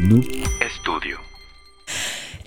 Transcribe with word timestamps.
Noob 0.00 0.24
Studio. 0.80 1.18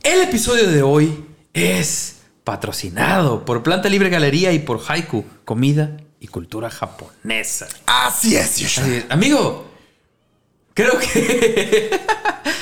El 0.04 0.22
episodio 0.22 0.70
de 0.70 0.84
hoy 0.84 1.26
es 1.54 2.22
patrocinado 2.46 3.44
por 3.44 3.62
Planta 3.62 3.90
Libre 3.90 4.10
Galería 4.10 4.54
y 4.54 4.60
por 4.60 4.80
Haiku, 4.88 5.26
comida 5.44 5.98
y 6.22 6.28
cultura 6.28 6.70
japonesa. 6.70 7.68
Así 7.86 8.38
es. 8.38 8.46
Así 8.46 8.64
es. 8.64 9.06
Amigo, 9.10 9.70
creo 10.74 10.98
que 10.98 12.00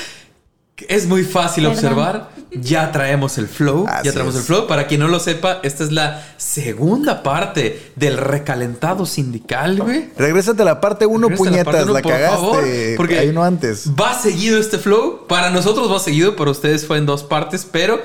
es 0.88 1.06
muy 1.06 1.24
fácil 1.24 1.64
Perdón. 1.64 1.76
observar. 1.78 2.30
Ya 2.52 2.90
traemos 2.90 3.38
el 3.38 3.46
flow. 3.46 3.86
Así 3.88 4.06
ya 4.06 4.12
traemos 4.12 4.34
es. 4.34 4.40
el 4.40 4.46
flow. 4.46 4.66
Para 4.66 4.86
quien 4.88 5.00
no 5.00 5.06
lo 5.08 5.20
sepa, 5.20 5.60
esta 5.62 5.84
es 5.84 5.92
la 5.92 6.24
segunda 6.36 7.22
parte 7.22 7.92
del 7.94 8.16
recalentado 8.16 9.06
sindical, 9.06 9.80
güey. 9.80 10.08
Regrésate 10.18 10.62
a 10.62 10.64
la 10.64 10.80
parte 10.80 11.06
1, 11.06 11.28
Regresa 11.28 11.42
a 11.42 11.44
la 11.44 11.50
puñetas. 11.50 11.64
parte 11.72 11.84
uno, 11.84 11.92
la 11.92 12.02
por 12.02 12.12
cagaste. 12.12 12.36
favor, 12.36 12.64
porque 12.96 13.18
Hay 13.20 13.28
uno 13.28 13.44
antes. 13.44 13.90
Va 13.98 14.18
seguido 14.20 14.58
este 14.58 14.78
flow. 14.78 15.26
Para 15.28 15.50
nosotros 15.50 15.92
va 15.92 16.00
seguido, 16.00 16.34
para 16.34 16.50
ustedes 16.50 16.86
fue 16.86 16.98
en 16.98 17.06
dos 17.06 17.22
partes, 17.22 17.66
pero 17.70 18.00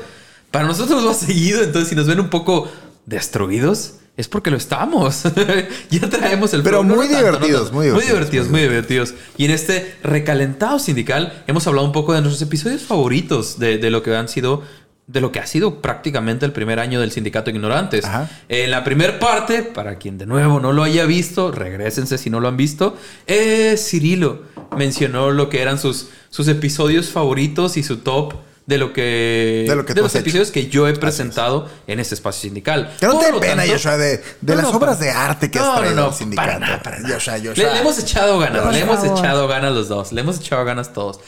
para 0.52 0.66
nosotros 0.66 1.06
va 1.08 1.14
seguido. 1.16 1.64
Entonces, 1.64 1.90
si 1.90 1.96
nos 1.96 2.06
ven 2.06 2.20
un 2.20 2.30
poco 2.30 2.68
destruidos, 3.08 3.96
es 4.18 4.28
porque 4.28 4.50
lo 4.52 4.58
estamos. 4.58 5.24
ya 5.90 6.10
traemos 6.10 6.54
el 6.54 6.64
Pero. 6.64 6.84
No, 6.84 6.96
muy 6.96 7.08
no 7.08 7.12
tanto, 7.14 7.14
no 7.14 7.38
divertidos, 7.38 7.72
muy 7.72 7.88
Muy 7.92 8.04
divertidos, 8.04 8.12
divertidos, 8.12 8.50
muy 8.50 8.62
divertidos. 8.62 9.14
Y 9.38 9.46
en 9.46 9.52
este 9.52 9.96
recalentado 10.04 10.80
sindical 10.80 11.44
hemos 11.48 11.68
hablado 11.68 11.86
un 11.86 11.94
poco 11.94 12.14
de 12.14 12.22
nuestros 12.22 12.42
episodios 12.42 12.84
favoritos 12.84 13.60
de, 13.60 13.78
de 13.78 13.90
lo 13.92 14.04
que 14.04 14.16
han 14.16 14.28
sido. 14.30 14.64
De 15.08 15.22
lo 15.22 15.32
que 15.32 15.40
ha 15.40 15.46
sido 15.46 15.84
prácticamente 15.84 16.48
el 16.48 16.52
primer 16.52 16.80
año 16.80 17.00
del 17.00 17.12
Sindicato 17.12 17.52
de 17.52 17.58
Ignorantes. 17.58 18.06
Ajá. 18.06 18.28
En 18.50 18.72
la 18.72 18.84
primera 18.84 19.20
parte, 19.20 19.62
para 19.62 20.00
quien 20.00 20.18
de 20.18 20.26
nuevo 20.26 20.60
no 20.60 20.74
lo 20.74 20.82
haya 20.82 21.06
visto, 21.06 21.52
regrésense 21.52 22.18
si 22.18 22.32
no 22.32 22.40
lo 22.40 22.48
han 22.48 22.58
visto. 22.58 22.98
eh, 23.28 23.76
Cirilo 23.78 24.42
mencionó 24.76 25.30
lo 25.30 25.48
que 25.48 25.62
eran 25.62 25.78
sus, 25.78 26.08
sus 26.32 26.48
episodios 26.48 27.10
favoritos 27.10 27.78
y 27.78 27.84
su 27.84 27.98
top 27.98 28.34
de 28.68 28.78
lo 28.80 28.94
que 28.94 29.66
De 29.70 29.76
lo 29.76 29.86
que 29.86 29.94
tú 29.94 30.02
los 30.02 30.08
has 30.12 30.16
hecho. 30.16 30.22
episodios 30.22 30.52
que 30.52 30.68
yo 30.68 30.88
he 30.88 30.94
presentado 30.94 31.70
en 31.88 32.00
este 32.00 32.16
espacio 32.16 32.42
sindical. 32.42 32.96
Que 33.00 33.06
no 33.06 33.18
te 33.20 33.32
pena, 33.34 33.58
tanto- 33.64 33.72
Joshua, 33.74 33.98
de, 33.98 34.18
de 34.18 34.24
No, 34.42 34.56
las 34.56 34.64
no, 34.72 34.78
obras 34.78 35.00
de 35.00 35.12
arte 35.12 35.52
que 35.52 35.60
has 35.60 35.66
no, 35.66 35.74
no, 35.74 35.80
traído 35.80 35.96
no, 36.02 36.08
al 36.08 36.14
sindicato. 36.14 36.48
para 36.48 36.60
nada, 36.60 36.82
para 36.84 37.00
nada. 37.00 37.14
Joshua, 37.14 37.38
Le, 37.38 37.50
Joshua. 37.50 37.74
le 37.74 37.80
hemos 37.80 38.00
echado 38.00 38.40
ganas, 38.40 38.74
le 38.74 38.80
hemos 38.80 39.04
echado 39.04 39.48
ganas 39.48 39.72
los 39.74 39.88
dos, 39.88 40.12
le 40.12 40.22
hemos 40.22 40.40
echado 40.40 40.66
ganas 40.66 40.94
todos. 40.94 41.20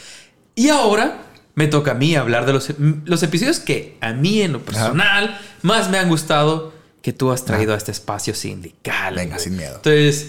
Y 0.56 0.70
ahora 0.70 1.26
me 1.54 1.68
toca 1.68 1.92
a 1.92 1.94
mí 1.94 2.16
hablar 2.16 2.46
de 2.48 2.54
los, 2.54 2.70
los 3.06 3.22
episodios 3.24 3.60
que 3.60 3.98
a 4.02 4.14
mí 4.14 4.42
en 4.42 4.54
lo 4.54 4.62
personal 4.64 5.40
más 5.62 5.90
me 5.90 6.00
han 6.00 6.10
gustado 6.10 6.74
que 7.04 7.14
tú 7.14 7.32
has 7.32 7.46
traído 7.46 7.74
a 7.74 7.78
este 7.78 7.92
espacio 7.92 8.34
sindical. 8.34 9.14
Venga, 9.16 9.36
güey. 9.36 9.44
sin 9.44 9.56
miedo. 9.58 9.76
Entonces, 9.76 10.28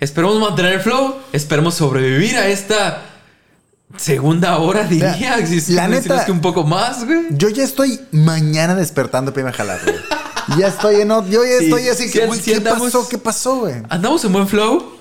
esperemos 0.00 0.38
mantener 0.40 0.74
el 0.74 0.80
flow, 0.80 1.16
esperemos 1.32 1.74
sobrevivir 1.74 2.36
a 2.36 2.46
esta 2.48 3.02
segunda 3.96 4.58
hora, 4.58 4.84
diría. 4.84 5.46
Si- 5.46 5.60
si- 5.60 5.72
la 5.72 5.84
es 5.84 5.90
neta- 5.90 6.24
que 6.24 6.32
un 6.32 6.40
poco 6.40 6.64
más, 6.64 7.04
güey. 7.04 7.26
Yo 7.30 7.48
ya 7.48 7.64
estoy 7.64 8.00
mañana 8.12 8.74
despertando 8.74 9.32
para 9.32 9.42
irme 9.42 9.50
a 9.50 9.54
jalar, 9.54 9.80
güey. 9.84 9.96
Ya 10.58 10.68
estoy 10.68 11.00
en... 11.00 11.08
ot- 11.08 11.28
Yo 11.28 11.42
ya 11.44 11.58
Sí, 11.58 11.64
estoy 11.66 11.88
así 11.88 12.08
sí, 12.08 12.18
que, 12.18 12.26
güey, 12.26 12.40
sí 12.40 12.50
¿qué 12.50 12.56
andamos- 12.58 12.92
pasó? 12.92 13.08
¿Qué 13.08 13.18
pasó, 13.18 13.56
güey? 13.60 13.76
Andamos 13.88 14.24
en 14.24 14.32
buen 14.32 14.46
flow. 14.48 14.94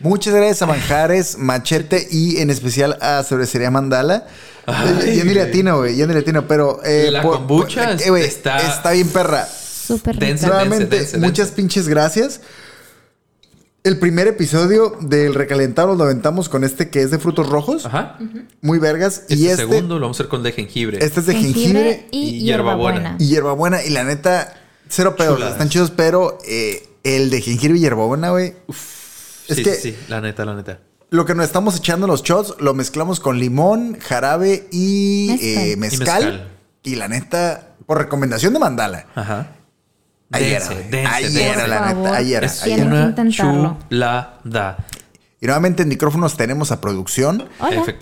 Muchas 0.00 0.32
gracias 0.34 0.62
a 0.62 0.66
Manjares, 0.66 1.36
Machete 1.38 2.08
y 2.10 2.38
en 2.38 2.48
especial 2.50 2.96
a 3.02 3.22
Cervecería 3.22 3.70
Mandala. 3.70 4.26
Ay, 4.66 5.16
ya 5.18 5.24
ni 5.24 5.32
güey. 5.32 5.34
latino, 5.34 5.78
güey, 5.78 5.96
ya 5.96 6.06
ni 6.06 6.14
latino, 6.14 6.48
pero... 6.48 6.80
eh, 6.84 7.08
La 7.10 7.22
por- 7.22 7.36
kombucha 7.36 7.84
por- 7.92 8.02
eh, 8.02 8.08
güey, 8.10 8.24
está- 8.24 8.58
está 8.58 8.92
bien 8.92 9.08
perra. 9.08 9.46
Súper. 9.46 10.16
Nuevamente, 10.18 10.86
dense, 10.86 11.12
dense. 11.12 11.18
muchas 11.18 11.48
pinches 11.50 11.86
gracias. 11.88 12.40
El 13.82 13.98
primer 13.98 14.26
episodio 14.26 14.94
del 15.00 15.34
recalentado 15.34 15.94
lo 15.94 16.04
aventamos 16.04 16.50
con 16.50 16.64
este 16.64 16.90
que 16.90 17.00
es 17.00 17.10
de 17.10 17.18
frutos 17.18 17.48
rojos. 17.48 17.86
Ajá. 17.86 18.18
Muy 18.60 18.78
vergas. 18.78 19.20
Este, 19.20 19.34
y 19.36 19.46
este, 19.46 19.56
segundo 19.66 19.94
lo 19.98 20.02
vamos 20.02 20.18
a 20.18 20.22
hacer 20.22 20.28
con 20.28 20.42
de 20.42 20.52
jengibre. 20.52 20.98
este 21.02 21.20
es 21.20 21.26
de 21.26 21.34
jengibre, 21.34 22.06
y, 22.10 22.18
y 22.18 22.40
hierbabuena. 22.42 23.16
hierbabuena. 23.16 23.16
y 23.18 23.26
hierbabuena. 23.28 23.84
Y 23.84 23.90
la 23.90 24.04
neta, 24.04 24.54
cero 24.88 25.16
pedos. 25.16 25.36
Chuladas. 25.36 25.54
Están 25.54 25.70
chidos, 25.70 25.90
pero 25.90 26.36
eh, 26.46 26.86
el 27.04 27.30
de 27.30 27.40
jengibre 27.40 27.78
y 27.78 27.80
hierbabuena, 27.80 28.30
güey. 28.30 28.54
Es 29.48 29.56
sí, 29.56 29.62
que 29.62 29.74
sí, 29.74 29.92
sí, 29.92 29.96
la 30.08 30.20
neta, 30.20 30.44
la 30.44 30.54
neta. 30.54 30.78
lo 31.08 31.24
que 31.24 31.34
nos 31.34 31.46
estamos 31.46 31.74
echando 31.76 32.06
los 32.06 32.22
shots 32.22 32.56
lo 32.60 32.74
mezclamos 32.74 33.18
con 33.18 33.38
limón, 33.40 33.96
jarabe 33.98 34.68
y 34.70 35.28
Mezcal. 35.30 35.42
eh, 35.48 35.72
Y 35.72 35.76
mezcal. 35.76 36.24
mezcal. 36.24 36.48
Y 36.82 36.94
la 36.96 37.08
neta, 37.08 37.74
por 37.86 37.96
recomendación 37.98 38.52
de 38.52 38.58
Mandala. 38.58 39.06
Ajá. 39.14 39.56
Ahí 40.32 40.44
era, 40.52 40.60
Dense, 40.60 40.74
güey. 40.74 40.90
dense, 40.90 41.68
la 41.68 41.92
neta. 41.92 42.20
Es 42.20 42.64
era. 42.66 42.76
que 42.76 42.82
una 42.82 43.28
chulada. 43.30 44.76
Y 45.42 45.46
nuevamente 45.46 45.82
en 45.84 45.88
micrófonos 45.88 46.36
tenemos 46.36 46.70
a 46.70 46.82
producción. 46.82 47.48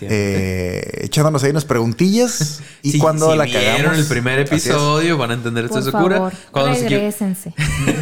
Eh, 0.01 0.81
echándonos 1.05 1.41
ahí 1.43 1.51
unas 1.51 1.63
preguntillas. 1.65 2.61
Y 2.81 2.91
Si- 2.93 2.99
cuando 2.99 3.31
si 3.31 3.37
la 3.37 3.43
vieron 3.43 3.75
cagamos. 3.77 3.97
el 3.99 4.05
primer 4.05 4.39
episodio, 4.39 5.17
van 5.17 5.31
a 5.31 5.33
entender 5.35 5.65
esta 5.65 5.81
Por 5.81 5.93
locura. 5.93 6.15
favor, 6.17 6.33
Cuando 6.51 6.73
regrésense. 6.79 7.53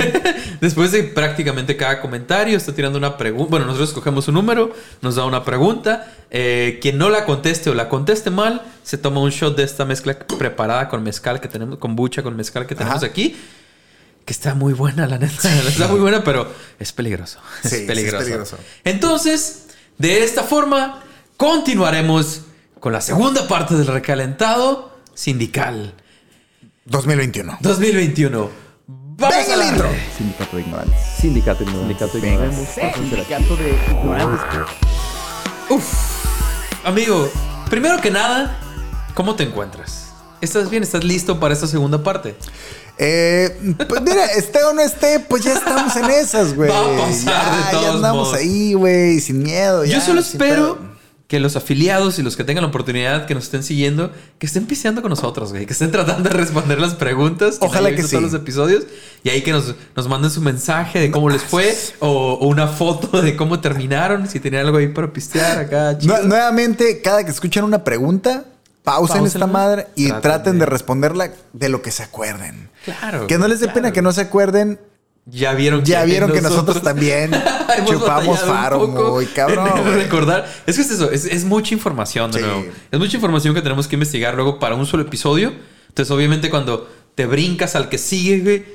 Después 0.61 0.91
de 0.91 1.03
prácticamente 1.03 1.75
cada 1.77 1.99
comentario, 2.01 2.55
está 2.57 2.73
tirando 2.73 2.97
una 2.97 3.17
pregunta. 3.17 3.49
Bueno, 3.51 3.65
nosotros 3.65 3.89
escogemos 3.89 4.27
un 4.27 4.35
número, 4.35 4.71
nos 5.01 5.15
da 5.15 5.25
una 5.25 5.44
pregunta. 5.44 6.07
Eh, 6.29 6.77
quien 6.81 6.97
no 6.97 7.09
la 7.09 7.25
conteste 7.25 7.69
o 7.69 7.73
la 7.73 7.89
conteste 7.89 8.29
mal, 8.29 8.61
se 8.83 8.97
toma 8.97 9.19
un 9.21 9.29
shot 9.31 9.55
de 9.57 9.63
esta 9.63 9.83
mezcla 9.85 10.17
preparada 10.38 10.89
con 10.89 11.01
mezcal 11.03 11.39
que 11.39 11.47
tenemos, 11.47 11.77
con 11.79 11.95
bucha 11.95 12.21
con 12.23 12.35
mezcal 12.35 12.65
que 12.67 12.75
tenemos 12.75 12.97
Ajá. 12.97 13.05
aquí. 13.07 13.35
Que 14.27 14.33
está 14.33 14.53
muy 14.55 14.73
buena, 14.73 15.07
la 15.07 15.17
neta. 15.17 15.49
Está 15.69 15.88
muy 15.88 16.01
buena, 16.01 16.21
pero 16.21 16.51
es 16.77 16.91
peligroso. 16.91 17.39
Sí, 17.63 17.69
sí, 17.69 17.75
es 17.75 17.81
es 17.81 17.88
peligroso. 17.88 18.57
Entonces, 18.83 19.67
de 19.97 20.21
esta 20.25 20.43
forma, 20.43 21.01
continuaremos 21.38 22.41
con 22.81 22.91
la 22.91 22.99
segunda 22.99 23.47
parte 23.47 23.75
del 23.75 23.88
recalentado 23.88 24.99
sindical 25.13 25.93
2021. 26.83 27.59
2021. 27.61 28.49
Vamos 28.88 29.35
Venga 29.38 29.53
a 29.53 29.55
el 29.55 29.69
intro. 29.71 29.89
Sindicato 30.17 30.57
de 30.57 30.61
ignorantes. 30.61 30.99
Sindicato 31.21 31.63
de 31.63 31.69
ignorantes. 31.69 31.88
Sindicato 31.88 32.17
de 32.17 32.21
Venga. 32.21 32.45
ignorantes. 32.47 32.75
Sindicato 32.95 33.55
de 33.55 33.69
ignorantes. 33.69 34.41
Amigo, 36.83 37.31
primero 37.69 38.01
que 38.01 38.11
nada, 38.11 38.59
¿cómo 39.13 39.35
te 39.35 39.44
encuentras? 39.44 40.11
¿Estás 40.41 40.69
bien? 40.69 40.83
¿Estás 40.83 41.05
listo 41.05 41.39
para 41.39 41.53
esta 41.53 41.67
segunda 41.67 42.03
parte? 42.03 42.35
Eh, 43.00 43.75
pues 43.88 44.02
mira, 44.02 44.25
esté 44.25 44.63
o 44.63 44.74
no 44.74 44.81
esté, 44.81 45.19
pues 45.19 45.44
ya 45.44 45.53
estamos 45.53 45.96
en 45.96 46.09
esas, 46.09 46.56
güey. 46.56 46.69
Ya, 46.69 47.72
ya 47.72 47.91
andamos 47.94 48.28
modos. 48.28 48.34
ahí, 48.34 48.74
güey, 48.74 49.19
sin 49.19 49.44
miedo. 49.44 49.85
Yo 49.85 49.91
ya, 49.91 50.02
solo 50.02 50.19
espero 50.19 50.97
que 51.28 51.41
los 51.41 51.57
afiliados 51.57 52.19
y 52.19 52.24
los 52.24 52.38
que 52.38 52.46
tengan 52.46 52.63
la 52.63 52.69
oportunidad 52.69 53.25
que 53.25 53.36
nos 53.36 53.46
estén 53.46 53.62
siguiendo, 53.62 54.12
que 54.40 54.46
estén 54.46 54.66
piseando 54.66 55.02
con 55.02 55.09
nosotros, 55.09 55.52
güey, 55.52 55.66
que 55.66 55.74
estén 55.74 55.91
tratando 55.91 56.30
de 56.30 56.36
responder 56.36 56.80
las 56.80 56.96
preguntas. 56.96 57.57
Ojalá 57.59 57.94
que 57.94 58.03
sí. 58.03 58.12
todos 58.12 58.24
los 58.24 58.34
episodios 58.34 58.86
y 59.24 59.30
ahí 59.30 59.41
que 59.41 59.52
nos, 59.52 59.75
nos 59.96 60.07
manden 60.07 60.31
su 60.31 60.41
mensaje 60.41 61.00
de 61.00 61.12
cómo 61.12 61.30
les 61.30 61.41
fue 61.44 61.75
o, 62.00 62.34
o 62.34 62.47
una 62.47 62.68
foto 62.68 63.22
de 63.22 63.36
cómo 63.36 63.59
terminaron, 63.59 64.30
si 64.30 64.40
tenían 64.40 64.66
algo 64.66 64.78
ahí 64.78 64.88
para 64.88 65.12
pistear 65.12 65.59
acá. 65.59 65.97
chido. 65.97 66.24
Nuevamente, 66.24 67.02
cada 67.02 67.25
que 67.25 67.31
escuchen 67.31 67.66
una 67.66 67.84
pregunta, 67.84 68.46
pausen 68.88 69.18
Pausenla. 69.18 69.28
esta 69.28 69.48
madre 69.48 69.88
y 69.96 70.08
Traten 70.08 70.22
traten, 70.22 70.53
de- 70.53 70.59
de... 70.59 70.66
responderla 70.66 71.31
de 71.53 71.70
lo 71.70 71.81
que 71.81 71.92
se 71.92 72.03
acuerden. 72.03 72.70
Claro. 72.86 73.28
Que 73.28 73.38
no 73.38 73.48
les 73.48 73.59
dé 73.59 73.66
claro. 73.68 73.75
pena 73.75 73.92
que 73.92 74.02
no 74.02 74.12
se 74.12 74.22
acuerden. 74.22 74.80
Ya 75.30 75.53
vieron 75.53 75.84
Ya 75.84 76.06
vieron 76.06 76.31
que 76.31 76.42
nosotros 76.42 76.81
también 76.81 77.31
chupamos 77.86 78.40
faro, 78.40 78.88
muy 78.88 79.25
cabrón, 79.25 79.70
recordar. 79.94 80.46
Es 80.66 80.78
que 80.78 80.81
es 80.84 80.92
eso, 80.92 81.12
es, 81.12 81.25
es 81.25 81.44
mucha 81.44 81.74
información 81.74 82.31
de 82.31 82.40
Sí. 82.40 82.46
nuevo. 82.46 82.66
Es 82.92 82.98
mucha 83.00 83.18
información 83.18 83.53
que 83.53 83.62
tenemos 83.62 83.88
que 83.90 83.96
investigar 83.98 84.36
luego 84.36 84.58
para 84.58 84.75
un 84.75 84.86
solo 84.86 85.04
episodio. 85.04 85.52
Entonces, 85.90 86.12
obviamente, 86.12 86.50
cuando 86.50 86.90
te 87.16 87.25
brincas 87.25 87.75
al 87.75 87.90
que 87.90 87.98
sigue, 87.98 88.40
güey, 88.40 88.66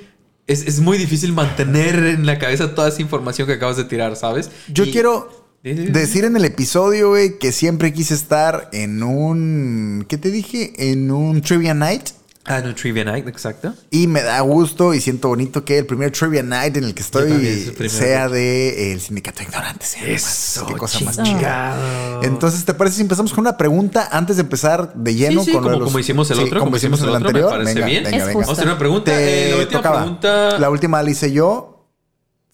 es, 0.46 0.66
es 0.66 0.80
muy 0.80 0.98
difícil 0.98 1.32
mantener 1.32 1.94
en 2.04 2.26
la 2.26 2.38
cabeza 2.38 2.74
toda 2.74 2.88
esa 2.88 3.00
información 3.00 3.46
que 3.48 3.54
acabas 3.54 3.76
de 3.78 3.84
tirar, 3.84 4.14
¿sabes? 4.16 4.50
Yo 4.68 4.84
Y- 4.84 4.92
quiero. 4.92 5.41
Decir 5.62 6.24
en 6.24 6.36
el 6.36 6.44
episodio, 6.44 7.10
güey, 7.10 7.38
que 7.38 7.52
siempre 7.52 7.92
quise 7.92 8.14
estar 8.14 8.68
en 8.72 9.02
un. 9.02 10.04
¿Qué 10.08 10.18
te 10.18 10.30
dije? 10.30 10.72
En 10.90 11.10
un 11.10 11.40
Trivia 11.42 11.74
Night. 11.74 12.10
Ah, 12.44 12.60
no, 12.60 12.74
Trivia 12.74 13.04
Night, 13.04 13.28
exacto. 13.28 13.72
Y 13.92 14.08
me 14.08 14.20
da 14.20 14.40
gusto 14.40 14.94
y 14.94 15.00
siento 15.00 15.28
bonito 15.28 15.64
que 15.64 15.78
el 15.78 15.86
primer 15.86 16.10
Trivia 16.10 16.42
Night 16.42 16.76
en 16.76 16.82
el 16.82 16.92
que 16.92 17.02
estoy 17.02 17.30
el 17.78 17.88
sea 17.88 18.28
de 18.28 18.92
el 18.92 19.00
Sindicato 19.00 19.38
de 19.38 19.44
Ignorantes. 19.44 19.94
Qué 19.96 20.14
Eso, 20.14 20.66
Qué 20.66 20.74
cosa 20.74 20.98
más 21.04 21.22
chingada. 21.22 22.18
Entonces, 22.24 22.64
¿te 22.64 22.74
parece 22.74 22.96
si 22.96 23.02
empezamos 23.02 23.32
con 23.32 23.42
una 23.42 23.56
pregunta 23.56 24.08
antes 24.10 24.34
de 24.38 24.42
empezar 24.42 24.92
de 24.92 25.14
lleno 25.14 25.42
Sí, 25.44 25.46
sí, 25.46 25.52
con 25.52 25.62
lo 25.62 25.68
de 25.68 25.74
como- 25.74 25.84
los- 25.84 25.92
como 25.92 25.98
hicimos 26.00 26.28
el 26.32 26.38
Sí, 26.38 26.42
otro, 26.42 26.58
como 26.58 26.76
hicimos 26.76 27.00
el 27.02 27.10
otro, 27.10 27.32
me 27.32 27.42
parece 27.42 27.74
Venga, 27.74 27.86
bien. 27.86 28.02
venga, 28.02 28.16
venga. 28.26 28.32
Vamos 28.32 28.48
a 28.48 28.52
hacer 28.52 28.66
una 28.66 28.78
pregunta. 28.78 29.12
Te 29.12 29.46
Eh, 29.46 29.50
la 29.52 29.56
última 29.58 29.78
tocaba. 29.80 30.00
pregunta. 30.00 30.58
La 30.58 30.70
última 30.70 31.00
la 31.04 31.10
hice 31.10 31.30
yo. 31.30 31.71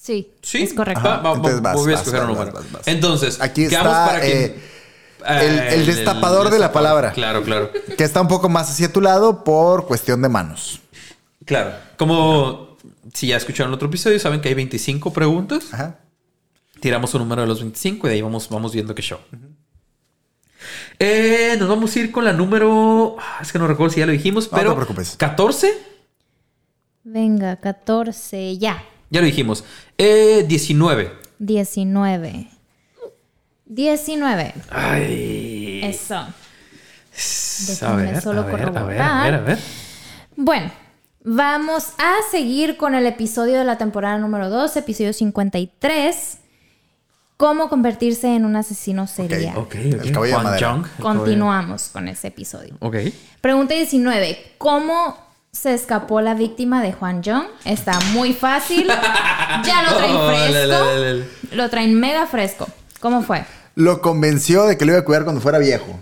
Sí, 0.01 0.33
Sí, 0.43 0.63
es 0.63 0.73
correcto. 0.75 1.03
Va, 1.05 1.19
va, 1.19 1.33
Entonces 1.35 1.61
vas, 1.61 1.75
voy 1.75 1.93
a 1.93 1.97
vas, 1.97 2.01
escoger 2.07 2.21
vas, 2.21 2.31
un 2.31 2.35
número. 2.37 2.53
vas, 2.55 2.63
vas, 2.65 2.73
vas. 2.73 2.89
Entonces, 2.89 3.41
Aquí 3.41 3.65
está, 3.65 3.83
para 3.83 4.27
eh, 4.27 4.57
el- 5.27 5.59
el 5.81 5.87
destapador 5.87 6.51
de 6.51 6.59
la 6.61 6.73
palabra. 6.73 7.11
Claro, 7.13 7.43
claro. 7.43 7.71
Que 7.97 8.05
está 8.05 8.21
un 8.21 8.29
poco 8.29 8.49
más 8.49 8.71
hacia 8.71 8.93
tu 8.93 9.01
lado 9.01 9.43
por 9.45 9.87
cuestión 9.87 10.23
de 10.23 10.29
manos. 10.29 10.81
Claro. 11.45 11.73
Como 11.97 12.77
si 13.13 13.27
ya 13.27 13.37
escucharon 13.37 13.71
el 13.71 13.75
otro 13.75 13.89
episodio, 13.89 14.19
saben 14.21 14.41
que 14.41 14.49
hay 14.49 14.55
25 14.55 15.13
preguntas. 15.13 15.65
Ajá. 15.73 15.99
Tiramos 16.81 17.13
un 17.15 17.23
número 17.23 17.43
de 17.43 17.49
los 17.49 17.59
25 17.61 18.07
y 18.07 18.11
de 18.11 18.15
ahí 18.17 18.23
vamos, 18.23 18.49
vamos 18.49 18.73
viendo 18.73 18.95
qué 18.95 19.03
show. 19.03 19.19
Eh, 21.01 21.57
nos 21.59 21.69
vamos 21.69 21.95
a 21.95 21.99
ir 21.99 22.13
con 22.13 22.25
la 22.25 22.33
número. 22.33 23.17
ah, 23.19 23.39
Es 23.43 23.51
que 23.53 23.59
no 23.59 23.67
recuerdo 23.67 23.93
si 23.95 24.01
ya 24.01 24.07
lo 24.07 24.13
dijimos, 24.13 24.51
No 24.51 24.59
pero. 24.59 24.71
te 24.71 24.77
preocupes. 24.77 25.17
14. 25.17 25.73
Venga, 27.05 27.57
14, 27.57 28.59
ya. 28.59 28.83
Ya 29.11 29.21
lo 29.21 29.27
dijimos. 29.27 29.65
Eh, 29.97 30.45
19. 30.47 31.13
19. 31.39 32.49
19. 33.67 34.55
Ay. 34.71 35.81
Eso. 35.85 36.15
a 36.17 37.95
ver, 37.97 38.21
solo 38.21 38.43
a 38.43 38.45
ver, 38.45 38.55
a 38.55 38.59
ver, 38.59 38.69
a 38.69 38.73
corroborar. 38.73 39.25
ver, 39.25 39.35
a 39.35 39.41
ver. 39.43 39.59
Bueno, 40.37 40.71
vamos 41.25 41.93
a 41.99 42.15
seguir 42.31 42.77
con 42.77 42.95
el 42.95 43.07
episodio 43.07 43.59
de 43.59 43.65
la 43.65 43.79
temporada 43.79 44.19
número 44.19 44.51
2, 44.51 44.77
episodio 44.77 45.13
53. 45.13 46.39
Cómo 47.37 47.69
convertirse 47.69 48.35
en 48.35 48.45
un 48.45 48.57
asesino 48.57 49.07
serial. 49.07 49.57
Ok, 49.57 49.67
ok. 49.67 49.75
El 49.77 50.13
caballo 50.13 50.23
de 50.23 50.33
Juan 50.33 50.45
madera. 50.45 50.59
Young, 50.59 50.87
el 50.97 51.03
Continuamos 51.03 51.89
con 51.91 52.09
ese 52.09 52.29
episodio. 52.29 52.77
Ok. 52.81 52.97
Pregunta 53.41 53.75
19. 53.75 54.55
¿Cómo 54.59 55.28
se 55.61 55.75
escapó 55.75 56.21
la 56.21 56.35
víctima 56.35 56.83
de 56.83 56.93
Juan 56.93 57.23
Jong? 57.25 57.47
Está 57.65 57.99
muy 58.13 58.33
fácil. 58.33 58.87
Ya 59.65 59.83
lo 59.83 59.97
traen 59.97 60.17
Oh, 60.17 60.29
fresco. 60.29 61.57
Lo 61.57 61.69
traen 61.71 61.95
mega 61.99 62.27
fresco. 62.27 62.69
¿Cómo 63.01 63.23
fue? 63.23 63.45
Lo 63.75 64.01
convenció 64.03 64.67
de 64.67 64.77
que 64.77 64.85
lo 64.85 64.93
iba 64.93 65.01
a 65.01 65.05
cuidar 65.05 65.25
cuando 65.25 65.41
fuera 65.41 65.59
viejo. 65.59 65.99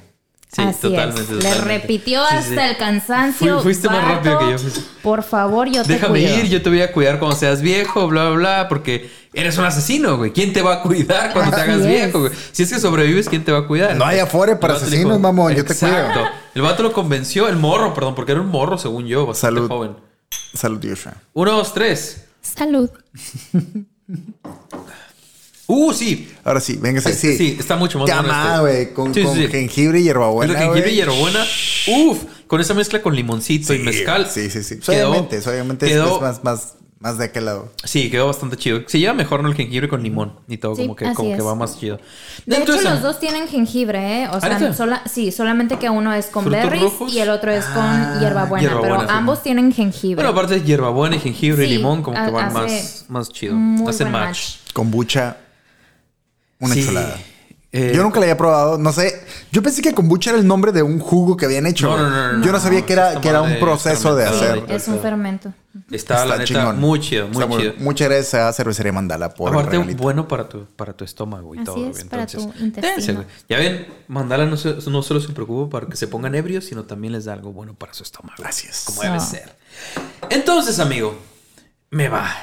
Sí, 0.53 0.63
Así 0.63 0.81
totalmente. 0.83 1.21
es. 1.23 1.43
Le 1.45 1.55
repitió 1.55 2.23
hasta 2.23 2.43
sí. 2.43 2.59
el 2.59 2.77
cansancio. 2.77 3.55
Fui- 3.57 3.63
fuiste 3.75 3.89
más 3.89 4.03
"Vato, 4.03 4.15
rápido 4.15 4.39
que 4.39 4.59
yo. 4.65 4.81
Por 5.03 5.23
favor, 5.23 5.69
yo 5.69 5.83
te 5.85 5.95
Déjame 5.95 6.21
cuido". 6.21 6.39
ir, 6.39 6.47
yo 6.49 6.63
te 6.63 6.69
voy 6.71 6.81
a 6.83 6.93
cuidar 6.93 7.19
cuando 7.19 7.37
seas 7.37 7.61
viejo, 7.63 8.07
bla, 8.09 8.31
bla, 8.31 8.37
bla, 8.37 8.69
porque 8.69 9.11
eres 9.37 9.57
un 9.59 9.65
asesino, 9.65 10.17
güey. 10.17 10.33
¿Quién 10.33 10.53
te 10.53 10.63
va 10.63 10.75
a 10.75 10.83
cuidar 10.83 11.33
cuando 11.33 11.55
te 11.57 11.63
hagas 11.63 11.81
es. 11.81 11.87
viejo, 11.87 12.21
güey? 12.21 12.33
Si 12.53 12.63
es 12.65 12.73
que 12.73 12.81
sobrevives, 12.81 13.29
¿quién 13.29 13.45
te 13.45 13.53
va 13.53 13.59
a 13.59 13.67
cuidar? 13.67 13.95
No 13.97 14.05
hay 14.05 14.19
afore 14.19 14.57
para 14.57 14.75
asesinos, 14.75 15.21
mamón, 15.21 15.55
yo 15.55 15.65
te 15.65 15.73
Exacto. 15.75 16.13
cuido. 16.21 16.29
El 16.55 16.63
vato 16.63 16.83
lo 16.83 16.93
convenció, 16.93 17.47
el 17.49 17.57
morro, 17.57 17.95
perdón, 17.95 18.15
porque 18.15 18.33
era 18.33 18.41
un 18.41 18.49
morro, 18.49 18.79
según 18.79 19.07
yo, 19.07 19.27
bastante 19.27 19.57
Salud. 19.57 19.69
joven. 19.69 19.97
Salud, 20.55 20.81
Joshua. 20.83 21.15
Uno, 21.35 21.53
dos, 21.53 21.73
tres. 21.75 22.25
Salud. 22.41 22.91
Uh, 25.69 25.93
sí. 25.93 26.33
Ahora 26.45 26.61
sí, 26.61 26.79
véngase. 26.81 27.13
Sí, 27.13 27.33
Sí, 27.33 27.37
sí, 27.39 27.57
está 27.59 27.75
mucho 27.75 27.99
más 27.99 28.09
más, 28.25 28.47
este. 28.47 28.61
güey. 28.61 28.95
Con, 28.95 29.13
Sí, 29.13 29.21
sí, 29.23 29.27
con 29.27 29.35
sí. 29.37 29.49
jengibre 29.49 29.99
y 29.99 30.05
hierbabuena. 30.05 30.53
el 30.53 30.59
jengibre 30.61 30.93
y 30.93 30.95
hierbabuena. 30.95 31.45
Uf, 31.89 32.23
con 32.47 32.61
esa 32.61 32.73
mezcla 32.75 33.03
con 33.03 33.17
limoncito 33.17 33.75
y 33.75 33.81
mezcal. 33.81 34.29
Sí, 34.31 34.49
sí, 34.49 34.63
sí. 34.63 34.79
Quedó- 34.79 35.11
obviamente, 35.11 35.41
obviamente 35.51 35.87
quedó- 35.89 36.15
es 36.17 36.23
más, 36.23 36.45
más, 36.45 36.75
más 36.99 37.19
de 37.19 37.27
aquel 37.27 37.45
lado. 37.45 37.71
Sí, 37.85 38.11
quedó 38.11 38.27
bastante 38.27 38.57
chido. 38.57 38.81
Se 38.87 38.99
lleva 38.99 39.13
mejor 39.13 39.43
¿no? 39.43 39.49
el 39.51 39.55
jengibre 39.55 39.89
con 39.89 40.03
limón 40.03 40.33
y 40.49 40.57
todo, 40.57 40.75
Sí, 40.75 40.83
como 40.83 40.97
que, 40.97 41.13
como 41.13 41.37
que 41.37 41.43
va 41.43 41.55
más 41.55 41.79
chido. 41.79 41.99
De 42.47 42.57
Entonces, 42.57 42.85
hecho, 42.85 42.95
los 42.95 43.03
dos 43.03 43.21
tienen 43.21 43.47
jengibre, 43.49 44.23
¿eh? 44.23 44.29
O 44.33 44.41
sea, 44.41 45.03
sí, 45.07 45.31
solamente 45.31 45.79
que 45.79 45.91
uno 45.91 46.13
es 46.15 46.27
con 46.27 46.45
¿Frutos 46.45 46.63
berries 46.63 46.83
rojos? 46.83 47.13
y 47.13 47.21
el 47.21 47.29
otro 47.31 47.53
es 47.53 47.65
con 47.67 47.83
Ah, 47.85 48.19
hierbabuena. 48.21 48.63
hierbabuena, 48.63 48.97
pero 48.99 49.09
sí. 49.09 49.15
ambos 49.17 49.43
tienen 49.43 49.73
jengibre. 49.73 50.17
Bueno, 50.17 50.31
aparte 50.31 50.63
hierbabuena 50.63 51.17
y 51.17 51.21
jengibre 51.21 51.67
y 51.67 51.77
limón, 51.77 52.03
como 52.03 52.17
que 52.25 52.31
van 52.31 52.53
más, 52.53 53.05
más 53.09 53.29
chido. 53.31 53.55
Hacen 53.89 54.11
match. 54.11 54.27
match. 54.29 54.73
Kombucha. 54.73 55.37
Una 56.59 56.75
Sí. 56.75 56.85
chulada. 56.87 57.17
Eh, 57.73 57.93
Yo 57.95 58.03
nunca 58.03 58.19
la 58.21 58.25
había 58.25 58.39
probado, 58.39 58.79
no 58.79 58.91
sé. 58.91 59.23
Yo 59.53 59.63
pensé 59.63 59.83
que 59.83 59.93
kombucha 59.93 60.31
era 60.31 60.39
el 60.39 60.47
nombre 60.47 60.73
de 60.73 60.83
un 60.83 60.99
jugo 60.99 61.37
que 61.37 61.45
habían 61.45 61.67
hecho. 61.67 61.89
No, 61.91 61.99
no, 61.99 62.09
no, 62.09 62.33
no, 62.39 62.45
Yo 62.47 62.51
no 62.53 62.59
sabía 62.59 62.81
no, 62.81 62.87
que 62.87 62.93
era, 62.95 63.21
que 63.21 63.29
era 63.29 63.43
un 63.43 63.59
proceso 63.61 64.17
de 64.17 64.25
hacer. 64.25 64.65
Es 64.69 64.89
un 64.89 64.99
fermento. 65.01 65.53
Está, 65.91 66.25
la 66.25 66.37
neta, 66.39 66.73
muy 66.73 67.01
chido, 67.01 67.29
muy 67.29 67.43
Está 67.45 67.57
chido. 67.59 67.73
Muchas 67.79 68.09
gracias 68.09 68.35
a 68.35 68.53
Cervecería 68.53 68.93
Mandala 68.93 69.35
por 69.35 69.51
el 69.51 69.55
Aparte, 69.59 69.77
regalito. 69.79 70.03
bueno 70.03 70.29
para 70.29 70.49
tu, 70.49 70.65
para 70.67 70.93
tu 70.93 71.05
estómago 71.05 71.55
y 71.55 71.59
Así 71.59 71.65
todo. 71.67 71.87
es, 71.87 71.97
güey. 71.97 72.09
para 72.09 72.27
tu 72.27 72.39
Entonces, 72.41 72.61
intestino. 72.63 73.25
Ya 73.49 73.59
ven, 73.59 73.87
Mandala 74.09 74.47
no, 74.47 74.57
se- 74.57 74.77
no 74.91 75.03
solo 75.03 75.21
se 75.21 75.29
preocupa 75.33 75.71
para 75.79 75.87
que 75.91 75.97
se 75.97 76.09
pongan 76.09 76.35
ebrios, 76.35 76.65
sino 76.65 76.85
también 76.85 77.13
les 77.13 77.25
da 77.27 77.33
algo 77.33 77.53
bueno 77.53 77.75
para 77.75 77.93
su 77.95 78.03
estómago. 78.03 78.35
Gracias. 78.39 78.85
Como 78.87 78.99
So. 79.03 79.03
debe 79.05 79.21
ser. 79.21 79.55
Entonces, 80.31 80.79
amigo, 80.79 81.19
me 81.91 82.09
va. 82.09 82.35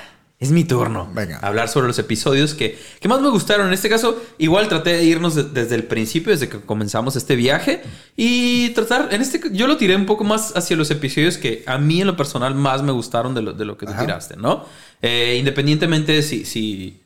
Es 0.43 0.51
mi 0.51 0.63
turno. 0.63 1.09
Venga. 1.13 1.39
Hablar 1.39 1.69
sobre 1.69 1.87
los 1.87 1.97
episodios 1.99 2.53
que, 2.53 2.77
que 2.99 3.07
más 3.07 3.21
me 3.21 3.29
gustaron. 3.29 3.67
En 3.67 3.73
este 3.73 3.89
caso, 3.89 4.21
igual 4.37 4.67
traté 4.67 4.91
de 4.93 5.03
irnos 5.05 5.35
de- 5.35 5.43
desde 5.43 5.75
el 5.75 5.83
principio, 5.85 6.31
desde 6.31 6.49
que 6.49 6.59
comenzamos 6.59 7.15
este 7.15 7.35
viaje. 7.35 7.81
Y 8.17 8.69
tratar, 8.71 9.09
en 9.13 9.21
este, 9.21 9.41
yo 9.51 9.67
lo 9.67 9.77
tiré 9.77 9.95
un 9.95 10.05
poco 10.05 10.23
más 10.23 10.55
hacia 10.55 10.75
los 10.75 10.91
episodios 10.91 11.37
que 11.37 11.63
a 11.65 11.77
mí 11.77 12.01
en 12.01 12.07
lo 12.07 12.17
personal 12.17 12.55
más 12.55 12.83
me 12.83 12.91
gustaron 12.91 13.33
de 13.33 13.41
lo, 13.41 13.53
de 13.53 13.65
lo 13.65 13.77
que 13.77 13.85
tú 13.85 13.93
Ajá. 13.93 14.01
tiraste, 14.01 14.35
¿no? 14.37 14.65
Eh, 15.01 15.37
independientemente 15.39 16.11
de 16.11 16.21
si, 16.23 16.45
si, 16.45 17.01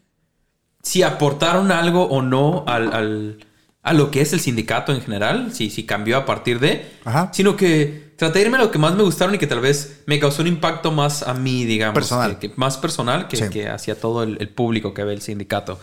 si 0.81 1.03
aportaron 1.03 1.71
algo 1.71 2.03
o 2.05 2.21
no 2.21 2.63
al, 2.67 2.93
al- 2.93 3.45
a 3.83 3.93
lo 3.93 4.11
que 4.11 4.19
es 4.21 4.33
el 4.33 4.39
sindicato 4.39 4.91
en 4.93 5.01
general, 5.01 5.53
si, 5.53 5.69
si 5.69 5.85
cambió 5.85 6.17
a 6.17 6.25
partir 6.25 6.59
de, 6.59 6.85
Ajá. 7.05 7.29
sino 7.33 7.55
que 7.55 8.06
traté 8.17 8.39
de 8.39 8.45
irme 8.45 8.57
a 8.57 8.61
lo 8.61 8.71
que 8.71 8.77
más 8.79 8.93
me 8.95 9.03
gustaron 9.03 9.33
y 9.35 9.37
que 9.37 9.47
tal 9.47 9.61
vez 9.61 10.01
me 10.05 10.19
causó 10.19 10.41
un 10.41 10.47
impacto 10.49 10.91
más 10.91 11.23
a 11.23 11.33
mí, 11.33 11.63
digamos, 11.65 11.93
Personal. 11.93 12.39
que- 12.39 12.49
que 12.49 12.55
más 12.57 12.77
personal 12.77 13.27
que, 13.27 13.37
Sí. 13.37 13.43
que 13.49 13.69
hacia 13.69 13.95
todo 13.99 14.23
el, 14.23 14.37
el 14.41 14.49
público 14.49 14.93
que 14.93 15.03
ve 15.03 15.13
el 15.13 15.21
sindicato. 15.21 15.79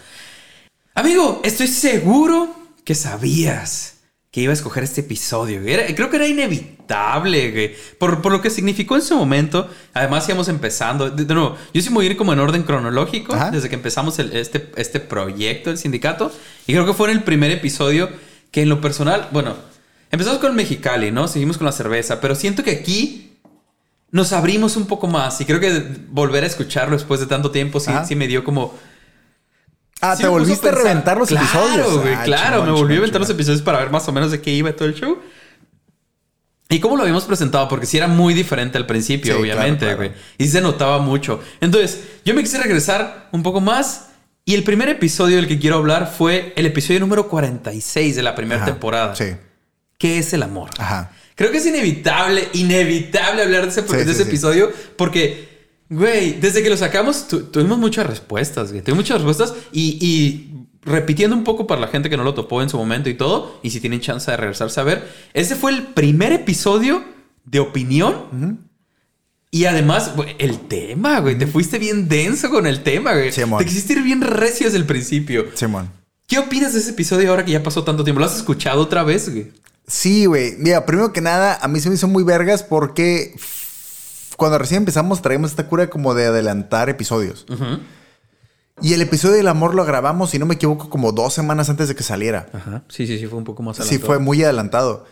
Amigo, 0.94 1.40
estoy 1.44 1.68
seguro 1.68 2.54
que 2.84 2.94
sabías 2.94 3.92
que 4.30 4.40
iba 4.40 4.50
a 4.50 4.54
escoger 4.54 4.82
este 4.82 5.00
episodio. 5.02 5.60
Era- 5.62 5.86
creo 5.94 6.10
que 6.10 6.16
era 6.16 6.26
inevitable, 6.26 7.50
güey. 7.52 7.74
Por, 7.98 8.20
por 8.20 8.32
lo 8.32 8.40
que 8.42 8.50
significó 8.50 8.96
en 8.96 9.02
su 9.02 9.14
momento. 9.16 9.70
Además, 9.92 10.28
íbamos 10.28 10.48
empezando. 10.48 11.08
De, 11.10 11.24
de 11.24 11.34
nuevo, 11.34 11.56
yo 11.72 11.80
sí 11.82 11.88
me 11.90 11.94
voy 11.96 12.06
a 12.06 12.10
ir 12.10 12.16
como 12.16 12.32
en 12.32 12.40
orden 12.40 12.64
cronológico. 12.64 13.32
Ajá. 13.34 13.50
Desde 13.52 13.68
que 13.68 13.76
empezamos 13.76 14.18
el- 14.18 14.36
este, 14.36 14.72
este 14.76 14.98
proyecto 14.98 15.70
del 15.70 15.78
sindicato. 15.78 16.32
Y 16.66 16.72
creo 16.72 16.84
que 16.84 16.94
fue 16.94 17.10
en 17.10 17.16
el 17.18 17.22
primer 17.22 17.52
episodio 17.52 18.08
que 18.50 18.62
en 18.62 18.68
lo 18.68 18.80
personal, 18.80 19.28
bueno, 19.30 19.54
empezamos 20.14 20.38
con 20.40 20.54
Mexicali, 20.54 21.10
¿no? 21.10 21.28
Seguimos 21.28 21.58
con 21.58 21.66
la 21.66 21.72
cerveza. 21.72 22.20
Pero 22.20 22.34
siento 22.34 22.62
que 22.62 22.70
aquí 22.70 23.36
nos 24.10 24.32
abrimos 24.32 24.76
un 24.76 24.86
poco 24.86 25.06
más. 25.06 25.40
Y 25.40 25.44
creo 25.44 25.60
que 25.60 25.84
volver 26.08 26.44
a 26.44 26.46
escucharlo 26.46 26.96
después 26.96 27.20
de 27.20 27.26
tanto 27.26 27.50
tiempo 27.50 27.80
sí, 27.80 28.14
me 28.14 28.26
dio 28.26 28.44
como... 28.44 28.74
Ah, 30.00 30.16
Sí 30.16 30.22
te 30.22 30.28
volviste 30.28 30.68
a 30.68 30.72
reventar 30.72 31.16
los 31.16 31.28
claro, 31.28 31.46
episodios. 31.46 32.02
güey, 32.02 32.14
Ah, 32.14 32.22
claro, 32.24 32.64
me 32.64 32.72
volví 32.72 32.94
a 32.94 32.98
aventar 32.98 33.20
los 33.20 33.30
episodios 33.30 33.62
para 33.62 33.78
ver 33.78 33.90
más 33.90 34.06
o 34.08 34.12
menos 34.12 34.30
de 34.30 34.40
qué 34.40 34.50
iba 34.52 34.72
todo 34.74 34.86
el 34.88 34.94
show. 34.94 35.18
Y 36.68 36.80
cómo 36.80 36.96
lo 36.96 37.02
habíamos 37.02 37.24
presentado, 37.24 37.68
porque 37.68 37.86
sí 37.86 37.96
era 37.98 38.08
muy 38.08 38.34
diferente 38.34 38.78
al 38.78 38.86
principio, 38.86 39.34
Sí, 39.34 39.40
obviamente, 39.40 39.80
claro, 39.84 39.96
güey. 39.96 40.08
claro. 40.10 40.24
Y 40.38 40.48
se 40.48 40.60
notaba 40.60 40.98
mucho. 40.98 41.40
Entonces, 41.60 42.00
yo 42.24 42.34
me 42.34 42.42
quise 42.42 42.58
regresar 42.58 43.28
un 43.32 43.42
poco 43.42 43.60
más. 43.60 44.08
Y 44.44 44.54
el 44.54 44.62
primer 44.62 44.88
episodio 44.90 45.36
del 45.36 45.46
que 45.48 45.58
quiero 45.58 45.76
hablar 45.76 46.12
fue 46.14 46.52
el 46.56 46.66
episodio 46.66 47.00
número 47.00 47.28
46 47.28 48.16
de 48.16 48.22
la 48.22 48.34
primera 48.34 48.62
Ajá, 48.62 48.70
temporada. 48.72 49.14
Sí. 49.14 49.24
¿Qué 50.04 50.18
es 50.18 50.34
el 50.34 50.42
amor? 50.42 50.68
Ajá. 50.76 51.12
Creo 51.34 51.50
que 51.50 51.56
es 51.56 51.64
inevitable, 51.66 52.46
inevitable 52.52 53.42
hablar 53.42 53.62
de 53.62 53.68
ese, 53.70 53.80
Sí, 53.88 53.96
de 53.96 54.04
sí, 54.04 54.10
ese 54.10 54.22
sí. 54.24 54.28
episodio 54.28 54.70
porque, 54.98 55.48
güey, 55.88 56.34
desde 56.38 56.62
que 56.62 56.68
lo 56.68 56.76
sacamos 56.76 57.26
tu- 57.26 57.44
tuvimos 57.44 57.78
muchas 57.78 58.06
respuestas, 58.06 58.70
güey. 58.70 58.82
Tuvimos 58.82 59.04
muchas 59.04 59.22
respuestas 59.22 59.54
y, 59.72 59.96
y 60.06 60.66
repitiendo 60.82 61.34
un 61.34 61.42
poco 61.42 61.66
para 61.66 61.80
la 61.80 61.88
gente 61.88 62.10
que 62.10 62.18
no 62.18 62.22
lo 62.22 62.34
topó 62.34 62.60
en 62.60 62.68
su 62.68 62.76
momento 62.76 63.08
y 63.08 63.14
todo, 63.14 63.58
y 63.62 63.70
si 63.70 63.80
tienen 63.80 64.02
chance 64.02 64.30
de 64.30 64.36
regresarse 64.36 64.78
a 64.78 64.84
ver, 64.84 65.10
ese 65.32 65.56
fue 65.56 65.72
el 65.72 65.84
primer 65.84 66.32
episodio 66.34 67.02
de 67.46 67.60
opinión. 67.60 68.58
Y 69.50 69.64
además, 69.64 70.14
güey, 70.14 70.36
el 70.38 70.58
tema, 70.68 71.20
güey, 71.20 71.38
te 71.38 71.46
fuiste 71.46 71.78
bien 71.78 72.08
denso 72.10 72.50
con 72.50 72.66
el 72.66 72.82
tema, 72.82 73.14
güey. 73.14 73.30
Te 73.32 73.64
quisiste 73.64 73.94
ir 73.94 74.02
bien 74.02 74.20
recio 74.20 74.66
desde 74.66 74.76
el 74.76 74.84
principio. 74.84 75.46
Simón. 75.54 75.88
¿Qué 76.26 76.38
opinas 76.38 76.74
de 76.74 76.80
ese 76.80 76.90
episodio 76.90 77.30
ahora 77.30 77.44
que 77.46 77.52
ya 77.52 77.62
pasó 77.62 77.84
tanto 77.84 78.04
tiempo? 78.04 78.20
¿Lo 78.20 78.26
has 78.26 78.36
escuchado 78.36 78.82
otra 78.82 79.02
vez, 79.02 79.30
güey? 79.30 79.50
Sí, 79.86 80.26
güey. 80.26 80.56
Mira, 80.58 80.86
primero 80.86 81.12
que 81.12 81.20
nada, 81.20 81.58
a 81.60 81.68
mí 81.68 81.80
se 81.80 81.88
me 81.88 81.96
hizo 81.96 82.08
muy 82.08 82.24
vergas 82.24 82.62
porque 82.62 83.34
cuando 84.36 84.58
recién 84.58 84.78
empezamos 84.78 85.22
traíamos 85.22 85.50
esta 85.50 85.66
cura 85.68 85.90
como 85.90 86.14
de 86.14 86.26
adelantar 86.26 86.88
episodios. 86.88 87.46
Y 88.80 88.92
el 88.92 89.02
episodio 89.02 89.36
del 89.36 89.48
amor 89.48 89.74
lo 89.74 89.84
grabamos, 89.84 90.30
si 90.30 90.38
no 90.38 90.46
me 90.46 90.54
equivoco, 90.54 90.90
como 90.90 91.12
dos 91.12 91.32
semanas 91.32 91.70
antes 91.70 91.88
de 91.88 91.94
que 91.94 92.02
saliera. 92.02 92.48
Ajá. 92.52 92.82
Sí, 92.88 93.06
sí, 93.06 93.18
sí, 93.18 93.26
fue 93.26 93.38
un 93.38 93.44
poco 93.44 93.62
más 93.62 93.76
Sí, 93.76 93.98
fue 93.98 94.18
muy 94.18 94.42
adelantado. 94.42 95.06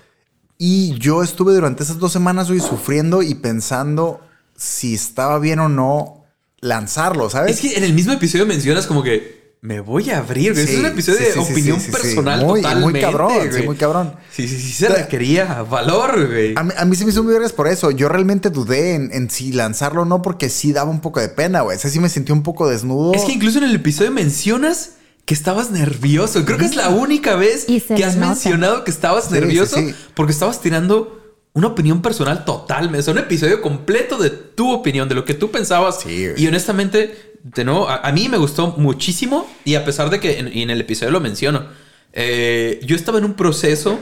Y 0.58 0.98
yo 0.98 1.22
estuve 1.22 1.54
durante 1.54 1.82
esas 1.82 1.98
dos 1.98 2.12
semanas, 2.12 2.48
sufriendo 2.48 3.22
y 3.22 3.34
pensando 3.34 4.20
si 4.56 4.94
estaba 4.94 5.38
bien 5.38 5.58
o 5.60 5.68
no 5.68 6.24
lanzarlo, 6.60 7.28
¿sabes? 7.30 7.56
Es 7.56 7.60
que 7.60 7.76
en 7.76 7.84
el 7.84 7.92
mismo 7.92 8.12
episodio 8.12 8.46
mencionas 8.46 8.86
como 8.86 9.02
que 9.02 9.41
me 9.62 9.80
voy 9.80 10.10
a 10.10 10.18
abrir. 10.18 10.54
güey. 10.54 10.66
Sí, 10.66 10.72
es 10.74 10.78
un 10.80 10.86
episodio 10.86 11.18
sí, 11.20 11.24
de 11.24 11.32
sí, 11.32 11.38
opinión 11.38 11.78
sí, 11.80 11.86
sí, 11.86 11.92
sí. 11.92 11.92
personal 11.92 12.40
Muy- 12.40 12.48
muy 12.48 12.62
totalmente. 12.62 13.00
cabrón, 13.00 13.32
sí, 13.42 13.48
güey. 13.48 13.64
muy 13.66 13.76
cabrón. 13.76 14.14
Sí, 14.32 14.48
sí, 14.48 14.58
sí, 14.60 14.72
se 14.72 14.88
requería 14.88 15.62
valor, 15.62 16.26
güey. 16.28 16.54
A 16.56 16.64
mí, 16.64 16.72
a 16.76 16.84
mí 16.84 16.96
se 16.96 17.04
me 17.04 17.10
hizo 17.12 17.22
muy 17.22 17.32
vergas 17.32 17.52
por 17.52 17.68
eso. 17.68 17.92
Yo 17.92 18.08
realmente 18.08 18.50
dudé 18.50 18.94
en, 18.96 19.10
en 19.12 19.30
si 19.30 19.52
lanzarlo 19.52 20.02
o 20.02 20.04
no, 20.04 20.20
porque 20.20 20.48
sí 20.48 20.72
daba 20.72 20.90
un 20.90 21.00
poco 21.00 21.20
de 21.20 21.28
pena, 21.28 21.60
güey. 21.60 21.76
O 21.76 21.80
sea, 21.80 21.90
sí 21.90 22.00
me 22.00 22.08
sentí 22.08 22.32
un 22.32 22.42
poco 22.42 22.68
desnudo. 22.68 23.14
Es 23.14 23.22
que 23.22 23.32
incluso 23.32 23.58
en 23.58 23.64
el 23.64 23.74
episodio 23.76 24.10
mencionas 24.10 24.94
que 25.24 25.34
estabas 25.34 25.70
nervioso. 25.70 26.44
Creo 26.44 26.58
que 26.58 26.64
es 26.64 26.74
la 26.74 26.88
única 26.88 27.36
vez 27.36 27.64
que 27.66 28.04
has 28.04 28.16
nota. 28.16 28.28
mencionado 28.30 28.82
que 28.82 28.90
estabas 28.90 29.26
Sí, 29.26 29.34
nervioso 29.34 29.76
sí, 29.76 29.90
sí. 29.90 29.94
porque 30.14 30.32
estabas 30.32 30.60
tirando 30.60 31.20
una 31.52 31.68
opinión 31.68 32.02
personal 32.02 32.44
total. 32.44 32.92
O 32.92 33.00
sea, 33.00 33.12
un 33.12 33.18
episodio 33.20 33.62
completo 33.62 34.18
de 34.18 34.30
tu 34.30 34.72
opinión, 34.72 35.08
de 35.08 35.14
lo 35.14 35.24
que 35.24 35.34
tú 35.34 35.52
pensabas. 35.52 36.00
Sí, 36.00 36.26
y 36.36 36.46
honestamente, 36.48 37.31
de 37.42 37.64
nuevo, 37.64 37.88
a, 37.88 37.96
a 37.96 38.12
mí 38.12 38.28
me 38.28 38.38
gustó 38.38 38.74
muchísimo. 38.78 39.48
Y 39.64 39.74
a 39.74 39.84
pesar 39.84 40.10
de 40.10 40.20
que 40.20 40.38
en, 40.38 40.48
en 40.48 40.70
el 40.70 40.80
episodio 40.80 41.12
lo 41.12 41.20
menciono, 41.20 41.66
eh, 42.12 42.80
yo 42.84 42.96
estaba 42.96 43.18
en 43.18 43.24
un 43.24 43.34
proceso 43.34 43.98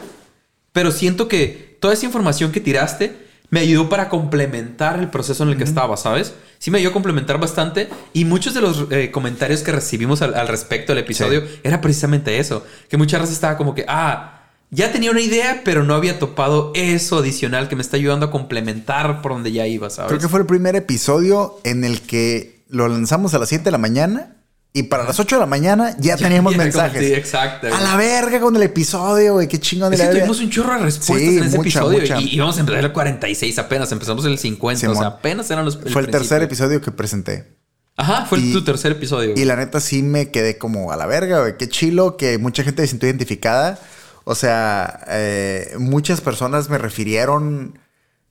Pero 0.72 0.92
siento 0.92 1.28
que 1.28 1.76
toda 1.80 1.94
esa 1.94 2.06
información 2.06 2.52
que 2.52 2.60
tiraste 2.60 3.28
me 3.50 3.60
ayudó 3.60 3.88
para 3.88 4.08
complementar 4.08 5.00
el 5.00 5.10
proceso 5.10 5.42
en 5.42 5.50
el 5.50 5.56
que 5.56 5.64
estaba, 5.64 5.96
¿sabes? 5.96 6.34
Sí 6.60 6.70
me 6.70 6.78
ayudó 6.78 6.90
a 6.90 6.92
complementar 6.92 7.40
bastante 7.40 7.88
y 8.12 8.24
muchos 8.24 8.54
de 8.54 8.60
los 8.60 8.86
eh, 8.92 9.10
comentarios 9.10 9.62
que 9.62 9.72
recibimos 9.72 10.22
al, 10.22 10.34
al 10.34 10.46
respecto 10.46 10.92
del 10.92 11.02
episodio 11.02 11.42
era 11.64 11.80
precisamente 11.80 12.38
eso, 12.38 12.64
que 12.88 12.96
muchas 12.96 13.20
veces 13.20 13.34
estaba 13.34 13.56
como 13.56 13.74
que, 13.74 13.84
ah, 13.88 14.36
ya 14.70 14.92
tenía 14.92 15.10
una 15.10 15.20
idea, 15.20 15.62
pero 15.64 15.82
no 15.82 15.94
había 15.96 16.20
topado 16.20 16.70
eso 16.76 17.18
adicional 17.18 17.68
que 17.68 17.74
me 17.74 17.82
está 17.82 17.96
ayudando 17.96 18.26
a 18.26 18.30
complementar 18.30 19.20
por 19.20 19.32
donde 19.32 19.50
ya 19.50 19.66
iba, 19.66 19.90
¿sabes? 19.90 20.10
Creo 20.10 20.20
que 20.20 20.28
fue 20.28 20.38
el 20.40 20.46
primer 20.46 20.76
episodio 20.76 21.58
en 21.64 21.82
el 21.82 22.02
que 22.02 22.59
lo 22.70 22.88
lanzamos 22.88 23.34
a 23.34 23.38
las 23.38 23.48
7 23.48 23.64
de 23.64 23.70
la 23.70 23.78
mañana 23.78 24.36
y 24.72 24.84
para 24.84 25.02
las 25.04 25.18
8 25.18 25.36
de 25.36 25.40
la 25.40 25.46
mañana 25.46 25.96
ya, 25.98 26.16
teníamos 26.18 26.52
ya, 26.52 26.58
mensajes. 26.58 27.04
sí, 27.04 27.12
exacto, 27.12 27.66
A 27.74 27.80
la 27.80 27.96
verga 27.96 28.40
con 28.40 28.54
el 28.56 28.62
episodio, 28.62 29.34
güey. 29.34 29.48
Qué 29.48 29.58
chingón 29.58 29.90
de 29.90 29.96
que 29.96 30.02
la 30.02 30.08
verga. 30.08 30.20
tuvimos 30.22 30.40
un 30.40 30.50
chorro 30.50 30.74
de 30.74 30.78
respuestas 30.80 31.16
Sí, 31.28 31.38
en 31.38 31.44
ese 31.44 31.56
mucha, 31.56 31.68
episodio 31.80 32.00
mucha. 32.00 32.20
y 32.20 32.34
íbamos 32.36 32.56
a 32.56 32.60
empezar 32.60 32.84
el 32.84 32.92
46 32.92 33.58
apenas, 33.58 33.90
empezamos 33.92 34.24
el 34.24 34.38
50, 34.38 34.90
o 34.90 34.94
sea, 34.94 35.06
apenas 35.08 35.50
eran 35.50 35.64
los 35.64 35.78
Fue 35.78 36.02
el 36.02 36.10
tercer 36.10 36.42
episodio 36.42 36.80
que 36.80 36.90
presenté. 36.92 37.56
Ajá, 37.96 38.24
fue 38.26 38.38
Y- 38.38 38.52
tu 38.52 38.64
tercer 38.64 38.92
episodio. 38.92 39.34
Y 39.36 39.44
la 39.44 39.56
neta 39.56 39.78
sí 39.80 40.02
me 40.02 40.30
quedé 40.30 40.56
como 40.56 40.92
a 40.92 40.96
la 40.96 41.06
verga, 41.06 41.40
güey. 41.40 41.56
Qué 41.58 41.68
chilo 41.68 42.16
que 42.16 42.38
mucha 42.38 42.62
gente 42.62 42.82
se 42.82 42.88
sintió 42.88 43.08
identificada. 43.08 43.78
O 44.24 44.34
sea, 44.34 45.00
eh, 45.08 45.74
muchas 45.78 46.20
personas 46.20 46.70
me 46.70 46.78
refirieron. 46.78 47.78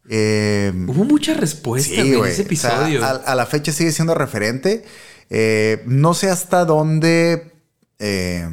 Eh, 0.09 0.73
Hubo 0.87 1.05
mucha 1.05 1.33
respuesta 1.35 1.93
sí, 1.93 1.99
en 2.01 2.07
ese 2.07 2.17
O 2.17 2.25
sea, 2.25 2.45
episodio. 2.45 3.05
a, 3.05 3.09
a 3.11 3.35
la 3.35 3.45
fecha 3.45 3.71
sigue 3.71 3.91
siendo 3.91 4.15
referente. 4.15 4.83
Eh, 5.29 5.83
no 5.85 6.13
sé 6.13 6.29
hasta 6.29 6.65
dónde. 6.65 7.53
eh, 7.99 8.47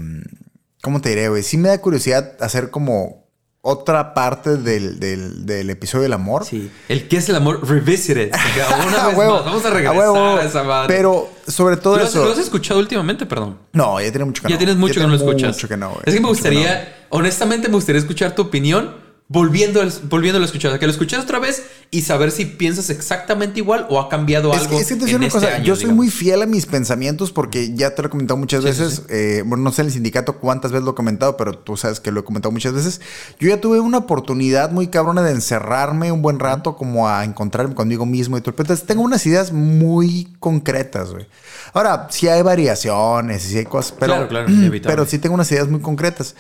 ¿Cómo 0.83 1.01
te 1.01 1.09
diré, 1.09 1.29
güey? 1.29 1.43
Sí 1.43 1.57
me 1.57 1.69
da 1.69 1.79
curiosidad 1.81 2.37
hacer 2.41 2.71
como 2.71 3.27
otra 3.63 4.15
parte 4.15 4.57
del, 4.59 5.01
del- 5.01 5.45
del 5.45 5.71
episodio 5.71 6.03
del 6.05 6.13
amor. 6.13 6.45
Sí. 6.45 6.71
El 6.89 7.09
que 7.09 7.17
es 7.17 7.29
el 7.29 7.35
amor 7.35 7.69
revisited. 7.69 8.31
Una 8.87 9.03
A 9.05 9.09
vez 9.09 9.17
huevo, 9.17 9.35
más. 9.37 9.45
Vamos 9.47 9.65
a 9.65 9.69
a 9.69 9.71
regresar 9.73 9.97
huevo. 9.99 10.37
a, 10.37 10.45
esa 10.45 10.63
madre. 10.63 10.95
Pero 10.95 11.29
sobre 11.49 11.77
todo 11.77 11.97
¿Lo 11.97 12.05
has, 12.05 12.11
eso. 12.11 12.25
lo 12.25 12.31
has 12.33 12.39
escuchado 12.39 12.79
últimamente? 12.79 13.27
Perdón. 13.27 13.59
No, 13.73 14.01
ya 14.01 14.09
tiene 14.13 14.25
mucho 14.27 14.43
que 14.43 14.49
Ya 14.51 14.55
no. 14.55 14.59
tienes 14.59 14.77
mucho 14.77 14.95
que 14.95 15.01
no 15.01 15.09
lo 15.09 15.17
tiene 15.17 15.31
escuchas. 15.33 15.57
Mucho 15.57 15.69
que 15.69 15.77
no, 15.77 15.89
güey. 15.89 16.03
Es 16.07 16.15
que 16.15 16.21
me 16.21 16.25
no. 16.25 16.29
gustaría, 16.29 17.07
honestamente, 17.09 17.67
me 17.69 17.75
gustaría 17.75 17.99
escuchar 18.01 18.37
tu 18.37 18.43
opinión 18.43 18.95
volviendo, 19.29 19.83
volviéndolo 20.05 20.45
a 20.45 20.47
escuchar. 20.47 20.69
O 20.71 20.73
sea, 20.73 20.79
que 20.79 20.87
lo 20.87 20.93
escuches 20.93 21.19
otra 21.19 21.39
vez 21.39 21.65
y 21.91 22.03
saber 22.03 22.31
si 22.31 22.45
piensas 22.45 22.91
exactamente 22.91 23.59
igual 23.61 23.87
o 23.91 24.01
ha 24.01 24.09
cambiado 24.09 24.53
Es 24.53 24.61
algo. 24.63 24.71
que, 24.71 24.83
es 24.83 24.89
que 24.89 24.97
te 24.97 25.09
en 25.11 25.17
una 25.17 25.27
este 25.27 25.39
cosa, 25.41 25.55
año, 25.57 25.65
yo 25.65 25.77
soy 25.77 25.91
muy 25.93 26.11
fiel 26.11 26.43
a 26.43 26.47
mis 26.47 26.67
pensamientos 26.67 27.33
porque 27.33 27.75
ya 27.75 27.95
te 27.95 28.03
lo 28.03 28.09
he 28.09 28.11
comentado 28.11 28.37
muchas 28.39 28.63
Sí, 28.65 28.73
sí, 28.73 28.81
veces. 28.81 29.03
eh, 29.09 29.43
bueno, 29.47 29.65
no 29.65 29.73
sé 29.73 29.83
en 29.83 29.89
el 29.89 29.93
sindicato 29.93 30.39
cuántas 30.39 30.73
veces 30.73 30.85
lo 30.85 30.93
he 30.93 30.95
comentado, 30.95 31.37
pero 31.37 31.59
tú 31.59 31.77
sabes 31.77 32.01
que 32.01 32.11
lo 32.13 32.21
he 32.21 32.25
comentado 32.25 32.53
muchas 32.53 32.73
veces. 32.73 33.01
Yo 33.41 33.49
ya 33.49 33.61
tuve 33.61 33.81
una 33.81 33.99
oportunidad 33.99 34.71
muy 34.71 34.89
cabrona 34.89 35.23
de 35.23 35.33
encerrarme 35.33 36.13
un 36.13 36.23
buen 36.23 36.39
rato, 36.39 36.77
como 36.77 37.09
a 37.09 37.25
encontrarme 37.25 37.75
conmigo 37.75 38.07
mismo 38.07 38.37
y 38.39 38.41
todo. 38.41 38.55
Entonces, 38.59 38.87
tengo 38.87 39.03
unas 39.03 39.25
ideas 39.27 39.53
muy 39.53 40.29
concretas, 40.41 41.11
güey. 41.13 41.27
Ahora, 41.73 42.07
sí 42.11 42.29
hay 42.29 42.43
variaciones 42.43 43.45
y 43.47 43.49
sí 43.51 43.59
hay 43.59 43.65
cosas, 43.67 43.93
pero, 43.99 44.15
Claro, 44.15 44.29
claro, 44.29 44.51
inevitable. 44.51 44.95
pero 44.97 45.07
sí 45.09 45.19
tengo 45.19 45.35
unas 45.35 45.51
ideas 45.53 45.69
muy 45.69 45.81
concretas. 45.81 46.35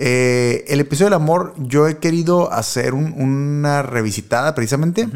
Eh, 0.00 0.64
el 0.68 0.78
episodio 0.78 1.06
del 1.06 1.14
amor, 1.14 1.54
yo 1.58 1.88
he 1.88 1.98
querido 1.98 2.52
hacer 2.52 2.94
un- 2.94 3.12
una 3.20 3.82
revisitada 3.82 4.54
precisamente. 4.54 5.08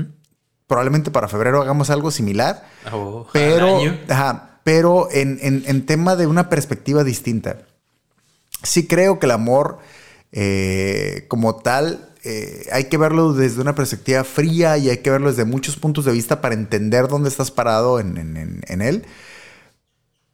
Probablemente 0.67 1.11
para 1.13 1.29
febrero 1.29 1.63
hagamos 1.63 1.89
algo 1.91 2.11
similar. 2.11 2.67
Oh, 2.93 3.21
al 3.27 3.33
Pero, 3.33 3.77
año. 3.79 3.99
ajá, 4.09 4.59
pero 4.65 5.09
en, 5.13 5.39
en- 5.41 5.63
en 5.67 5.87
tema 5.87 6.17
de 6.17 6.27
una 6.27 6.49
perspectiva 6.49 7.05
distinta. 7.05 7.59
Sí 8.65 8.87
creo 8.89 9.19
que 9.21 9.27
el 9.27 9.33
amor 9.33 9.79
eh, 10.33 11.27
como 11.29 11.57
tal 11.57 12.09
eh, 12.25 12.67
hay 12.73 12.85
que 12.85 12.97
verlo 12.97 13.33
desde 13.35 13.61
una 13.61 13.75
perspectiva 13.75 14.25
fría 14.25 14.79
y 14.79 14.89
hay 14.89 14.99
que 14.99 15.11
verlo 15.11 15.29
desde 15.29 15.45
muchos 15.45 15.77
puntos 15.77 16.05
de 16.05 16.13
vista 16.13 16.41
para 16.41 16.55
entender 16.55 17.09
dónde 17.09 17.29
estás 17.29 17.51
parado 17.51 17.99
en, 18.01 18.17
en- 18.17 18.37
en- 18.37 18.61
en 18.67 18.81
él. 18.83 19.05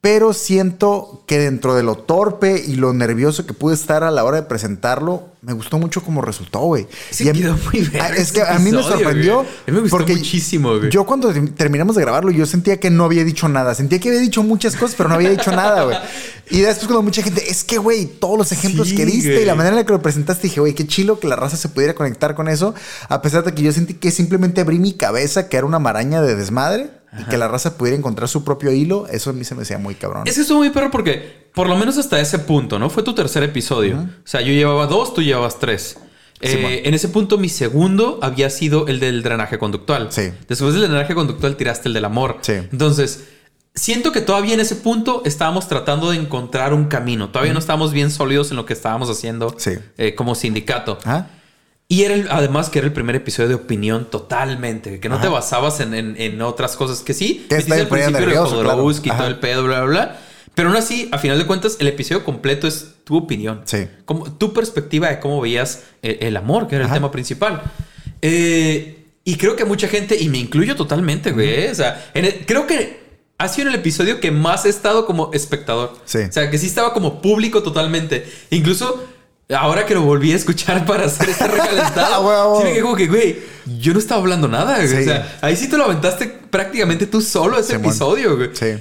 Pero 0.00 0.32
siento 0.32 1.24
que 1.26 1.40
dentro 1.40 1.74
de 1.74 1.82
lo 1.82 1.96
torpe 1.96 2.62
y 2.64 2.76
lo 2.76 2.92
nervioso 2.92 3.46
que 3.46 3.52
pude 3.52 3.74
estar 3.74 4.04
a 4.04 4.12
la 4.12 4.22
hora 4.22 4.36
de 4.36 4.42
presentarlo, 4.44 5.30
me 5.42 5.52
gustó 5.54 5.76
mucho 5.78 6.04
como 6.04 6.22
resultó, 6.22 6.60
güey. 6.60 6.86
Sí, 7.10 7.24
Y 7.24 7.28
a 7.28 7.32
mí- 7.32 7.40
quedó 7.40 7.56
muy 7.56 7.80
verga 7.92 8.04
Ah, 8.04 8.16
Es 8.16 8.30
que 8.30 8.42
a 8.42 8.60
mí 8.60 8.70
me 8.70 8.80
sorprendió. 8.84 9.42
mí 9.66 9.72
me 9.72 9.80
gustó 9.80 9.98
muchísimo, 10.06 10.78
güey. 10.78 10.88
Yo 10.90 11.04
cuando 11.04 11.32
term- 11.32 11.52
terminamos 11.52 11.96
de 11.96 12.02
grabarlo, 12.02 12.30
yo 12.30 12.46
sentía 12.46 12.78
que 12.78 12.90
no 12.90 13.04
había 13.06 13.24
dicho 13.24 13.48
nada. 13.48 13.74
Sentía 13.74 13.98
que 13.98 14.08
había 14.10 14.20
dicho 14.20 14.44
muchas 14.44 14.76
cosas, 14.76 14.94
pero 14.96 15.08
no 15.08 15.16
había 15.16 15.30
dicho 15.30 15.50
nada, 15.50 15.82
güey. 15.82 15.96
Y 16.50 16.60
después 16.60 16.86
cuando 16.86 17.02
mucha 17.02 17.20
gente, 17.22 17.50
es 17.50 17.64
que, 17.64 17.78
güey, 17.78 18.06
todos 18.06 18.38
los 18.38 18.52
ejemplos 18.52 18.90
Sí, 18.90 18.94
que 18.94 19.04
diste 19.04 19.30
güey. 19.32 19.42
y 19.42 19.46
la 19.46 19.56
manera 19.56 19.70
en 19.74 19.80
la 19.80 19.84
que 19.86 19.92
lo 19.92 20.00
presentaste, 20.00 20.46
dije, 20.46 20.60
güey, 20.60 20.74
qué 20.74 20.86
chilo 20.86 21.18
que 21.18 21.26
la 21.26 21.34
raza 21.34 21.56
se 21.56 21.68
pudiera 21.68 21.94
conectar 21.94 22.36
con 22.36 22.46
eso. 22.48 22.72
A 23.08 23.20
pesar 23.20 23.42
de 23.42 23.52
que 23.52 23.62
yo 23.62 23.72
sentí 23.72 23.94
que 23.94 24.12
simplemente 24.12 24.60
abrí 24.60 24.78
mi 24.78 24.92
cabeza, 24.92 25.48
que 25.48 25.56
era 25.56 25.66
una 25.66 25.80
maraña 25.80 26.22
de 26.22 26.36
desmadre. 26.36 26.97
Y 27.18 27.24
que 27.24 27.38
la 27.38 27.48
raza 27.48 27.78
pudiera 27.78 27.96
encontrar 27.96 28.28
su 28.28 28.44
propio 28.44 28.70
hilo, 28.72 29.06
eso 29.10 29.30
a 29.30 29.32
mí 29.32 29.44
se 29.44 29.54
me 29.54 29.60
decía 29.60 29.78
muy 29.78 29.94
cabrón. 29.94 30.24
Es 30.26 30.34
que 30.34 30.42
estuvo 30.42 30.58
muy 30.58 30.70
perro 30.70 30.90
porque, 30.90 31.48
por 31.54 31.68
lo 31.68 31.76
menos 31.76 31.96
hasta 31.96 32.20
ese 32.20 32.38
punto, 32.38 32.78
¿no? 32.78 32.90
Fue 32.90 33.02
tu 33.02 33.14
tercer 33.14 33.42
episodio. 33.42 33.96
O 33.98 34.26
sea, 34.26 34.40
yo 34.42 34.52
llevaba 34.52 34.86
dos, 34.86 35.14
tú 35.14 35.22
llevabas 35.22 35.58
tres. 35.58 35.96
Eh, 36.40 36.82
en 36.84 36.94
ese 36.94 37.08
punto, 37.08 37.38
mi 37.38 37.48
segundo 37.48 38.20
había 38.22 38.48
sido 38.50 38.86
el 38.86 39.00
del 39.00 39.22
drenaje 39.22 39.58
conductual. 39.58 40.08
Sí. 40.12 40.30
Después 40.46 40.74
del 40.74 40.82
drenaje 40.82 41.14
conductual, 41.14 41.56
tiraste 41.56 41.88
el 41.88 41.94
del 41.94 42.04
amor. 42.04 42.38
Sí. 42.42 42.52
Entonces, 42.52 43.24
siento 43.74 44.12
que 44.12 44.20
todavía 44.20 44.54
en 44.54 44.60
ese 44.60 44.76
punto 44.76 45.22
estábamos 45.24 45.66
tratando 45.66 46.10
de 46.10 46.18
encontrar 46.18 46.74
un 46.74 46.84
camino. 46.84 47.30
Todavía 47.30 47.52
no 47.54 47.58
estábamos 47.58 47.92
bien 47.92 48.10
sólidos 48.10 48.50
en 48.50 48.56
lo 48.56 48.66
que 48.66 48.72
estábamos 48.74 49.08
haciendo 49.10 49.54
Sí. 49.58 49.72
eh, 49.96 50.14
como 50.14 50.34
sindicato. 50.34 50.98
Ajá. 51.04 51.30
Y 51.90 52.02
era 52.02 52.14
el- 52.14 52.28
además 52.30 52.68
que 52.68 52.78
era 52.80 52.86
el 52.86 52.92
primer 52.92 53.16
episodio 53.16 53.48
de 53.48 53.54
opinión 53.54 54.10
totalmente, 54.10 55.00
que 55.00 55.08
no 55.08 55.20
te 55.20 55.28
basabas 55.28 55.80
en, 55.80 55.94
en- 55.94 56.20
en 56.20 56.42
otras 56.42 56.76
cosas 56.76 57.00
que 57.00 57.14
sí. 57.14 57.46
Que 57.48 57.56
está 57.56 57.76
el 57.78 57.88
principio 57.88 58.20
nervioso, 58.20 58.60
claro. 58.60 58.90
Y 58.90 59.08
todo 59.08 59.26
el 59.26 59.38
pedo, 59.38 59.64
bla, 59.64 59.80
bla, 59.84 59.86
bla. 59.86 60.18
Pero 60.54 60.68
aún 60.68 60.76
así, 60.76 61.08
a 61.12 61.18
final 61.18 61.38
de 61.38 61.46
cuentas, 61.46 61.76
el 61.80 61.86
episodio 61.86 62.24
completo 62.24 62.66
es 62.66 62.88
tu 63.04 63.16
opinión. 63.16 63.62
Sí. 63.64 63.86
Como, 64.04 64.30
tu 64.36 64.52
perspectiva 64.52 65.08
de 65.08 65.18
cómo 65.20 65.40
veías 65.40 65.84
el 66.02 66.36
amor, 66.36 66.68
que 66.68 66.76
era 66.76 66.84
Ajá. 66.84 66.94
el 66.94 67.00
tema 67.00 67.10
principal. 67.10 67.62
Eh, 68.20 69.04
y 69.24 69.36
creo 69.36 69.56
que 69.56 69.64
mucha 69.64 69.88
gente, 69.88 70.16
y 70.20 70.28
me 70.28 70.38
incluyo 70.38 70.76
totalmente, 70.76 71.32
güey. 71.32 71.48
eh, 71.48 71.70
O 71.70 71.74
sea, 71.74 72.10
en 72.12 72.24
el- 72.26 72.44
creo 72.44 72.66
que 72.66 73.00
ha 73.38 73.48
sido 73.48 73.68
en 73.68 73.74
el 73.74 73.80
episodio 73.80 74.20
que 74.20 74.30
más 74.30 74.66
he 74.66 74.68
estado 74.68 75.06
como 75.06 75.30
espectador. 75.32 75.96
Sí. 76.04 76.18
O 76.28 76.32
sea, 76.32 76.50
que 76.50 76.58
sí 76.58 76.66
estaba 76.66 76.92
como 76.92 77.22
público 77.22 77.62
totalmente. 77.62 78.26
Incluso 78.50 79.04
ahora 79.56 79.86
que 79.86 79.94
lo 79.94 80.02
volví 80.02 80.32
a 80.32 80.36
escuchar 80.36 80.84
para 80.84 81.06
hacer 81.06 81.28
este 81.30 81.46
recalentado, 81.48 82.26
huevo. 82.26 82.58
sí 82.58 82.64
me 82.64 82.72
quedé 82.72 82.82
como 82.82 82.96
que, 82.96 83.06
güey, 83.06 83.38
yo 83.78 83.92
no 83.92 83.98
estaba 83.98 84.20
hablando 84.20 84.48
nada. 84.48 84.76
güey. 84.76 84.88
Sí. 84.88 84.96
O 84.96 85.04
sea, 85.04 85.38
ahí 85.40 85.56
sí 85.56 85.68
te 85.68 85.76
lo 85.76 85.84
aventaste 85.84 86.26
prácticamente 86.50 87.06
tú 87.06 87.20
solo 87.20 87.58
ese 87.58 87.76
episodio, 87.76 88.36
güey. 88.36 88.50
Sí. 88.52 88.74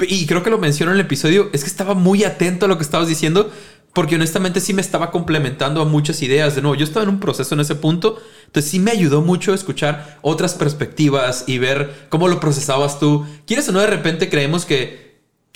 Y 0.00 0.26
creo 0.26 0.42
que 0.42 0.50
lo 0.50 0.58
menciono 0.58 0.92
en 0.92 0.98
el 0.98 1.06
episodio, 1.06 1.48
es 1.54 1.62
que 1.64 1.70
estaba 1.70 1.94
muy 1.94 2.24
atento 2.24 2.66
a 2.66 2.68
lo 2.68 2.76
que 2.76 2.82
estabas 2.84 3.08
diciendo, 3.08 3.50
porque 3.94 4.16
honestamente 4.16 4.60
sí 4.60 4.74
me 4.74 4.82
estaba 4.82 5.10
complementando 5.10 5.80
a 5.80 5.86
muchas 5.86 6.20
ideas. 6.20 6.54
De 6.54 6.60
nuevo, 6.60 6.74
yo 6.74 6.84
estaba 6.84 7.04
en 7.04 7.08
un 7.08 7.18
proceso 7.18 7.54
en 7.54 7.60
ese 7.60 7.76
punto, 7.76 8.20
entonces 8.44 8.70
sí 8.70 8.78
me 8.78 8.90
ayudó 8.90 9.22
mucho 9.22 9.54
escuchar 9.54 10.18
otras 10.20 10.52
perspectivas 10.52 11.44
y 11.46 11.56
ver 11.56 12.06
cómo 12.10 12.28
lo 12.28 12.38
procesabas 12.38 13.00
tú. 13.00 13.24
¿Quieres 13.46 13.66
o 13.70 13.72
no? 13.72 13.80
De 13.80 13.86
repente 13.86 14.28
creemos 14.28 14.66
que, 14.66 15.05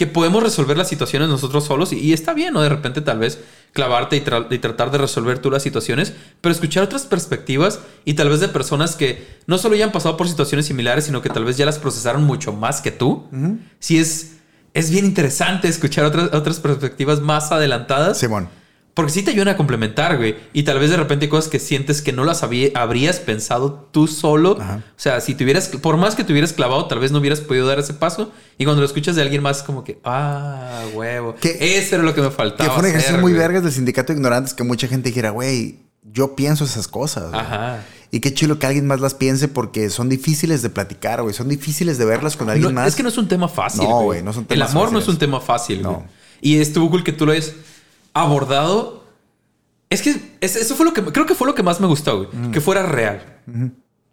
que 0.01 0.07
podemos 0.07 0.43
resolver 0.43 0.79
las 0.79 0.89
situaciones 0.89 1.29
nosotros 1.29 1.67
solos 1.67 1.93
y, 1.93 1.99
y 1.99 2.15
está 2.15 2.33
bien, 2.33 2.55
¿no? 2.55 2.63
De 2.63 2.71
repente 2.71 3.03
tal 3.03 3.19
vez 3.19 3.39
clavarte 3.75 4.17
y, 4.17 4.23
tra- 4.23 4.47
y 4.51 4.59
tratar 4.59 4.91
de 4.91 4.97
resolver 4.97 5.41
tú 5.41 5.51
las 5.51 5.63
situaciones, 5.63 6.15
pero 6.41 6.55
escuchar 6.55 6.85
otras 6.85 7.03
perspectivas 7.03 7.81
y 8.07 8.15
tal 8.15 8.31
vez 8.31 8.41
de 8.41 8.49
personas 8.49 8.97
que 8.97 9.27
no 9.47 9.59
solo 9.59 9.77
ya 9.77 9.85
han 9.85 9.93
pasado 9.93 10.17
por 10.17 10.27
situaciones 10.27 10.65
similares, 10.65 11.05
sino 11.05 11.21
que 11.21 11.29
tal 11.29 11.45
vez 11.45 11.59
ya 11.59 11.67
las 11.67 11.79
procesaron 11.79 12.25
mucho 12.25 12.55
más 12.55 12.81
que 12.81 12.93
tú. 12.93 13.27
Sí 13.79 13.99
es, 13.99 14.37
es 14.73 14.91
bien 14.91 15.05
interesante 15.05 15.69
escuchar 15.69 16.07
otras, 16.07 16.33
otras 16.33 16.61
perspectivas 16.61 17.21
más 17.21 17.53
adelantadas. 17.53 18.17
Simón. 18.19 18.49
Porque 18.95 19.13
sí 19.13 19.23
te 19.23 19.31
ayudan 19.31 19.49
a 19.49 19.57
complementar, 19.57 20.17
güey. 20.19 20.35
Y 20.53 20.65
tal 20.65 20.79
vez 20.81 20.91
de 20.91 20.97
repente 20.97 21.27
hay 21.27 21.31
cosas 21.31 21.49
que 21.51 21.59
sientes 21.59 22.03
que 22.03 22.13
no 22.13 22.25
las 22.25 22.43
había- 22.43 22.71
habrías 22.75 23.19
pensado 23.21 23.89
tú 23.93 24.07
solo. 24.09 24.59
Ajá. 24.61 24.83
O 24.91 25.01
sea, 25.01 25.21
si 25.21 25.35
tuvieras, 25.35 25.69
por 25.69 25.97
más 25.97 26.17
que 26.17 26.25
te 26.25 26.33
hubieras 26.33 26.53
clavado, 26.53 26.87
tal 26.87 26.99
vez 26.99 27.13
no 27.13 27.19
hubieras 27.19 27.41
podido 27.41 27.67
dar 27.67 27.79
ese 27.79 27.95
paso. 27.95 28.33
Y 28.59 28.65
cuando 28.65 28.81
lo 28.81 28.87
escuchas 28.87 29.15
de 29.17 29.23
alguien 29.23 29.43
más, 29.43 29.59
es 29.59 29.63
como 29.63 29.85
que, 29.85 30.01
ah, 30.05 30.83
huevo. 30.93 31.37
Que- 31.41 31.79
Eso 31.79 31.95
era 31.95 32.05
lo 32.05 32.15
que 32.15 32.21
me 32.21 32.31
faltaba. 32.31 32.69
Que 32.69 32.71
fue 32.75 32.81
un 32.83 32.87
ejercicio 32.89 33.15
hacer, 33.15 33.23
muy 33.23 33.33
güey. 33.33 33.41
vergas 33.43 33.63
del 33.63 33.73
sindicato 33.73 34.13
de 34.13 34.19
ignorantes 34.19 34.55
que 34.55 34.65
mucha 34.65 34.89
gente 34.89 35.09
dijera, 35.11 35.31
güey, 35.31 35.79
yo 36.03 36.35
pienso 36.35 36.65
esas 36.65 36.89
cosas. 36.89 37.29
güey". 37.31 37.41
Ajá. 37.41 37.85
Y 38.11 38.19
qué 38.19 38.35
chido 38.35 38.59
que 38.59 38.67
alguien 38.67 38.89
más 38.89 39.01
las 39.01 39.15
piense 39.15 39.47
porque 39.47 39.89
son 39.89 40.09
difíciles 40.09 40.63
de 40.63 40.69
platicar, 40.71 41.23
güey. 41.23 41.33
Son 41.33 41.49
difíciles 41.49 41.97
de 41.97 42.05
verlas 42.05 42.37
con 42.37 42.51
alguien 42.51 42.75
No, 42.75 42.81
más. 42.81 42.89
Es 42.89 42.97
que 42.97 43.05
no 43.05 43.09
es 43.09 43.17
un 43.19 43.29
tema 43.29 43.47
fácil. 43.49 43.85
No, 43.85 44.03
güey, 44.03 44.21
no 44.21 44.33
son 44.33 44.43
El 44.43 44.49
temas 44.49 44.73
amor 44.73 44.91
no 44.93 44.99
es 44.99 45.07
un 45.07 45.17
tema 45.17 45.41
fácil, 45.41 45.81
No. 45.81 45.93
güey. 45.95 46.07
Y 46.43 46.59
estuvo 46.59 46.91
cool 46.91 47.05
que 47.05 47.13
tú 47.13 47.25
lo 47.27 47.33
hayas 47.33 47.53
abordado. 48.15 49.05
Es 49.89 50.03
que 50.03 50.15
es- 50.41 50.57
eso 50.57 50.75
fue 50.77 50.87
lo 50.87 50.93
que 50.93 51.03
creo 51.03 51.27
que 51.27 51.35
fue 51.35 51.47
lo 51.47 51.55
que 51.55 51.63
más 51.63 51.81
me 51.81 51.87
gustó, 51.87 52.19
güey. 52.25 52.29
Mm. 52.33 52.51
Que 52.53 52.61
fuera 52.61 52.85
real. 52.85 53.41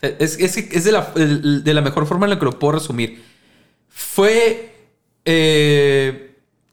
Es, 0.02 0.38
es, 0.40 0.84
de, 0.84 0.92
la, 0.92 1.02
de 1.16 1.74
la 1.74 1.82
mejor 1.82 2.06
forma 2.08 2.26
en 2.26 2.32
la 2.32 2.40
que 2.40 2.46
lo 2.46 2.58
puedo 2.60 2.74
resumir. 2.74 3.24
Fue. 3.90 4.74
eh, 5.26 6.24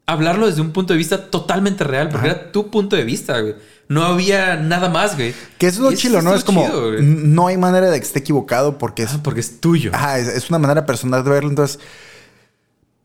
hablarlo 0.06 0.46
desde 0.46 0.60
un 0.60 0.70
punto 0.72 0.92
de 0.92 0.98
vista 0.98 1.30
totalmente 1.30 1.82
real, 1.82 2.10
porque 2.10 2.26
era 2.26 2.52
tu 2.52 2.70
punto 2.70 2.94
de 2.94 3.04
vista, 3.04 3.40
güey. 3.40 3.54
No 3.88 4.02
había 4.04 4.56
nada 4.56 4.88
más, 4.90 5.16
güey. 5.16 5.34
Que 5.58 5.66
es 5.66 5.78
lo 5.78 5.90
Y 5.92 5.96
chilo, 5.96 6.20
¿no? 6.22 6.34
Es 6.34 6.44
como, 6.44 6.64
chido, 6.66 6.92
no 7.00 7.46
hay 7.46 7.56
manera 7.56 7.90
de 7.90 7.98
que 7.98 8.04
esté 8.06 8.18
equivocado 8.18 8.76
porque 8.78 9.02
es 9.04 9.14
Ah, 9.14 9.20
porque 9.22 9.40
es 9.40 9.60
tuyo. 9.60 9.90
Ajá, 9.94 10.18
es 10.18 10.48
una 10.50 10.58
manera 10.58 10.84
personal 10.86 11.24
de 11.24 11.30
verlo. 11.30 11.48
Entonces, 11.50 11.80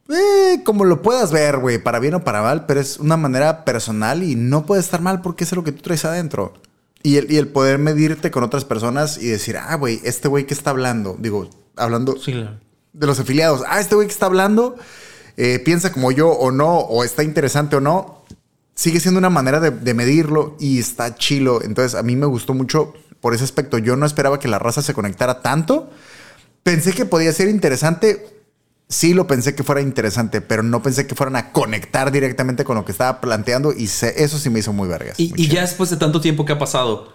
eh, 0.09 0.61
como 0.63 0.85
lo 0.85 1.01
puedas 1.01 1.31
ver, 1.31 1.57
güey, 1.57 1.77
para 1.81 1.99
bien 1.99 2.15
o 2.15 2.23
para 2.23 2.41
mal, 2.41 2.65
pero 2.65 2.79
es 2.79 2.97
una 2.99 3.17
manera 3.17 3.63
personal 3.65 4.23
y 4.23 4.35
no 4.35 4.65
puede 4.65 4.81
estar 4.81 5.01
mal 5.01 5.21
porque 5.21 5.43
es 5.43 5.51
lo 5.53 5.63
que 5.63 5.71
tú 5.71 5.81
traes 5.81 6.05
adentro. 6.05 6.53
Y 7.01 7.17
el, 7.17 7.31
y 7.31 7.37
el 7.37 7.47
poder 7.47 7.77
medirte 7.77 8.29
con 8.31 8.43
otras 8.43 8.65
personas 8.65 9.17
y 9.21 9.27
decir, 9.27 9.55
ah, 9.57 9.75
güey, 9.75 10.01
este 10.03 10.27
güey 10.27 10.45
que 10.45 10.53
está 10.53 10.71
hablando, 10.71 11.15
digo, 11.19 11.49
hablando 11.77 12.17
Sí, 12.17 12.33
claro. 12.33 12.57
de 12.91 13.07
los 13.07 13.19
afiliados, 13.19 13.63
ah, 13.67 13.79
este 13.79 13.95
güey 13.95 14.07
que 14.07 14.13
está 14.13 14.25
hablando, 14.25 14.75
eh, 15.37 15.59
piensa 15.59 15.93
como 15.93 16.11
yo 16.11 16.29
o 16.29 16.51
no, 16.51 16.79
o 16.79 17.05
está 17.05 17.23
interesante 17.23 17.77
o 17.77 17.79
no, 17.79 18.25
sigue 18.75 18.99
siendo 18.99 19.17
una 19.19 19.29
manera 19.29 19.59
de, 19.61 19.71
de 19.71 19.93
medirlo 19.93 20.57
y 20.59 20.79
está 20.79 21.15
chilo. 21.15 21.61
Entonces, 21.63 21.95
a 21.95 22.03
mí 22.03 22.15
me 22.17 22.25
gustó 22.25 22.53
mucho 22.53 22.93
por 23.21 23.33
ese 23.33 23.43
aspecto. 23.45 23.77
Yo 23.77 23.95
no 23.95 24.05
esperaba 24.05 24.39
que 24.39 24.47
la 24.49 24.59
raza 24.59 24.81
se 24.81 24.93
conectara 24.93 25.41
tanto. 25.41 25.89
Pensé 26.63 26.91
que 26.93 27.05
podía 27.05 27.31
ser 27.31 27.47
interesante. 27.47 28.38
Sí 28.91 29.13
lo 29.13 29.27
pensé 29.27 29.53
que 29.53 29.63
fuera 29.63 29.81
interesante, 29.81 30.41
pero 30.41 30.63
no 30.63 30.81
pensé 30.81 31.05
que 31.05 31.13
fueran 31.13 31.35
a 31.35 31.51
conectar 31.51 32.11
directamente 32.11 32.63
con 32.63 32.75
lo 32.75 32.85
que 32.85 32.91
estaba 32.91 33.21
planteando 33.21 33.71
y 33.71 33.85
se- 33.85 34.23
eso 34.23 34.39
sí 34.39 34.49
me 34.49 34.59
hizo 34.59 34.73
muy 34.73 34.87
vergas. 34.87 35.19
Y, 35.19 35.29
muy 35.29 35.39
y 35.39 35.43
chido. 35.43 35.55
ya 35.55 35.61
después 35.61 35.91
de 35.91 35.97
tanto 35.97 36.19
tiempo 36.19 36.43
que 36.43 36.53
ha 36.53 36.57
pasado, 36.59 37.13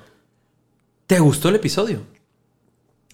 ¿te 1.09 1.19
gustó 1.19 1.49
el 1.49 1.57
episodio? 1.57 2.03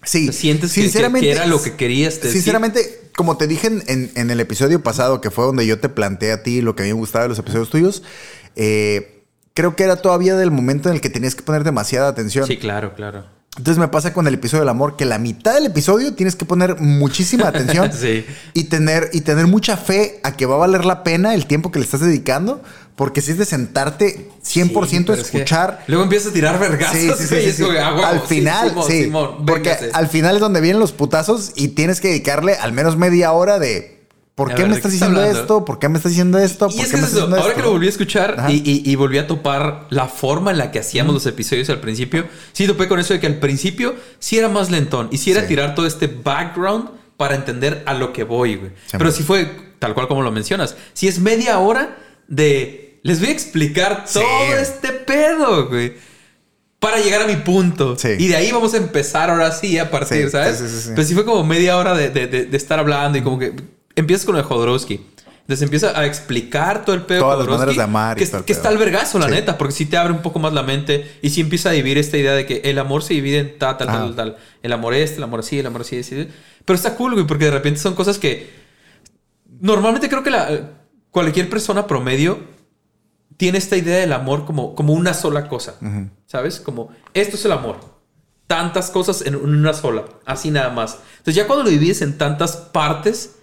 Sí, 0.03 0.27
¿Te 0.27 0.33
sientes 0.33 0.73
que- 0.73 0.81
que- 0.91 1.19
que 1.19 1.31
era 1.31 1.45
lo 1.47 1.61
que 1.61 1.75
querías 1.75 2.15
decir? 2.15 2.31
Sinceramente, 2.33 3.09
como 3.15 3.37
te 3.37 3.47
dije 3.47 3.67
en, 3.67 3.83
en- 3.87 4.11
en 4.15 4.29
el 4.31 4.39
episodio 4.39 4.81
pasado, 4.83 5.21
que 5.21 5.31
fue 5.31 5.45
donde 5.45 5.65
yo 5.65 5.79
te 5.79 5.89
planteé 5.89 6.31
a 6.31 6.43
ti 6.43 6.61
lo 6.61 6.75
que 6.75 6.83
a 6.83 6.85
mí 6.85 6.93
me 6.93 6.99
gustaba 6.99 7.23
de 7.23 7.29
los 7.29 7.39
episodios 7.39 7.69
tuyos, 7.71 8.03
eh, 8.55 9.23
creo 9.55 9.75
que 9.75 9.83
era 9.83 9.95
todavía 9.95 10.35
del 10.35 10.51
momento 10.51 10.89
en 10.89 10.95
el 10.95 11.01
que 11.01 11.09
tenías 11.09 11.33
que 11.35 11.41
poner 11.43 11.63
demasiada 11.63 12.07
atención. 12.09 12.45
Sí, 12.47 12.57
claro, 12.57 12.93
claro. 12.95 13.25
Entonces 13.57 13.79
me 13.79 13.89
pasa 13.89 14.13
con 14.13 14.27
el 14.27 14.35
episodio 14.35 14.61
del 14.61 14.69
amor, 14.69 14.95
que 14.95 15.03
la 15.03 15.17
mitad 15.17 15.53
del 15.53 15.65
episodio 15.65 16.13
tienes 16.13 16.37
que 16.37 16.45
poner 16.45 16.79
muchísima 16.79 17.49
atención 17.49 17.91
Sí. 17.99 18.25
y, 18.53 18.65
tener, 18.65 19.09
y 19.11 19.21
tener 19.21 19.47
mucha 19.47 19.75
fe 19.75 20.21
a 20.23 20.31
que 20.37 20.45
va 20.45 20.55
a 20.55 20.59
valer 20.59 20.85
la 20.85 21.03
pena 21.03 21.33
el 21.35 21.45
tiempo 21.47 21.69
que 21.69 21.79
le 21.79 21.85
estás 21.85 21.99
dedicando, 21.99 22.63
porque 22.95 23.19
si 23.21 23.31
es 23.31 23.37
de 23.37 23.43
sentarte 23.45 24.29
100% 24.41 24.41
Sí, 24.43 24.61
a 24.61 24.71
pero 24.71 25.13
es 25.15 25.29
que 25.29 25.37
escuchar. 25.39 25.83
luego 25.87 26.03
empiezas 26.03 26.29
a 26.31 26.33
tirar 26.33 26.59
vergazos. 26.59 26.97
Sí, 26.97 27.11
sí, 27.27 27.51
sí, 27.51 27.63
ah, 27.77 28.09
al 28.09 28.21
final, 28.21 28.69
Simón, 28.69 28.87
sí. 28.87 29.03
Simón, 29.03 29.45
porque 29.45 29.75
al 29.91 30.07
final 30.07 30.35
es 30.35 30.41
donde 30.41 30.61
vienen 30.61 30.79
los 30.79 30.93
putazos 30.93 31.51
y 31.55 31.69
tienes 31.69 31.99
que 31.99 32.07
dedicarle 32.07 32.55
al 32.55 32.71
menos 32.71 32.95
media 32.95 33.33
hora 33.33 33.59
de 33.59 34.00
¿por 34.35 34.49
qué 34.49 34.55
ver, 34.55 34.63
me 34.67 34.69
¿de 34.73 34.75
estás 34.79 34.91
diciendo 34.91 35.19
hablando? 35.19 35.39
esto? 35.41 35.65
¿Por 35.65 35.79
qué 35.79 35.89
me 35.89 35.97
estás 35.97 36.11
diciendo 36.11 36.37
esto? 36.39 36.67
Y 36.71 36.75
¿Por 36.77 36.85
es 36.85 36.91
qué 36.91 36.97
me 36.97 37.03
estás 37.03 37.13
diciendo 37.13 37.37
ahora 37.37 37.53
que 37.53 37.61
lo 37.61 37.71
volví 37.71 37.85
a 37.85 37.89
escuchar 37.89 38.45
y, 38.49 38.53
y- 38.55 38.89
y 38.91 38.95
volví 38.95 39.17
a 39.17 39.27
topar 39.27 39.87
la 39.89 40.07
forma 40.07 40.51
en 40.51 40.57
la 40.57 40.71
que 40.71 40.79
hacíamos 40.79 41.13
los 41.13 41.25
episodios 41.25 41.69
al 41.69 41.79
principio, 41.79 42.25
sí 42.53 42.65
topé 42.67 42.87
con 42.87 42.99
eso 42.99 43.13
de 43.13 43.19
que 43.19 43.27
al 43.27 43.39
principio 43.39 43.95
sí 44.19 44.37
era 44.37 44.49
más 44.49 44.71
lentón 44.71 45.09
y 45.11 45.17
sí 45.17 45.31
era 45.31 45.41
Sí. 45.41 45.47
tirar 45.47 45.75
todo 45.75 45.85
este 45.85 46.07
background 46.07 46.89
para 47.17 47.35
entender 47.35 47.83
a 47.85 47.93
lo 47.93 48.13
que 48.13 48.23
voy, 48.23 48.55
güey. 48.55 48.71
Sí, 48.85 48.91
Pero 48.93 49.05
man. 49.05 49.13
sí 49.13 49.23
fue 49.23 49.47
tal 49.79 49.93
cual 49.93 50.07
como 50.07 50.21
lo 50.23 50.31
mencionas. 50.31 50.75
Si 50.93 51.07
es 51.07 51.19
media 51.19 51.59
hora 51.59 51.97
de 52.27 52.99
les 53.03 53.19
voy 53.19 53.29
a 53.29 53.31
explicar 53.31 54.05
todo 54.11 54.23
este 54.59 54.89
pedo, 54.91 55.67
güey. 55.67 55.93
Para 56.79 56.97
llegar 56.97 57.21
a 57.21 57.27
mi 57.27 57.35
punto. 57.35 57.95
Sí. 57.95 58.09
Y 58.17 58.27
de 58.27 58.35
ahí 58.37 58.51
vamos 58.51 58.73
a 58.73 58.77
empezar 58.77 59.29
ahora 59.29 59.51
sí 59.51 59.77
a 59.77 59.91
partir, 59.91 60.25
Sí, 60.25 60.31
¿sabes? 60.31 60.57
sí, 60.57 60.63
sí, 60.67 60.75
sí, 60.75 60.81
sí. 60.81 60.89
Pero 60.95 61.07
sí 61.07 61.13
fue 61.13 61.25
como 61.25 61.43
media 61.43 61.77
hora 61.77 61.93
de, 61.93 62.09
de- 62.09 62.25
de- 62.27 62.45
de 62.45 62.57
estar 62.57 62.79
hablando 62.79 63.17
y 63.19 63.21
como 63.21 63.37
que 63.37 63.53
empiezas 63.95 64.25
con 64.25 64.35
el 64.35 64.43
Jodorowsky. 64.43 65.05
Entonces 65.41 65.63
empieza 65.63 65.99
a 65.99 66.05
explicar 66.05 66.85
todo 66.85 66.95
el 66.95 67.01
pedo. 67.01 67.21
Todas 67.21 67.39
las 67.39 67.47
maneras 67.47 67.75
de 67.75 67.81
amar 67.81 68.17
y 68.17 68.21
Que, 68.21 68.27
todo 68.27 68.37
el 68.39 68.45
que 68.45 68.53
está 68.53 68.69
al 68.69 68.77
vergazo, 68.77 69.19
la 69.19 69.25
Sí. 69.25 69.31
neta, 69.31 69.57
porque 69.57 69.73
sí 69.73 69.85
te 69.85 69.97
abre 69.97 70.13
un 70.13 70.21
poco 70.21 70.39
más 70.39 70.53
la 70.53 70.63
mente 70.63 71.17
y 71.21 71.29
sí 71.31 71.41
empieza 71.41 71.69
a 71.69 71.71
dividir 71.73 71.97
esta 71.97 72.17
idea 72.17 72.33
de 72.33 72.45
que 72.45 72.61
el 72.63 72.79
amor 72.79 73.03
se 73.03 73.15
divide 73.15 73.39
en 73.39 73.57
tal, 73.59 73.75
tal, 73.77 73.87
tal, 73.87 74.15
tal. 74.15 74.37
El 74.63 74.71
amor 74.71 74.93
este, 74.93 75.17
el 75.17 75.23
amor 75.23 75.41
así, 75.41 75.59
el 75.59 75.65
amor 75.65 75.81
así, 75.81 75.99
así. 75.99 76.29
Pero 76.63 76.75
está 76.75 76.95
cool, 76.95 77.13
güey, 77.13 77.25
porque 77.27 77.45
de 77.45 77.51
repente 77.51 77.79
son 77.79 77.95
cosas 77.95 78.17
que 78.17 78.49
normalmente 79.59 80.07
creo 80.09 80.23
que 80.23 80.29
la, 80.31 80.69
cualquier 81.09 81.49
persona 81.49 81.87
promedio 81.87 82.39
tiene 83.37 83.57
esta 83.57 83.75
idea 83.75 83.97
del 83.97 84.13
amor 84.13 84.45
como, 84.45 84.75
como 84.75 84.93
una 84.93 85.13
sola 85.13 85.47
cosa, 85.47 85.75
¿sabes? 86.27 86.59
Como 86.59 86.91
esto 87.13 87.35
es 87.35 87.45
el 87.45 87.51
amor. 87.51 87.77
Tantas 88.47 88.89
cosas 88.91 89.23
en 89.25 89.35
una 89.35 89.73
sola, 89.73 90.05
así 90.25 90.51
nada 90.51 90.69
más. 90.69 90.99
Entonces 91.17 91.35
ya 91.35 91.47
cuando 91.47 91.63
lo 91.63 91.69
divides 91.69 92.01
en 92.01 92.17
tantas 92.17 92.55
partes, 92.55 93.37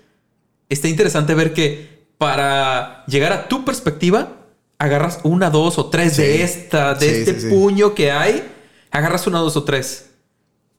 está 0.69 0.89
interesante 0.89 1.35
ver 1.35 1.53
que 1.55 2.07
para 2.19 3.05
llegar 3.07 3.33
a 3.33 3.49
tu 3.49 3.65
perspectiva, 3.65 4.37
agarras 4.79 5.21
una, 5.25 5.51
dos 5.51 5.79
o 5.79 5.87
tres 5.87 6.15
Sí. 6.15 6.23
de 6.23 6.43
esta, 6.43 6.95
de 6.95 7.09
Sí, 7.25 7.31
este 7.31 7.41
sí, 7.41 7.49
puño 7.49 7.95
que 7.95 8.11
hay, 8.11 8.47
agarras 8.91 9.27
una, 9.27 9.39
dos 9.39 9.57
o 9.57 9.65
tres 9.65 10.11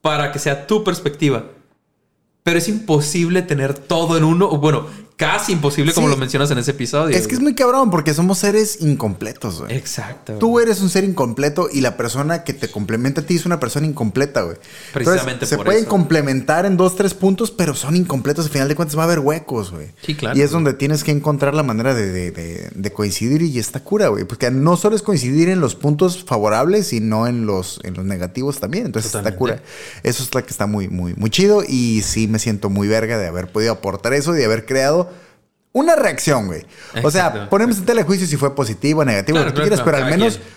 para 0.00 0.32
que 0.32 0.38
sea 0.38 0.66
tu 0.66 0.84
perspectiva. 0.84 1.44
Pero 2.42 2.58
es 2.58 2.68
imposible 2.68 3.42
tener 3.42 3.74
todo 3.74 4.16
en 4.16 4.24
uno, 4.24 4.48
o 4.50 4.58
bueno, 4.58 4.86
casi 5.20 5.52
imposible 5.52 5.92
como 5.92 6.06
Sí. 6.06 6.14
lo 6.14 6.16
mencionas 6.16 6.50
en 6.50 6.56
ese 6.56 6.70
episodio. 6.70 7.14
Es 7.14 7.28
que 7.28 7.34
es 7.34 7.40
muy 7.42 7.54
cabrón 7.54 7.90
porque 7.90 8.14
somos 8.14 8.38
seres 8.38 8.78
incompletos, 8.80 9.60
güey. 9.60 9.76
Exacto. 9.76 10.32
Tú 10.38 10.58
eres 10.60 10.80
un 10.80 10.88
ser 10.88 11.04
incompleto 11.04 11.68
y 11.70 11.82
la 11.82 11.98
persona 11.98 12.42
que 12.42 12.54
te 12.54 12.70
complementa 12.70 13.20
a 13.20 13.26
ti 13.26 13.36
es 13.36 13.44
una 13.44 13.60
persona 13.60 13.86
incompleta, 13.86 14.40
güey. 14.40 14.56
Precisamente 14.94 15.32
Entonces, 15.32 15.48
se 15.50 15.56
por 15.58 15.66
pueden 15.66 15.82
eso. 15.82 15.90
complementar 15.90 16.64
en 16.64 16.78
dos, 16.78 16.96
tres 16.96 17.12
puntos, 17.12 17.50
pero 17.50 17.74
son 17.74 17.96
incompletos. 17.96 18.46
Al 18.46 18.50
final 18.50 18.68
de 18.68 18.74
cuentas 18.74 18.96
va 18.96 19.02
a 19.02 19.04
haber 19.04 19.18
huecos, 19.18 19.70
güey. 19.72 19.88
Sí, 20.02 20.14
claro. 20.14 20.38
Y 20.38 20.40
es 20.40 20.50
donde 20.52 20.72
tienes 20.72 21.04
que 21.04 21.10
encontrar 21.10 21.52
la 21.52 21.62
manera 21.64 21.92
de, 21.94 22.10
de- 22.10 22.30
de- 22.30 22.70
de 22.74 22.92
coincidir 22.92 23.42
y 23.42 23.58
está 23.58 23.80
cura, 23.84 24.08
güey. 24.08 24.24
Porque 24.24 24.50
no 24.50 24.78
solo 24.78 24.96
es 24.96 25.02
coincidir 25.02 25.50
en 25.50 25.60
los 25.60 25.74
puntos 25.74 26.24
favorables, 26.24 26.86
sino 26.86 27.26
en 27.26 27.44
los, 27.44 27.78
en 27.84 27.92
los 27.92 28.06
negativos 28.06 28.58
también. 28.58 28.86
Entonces 28.86 29.08
está 29.14 29.18
Totalmente. 29.18 29.38
cura. 29.60 29.62
Eso 30.02 30.22
es 30.22 30.34
la 30.34 30.40
que 30.40 30.50
está 30.50 30.66
muy, 30.66 30.88
muy, 30.88 31.12
muy 31.14 31.28
chido. 31.28 31.62
Y 31.68 32.00
sí 32.06 32.26
me 32.26 32.38
siento 32.38 32.70
muy 32.70 32.88
verga 32.88 33.18
de 33.18 33.26
haber 33.26 33.52
podido 33.52 33.72
aportar 33.72 34.14
eso 34.14 34.34
y 34.34 34.38
de 34.38 34.46
haber 34.46 34.64
creado 34.64 35.09
una 35.72 35.94
reacción, 35.96 36.46
güey. 36.46 36.64
O 37.02 37.10
sea, 37.10 37.48
ponemos 37.48 37.78
en 37.78 37.84
telejuicio 37.86 38.26
si 38.26 38.36
fue 38.36 38.54
positivo 38.54 39.00
o 39.00 39.04
negativo, 39.04 39.36
Claro, 39.36 39.50
lo 39.50 39.54
que 39.54 39.60
tú 39.60 39.62
quieras, 39.68 39.82
pero 39.84 39.96
al 39.98 40.06
menos 40.10 40.36
quien. 40.38 40.48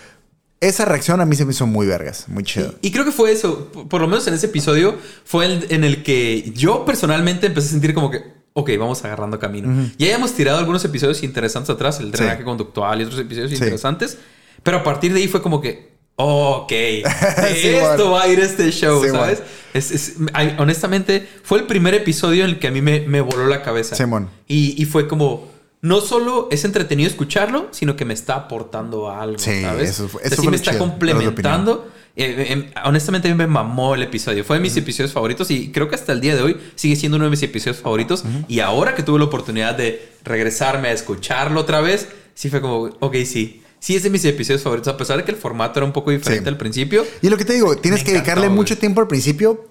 esa 0.61 0.85
reacción 0.85 1.21
a 1.21 1.25
mí 1.25 1.35
se 1.35 1.45
me 1.45 1.51
hizo 1.51 1.67
muy 1.67 1.85
vergas, 1.85 2.27
muy 2.27 2.43
chido. 2.43 2.73
Y, 2.81 2.87
y 2.87 2.91
creo 2.91 3.05
que 3.05 3.11
fue 3.11 3.31
eso, 3.31 3.69
por, 3.71 3.87
por 3.87 4.01
lo 4.01 4.07
menos 4.07 4.25
en 4.27 4.33
ese 4.33 4.47
episodio, 4.47 4.97
fue 5.25 5.45
el 5.45 5.67
en 5.69 5.83
el 5.83 6.01
que 6.03 6.51
yo 6.55 6.83
personalmente 6.85 7.47
empecé 7.47 7.67
a 7.67 7.71
sentir 7.71 7.93
como 7.93 8.09
que, 8.09 8.23
ok, 8.53 8.71
vamos 8.79 9.03
agarrando 9.05 9.37
camino. 9.39 9.91
Ya 9.97 10.07
hayamos 10.07 10.33
tirado 10.33 10.57
algunos 10.57 10.83
episodios 10.85 11.21
interesantes 11.23 11.69
atrás, 11.69 11.99
el 11.99 12.11
drenaje 12.11 12.39
Sí. 12.39 12.43
conductual 12.43 13.01
y 13.01 13.03
otros 13.03 13.19
episodios 13.19 13.49
Sí. 13.51 13.57
interesantes, 13.57 14.17
pero 14.63 14.77
a 14.77 14.83
partir 14.83 15.13
de 15.13 15.19
ahí 15.19 15.27
fue 15.27 15.41
como 15.43 15.61
que, 15.61 15.92
ok, 16.15 16.69
de 16.69 17.03
Sí, 17.61 17.67
esto 17.69 17.87
bueno. 18.09 18.11
va 18.11 18.21
a 18.23 18.27
ir 18.27 18.39
este 18.39 18.71
show, 18.71 19.03
Sí, 19.03 19.09
¿sabes? 19.09 19.41
Es- 19.73 19.91
es- 19.91 20.13
honestamente, 20.59 21.27
fue 21.43 21.59
el 21.59 21.65
primer 21.65 21.93
episodio 21.95 22.43
en 22.43 22.51
el 22.51 22.59
que 22.59 22.67
a 22.67 22.71
mí 22.71 22.81
me, 22.81 23.01
me 23.01 23.21
voló 23.21 23.47
la 23.47 23.61
cabeza. 23.63 23.95
Simón. 23.95 24.29
Y, 24.47 24.81
y 24.81 24.85
fue 24.85 25.07
como, 25.07 25.47
no 25.81 26.01
solo 26.01 26.47
es 26.51 26.63
entretenido 26.65 27.09
escucharlo, 27.09 27.67
sino 27.71 27.95
que 27.95 28.05
me 28.05 28.13
está 28.13 28.35
aportando 28.35 29.09
algo, 29.09 29.39
Sí, 29.39 29.61
¿sabes? 29.61 29.89
eso 29.89 30.07
fue- 30.07 30.19
O 30.21 30.23
sea, 30.23 30.27
eso 30.27 30.35
sí 30.35 30.41
fue 30.43 30.51
me 30.51 30.57
está 30.57 30.71
opinión. 30.71 30.89
complementando. 30.91 31.87
Eh, 32.15 32.45
em, 32.49 32.65
honestamente, 32.85 33.27
a 33.27 33.31
mí 33.31 33.37
me 33.37 33.47
mamó 33.47 33.95
el 33.95 34.03
episodio. 34.03 34.43
Fue 34.43 34.57
de 34.57 34.61
mis 34.61 34.77
episodios 34.77 35.11
favoritos 35.11 35.49
y 35.49 35.71
creo 35.71 35.89
que 35.89 35.95
hasta 35.95 36.11
el 36.13 36.21
día 36.21 36.35
de 36.35 36.43
hoy 36.43 36.57
sigue 36.75 36.95
siendo 36.95 37.15
uno 37.15 37.25
de 37.25 37.31
mis 37.31 37.41
episodios 37.41 37.77
favoritos. 37.81 38.23
Y 38.47 38.59
ahora 38.59 38.93
que 38.93 39.01
tuve 39.01 39.17
la 39.17 39.25
oportunidad 39.25 39.73
de 39.75 40.09
regresarme 40.23 40.89
a 40.89 40.91
escucharlo 40.91 41.59
otra 41.61 41.81
vez, 41.81 42.07
sí 42.35 42.51
fue 42.51 42.61
como, 42.61 42.95
ok, 42.99 43.15
sí. 43.25 43.62
Sí 43.83 43.97
es 43.97 44.03
de 44.03 44.09
mis 44.09 44.23
episodios 44.23 44.61
favoritos, 44.61 44.93
a 44.93 44.95
pesar 44.95 45.17
de 45.17 45.25
que 45.25 45.31
el 45.31 45.37
formato 45.37 45.77
era 45.79 45.85
un 45.85 45.91
poco 45.91 46.09
diferente 46.11 46.45
Sí. 46.45 46.47
al 46.49 46.57
principio. 46.57 47.05
Y 47.21 47.27
lo 47.29 47.35
que 47.35 47.43
te 47.43 47.51
digo, 47.51 47.75
tienes 47.75 47.99
que 48.01 48.11
encantó, 48.11 48.23
dedicarle 48.23 48.47
güey. 48.47 48.55
mucho 48.55 48.77
tiempo 48.77 49.01
al 49.01 49.07
principio 49.09 49.67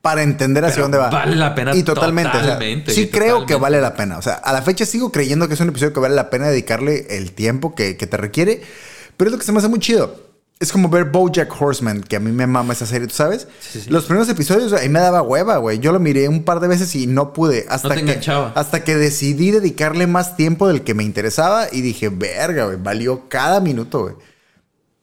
para 0.00 0.22
entender 0.22 0.64
hacia 0.64 0.76
Pero 0.76 0.84
dónde 0.84 0.98
va. 0.98 1.10
vale 1.10 1.34
la 1.34 1.56
pena 1.56 1.74
Y 1.74 1.82
totalmente. 1.82 2.30
o 2.36 2.40
sea, 2.40 2.52
totalmente, 2.52 2.92
sí 2.92 3.08
creo 3.08 3.46
que 3.46 3.56
vale 3.56 3.80
la 3.80 3.94
pena. 3.96 4.16
O 4.18 4.22
sea, 4.22 4.34
a 4.34 4.52
la 4.52 4.62
fecha 4.62 4.86
sigo 4.86 5.10
creyendo 5.10 5.48
que 5.48 5.54
es 5.54 5.60
un 5.60 5.70
episodio 5.70 5.92
que 5.92 5.98
vale 5.98 6.14
la 6.14 6.30
pena 6.30 6.46
dedicarle 6.48 7.06
el 7.16 7.32
tiempo 7.32 7.74
que, 7.74 7.96
que 7.96 8.06
te 8.06 8.16
requiere. 8.16 8.62
Pero 9.16 9.28
es 9.28 9.32
lo 9.32 9.38
que 9.40 9.44
se 9.44 9.50
me 9.50 9.58
hace 9.58 9.66
muy 9.66 9.80
chido. 9.80 10.27
Es 10.60 10.72
como 10.72 10.88
ver 10.88 11.04
Bojack 11.04 11.54
Horseman, 11.60 12.02
que 12.02 12.16
a 12.16 12.20
mí 12.20 12.32
me 12.32 12.46
mama 12.46 12.72
esa 12.72 12.84
serie, 12.84 13.06
¿tú 13.06 13.14
sabes? 13.14 13.46
Sí, 13.60 13.80
sí. 13.80 13.90
Los 13.90 14.06
primeros 14.06 14.28
episodios 14.28 14.72
ahí 14.72 14.88
me 14.88 14.98
daba 14.98 15.22
hueva, 15.22 15.58
güey. 15.58 15.78
Yo 15.78 15.92
lo 15.92 16.00
miré 16.00 16.28
un 16.28 16.42
par 16.42 16.58
de 16.58 16.66
veces 16.66 16.92
y 16.96 17.06
no 17.06 17.32
pude. 17.32 17.64
Hasta 17.68 17.88
No 17.88 17.94
te 17.94 18.00
que, 18.04 18.10
enganchaba. 18.10 18.52
hasta 18.56 18.82
que 18.82 18.96
decidí 18.96 19.52
dedicarle 19.52 20.08
más 20.08 20.36
tiempo 20.36 20.66
del 20.66 20.82
que 20.82 20.94
me 20.94 21.04
interesaba 21.04 21.68
y 21.70 21.80
dije, 21.80 22.08
verga, 22.08 22.64
güey, 22.64 22.76
valió 22.76 23.28
cada 23.28 23.60
minuto, 23.60 24.00
güey. 24.02 24.14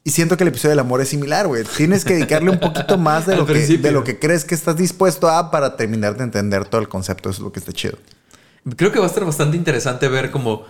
Y 0.03 0.11
siento 0.11 0.35
que 0.37 0.43
el 0.43 0.49
episodio 0.49 0.71
del 0.71 0.79
amor 0.79 0.99
es 1.01 1.09
similar, 1.09 1.47
güey. 1.47 1.63
Tienes 1.63 2.03
que 2.03 2.15
dedicarle 2.15 2.51
un 2.51 2.59
poquito 2.59 2.97
más 2.97 3.25
de 3.25 3.35
lo, 3.37 3.45
que, 3.45 3.53
de 3.77 3.91
lo 3.91 4.03
que 4.03 4.19
crees 4.19 4.43
que 4.43 4.55
estás 4.55 4.75
dispuesto 4.75 5.29
a 5.29 5.51
para 5.51 5.77
terminar 5.77 6.17
de 6.17 6.25
entender 6.25 6.65
todo 6.65 6.81
el 6.81 6.89
concepto. 6.89 7.29
Eso 7.29 7.39
es 7.39 7.43
lo 7.43 7.51
que 7.53 7.59
está 7.59 7.71
chido. 7.71 7.97
Creo 8.75 8.91
que 8.91 8.99
va 8.99 9.05
a 9.05 9.07
estar 9.07 9.23
bastante 9.23 9.55
interesante 9.55 10.07
ver 10.09 10.31
como 10.31 10.63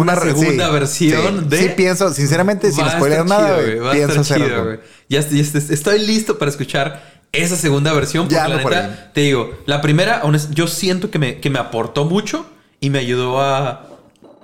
una, 0.00 0.14
re- 0.14 0.32
segunda 0.32 0.66
sí, 0.66 0.72
versión 0.72 1.40
sí. 1.44 1.48
de... 1.48 1.56
Sí, 1.58 1.70
pienso, 1.76 2.12
sinceramente, 2.12 2.70
sin 2.72 2.88
spoiler 2.88 3.24
nada, 3.26 3.58
chido, 3.64 3.88
a 3.88 3.92
pienso 3.92 4.20
hacerlo. 4.20 4.78
Ya, 5.08 5.20
estoy- 5.20 5.42
ya 5.42 5.58
estoy- 5.74 5.98
listo 6.00 6.38
para 6.38 6.50
escuchar 6.50 7.02
esa 7.32 7.56
segunda 7.56 7.92
versión. 7.92 8.24
Porque 8.24 8.34
Ya 8.34 8.48
la 8.48 8.62
por 8.62 8.72
neta, 8.72 8.84
ahí. 8.86 9.10
te 9.14 9.20
digo, 9.22 9.58
la 9.66 9.80
primera, 9.80 10.22
yo 10.50 10.66
siento 10.66 11.10
que 11.10 11.18
me, 11.18 11.40
que 11.40 11.50
me 11.50 11.58
aportó 11.58 12.04
mucho 12.04 12.46
y 12.80 12.90
me 12.90 12.98
ayudó 12.98 13.40
a 13.40 13.88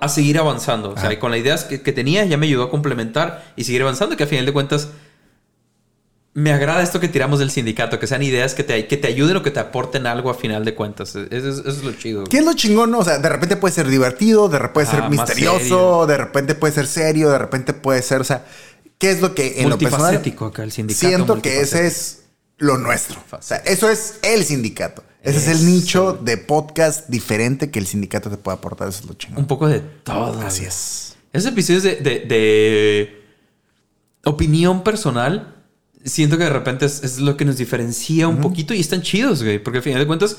a 0.01 0.07
seguir 0.07 0.37
avanzando. 0.39 0.91
O 0.91 0.97
sea, 0.97 1.11
y 1.11 1.17
con 1.17 1.29
las 1.29 1.41
ideas 1.41 1.65
que, 1.65 1.81
que 1.81 1.91
tenía 1.91 2.23
ya 2.23 2.37
me 2.37 2.45
ayudó 2.45 2.63
a 2.63 2.69
complementar 2.69 3.51
y 3.57 3.65
seguir 3.65 3.81
avanzando, 3.81 4.15
que 4.15 4.23
a 4.23 4.27
final 4.27 4.45
de 4.45 4.53
cuentas 4.53 4.87
me 6.33 6.51
agrada 6.53 6.81
esto 6.83 6.99
que 6.99 7.07
tiramos 7.07 7.39
del 7.39 7.49
sindicato, 7.51 7.99
que 7.99 8.07
sean 8.07 8.21
ideas 8.23 8.53
que 8.53 8.63
te, 8.63 8.87
que 8.87 8.97
te 8.97 9.07
ayuden 9.07 9.37
o 9.37 9.43
que 9.43 9.51
te 9.51 9.59
aporten 9.59 10.05
algo 10.07 10.29
a 10.29 10.33
final 10.35 10.63
de 10.63 10.75
cuentas. 10.75 11.09
Eso, 11.15 11.27
es- 11.31 11.43
eso 11.59 11.69
es 11.69 11.83
lo 11.83 11.91
chido. 11.93 12.23
¿Qué 12.25 12.37
es 12.37 12.45
lo 12.45 12.53
chingón? 12.53 12.91
no? 12.91 12.99
O 12.99 13.03
sea, 13.03 13.17
de 13.17 13.29
repente 13.29 13.55
puede 13.55 13.73
ser 13.73 13.87
divertido, 13.87 14.47
de 14.47 14.59
repente 14.59 14.73
puede 14.73 14.87
Ah, 14.87 14.91
ser 14.91 15.01
más 15.01 15.09
misterioso, 15.11 16.05
de 16.07 16.17
repente 16.17 16.55
puede 16.55 16.73
ser 16.73 16.87
serio, 16.87 17.29
de 17.31 17.37
repente 17.39 17.73
puede 17.73 18.01
ser, 18.01 18.21
o 18.21 18.23
sea, 18.23 18.45
¿qué 18.99 19.09
es 19.11 19.21
lo 19.21 19.33
que 19.35 19.61
en 19.61 19.69
lo 19.69 19.77
personal 19.77 20.15
acá, 20.15 20.63
el 20.63 20.71
sindicato 20.71 21.07
siento 21.07 21.41
que 21.41 21.61
ese 21.61 21.87
es 21.87 22.23
lo 22.57 22.77
nuestro? 22.77 23.21
O 23.31 23.41
sea, 23.41 23.57
eso 23.57 23.89
es 23.89 24.19
el 24.21 24.45
sindicato. 24.45 25.03
Ese 25.21 25.37
es 25.39 25.47
el 25.59 25.65
nicho 25.65 26.13
de 26.13 26.37
podcast 26.37 27.09
diferente 27.09 27.69
que 27.71 27.79
el 27.79 27.85
sindicato 27.87 28.29
te 28.29 28.37
puede 28.37 28.57
aportar. 28.57 28.87
Eso 28.87 28.99
es 29.01 29.05
lo 29.07 29.13
chingón. 29.15 29.39
Un 29.39 29.47
poco 29.47 29.67
de 29.67 29.79
todo. 29.81 30.39
Así 30.41 30.59
güey. 30.59 30.69
es. 30.69 31.15
Esos 31.33 31.51
episodios 31.51 31.83
de, 31.83 31.95
de- 31.97 32.19
de 32.25 33.23
opinión 34.23 34.83
personal, 34.83 35.55
siento 36.05 36.37
que 36.37 36.45
de 36.45 36.49
repente 36.49 36.85
es, 36.85 37.03
es 37.03 37.19
lo 37.19 37.35
que 37.37 37.45
nos 37.45 37.57
diferencia 37.57 38.27
un 38.27 38.39
poquito 38.41 38.73
y 38.73 38.79
están 38.79 39.01
chidos, 39.01 39.43
güey. 39.43 39.59
Porque 39.59 39.77
al 39.79 39.83
final 39.83 39.99
de 39.99 40.07
cuentas 40.07 40.37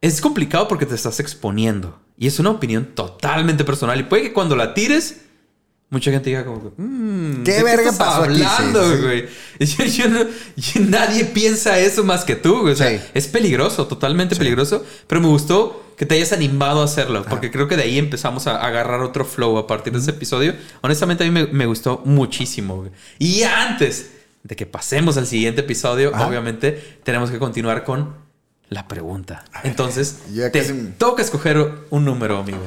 es 0.00 0.20
complicado 0.20 0.68
porque 0.68 0.86
te 0.86 0.94
estás 0.94 1.20
exponiendo. 1.20 1.98
Y 2.16 2.26
es 2.26 2.38
una 2.38 2.50
opinión 2.50 2.90
totalmente 2.94 3.64
personal. 3.64 3.98
Y 4.00 4.04
puede 4.04 4.22
que 4.24 4.32
cuando 4.32 4.54
la 4.56 4.74
tires, 4.74 5.22
mucha 5.90 6.10
gente 6.10 6.30
diga 6.30 6.44
como 6.44 6.62
que, 6.62 6.82
"Mm, 6.82 7.42
¿Qué 7.44 7.52
¿de 7.52 7.62
verga 7.64 7.92
pasó 7.92 8.22
aquí?" 8.22 8.36
Sí, 8.36 8.42
hablando, 8.42 8.96
sí. 8.96 9.02
güey? 9.02 9.24
Yo- 9.60 9.84
yo 9.84 10.08
no- 10.08 10.24
yo- 10.56 10.80
nadie 10.88 11.24
piensa 11.24 11.78
eso 11.78 12.04
más 12.04 12.24
que 12.24 12.36
tú, 12.36 12.60
güey. 12.60 12.74
O 12.74 12.76
sea, 12.76 12.90
Sí. 12.90 13.04
es 13.14 13.26
peligroso, 13.28 13.86
totalmente 13.86 14.36
peligroso. 14.36 14.84
Pero 15.06 15.20
me 15.20 15.26
gustó 15.28 15.84
que 15.96 16.06
te 16.06 16.14
hayas 16.14 16.32
animado 16.32 16.80
a 16.80 16.84
hacerlo. 16.84 17.24
Porque 17.28 17.50
creo 17.50 17.68
que 17.68 17.76
de 17.76 17.82
ahí 17.82 17.98
empezamos 17.98 18.46
a 18.46 18.56
agarrar 18.64 19.00
otro 19.00 19.24
flow 19.26 19.58
a 19.58 19.66
partir 19.66 19.92
de 19.92 19.98
ese 19.98 20.10
episodio. 20.12 20.54
Honestamente, 20.82 21.24
a 21.24 21.30
mí 21.30 21.32
me, 21.32 21.46
me 21.52 21.66
gustó 21.66 22.00
muchísimo. 22.06 22.76
güey. 22.76 22.90
Y 23.18 23.42
antes 23.42 24.10
de 24.42 24.56
que 24.56 24.66
pasemos 24.66 25.16
al 25.16 25.26
siguiente 25.26 25.60
episodio, 25.62 26.14
Ajá. 26.14 26.26
obviamente, 26.26 26.98
tenemos 27.04 27.30
que 27.30 27.38
continuar 27.38 27.84
con 27.84 28.14
la 28.68 28.86
pregunta. 28.88 29.44
Entonces, 29.64 30.18
ya 30.32 30.50
te 30.50 30.60
casi- 30.60 30.92
toca 30.96 31.22
escoger 31.22 31.58
un 31.90 32.04
número, 32.04 32.38
amigo. 32.38 32.58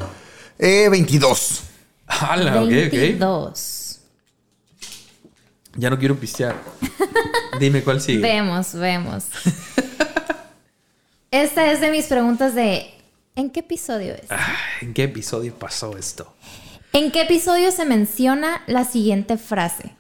Eh, 0.59 0.87
22. 0.89 1.63
¡Hala! 2.07 2.57
ok, 2.61 2.67
ok. 2.67 2.69
22. 2.91 3.99
Ya 5.75 5.89
no 5.89 5.97
quiero 5.97 6.15
pistear. 6.15 6.55
Dime 7.59 7.81
cuál 7.83 7.99
sigue. 8.01 8.21
Vemos, 8.21 8.73
vemos. 8.75 9.23
Esta 11.31 11.71
es 11.71 11.81
de 11.81 11.89
mis 11.89 12.05
preguntas 12.05 12.53
de 12.53 12.93
¿en 13.35 13.49
qué 13.49 13.61
episodio 13.61 14.13
es? 14.13 14.25
Ah, 14.29 14.55
¿En 14.81 14.93
qué 14.93 15.03
episodio 15.05 15.55
pasó 15.55 15.97
esto? 15.97 16.35
¿En 16.91 17.11
qué 17.11 17.23
episodio 17.23 17.71
se 17.71 17.85
menciona 17.85 18.61
la 18.67 18.85
siguiente 18.85 19.37
frase? 19.39 19.95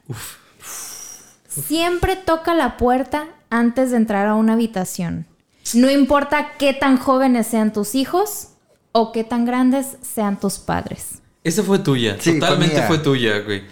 Siempre 1.67 2.15
toca 2.15 2.53
la 2.53 2.77
puerta 2.77 3.27
antes 3.49 3.91
de 3.91 3.97
entrar 3.97 4.27
a 4.27 4.35
una 4.35 4.53
habitación. 4.53 5.25
No 5.73 5.89
importa 5.91 6.53
qué 6.57 6.73
tan 6.73 6.97
jóvenes 6.97 7.47
sean 7.47 7.71
tus 7.73 7.95
hijos 7.95 8.49
o 8.91 9.11
qué 9.11 9.23
tan 9.23 9.45
grandes 9.45 9.97
sean 10.01 10.39
tus 10.39 10.57
padres. 10.59 11.19
Esa 11.43 11.63
fue 11.63 11.79
tuya. 11.79 12.17
Sí, 12.19 12.31
fue 12.31 12.39
Totalmente 12.39 12.81
fue 12.83 12.97
tuya, 12.99 13.39
güey. 13.39 13.63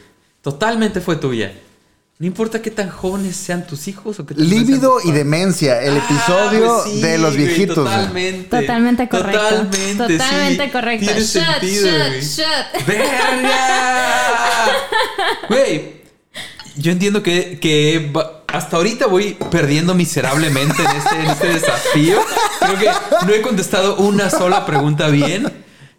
Totalmente 0.41 1.01
fue 1.01 1.15
tuya. 1.15 1.51
No 2.19 2.27
importa 2.27 2.61
qué 2.61 2.69
tan 2.69 2.89
jóvenes 2.89 3.35
sean 3.35 3.65
tus 3.65 3.87
hijos 3.87 4.19
o 4.19 4.25
qué 4.27 4.35
tan 4.35 4.45
grandes 4.47 4.67
Líbido 4.67 4.97
y 5.03 5.11
demencia, 5.11 5.81
el 5.81 5.97
padres. 5.97 6.03
episodio 6.19 6.71
Ah, 6.75 6.81
pues 6.83 6.93
sí, 6.95 7.01
de 7.01 7.17
los 7.17 7.35
viejitos. 7.35 7.77
güey. 7.77 7.95
Totalmente. 7.95 8.59
Totalmente 8.61 9.09
correcto. 9.09 9.39
Totalmente. 9.41 9.95
Totalmente 10.17 10.65
sí. 10.65 10.71
correcto. 10.71 11.05
Tiene 11.05 11.21
Shut, 11.21 11.43
sentido, 11.43 11.87
shut, 11.87 12.07
güey. 12.07 12.21
shut. 12.21 12.87
¡Verga! 12.87 13.57
Güey, 15.49 16.00
yo 16.75 16.91
entiendo 16.91 17.23
que, 17.23 17.59
que 17.59 18.11
hasta 18.47 18.77
ahorita 18.77 19.07
voy 19.07 19.37
perdiendo 19.49 19.93
miserablemente 19.93 20.81
en 20.83 20.91
este, 20.91 21.15
en 21.15 21.29
este 21.29 21.47
desafío. 21.47 22.17
Creo 22.59 22.79
que 22.79 23.25
no 23.25 23.33
he 23.33 23.41
contestado 23.41 23.97
una 23.97 24.29
sola 24.29 24.65
pregunta 24.65 25.07
bien. 25.07 25.51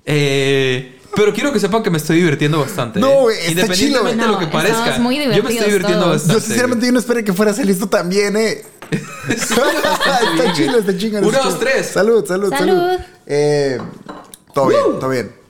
Eh, 0.04 0.98
pero 1.14 1.32
quiero 1.34 1.52
que 1.52 1.60
sepan 1.60 1.82
que 1.82 1.90
me 1.90 1.98
estoy 1.98 2.16
divirtiendo 2.16 2.58
bastante. 2.60 2.98
No, 2.98 3.30
¿eh? 3.30 3.34
Independientemente 3.48 4.14
chido, 4.16 4.26
de 4.26 4.32
lo 4.32 4.38
que 4.38 4.46
No, 4.46 4.52
parezca. 4.52 4.98
muy 4.98 5.16
yo 5.18 5.28
me 5.28 5.36
estoy 5.36 5.56
divirtiendo 5.66 6.00
todos. 6.04 6.12
bastante. 6.14 6.34
Yo 6.34 6.40
sinceramente 6.40 6.86
yo 6.86 6.92
no 6.92 6.98
esperé 6.98 7.24
que 7.24 7.32
fueras 7.32 7.58
listo 7.58 7.88
también, 7.88 8.36
eh. 8.36 8.64
está 9.28 10.52
chido, 10.54 10.78
está 10.78 10.96
chingón. 10.96 11.24
Uno, 11.24 11.38
dos, 11.42 11.60
tres. 11.60 11.86
Salud, 11.86 12.24
salud, 12.26 12.50
salud. 12.50 12.74
Salud. 12.76 13.00
Eh, 13.26 13.78
todo 14.54 14.68
bien, 14.68 14.80
todo 14.98 15.08
bien. 15.10 15.41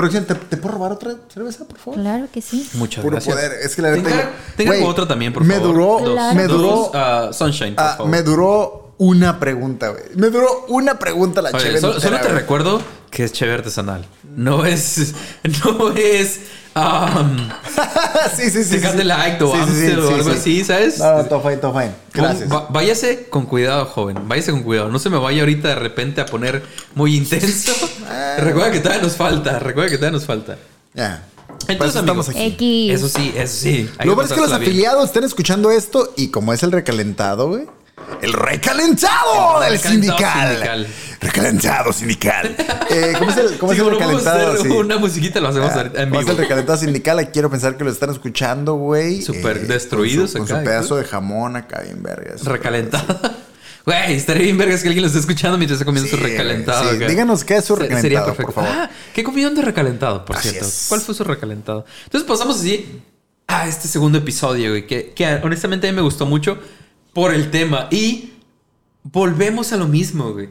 Producción, 0.00 0.24
¿te, 0.24 0.34
¿te 0.34 0.56
puedo 0.56 0.74
robar 0.74 0.92
otra 0.92 1.12
cerveza, 1.32 1.64
por 1.66 1.78
favor? 1.78 2.00
Claro 2.00 2.26
que 2.32 2.40
sí. 2.40 2.68
Muchas 2.74 3.02
Puro 3.02 3.12
gracias. 3.16 3.34
poder. 3.36 3.52
Es 3.62 3.76
que 3.76 3.82
la 3.82 3.90
neta. 3.90 4.08
Tenga, 4.08 4.30
tenga 4.56 4.70
Güey, 4.72 4.84
otra 4.84 5.06
también, 5.06 5.32
por 5.32 5.44
me 5.44 5.54
favor. 5.54 5.68
Duró, 5.74 6.12
Claro. 6.12 6.34
Me 6.36 6.46
duró. 6.46 6.62
Dos, 6.68 6.90
ah, 6.94 7.30
Sunshine, 7.32 7.74
por 7.74 7.84
ah, 7.84 7.94
favor. 7.96 8.10
me 8.10 8.22
duró 8.22 8.89
una 9.02 9.40
pregunta, 9.40 9.88
güey. 9.88 10.02
Me 10.14 10.28
duró 10.28 10.66
una 10.68 10.98
pregunta 10.98 11.40
la 11.40 11.48
Oye, 11.50 11.58
chévere. 11.60 11.80
solo, 11.80 11.98
solo 12.00 12.20
te 12.20 12.28
recuerdo 12.28 12.82
que 13.10 13.24
es 13.24 13.32
chévere 13.32 13.56
artesanal. 13.58 14.04
No 14.36 14.66
es. 14.66 15.14
No 15.64 15.90
es. 15.96 16.40
um, 16.76 17.48
sí, 18.36 18.50
sí, 18.50 18.62
sí. 18.62 18.70
Tecate 18.72 18.98
sí. 18.98 19.04
Light 19.04 19.40
o 19.40 19.52
Sí, 19.54 19.60
sí, 19.72 19.86
o 19.92 20.06
sí, 20.06 20.14
algo 20.14 20.30
sí. 20.32 20.36
así, 20.38 20.64
¿sabes? 20.64 20.98
No, 20.98 21.16
no, 21.16 21.24
todo 21.24 21.40
fine, 21.40 21.56
todo 21.56 21.72
fine. 21.72 21.92
Gracias. 22.12 22.52
va- 22.52 22.66
váyase 22.68 23.26
con 23.30 23.46
cuidado, 23.46 23.86
joven. 23.86 24.28
Váyase 24.28 24.50
con 24.52 24.62
cuidado. 24.62 24.90
No 24.90 24.98
se 24.98 25.08
me 25.08 25.16
vaya 25.18 25.40
ahorita 25.40 25.68
de 25.68 25.74
repente 25.76 26.20
a 26.20 26.26
poner 26.26 26.62
muy 26.94 27.16
intenso. 27.16 27.72
Ah. 28.12 28.36
recuerda 28.38 28.70
que 28.72 28.80
todavía 28.80 29.02
nos 29.04 29.16
falta. 29.16 29.58
Recuerda 29.60 29.88
que 29.90 29.96
todavía 29.96 30.18
nos 30.18 30.26
falta. 30.26 30.58
Ya. 30.94 31.24
Entonces, 31.68 31.76
Para 31.78 31.90
eso 31.90 32.00
estamos 32.00 32.28
amigos, 32.28 32.52
aquí. 32.54 32.90
X. 32.90 33.00
Eso 33.04 33.18
sí, 33.18 33.32
eso 33.36 33.56
sí. 33.56 33.90
Lo 33.98 33.98
que 33.98 34.08
bueno 34.10 34.22
es 34.22 34.28
que 34.32 34.40
los 34.40 34.50
pasársela 34.50 34.58
bien. 34.58 34.70
afiliados 34.72 35.04
estén 35.06 35.24
escuchando 35.24 35.70
esto 35.70 36.12
y 36.16 36.28
como 36.28 36.52
es 36.52 36.62
el 36.64 36.72
recalentado, 36.72 37.48
güey. 37.48 37.66
El 38.22 38.32
recalentado 38.32 39.62
El 39.62 39.70
del 39.72 39.80
sindical. 39.80 40.48
sindical. 40.50 40.86
Recalentado 41.20 41.92
sindical. 41.92 42.56
Eh, 42.90 43.12
¿Cómo 43.18 43.30
es 43.30 43.36
el, 43.36 43.56
cómo 43.58 43.72
Sí, 43.72 43.78
es 43.78 43.84
el 43.86 43.88
como 43.88 43.90
no 43.92 43.98
podemos 43.98 44.24
recalentado? 44.24 44.52
hacer 44.54 44.66
Sí. 44.66 44.76
Una 44.76 44.98
musiquita 44.98 45.40
lo 45.40 45.48
hacemos 45.48 45.70
Ah, 45.72 45.82
en 45.94 46.08
¿Cómo 46.08 46.20
es 46.20 46.26
vivo. 46.26 46.30
el 46.32 46.36
recalentado 46.38 46.78
sindical? 46.78 47.30
Quiero 47.30 47.48
pensar 47.48 47.76
que 47.76 47.84
lo 47.84 47.90
están 47.90 48.10
escuchando, 48.10 48.74
güey. 48.74 49.20
eh, 49.20 49.22
Súper 49.22 49.66
destruidos 49.68 50.32
con 50.32 50.46
su, 50.48 50.52
acá, 50.54 50.54
Con 50.54 50.64
su 50.64 50.70
pedazo 50.70 50.96
de 50.96 51.04
jamón 51.04 51.54
acá 51.54 51.82
bien 51.82 52.02
vergas. 52.02 52.44
Recalentado. 52.44 53.20
Güey, 53.86 54.14
estaría 54.14 54.42
bien 54.42 54.58
vergas 54.58 54.82
que 54.82 54.88
alguien 54.88 55.02
lo 55.02 55.06
esté 55.06 55.20
escuchando 55.20 55.56
mientras 55.56 55.76
está 55.80 55.86
comiendo 55.86 56.10
Sí, 56.10 56.14
su 56.16 56.22
recalentado. 56.22 56.90
sí. 56.90 56.98
Díganos 56.98 57.44
qué 57.44 57.56
es 57.56 57.64
su 57.64 57.74
recalentado, 57.76 58.02
Sería 58.02 58.24
por 58.24 58.36
perfecto. 58.36 58.52
favor. 58.60 58.70
Ah, 58.70 58.90
¿qué 59.14 59.24
comieron 59.24 59.54
de 59.54 59.62
recalentado, 59.62 60.24
por 60.26 60.36
Así 60.36 60.50
cierto? 60.50 60.68
es. 60.68 60.86
¿Cuál 60.88 61.00
fue 61.00 61.14
su 61.14 61.24
recalentado? 61.24 61.86
Entonces 62.04 62.28
pasamos 62.28 62.56
así 62.58 63.00
a 63.46 63.66
este 63.66 63.88
segundo 63.88 64.18
episodio, 64.18 64.70
güey, 64.70 64.86
que, 64.86 65.12
que 65.14 65.26
honestamente 65.42 65.88
a 65.88 65.92
mí 65.92 65.96
me 65.96 66.02
gustó 66.02 66.26
mucho 66.26 66.58
por 67.12 67.32
el 67.34 67.50
tema. 67.50 67.88
Y 67.90 68.32
volvemos 69.02 69.72
a 69.72 69.76
lo 69.76 69.86
mismo, 69.88 70.32
güey. 70.32 70.48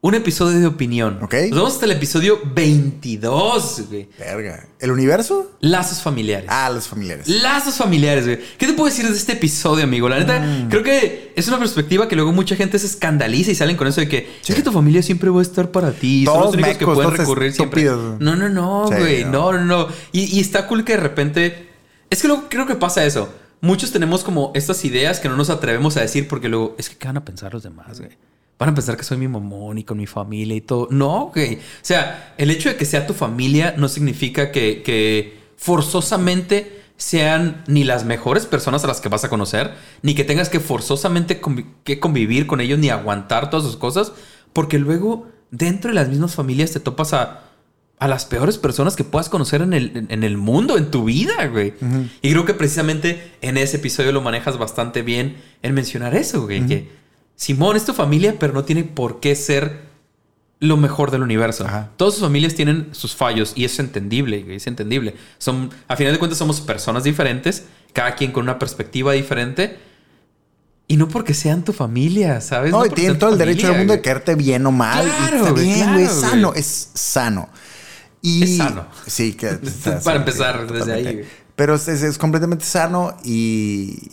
Un 0.00 0.14
episodio 0.14 0.60
de 0.60 0.66
opinión. 0.66 1.18
Ok. 1.22 1.32
Nos 1.48 1.56
vamos 1.58 1.72
hasta 1.74 1.86
el 1.86 1.92
episodio 1.92 2.38
22, 2.54 3.84
güey. 3.88 4.06
Verga. 4.18 4.66
¿El 4.78 4.90
universo? 4.90 5.52
Lazos 5.60 6.02
familiares. 6.02 6.44
Ah, 6.50 6.68
los 6.68 6.86
familiares. 6.88 7.26
Lazos 7.26 7.76
familiares, 7.76 8.26
güey. 8.26 8.38
¿Qué 8.58 8.66
te 8.66 8.74
puedo 8.74 8.90
decir 8.90 9.08
de 9.08 9.16
este 9.16 9.32
episodio, 9.32 9.82
amigo? 9.84 10.06
La 10.10 10.18
neta, 10.18 10.40
Mm. 10.40 10.68
creo 10.68 10.82
que 10.82 11.32
es 11.34 11.48
una 11.48 11.58
perspectiva 11.58 12.06
que 12.06 12.16
luego 12.16 12.32
mucha 12.32 12.54
gente 12.54 12.78
se 12.78 12.84
escandaliza 12.86 13.50
y 13.50 13.54
salen 13.54 13.76
con 13.78 13.86
eso 13.88 14.02
de 14.02 14.08
que 14.08 14.28
Sí. 14.42 14.52
es 14.52 14.56
que 14.56 14.62
tu 14.62 14.72
familia 14.72 15.02
siempre 15.02 15.30
va 15.30 15.38
a 15.38 15.42
estar 15.42 15.70
para 15.70 15.90
ti. 15.92 16.26
Son 16.26 16.34
Todos 16.34 16.46
los 16.46 16.54
únicos 16.56 16.76
que 16.76 16.84
pueden 16.84 17.10
recurrir 17.12 17.52
siempre. 17.54 17.84
No, 17.84 18.36
no, 18.36 18.48
no, 18.50 18.88
Sí, 18.88 18.94
güey. 18.98 19.24
no. 19.24 19.52
no, 19.52 19.52
no, 19.52 19.64
no. 19.64 19.88
Y, 20.12 20.36
y 20.36 20.40
está 20.40 20.66
cool 20.66 20.84
que 20.84 20.92
de 20.96 21.00
repente. 21.00 21.68
Es 22.10 22.20
que 22.20 22.28
luego 22.28 22.44
creo 22.50 22.66
que 22.66 22.74
pasa 22.74 23.06
eso. 23.06 23.30
Muchos 23.64 23.92
tenemos 23.92 24.24
como 24.24 24.52
estas 24.54 24.84
ideas 24.84 25.20
que 25.20 25.28
no 25.30 25.38
nos 25.38 25.48
atrevemos 25.48 25.96
a 25.96 26.02
decir 26.02 26.28
porque 26.28 26.50
luego 26.50 26.74
es 26.76 26.90
que 26.90 26.96
¿qué 26.96 27.06
van 27.06 27.16
a 27.16 27.24
pensar 27.24 27.54
los 27.54 27.62
demás, 27.62 27.98
güey? 27.98 28.12
Van 28.58 28.68
a 28.68 28.74
pensar 28.74 28.94
que 28.94 29.04
soy 29.04 29.16
mi 29.16 29.26
mamón 29.26 29.78
y 29.78 29.84
con 29.84 29.96
mi 29.96 30.06
familia 30.06 30.54
y 30.54 30.60
todo. 30.60 30.86
No, 30.90 31.30
güey. 31.34 31.54
O 31.54 31.58
sea, 31.80 32.34
el 32.36 32.50
hecho 32.50 32.68
de 32.68 32.76
que 32.76 32.84
sea 32.84 33.06
tu 33.06 33.14
familia 33.14 33.74
no 33.78 33.88
significa 33.88 34.52
que, 34.52 35.40
forzosamente 35.56 36.82
sean 36.98 37.64
ni 37.66 37.84
las 37.84 38.04
mejores 38.04 38.44
personas 38.44 38.84
a 38.84 38.86
las 38.86 39.00
que 39.00 39.08
vas 39.08 39.24
a 39.24 39.30
conocer, 39.30 39.72
ni 40.02 40.14
que 40.14 40.24
tengas 40.24 40.50
que 40.50 40.60
forzosamente 40.60 41.40
que 41.84 41.98
convivir 41.98 42.46
con 42.46 42.60
ellos, 42.60 42.78
ni 42.78 42.90
aguantar 42.90 43.48
todas 43.48 43.64
sus 43.64 43.78
cosas, 43.78 44.12
porque 44.52 44.78
luego 44.78 45.26
dentro 45.50 45.88
de 45.88 45.94
las 45.94 46.10
mismas 46.10 46.34
familias 46.34 46.72
te 46.72 46.80
topas 46.80 47.14
a, 47.14 47.44
a 48.04 48.08
las 48.08 48.26
peores 48.26 48.58
personas 48.58 48.96
que 48.96 49.04
puedas 49.04 49.28
conocer 49.28 49.62
en 49.62 49.72
el, 49.72 50.06
en- 50.10 50.22
el 50.24 50.36
mundo, 50.36 50.76
en 50.76 50.90
tu 50.90 51.04
vida, 51.04 51.46
güey. 51.46 51.72
Y 52.20 52.30
creo 52.32 52.44
que 52.44 52.52
precisamente 52.54 53.32
en 53.40 53.56
ese 53.56 53.78
episodio 53.78 54.12
lo 54.12 54.20
manejas 54.20 54.58
bastante 54.58 55.02
bien 55.02 55.36
en 55.62 55.72
mencionar 55.74 56.14
eso, 56.14 56.42
güey, 56.42 56.66
que 56.66 56.88
Simón 57.36 57.76
es 57.76 57.84
tu 57.84 57.94
familia, 57.94 58.36
pero 58.38 58.52
no 58.52 58.64
tiene 58.64 58.84
por 58.84 59.20
qué 59.20 59.34
ser 59.34 59.82
lo 60.60 60.76
mejor 60.76 61.10
del 61.10 61.22
universo. 61.22 61.64
Ajá. 61.66 61.90
Todas 61.96 62.14
sus 62.14 62.22
familias 62.22 62.54
tienen 62.54 62.88
sus 62.92 63.14
fallos 63.14 63.52
y 63.56 63.64
es 63.64 63.78
entendible, 63.78 64.42
güey, 64.42 64.56
es 64.56 64.66
entendible. 64.66 65.14
Son, 65.38 65.70
a 65.88 65.96
final 65.96 66.12
de 66.12 66.18
cuentas, 66.18 66.38
somos 66.38 66.60
personas 66.60 67.04
diferentes, 67.04 67.64
cada 67.92 68.14
quien 68.16 68.32
con 68.32 68.42
una 68.44 68.58
perspectiva 68.58 69.12
diferente. 69.12 69.78
Y 70.86 70.98
no 70.98 71.08
porque 71.08 71.32
sean 71.32 71.64
tu 71.64 71.72
familia, 71.72 72.42
¿sabes? 72.42 72.70
No, 72.70 72.84
y 72.84 72.88
porque 72.90 73.00
tienen 73.02 73.18
todo 73.18 73.30
el 73.32 73.38
derecho 73.38 73.68
del 73.68 73.78
mundo 73.78 73.94
de 73.94 74.02
quererte 74.02 74.34
bien 74.34 74.66
o 74.66 74.70
mal. 74.70 75.06
y 75.06 75.10
Claro, 75.10 75.36
está 75.38 75.50
güey, 75.52 75.64
bien, 75.64 75.78
claro. 75.84 75.98
Es 76.00 76.10
sano, 76.12 76.52
es 76.54 76.90
sano. 76.92 77.48
Y, 78.26 78.42
Es 78.42 78.56
sano. 78.56 78.86
Sí, 79.06 79.34
que 79.34 79.48
Para 80.04 80.16
empezar 80.16 80.54
sí, 80.66 80.72
desde 80.72 80.78
totalmente. 80.78 81.08
ahí. 81.22 81.28
Pero 81.56 81.74
es, 81.74 81.86
es- 81.88 82.16
completamente 82.16 82.64
sano 82.64 83.16
y, 83.22 84.10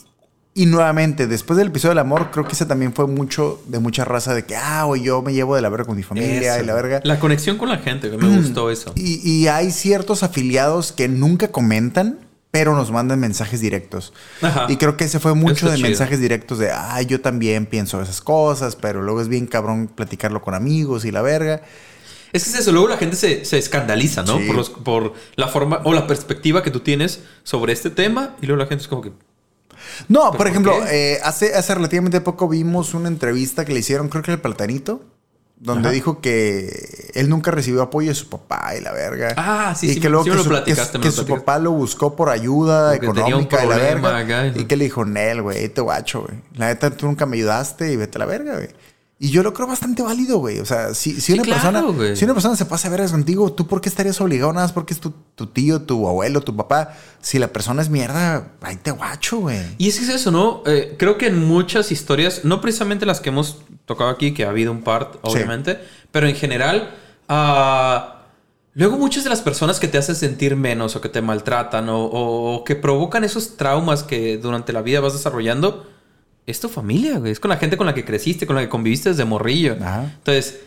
y 0.54 0.65
nuevamente, 0.65 1.28
después 1.28 1.58
del 1.58 1.69
episodio 1.69 1.91
del 1.91 2.00
amor, 2.00 2.30
creo 2.30 2.45
que 2.45 2.52
ese 2.52 2.65
también 2.65 2.93
fue 2.93 3.08
mucho 3.08 3.62
de 3.67 3.80
mucha 3.80 4.04
raza 4.04 4.34
de 4.34 4.43
que, 4.43 4.58
ah, 4.58 4.84
güey, 4.84 5.02
yo 5.02 5.21
me 5.21 5.34
llevo 5.34 5.56
de 5.56 5.62
la 5.62 5.69
verga 5.69 5.86
con 5.86 5.95
mi 5.95 6.04
familia 6.04 6.56
Eso. 6.56 6.63
y 6.63 6.67
la 6.67 6.74
verga. 6.74 7.00
La 7.06 7.19
conexión 7.21 7.58
con 7.58 7.69
la 7.69 7.78
gente, 7.78 8.10
me 8.17 8.38
gustó 8.38 8.69
eso. 8.69 8.91
Y, 8.95 9.28
y 9.28 9.47
hay 9.47 9.71
ciertos 9.71 10.24
afiliados 10.24 10.91
que 10.91 11.08
nunca 11.08 11.47
comentan, 11.47 12.19
pero 12.52 12.76
nos 12.76 12.91
mandan 12.91 13.17
mensajes 13.21 13.62
directos. 13.62 14.12
Ajá. 14.41 14.65
Y 14.67 14.76
creo 14.76 14.97
que 14.97 15.06
ese 15.06 15.21
fue 15.21 15.36
mucho 15.36 15.71
de 15.71 15.78
mensajes 15.78 16.19
directos 16.19 16.60
de, 16.60 16.69
ah, 16.69 17.02
yo 17.02 17.21
también 17.21 17.65
pienso 17.65 18.02
esas 18.02 18.19
cosas, 18.19 18.76
pero 18.76 19.02
luego 19.02 19.21
es 19.21 19.30
bien 19.30 19.47
cabrón 19.47 19.88
platicarlo 19.88 20.41
con 20.41 20.54
amigos 20.54 21.06
y 21.06 21.12
la 21.12 21.21
verga. 21.21 21.62
Es 22.31 22.43
que 22.45 22.49
es 22.51 22.59
eso, 22.59 22.71
luego 22.71 22.87
la 22.87 22.97
gente 22.97 23.15
se, 23.15 23.43
se 23.45 23.57
escandaliza, 23.57 24.23
¿no? 24.23 24.37
Sí. 24.37 24.45
Por, 24.47 24.55
los- 24.55 24.69
por 24.69 25.13
la 25.35 25.47
forma 25.47 25.81
o 25.83 25.93
la 25.93 26.07
perspectiva 26.07 26.63
que 26.63 26.71
tú 26.71 26.79
tienes 26.79 27.21
sobre 27.43 27.73
este 27.73 27.89
tema 27.89 28.35
y 28.41 28.45
luego 28.45 28.61
la 28.61 28.67
gente 28.67 28.83
es 28.83 28.87
como 28.87 29.01
que... 29.01 29.11
No, 30.07 30.19
¿Pero 30.19 30.31
por 30.31 30.37
por 30.37 30.47
ejemplo, 30.47 30.73
eh, 30.87 31.19
hace, 31.23 31.55
hace 31.55 31.73
relativamente 31.75 32.21
poco 32.21 32.47
vimos 32.47 32.93
una 32.93 33.07
entrevista 33.07 33.65
que 33.65 33.73
le 33.73 33.79
hicieron, 33.79 34.09
creo 34.09 34.21
que 34.23 34.31
el 34.31 34.39
Platanito, 34.39 35.03
donde 35.57 35.89
Ajá. 35.89 35.93
dijo 35.93 36.21
que 36.21 37.11
él 37.15 37.29
nunca 37.29 37.51
recibió 37.51 37.81
apoyo 37.81 38.09
de 38.09 38.15
su 38.15 38.29
papá 38.29 38.75
y 38.77 38.81
la 38.81 38.91
verga. 38.93 39.33
Ah, 39.37 39.75
sí, 39.77 39.87
y 39.89 39.93
sí, 39.95 39.99
que 39.99 40.09
luego 40.09 40.23
sí 40.23 40.29
que, 40.29 40.31
me 40.31 40.37
lo 40.37 40.43
su, 40.43 40.49
platicaste, 40.49 40.97
que- 40.99 41.03
que 41.05 41.11
su 41.11 41.25
papá 41.25 41.59
lo 41.59 41.71
buscó 41.71 42.15
por 42.15 42.29
ayuda 42.29 42.91
Porque 42.91 43.05
económica 43.07 43.63
y 43.63 43.67
la 43.67 43.77
verga. 43.77 44.17
acá, 44.19 44.47
y 44.47 44.65
que 44.65 44.75
le 44.77 44.85
dijo, 44.85 45.03
Nel, 45.05 45.41
güey, 45.41 45.67
te 45.69 45.81
guacho, 45.81 46.21
güey. 46.21 46.35
La 46.55 46.67
neta, 46.67 46.89
tú 46.91 47.05
nunca 47.07 47.25
me 47.25 47.37
ayudaste 47.37 47.91
y 47.91 47.95
vete 47.95 48.17
a 48.17 48.19
la 48.19 48.25
verga, 48.25 48.55
güey. 48.55 48.69
Y 49.23 49.29
yo 49.29 49.43
lo 49.43 49.53
creo 49.53 49.67
bastante 49.67 50.01
válido, 50.01 50.39
güey. 50.39 50.60
O 50.60 50.65
sea, 50.65 50.95
si, 50.95 51.13
si 51.13 51.21
Sí, 51.21 51.34
una 51.34 51.43
claro, 51.43 51.86
persona, 51.93 52.15
si 52.15 52.25
una 52.25 52.34
persona 52.34 52.55
se 52.55 52.65
pasa 52.65 52.88
a 52.88 52.91
veras 52.91 53.12
contigo, 53.12 53.53
¿tú 53.53 53.67
por 53.67 53.79
qué 53.79 53.88
estarías 53.88 54.19
obligado 54.19 54.51
nada 54.51 54.65
más 54.65 54.73
porque 54.73 54.95
es 54.95 54.99
tu, 54.99 55.13
tu 55.36 55.45
tío, 55.45 55.84
tu 55.84 56.07
abuelo, 56.07 56.41
tu 56.41 56.55
papá? 56.55 56.95
Si 57.21 57.38
la 57.38 57.49
persona 57.53 57.84
es 57.84 57.89
mierda, 57.89 58.53
ahí 58.62 58.77
te 58.77 58.89
guacho, 58.89 59.38
güey. 59.41 59.62
Y 59.77 59.89
es 59.89 59.99
que 59.99 60.05
es 60.05 60.10
eso, 60.10 60.31
¿no? 60.31 60.63
Eh, 60.65 60.95
creo 60.97 61.19
que 61.19 61.27
en 61.27 61.38
muchas 61.47 61.91
historias, 61.91 62.45
no 62.45 62.62
precisamente 62.62 63.05
las 63.05 63.19
que 63.21 63.29
hemos 63.29 63.60
tocado 63.86 64.10
aquí, 64.10 64.34
que 64.34 64.43
ha 64.43 64.49
habido 64.49 64.71
un 64.71 64.81
par, 64.81 65.12
obviamente, 65.21 65.77
pero 66.12 66.27
en 66.27 66.36
general, 66.36 66.95
ah, 67.29 68.23
luego 68.73 68.97
muchas 68.97 69.23
de 69.23 69.29
las 69.29 69.41
personas 69.41 69.79
que 69.79 69.88
te 69.88 69.97
hacen 69.97 70.15
sentir 70.15 70.55
menos 70.55 70.95
o 70.95 71.01
que 71.01 71.10
te 71.10 71.21
maltratan 71.21 71.89
o, 71.89 72.05
o- 72.05 72.55
o 72.55 72.63
que 72.63 72.75
provocan 72.75 73.23
esos 73.23 73.55
traumas 73.57 74.03
que 74.03 74.38
durante 74.38 74.73
la 74.73 74.81
vida 74.81 74.99
vas 74.99 75.13
desarrollando, 75.13 75.86
es 76.47 76.60
tu 76.60 76.69
familia, 76.69 77.17
güey. 77.19 77.32
Es 77.32 77.39
con 77.39 77.49
la 77.49 77.58
gente 77.58 77.77
con 77.77 77.86
la 77.88 77.93
que 77.93 78.04
creciste, 78.06 78.45
con 78.47 78.56
la 78.56 78.62
que 78.63 78.69
conviviste 78.69 79.10
desde 79.10 79.25
morrillo. 79.25 79.77
Ajá. 79.80 80.12
Entonces, 80.17 80.60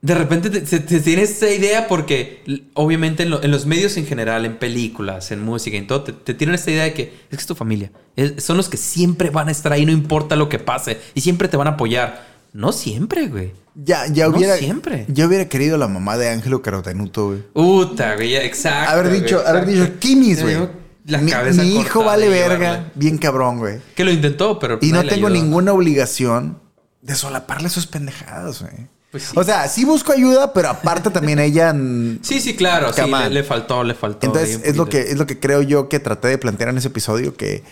de 0.00 0.14
repente 0.16 0.50
te, 0.50 0.60
te- 0.62 0.80
te 0.80 1.00
tienes 1.00 1.30
esa 1.30 1.48
idea 1.48 1.86
porque 1.86 2.42
obviamente 2.74 3.22
en, 3.22 3.30
lo- 3.30 3.42
en 3.42 3.50
los 3.52 3.66
medios 3.66 3.96
en 3.96 4.04
general, 4.06 4.44
en 4.44 4.56
películas, 4.58 5.30
en 5.30 5.42
música, 5.44 5.76
en 5.76 5.86
todo, 5.86 6.02
te, 6.02 6.12
te 6.12 6.34
tienen 6.34 6.54
esta 6.56 6.72
idea 6.72 6.84
de 6.84 6.92
que 6.94 7.02
es 7.02 7.10
que 7.30 7.36
es 7.36 7.46
tu 7.46 7.54
familia. 7.54 7.92
Es- 8.16 8.42
son 8.42 8.56
los 8.56 8.68
que 8.68 8.76
siempre 8.76 9.30
van 9.30 9.48
a 9.48 9.52
estar 9.52 9.72
ahí, 9.72 9.86
no 9.86 9.92
importa 9.92 10.34
lo 10.34 10.48
que 10.48 10.58
pase, 10.58 10.98
y 11.14 11.20
siempre 11.20 11.46
te 11.48 11.56
van 11.56 11.68
a 11.68 11.72
apoyar. 11.72 12.32
No 12.52 12.72
siempre, 12.72 13.28
güey. 13.28 13.52
Ya, 13.74 14.06
ya 14.08 14.28
No 14.28 14.36
hubiera. 14.36 14.56
siempre. 14.58 15.06
Yo 15.08 15.26
hubiera 15.26 15.48
querido 15.48 15.78
la 15.78 15.88
mamá 15.88 16.18
de 16.18 16.28
Ángelo 16.28 16.60
Carotenuto, 16.60 17.28
güey. 17.28 17.38
Puta, 17.54 18.16
güey, 18.16 18.34
exacto. 18.36 18.90
Haber 18.90 19.08
güey, 19.08 19.20
dicho, 19.22 19.42
haber 19.46 19.66
dicho, 19.66 19.88
Kimis, 20.00 20.42
güey. 20.42 20.56
La 21.04 21.18
Mi, 21.18 21.32
cabeza 21.32 21.62
mi 21.62 21.80
hijo 21.80 22.04
vale 22.04 22.28
verga, 22.28 22.90
bien 22.94 23.18
cabrón, 23.18 23.58
güey. 23.58 23.80
Que 23.94 24.04
lo 24.04 24.12
intentó, 24.12 24.58
pero 24.58 24.78
Y 24.80 24.92
no 24.92 25.04
tengo 25.04 25.28
ninguna 25.28 25.72
obligación 25.72 26.60
de 27.00 27.14
solaparle 27.16 27.68
sus 27.68 27.86
pendejadas, 27.86 28.62
güey. 28.62 28.88
Pues 29.10 29.24
sí. 29.24 29.32
O 29.36 29.44
sea, 29.44 29.68
sí 29.68 29.84
busco 29.84 30.12
ayuda, 30.12 30.52
pero 30.54 30.70
aparte 30.70 31.10
también 31.10 31.38
ella. 31.38 31.74
Sí, 32.22 32.40
sí, 32.40 32.54
claro. 32.54 32.92
Sí, 32.92 33.02
le, 33.30 33.42
faltó, 33.42 33.84
le 33.84 33.94
faltó. 33.94 34.26
Entonces, 34.26 34.60
es 34.64 34.76
lo, 34.76 34.86
que, 34.86 35.00
es 35.00 35.18
lo 35.18 35.26
que 35.26 35.38
creo 35.38 35.60
yo 35.60 35.88
que 35.88 35.98
traté 36.00 36.28
de 36.28 36.38
plantear 36.38 36.70
en 36.70 36.78
ese 36.78 36.88
episodio, 36.88 37.36
que 37.36 37.62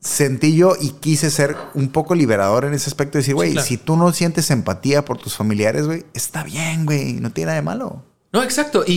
sentí 0.00 0.54
yo 0.54 0.76
y 0.78 0.90
quise 0.90 1.30
ser 1.30 1.56
un 1.74 1.88
poco 1.88 2.14
liberador 2.14 2.64
en 2.64 2.74
ese 2.74 2.90
aspecto. 2.90 3.16
Decir, 3.16 3.34
güey, 3.34 3.52
claro. 3.52 3.66
si 3.66 3.76
tú 3.78 3.96
no 3.96 4.12
sientes 4.12 4.50
empatía 4.50 5.04
por 5.04 5.18
tus 5.18 5.34
familiares, 5.34 5.86
güey, 5.86 6.04
está 6.14 6.42
bien, 6.42 6.84
güey, 6.84 7.14
no 7.14 7.32
tiene 7.32 7.46
nada 7.46 7.56
de 7.56 7.62
malo. 7.62 8.04
No, 8.36 8.42
exacto. 8.42 8.84
Y, 8.86 8.92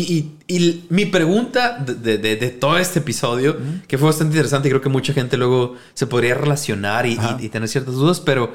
y- 0.47 0.55
y 0.55 0.85
mi 0.89 1.05
pregunta 1.05 1.77
de, 1.79 1.93
de- 1.95 2.17
de- 2.17 2.35
de 2.35 2.49
todo 2.49 2.77
este 2.77 2.99
episodio, 2.99 3.55
que 3.87 3.97
fue 3.97 4.07
bastante 4.07 4.33
interesante, 4.33 4.67
y 4.67 4.71
creo 4.71 4.81
que 4.81 4.89
mucha 4.89 5.13
gente 5.13 5.37
luego 5.37 5.75
se 5.93 6.07
podría 6.07 6.35
relacionar 6.35 7.05
y, 7.05 7.15
tener 7.49 7.69
ciertas 7.69 7.93
dudas, 7.93 8.19
pero 8.19 8.53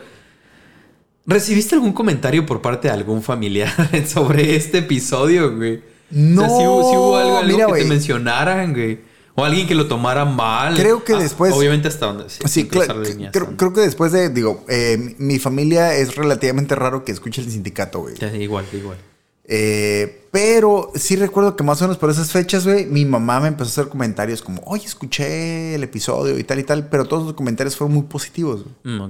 ¿recibiste 1.26 1.74
algún 1.74 1.92
comentario 1.92 2.44
por 2.44 2.60
parte 2.60 2.88
de 2.88 2.94
algún 2.94 3.22
familiar 3.22 3.72
sobre 4.06 4.56
este 4.56 4.78
episodio, 4.78 5.56
güey? 5.56 5.82
No, 6.10 6.42
O 6.44 6.46
sea, 6.48 6.58
si 6.58 6.66
hubo, 6.66 6.90
sí 6.90 6.96
hubo 6.96 7.16
algo, 7.16 7.38
algo 7.38 7.52
mira, 7.56 7.66
que 7.68 7.72
te 7.82 7.84
mencionaran, 7.88 8.72
güey. 8.72 9.00
O 9.36 9.44
alguien 9.44 9.66
que 9.66 9.74
lo 9.74 9.88
tomara 9.88 10.24
mal. 10.24 10.76
Creo 10.76 11.02
que 11.02 11.14
Ah, 11.14 11.18
después- 11.18 11.52
Obviamente 11.54 11.88
hasta 11.88 12.06
donde. 12.06 12.26
Sí, 12.28 12.68
claro. 12.68 13.00
líneas, 13.02 13.32
Creo, 13.32 13.50
¿no? 13.50 13.56
creo 13.56 13.72
que 13.72 13.80
después 13.80 14.12
de, 14.12 14.28
digo, 14.28 14.64
eh, 14.68 14.96
mi- 14.98 15.14
mi 15.18 15.38
familia 15.40 15.94
es 15.96 16.14
relativamente 16.14 16.74
raro 16.76 17.04
que 17.04 17.10
escuche 17.12 17.40
el 17.40 17.50
sindicato, 17.50 18.00
güey. 18.00 18.14
Ya, 18.16 18.32
igual, 18.36 18.64
igual. 18.72 18.98
Eh, 19.46 20.26
pero 20.30 20.90
sí 20.94 21.16
recuerdo 21.16 21.54
que 21.54 21.62
más 21.62 21.80
o 21.80 21.84
menos 21.84 21.98
por 21.98 22.10
esas 22.10 22.32
fechas, 22.32 22.66
güey, 22.66 22.86
mi 22.86 23.04
mamá 23.04 23.40
me 23.40 23.48
empezó 23.48 23.68
a 23.68 23.72
hacer 23.72 23.88
comentarios 23.88 24.42
como, 24.42 24.62
oye, 24.64 24.86
escuché 24.86 25.74
el 25.74 25.84
episodio 25.84 26.38
y 26.38 26.44
tal 26.44 26.58
y 26.58 26.64
tal, 26.64 26.88
pero 26.88 27.04
todos 27.04 27.24
los 27.24 27.34
comentarios 27.34 27.76
fueron 27.76 27.94
muy 27.94 28.04
positivos. 28.04 28.64
Mm. 28.84 29.02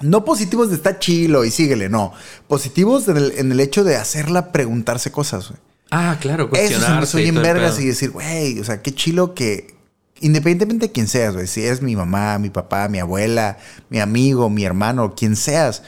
No 0.00 0.24
positivos 0.24 0.70
de 0.70 0.76
está 0.76 0.98
chilo 0.98 1.44
y 1.44 1.50
síguele, 1.50 1.88
no. 1.88 2.12
Positivos 2.48 3.06
en 3.08 3.18
el, 3.18 3.32
en 3.36 3.52
el 3.52 3.60
hecho 3.60 3.84
de 3.84 3.96
hacerla 3.96 4.50
preguntarse 4.50 5.12
cosas, 5.12 5.48
güey. 5.48 5.60
Ah, 5.90 6.16
claro, 6.20 6.48
Eso 6.52 6.80
se 6.80 6.92
me 6.92 7.02
hizo 7.02 7.18
bien 7.18 7.34
vergas 7.34 7.80
y 7.80 7.86
decir, 7.86 8.10
güey, 8.10 8.60
o 8.60 8.64
sea, 8.64 8.80
qué 8.80 8.94
chilo 8.94 9.34
que 9.34 9.74
independientemente 10.20 10.86
de 10.86 10.92
quién 10.92 11.08
seas, 11.08 11.34
güey, 11.34 11.46
si 11.46 11.64
es 11.64 11.82
mi 11.82 11.96
mamá, 11.96 12.38
mi 12.38 12.50
papá, 12.50 12.88
mi 12.88 12.98
abuela, 12.98 13.58
mi 13.88 13.98
amigo, 13.98 14.48
mi 14.50 14.64
hermano, 14.64 15.14
quien 15.14 15.34
seas, 15.34 15.82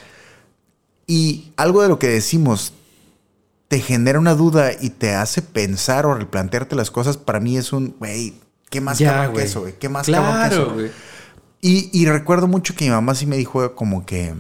y 1.06 1.52
algo 1.56 1.82
de 1.82 1.88
lo 1.88 1.98
que 1.98 2.08
decimos 2.08 2.72
te 3.72 3.80
genera 3.80 4.18
una 4.18 4.34
duda 4.34 4.72
y 4.78 4.90
te 4.90 5.14
hace 5.14 5.40
pensar 5.40 6.04
o 6.04 6.12
replantearte 6.12 6.76
las 6.76 6.90
cosas, 6.90 7.16
para 7.16 7.40
mí 7.40 7.56
es 7.56 7.72
un, 7.72 7.96
güey, 7.98 8.34
¿qué 8.68 8.82
más 8.82 8.98
Ya, 8.98 9.14
cabrón 9.14 9.34
que 9.34 9.42
eso, 9.44 9.60
güey? 9.62 9.78
¿Qué 9.78 9.88
más 9.88 10.06
cabrón 10.06 10.42
que 10.42 10.54
Claro, 10.56 10.78
eso? 10.78 10.94
Y, 11.62 11.88
y 11.90 12.04
recuerdo 12.04 12.48
mucho 12.48 12.74
que 12.74 12.84
mi 12.84 12.90
mamá 12.90 13.14
sí 13.14 13.24
me 13.24 13.38
dijo 13.38 13.74
como 13.74 14.04
que. 14.04 14.34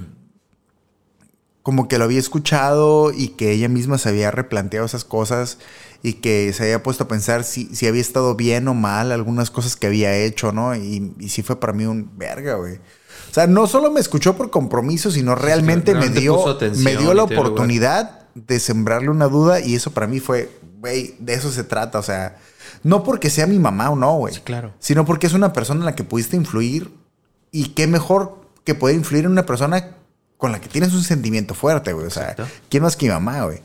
Como 1.62 1.88
que 1.88 1.96
lo 1.96 2.04
había 2.04 2.18
escuchado 2.18 3.10
y 3.10 3.28
que 3.28 3.52
ella 3.52 3.70
misma 3.70 3.96
se 3.96 4.10
había 4.10 4.30
replanteado 4.30 4.84
esas 4.84 5.04
cosas 5.06 5.56
y 6.02 6.14
que 6.14 6.52
se 6.52 6.64
había 6.64 6.82
puesto 6.82 7.04
a 7.04 7.08
pensar 7.08 7.44
si, 7.44 7.74
si 7.74 7.86
había 7.86 8.02
estado 8.02 8.34
bien 8.34 8.68
o 8.68 8.74
mal 8.74 9.12
algunas 9.12 9.50
cosas 9.50 9.76
que 9.76 9.86
había 9.86 10.14
hecho, 10.14 10.52
¿no? 10.52 10.76
Y, 10.76 11.14
y 11.18 11.30
sí 11.30 11.42
fue 11.42 11.58
para 11.58 11.72
mí 11.72 11.86
un 11.86 12.18
verga, 12.18 12.56
güey. 12.56 12.74
O 12.74 13.34
sea, 13.34 13.46
no 13.46 13.66
solo 13.66 13.90
me 13.90 14.00
escuchó 14.00 14.36
por 14.36 14.50
compromiso, 14.50 15.10
sino 15.10 15.34
realmente, 15.36 15.94
me 15.94 16.10
dio, 16.10 16.36
me 16.76 16.96
dio 16.98 17.14
la 17.14 17.22
oportunidad 17.22 18.21
de 18.34 18.60
sembrarle 18.60 19.08
una 19.10 19.26
duda 19.26 19.60
y 19.60 19.74
eso 19.74 19.90
para 19.92 20.06
mí 20.06 20.20
fue, 20.20 20.50
güey, 20.80 21.14
de 21.18 21.34
eso 21.34 21.50
se 21.50 21.64
trata. 21.64 21.98
O 21.98 22.02
sea, 22.02 22.38
no 22.82 23.02
porque 23.04 23.30
sea 23.30 23.46
mi 23.46 23.58
mamá 23.58 23.90
o 23.90 23.96
no, 23.96 24.14
güey. 24.16 24.34
Sí, 24.34 24.40
claro. 24.42 24.72
Sino 24.78 25.04
porque 25.04 25.26
es 25.26 25.32
una 25.34 25.52
persona 25.52 25.80
en 25.80 25.86
la 25.86 25.94
que 25.94 26.04
pudiste 26.04 26.36
influir 26.36 26.90
y 27.50 27.70
qué 27.70 27.86
mejor 27.86 28.40
que 28.64 28.74
poder 28.74 28.96
influir 28.96 29.24
en 29.24 29.32
una 29.32 29.46
persona 29.46 29.96
con 30.36 30.52
la 30.52 30.60
que 30.60 30.68
tienes 30.68 30.92
un 30.92 31.02
sentimiento 31.02 31.54
fuerte, 31.54 31.92
güey. 31.92 32.06
O 32.06 32.10
sea, 32.10 32.30
Exacto. 32.32 32.46
¿quién 32.68 32.82
más 32.82 32.96
que 32.96 33.06
mi 33.06 33.12
mamá, 33.12 33.44
güey? 33.44 33.60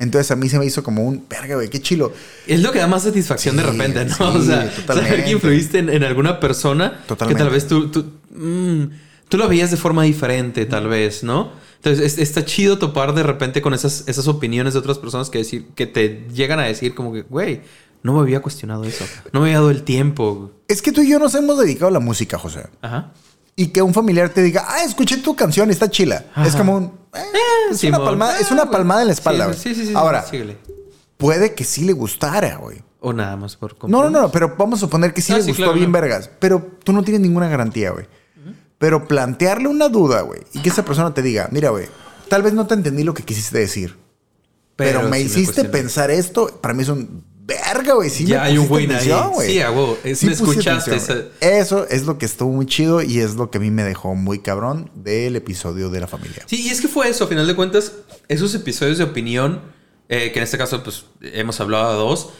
Entonces 0.00 0.30
a 0.30 0.36
mí 0.36 0.48
se 0.48 0.58
me 0.60 0.64
hizo 0.66 0.84
como 0.84 1.02
un 1.04 1.24
verga, 1.28 1.56
güey, 1.56 1.68
qué 1.68 1.80
chilo. 1.82 2.12
Es 2.46 2.60
lo 2.62 2.70
que 2.70 2.78
da 2.78 2.86
más 2.86 3.02
satisfacción 3.02 3.56
de 3.56 3.64
Sí, 3.64 3.70
repente, 3.70 4.04
¿no? 4.04 4.14
sí, 4.14 4.22
o 4.22 4.42
sea, 4.42 4.70
totalmente. 4.70 5.10
saber 5.10 5.24
que 5.24 5.30
influiste 5.32 5.78
en, 5.80 5.88
en 5.90 6.04
alguna 6.04 6.38
persona 6.38 7.02
Totalmente. 7.06 7.38
que 7.38 7.44
tal 7.44 7.52
vez 7.52 7.66
tú, 7.66 7.90
tú, 7.90 8.12
mm, 8.30 8.84
tú 9.28 9.36
lo 9.38 9.48
veías 9.48 9.72
de 9.72 9.76
forma 9.76 10.04
diferente, 10.04 10.66
tal 10.66 10.86
vez, 10.86 11.24
¿no? 11.24 11.50
Entonces 11.78 12.04
es- 12.14 12.18
está 12.18 12.44
chido 12.44 12.78
topar 12.78 13.14
de 13.14 13.22
repente 13.22 13.62
con 13.62 13.72
esas, 13.74 14.04
esas 14.06 14.26
opiniones 14.28 14.74
de 14.74 14.80
otras 14.80 14.98
personas 14.98 15.30
que, 15.30 15.38
decir, 15.38 15.68
que 15.74 15.86
te 15.86 16.26
llegan 16.32 16.58
a 16.60 16.64
decir 16.64 16.94
como 16.94 17.12
que, 17.12 17.22
güey, 17.22 17.62
no 18.02 18.12
me 18.14 18.20
había 18.20 18.40
cuestionado 18.40 18.84
eso. 18.84 19.04
No 19.32 19.40
me 19.40 19.46
había 19.46 19.58
dado 19.58 19.70
el 19.70 19.82
tiempo. 19.84 20.50
Es 20.68 20.82
que 20.82 20.92
tú 20.92 21.02
y 21.02 21.10
yo 21.10 21.18
nos 21.18 21.34
hemos 21.34 21.58
dedicado 21.58 21.88
a 21.88 21.92
la 21.92 22.00
música, 22.00 22.38
José. 22.38 22.66
Ajá. 22.82 23.12
Y 23.56 23.68
que 23.68 23.82
un 23.82 23.92
familiar 23.94 24.28
te 24.28 24.42
diga, 24.42 24.64
ah, 24.68 24.84
escuché 24.84 25.16
tu 25.16 25.34
canción, 25.34 25.70
está 25.70 25.90
chila. 25.90 26.26
Ajá. 26.32 26.46
Es 26.46 26.54
como 26.54 26.76
un. 26.76 26.84
eh, 27.14 27.20
es, 27.72 27.82
una 27.84 27.98
palmada, 27.98 28.38
es 28.38 28.50
una 28.52 28.62
Ah, 28.62 28.70
palmada 28.70 29.00
en 29.02 29.08
la 29.08 29.12
espalda, 29.14 29.44
sí, 29.46 29.50
güey. 29.50 29.74
Sí, 29.74 29.80
sí, 29.82 29.86
sí. 29.88 29.94
Ahora, 29.96 30.22
síguele. 30.24 30.56
puede 31.16 31.54
que 31.54 31.64
sí 31.64 31.84
le 31.84 31.92
gustara, 31.92 32.56
güey. 32.56 32.78
O 33.00 33.12
nada 33.12 33.36
más 33.36 33.56
por 33.56 33.76
No, 33.88 34.02
no, 34.02 34.10
no, 34.10 34.30
pero 34.32 34.54
vamos 34.58 34.80
a 34.80 34.86
suponer 34.86 35.12
que 35.14 35.22
sí 35.22 35.32
Ah, 35.32 35.36
le 35.38 35.42
gustó 35.42 35.56
claro, 35.56 35.72
bien 35.74 35.90
vergas. 35.92 36.28
Pero 36.40 36.70
tú 36.84 36.92
no 36.92 37.02
tienes 37.02 37.20
ninguna 37.20 37.48
garantía, 37.48 37.90
güey. 37.90 38.06
Pero 38.78 39.08
plantearle 39.08 39.68
una 39.68 39.88
duda, 39.88 40.20
güey, 40.22 40.40
y 40.52 40.62
que 40.62 40.68
esa 40.68 40.84
persona 40.84 41.12
te 41.12 41.22
diga, 41.22 41.48
mira, 41.50 41.70
güey, 41.70 41.86
tal 42.28 42.42
vez 42.42 42.52
no 42.52 42.66
te 42.66 42.74
entendí 42.74 43.02
lo 43.02 43.14
que 43.14 43.24
quisiste 43.24 43.58
decir, 43.58 43.96
pero, 44.76 45.08
me 45.08 45.20
hiciste 45.20 45.64
pensar 45.64 46.10
esto, 46.10 46.58
para 46.60 46.72
mí 46.74 46.82
es 46.84 46.88
un 46.88 47.24
verga, 47.48 47.94
güey. 47.94 48.10
Sí 48.10 48.26
Ya 48.26 48.42
me 48.42 48.46
hay 48.48 48.58
un 48.58 48.68
güey 48.68 48.88
ahí. 48.92 49.06
Sí, 49.46 49.60
a 49.60 49.70
me 49.72 50.32
escuchaste, 50.32 50.90
atención, 50.90 50.96
esa- 50.96 51.14
güey. 51.14 51.58
Eso 51.58 51.88
es 51.88 52.04
lo 52.04 52.18
que 52.18 52.26
estuvo 52.26 52.52
muy 52.52 52.66
chido 52.66 53.02
y 53.02 53.18
es 53.18 53.34
lo 53.34 53.50
que 53.50 53.58
a 53.58 53.60
mí 53.60 53.70
me 53.70 53.82
dejó 53.82 54.14
muy 54.14 54.38
cabrón 54.38 54.90
del 54.94 55.34
episodio 55.34 55.90
de 55.90 56.00
la 56.00 56.06
familia. 56.06 56.44
Sí, 56.46 56.62
y 56.62 56.68
es 56.68 56.80
que 56.80 56.86
fue 56.88 57.08
eso, 57.08 57.24
a 57.24 57.26
final 57.26 57.46
de 57.46 57.56
cuentas, 57.56 57.92
esos 58.28 58.54
episodios 58.54 58.98
de 58.98 59.04
opinión 59.04 59.62
eh, 60.08 60.30
que 60.32 60.38
en 60.38 60.44
este 60.44 60.56
caso, 60.56 60.82
pues, 60.82 61.04
hemos 61.20 61.60
hablado 61.60 61.90
de 61.92 61.98
dos, 61.98 62.30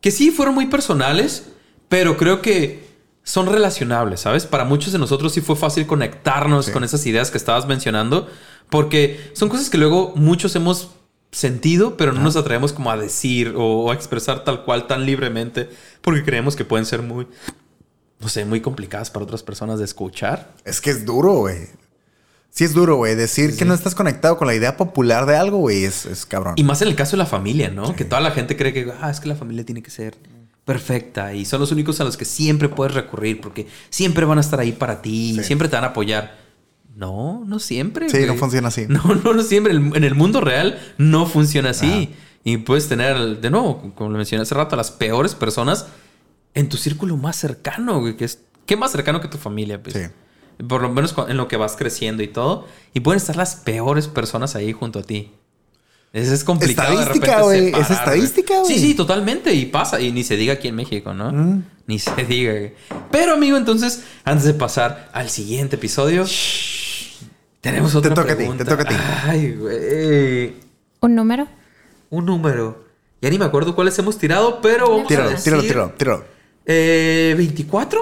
que 0.00 0.10
sí 0.10 0.30
fueron 0.30 0.54
muy 0.54 0.66
personales, 0.66 1.44
pero 1.88 2.16
creo 2.16 2.40
que 2.42 2.91
son 3.24 3.46
relacionables, 3.46 4.20
¿sabes? 4.20 4.46
Para 4.46 4.64
muchos 4.64 4.92
de 4.92 4.98
nosotros 4.98 5.32
sí 5.32 5.40
fue 5.40 5.56
fácil 5.56 5.86
conectarnos 5.86 6.66
Sí. 6.66 6.72
con 6.72 6.82
esas 6.84 7.04
ideas 7.06 7.30
que 7.30 7.38
estabas 7.38 7.66
mencionando, 7.66 8.28
porque 8.68 9.30
son 9.34 9.48
cosas 9.48 9.70
que 9.70 9.78
luego 9.78 10.12
muchos 10.16 10.54
hemos 10.56 10.90
sentido, 11.30 11.96
pero 11.96 12.12
no 12.12 12.20
nos 12.20 12.36
atrevemos 12.36 12.72
como 12.72 12.90
a 12.90 12.96
decir 12.96 13.54
o 13.56 13.90
a 13.90 13.94
expresar 13.94 14.44
tal 14.44 14.64
cual 14.64 14.86
tan 14.86 15.06
libremente, 15.06 15.70
porque 16.00 16.24
creemos 16.24 16.56
que 16.56 16.64
pueden 16.64 16.84
ser 16.84 17.00
muy, 17.02 17.26
no 18.20 18.28
sé, 18.28 18.44
muy 18.44 18.60
complicadas 18.60 19.10
para 19.10 19.24
otras 19.24 19.42
personas 19.42 19.78
de 19.78 19.84
escuchar. 19.84 20.52
Es 20.64 20.80
que 20.80 20.90
es 20.90 21.06
duro, 21.06 21.32
güey. 21.34 21.68
Sí 22.50 22.64
es 22.64 22.74
duro, 22.74 22.96
güey. 22.96 23.14
Decir 23.14 23.56
que 23.56 23.64
no 23.64 23.72
estás 23.72 23.94
conectado 23.94 24.36
con 24.36 24.46
la 24.46 24.54
idea 24.54 24.76
popular 24.76 25.24
de 25.24 25.36
algo, 25.36 25.56
güey, 25.58 25.84
es, 25.84 26.04
es 26.04 26.26
cabrón. 26.26 26.52
Y 26.56 26.64
más 26.64 26.82
en 26.82 26.88
el 26.88 26.96
caso 26.96 27.12
de 27.12 27.18
la 27.18 27.26
familia, 27.26 27.70
¿no? 27.70 27.96
Que 27.96 28.04
toda 28.04 28.20
la 28.20 28.32
gente 28.32 28.56
cree 28.58 28.74
que, 28.74 28.92
ah, 29.00 29.10
es 29.10 29.20
que 29.20 29.28
la 29.28 29.36
familia 29.36 29.64
tiene 29.64 29.82
que 29.82 29.90
ser 29.90 30.16
perfecta 30.64 31.34
y 31.34 31.44
son 31.44 31.60
los 31.60 31.72
únicos 31.72 32.00
a 32.00 32.04
los 32.04 32.16
que 32.16 32.24
siempre 32.24 32.68
puedes 32.68 32.94
recurrir 32.94 33.40
porque 33.40 33.66
siempre 33.90 34.24
van 34.24 34.38
a 34.38 34.40
estar 34.40 34.60
ahí 34.60 34.72
para 34.72 35.02
ti 35.02 35.30
y 35.30 35.34
Sí. 35.38 35.44
siempre 35.44 35.68
te 35.68 35.76
van 35.76 35.84
a 35.84 35.88
apoyar. 35.88 36.36
No, 36.94 37.42
no 37.46 37.58
siempre. 37.58 38.08
Sí, 38.08 38.18
güey. 38.18 38.28
no 38.28 38.36
funciona 38.36 38.68
así. 38.68 38.86
No, 38.88 39.02
no, 39.24 39.32
no 39.32 39.42
siempre. 39.42 39.72
En 39.72 40.04
el 40.04 40.14
mundo 40.14 40.40
real 40.40 40.78
no 40.98 41.26
funciona 41.26 41.70
así. 41.70 42.10
Y 42.44 42.58
puedes 42.58 42.88
tener, 42.88 43.40
de 43.40 43.50
nuevo, 43.50 43.92
como 43.94 44.10
lo 44.10 44.16
mencioné 44.16 44.42
hace 44.42 44.54
rato, 44.54 44.74
a 44.74 44.76
las 44.76 44.90
peores 44.90 45.34
personas 45.34 45.86
en 46.54 46.68
tu 46.68 46.76
círculo 46.76 47.16
más 47.16 47.36
cercano, 47.36 48.00
güey. 48.00 48.16
Que 48.16 48.24
es, 48.26 48.42
¿Qué 48.66 48.76
más 48.76 48.92
cercano 48.92 49.20
que 49.20 49.28
tu 49.28 49.38
familia? 49.38 49.82
Pues? 49.82 49.94
Sí. 49.94 50.64
Por 50.68 50.82
lo 50.82 50.90
menos 50.90 51.14
en 51.28 51.36
lo 51.36 51.48
que 51.48 51.56
vas 51.56 51.76
creciendo 51.76 52.22
y 52.22 52.28
todo. 52.28 52.66
Y 52.94 53.00
pueden 53.00 53.16
estar 53.16 53.36
las 53.36 53.56
peores 53.56 54.06
personas 54.06 54.54
ahí 54.54 54.72
junto 54.72 54.98
a 54.98 55.02
ti. 55.02 55.32
Es, 56.12 56.28
es 56.28 56.44
complicado. 56.44 56.92
Estadística, 57.00 57.40
güey. 57.42 57.68
Es 57.74 57.90
estadística, 57.90 58.58
güey. 58.60 58.72
Sí, 58.74 58.78
sí, 58.78 58.94
totalmente. 58.94 59.52
Y 59.54 59.66
pasa. 59.66 60.00
Y 60.00 60.12
ni 60.12 60.24
se 60.24 60.36
diga 60.36 60.54
aquí 60.54 60.68
en 60.68 60.74
México, 60.76 61.14
¿no? 61.14 61.32
Mm. 61.32 61.64
Ni 61.86 61.98
se 61.98 62.14
diga. 62.28 62.52
güey. 62.52 62.74
Pero, 63.10 63.32
amigo, 63.34 63.56
entonces, 63.56 64.02
antes 64.24 64.44
de 64.44 64.54
pasar 64.54 65.08
al 65.14 65.30
siguiente 65.30 65.76
episodio, 65.76 66.26
tenemos 67.60 67.94
otra 67.94 68.14
toca 68.14 68.32
a 68.32 68.36
ti, 68.36 68.42
pregunta. 68.42 68.64
te 68.64 68.70
toca 68.70 68.82
a 68.82 68.86
ti. 68.86 68.94
Ay, 69.24 69.52
güey. 69.54 70.54
¿Un 71.00 71.14
número? 71.14 71.48
Un 72.10 72.26
número. 72.26 72.84
Ya 73.22 73.30
ni 73.30 73.38
me 73.38 73.44
acuerdo 73.44 73.74
cuáles 73.74 73.98
hemos 73.98 74.18
tirado, 74.18 74.60
pero 74.60 74.88
vamos 74.90 75.04
a 75.04 75.08
Tíralo, 75.08 75.30
decir... 75.30 75.44
tíralo, 75.44 75.62
tíralo, 75.62 75.90
tíralo. 75.92 76.24
Eh, 76.66 77.34
¿24? 77.38 77.98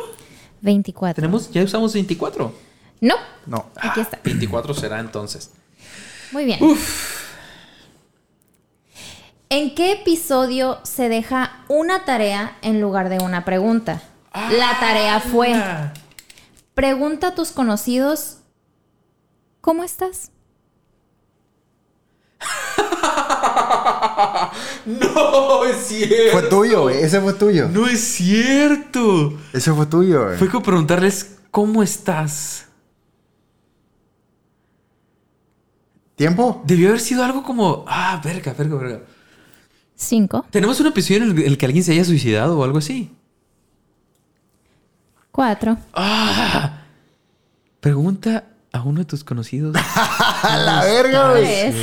24. 0.62 1.14
Tenemos, 1.14 1.50
ya 1.52 1.62
usamos 1.62 1.92
24. 1.92 2.52
No. 3.02 3.14
No. 3.46 3.70
Aquí 3.76 4.00
está. 4.00 4.18
24 4.24 4.74
será 4.74 4.98
entonces. 5.00 5.50
Muy 6.32 6.44
bien. 6.44 6.58
¿En 9.52 9.74
qué 9.74 9.92
episodio 9.92 10.78
se 10.84 11.08
deja 11.08 11.64
una 11.68 12.04
tarea 12.04 12.56
en 12.62 12.80
lugar 12.80 13.08
de 13.08 13.18
una 13.18 13.44
pregunta? 13.44 14.00
La 14.32 14.78
tarea 14.78 15.18
fue, 15.18 15.52
Ah. 15.54 15.92
pregunta 16.74 17.28
a 17.28 17.34
tus 17.34 17.50
conocidos, 17.50 18.38
¿cómo 19.60 19.82
estás? 19.84 20.30
No, 24.86 25.64
es 25.64 25.76
cierto. 25.86 26.38
Fue 26.38 26.42
tuyo, 26.48 26.82
güey. 26.82 27.02
Ese 27.02 27.20
fue 27.20 27.32
tuyo. 27.34 27.68
No 27.68 27.86
es 27.86 28.00
cierto. 28.00 29.34
Ese 29.52 29.72
fue 29.72 29.86
tuyo, 29.86 30.24
güey. 30.26 30.38
Fue 30.38 30.48
como 30.48 30.62
preguntarles, 30.64 31.38
¿cómo 31.50 31.82
estás? 31.82 32.66
¿Tiempo? 36.16 36.62
Debió 36.64 36.88
haber 36.88 37.00
sido 37.00 37.24
algo 37.24 37.42
como, 37.42 37.84
ah, 37.86 38.20
verga, 38.24 38.54
verga, 38.56 38.76
verga. 38.76 39.00
Cinco, 40.04 40.46
¿Tenemos 40.50 40.80
un 40.80 40.86
episodio 40.86 41.24
en 41.24 41.38
el, 41.38 41.58
que 41.58 41.66
alguien 41.66 41.84
se 41.84 41.92
haya 41.92 42.06
suicidado 42.06 42.58
o 42.58 42.64
algo 42.64 42.78
así? 42.78 43.10
cuatro, 45.30 45.76
Ah, 45.92 46.78
pregunta 47.80 48.44
a 48.72 48.80
uno 48.82 49.00
de 49.00 49.04
tus 49.04 49.22
conocidos. 49.24 49.76
A 50.42 50.56
la 50.56 50.84
verga, 50.84 51.32
güey. 51.32 51.74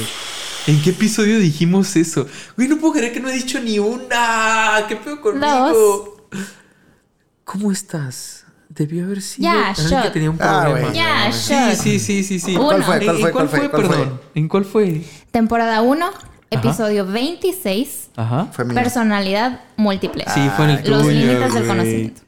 ¿En 0.65 0.81
qué 0.81 0.89
episodio 0.89 1.37
dijimos 1.39 1.95
eso? 1.95 2.25
Güey, 2.55 2.67
no 2.67 2.77
puedo 2.77 2.93
creer 2.93 3.13
que 3.13 3.19
no 3.19 3.29
he 3.29 3.33
dicho 3.33 3.59
ni 3.59 3.77
una. 3.77 4.83
¿Qué 4.87 4.95
pedo 4.95 5.21
conmigo? 5.21 6.27
¿Cómo 7.43 7.71
estás? 7.71 8.45
Debió 8.69 9.05
haber 9.05 9.21
sido 9.21 9.43
Ya, 9.51 9.69
alguien 9.69 9.89
shot. 9.89 10.03
que 10.03 10.09
tenía 10.09 10.29
un 10.31 10.37
Ah, 10.41 10.63
problema. 10.65 10.91
Ya, 10.93 11.31
Sí, 11.31 11.53
shot. 11.53 11.75
sí, 11.75 11.99
sí, 11.99 12.23
sí, 12.23 12.39
sí. 12.39 12.55
¿Cuál 12.55 12.83
fue? 12.83 12.97
¿En- 12.97 13.05
¿Cuál 13.05 13.17
fue? 13.19 13.27
¿En 13.29 13.31
¿Cuál 13.31 13.49
fue? 13.49 13.69
¿Cuál 13.69 13.85
fue? 13.85 13.95
perdón? 13.97 14.21
¿En 14.33 14.47
cuál 14.47 14.65
fue? 14.65 15.03
temporada 15.31 15.81
1, 15.83 16.09
episodio 16.49 17.05
26, 17.05 18.09
Ajá. 18.15 18.47
Fue 18.51 18.65
mío. 18.65 18.75
personalidad 18.75 19.61
múltiple. 19.75 20.25
Sí, 20.33 20.49
fue 20.55 20.65
en 20.65 20.71
el 20.71 20.89
Los 20.89 21.01
tuyo, 21.03 21.19
límites 21.19 21.53
del 21.53 21.67
conocimiento. 21.67 22.21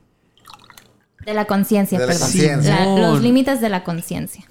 De 1.25 1.33
la 1.33 1.45
conciencia, 1.45 1.99
perdón. 1.99 2.63
La- 2.63 2.85
los 2.97 3.21
límites 3.21 3.61
de 3.61 3.69
la 3.69 3.83
conciencia. 3.83 4.45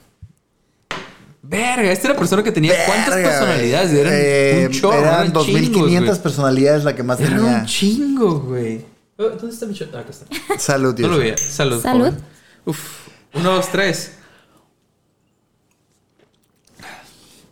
Verga, 1.43 1.91
esta 1.93 2.09
era 2.09 2.15
la 2.15 2.19
persona 2.21 2.43
que 2.43 2.53
tenía 2.53 2.75
cuántas 2.87 3.15
Verga, 3.15 3.29
personalidades. 3.31 3.91
güey. 3.91 4.01
Eran 4.03 4.13
Eh, 4.17 4.67
un 4.67 4.73
chorro. 4.73 4.99
Eran 4.99 5.15
Eran 5.15 5.33
2500 5.33 5.89
chingos, 6.05 6.19
personalidades 6.19 6.85
la 6.85 6.95
que 6.95 7.03
más. 7.03 7.21
Eran 7.21 7.37
tenía. 7.39 7.59
un 7.59 7.67
chingo, 7.67 8.41
güey. 8.41 8.85
Oh, 9.17 9.25
¿Dónde 9.31 9.49
está 9.49 9.67
mi 9.67 9.73
shot? 9.75 9.95
Ah, 9.95 10.01
acá 10.01 10.11
está. 10.11 10.27
Salud, 10.59 10.91
No 10.91 10.97
Dios. 10.97 11.11
lo 11.11 11.19
veía. 11.19 11.37
Salud. 11.39 11.81
Salud. 11.83 12.09
joven. 12.11 12.21
Uf. 12.67 13.09
Uno, 13.35 13.51
dos, 13.53 13.69
tres. 13.73 14.13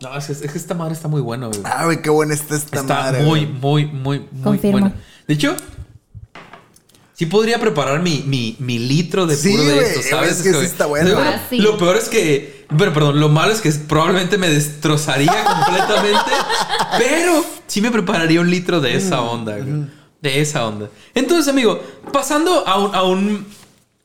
No, 0.00 0.16
es 0.16 0.26
que, 0.26 0.32
es 0.32 0.40
que 0.52 0.58
esta 0.58 0.74
madre 0.74 0.94
está 0.94 1.08
muy 1.08 1.20
buena, 1.22 1.46
güey. 1.46 1.60
Ah, 1.64 1.84
güey, 1.86 2.02
qué 2.02 2.10
buena 2.10 2.34
está 2.34 2.54
esta 2.56 2.80
Está 2.80 2.94
madre. 2.94 3.22
muy, 3.24 3.46
güey. 3.46 3.52
muy, 3.52 3.84
muy, 3.86 4.18
muy 4.32 4.42
Confirmo. 4.42 4.72
buena. 4.80 4.94
De 5.26 5.34
hecho, 5.34 5.56
sí 7.14 7.26
podría 7.26 7.58
preparar 7.58 8.02
mi, 8.02 8.22
mi, 8.26 8.56
mi 8.58 8.78
litro 8.78 9.26
de 9.26 9.36
Sí, 9.36 9.52
puro 9.52 9.62
de 9.64 9.78
esto, 9.80 10.02
¿sabes? 10.10 10.38
es 10.38 10.42
que 10.42 10.52
sí 10.52 10.64
está 10.66 10.86
bueno. 10.86 11.10
Lo- 11.10 11.18
Ah, 11.20 11.40
sí. 11.48 11.58
Lo 11.58 11.78
peor 11.78 11.96
es 11.96 12.08
que, 12.08 12.66
bueno, 12.70 12.92
perdón, 12.92 13.18
lo 13.20 13.28
malo 13.28 13.52
es 13.52 13.60
que 13.60 13.70
probablemente 13.72 14.36
me 14.38 14.48
destrozaría 14.50 15.44
completamente, 15.64 16.30
pero 16.98 17.44
sí 17.66 17.80
me 17.80 17.90
prepararía 17.90 18.40
un 18.40 18.50
litro 18.50 18.80
de 18.80 18.96
esa 18.96 19.22
onda, 19.22 19.56
güey. 19.58 19.86
De 20.20 20.40
esa 20.40 20.66
onda. 20.66 20.88
Entonces, 21.14 21.48
amigo, 21.48 21.80
pasando 22.12 22.66
a 22.66 22.78
un, 22.78 22.94
a 22.94 23.02
un, 23.04 23.46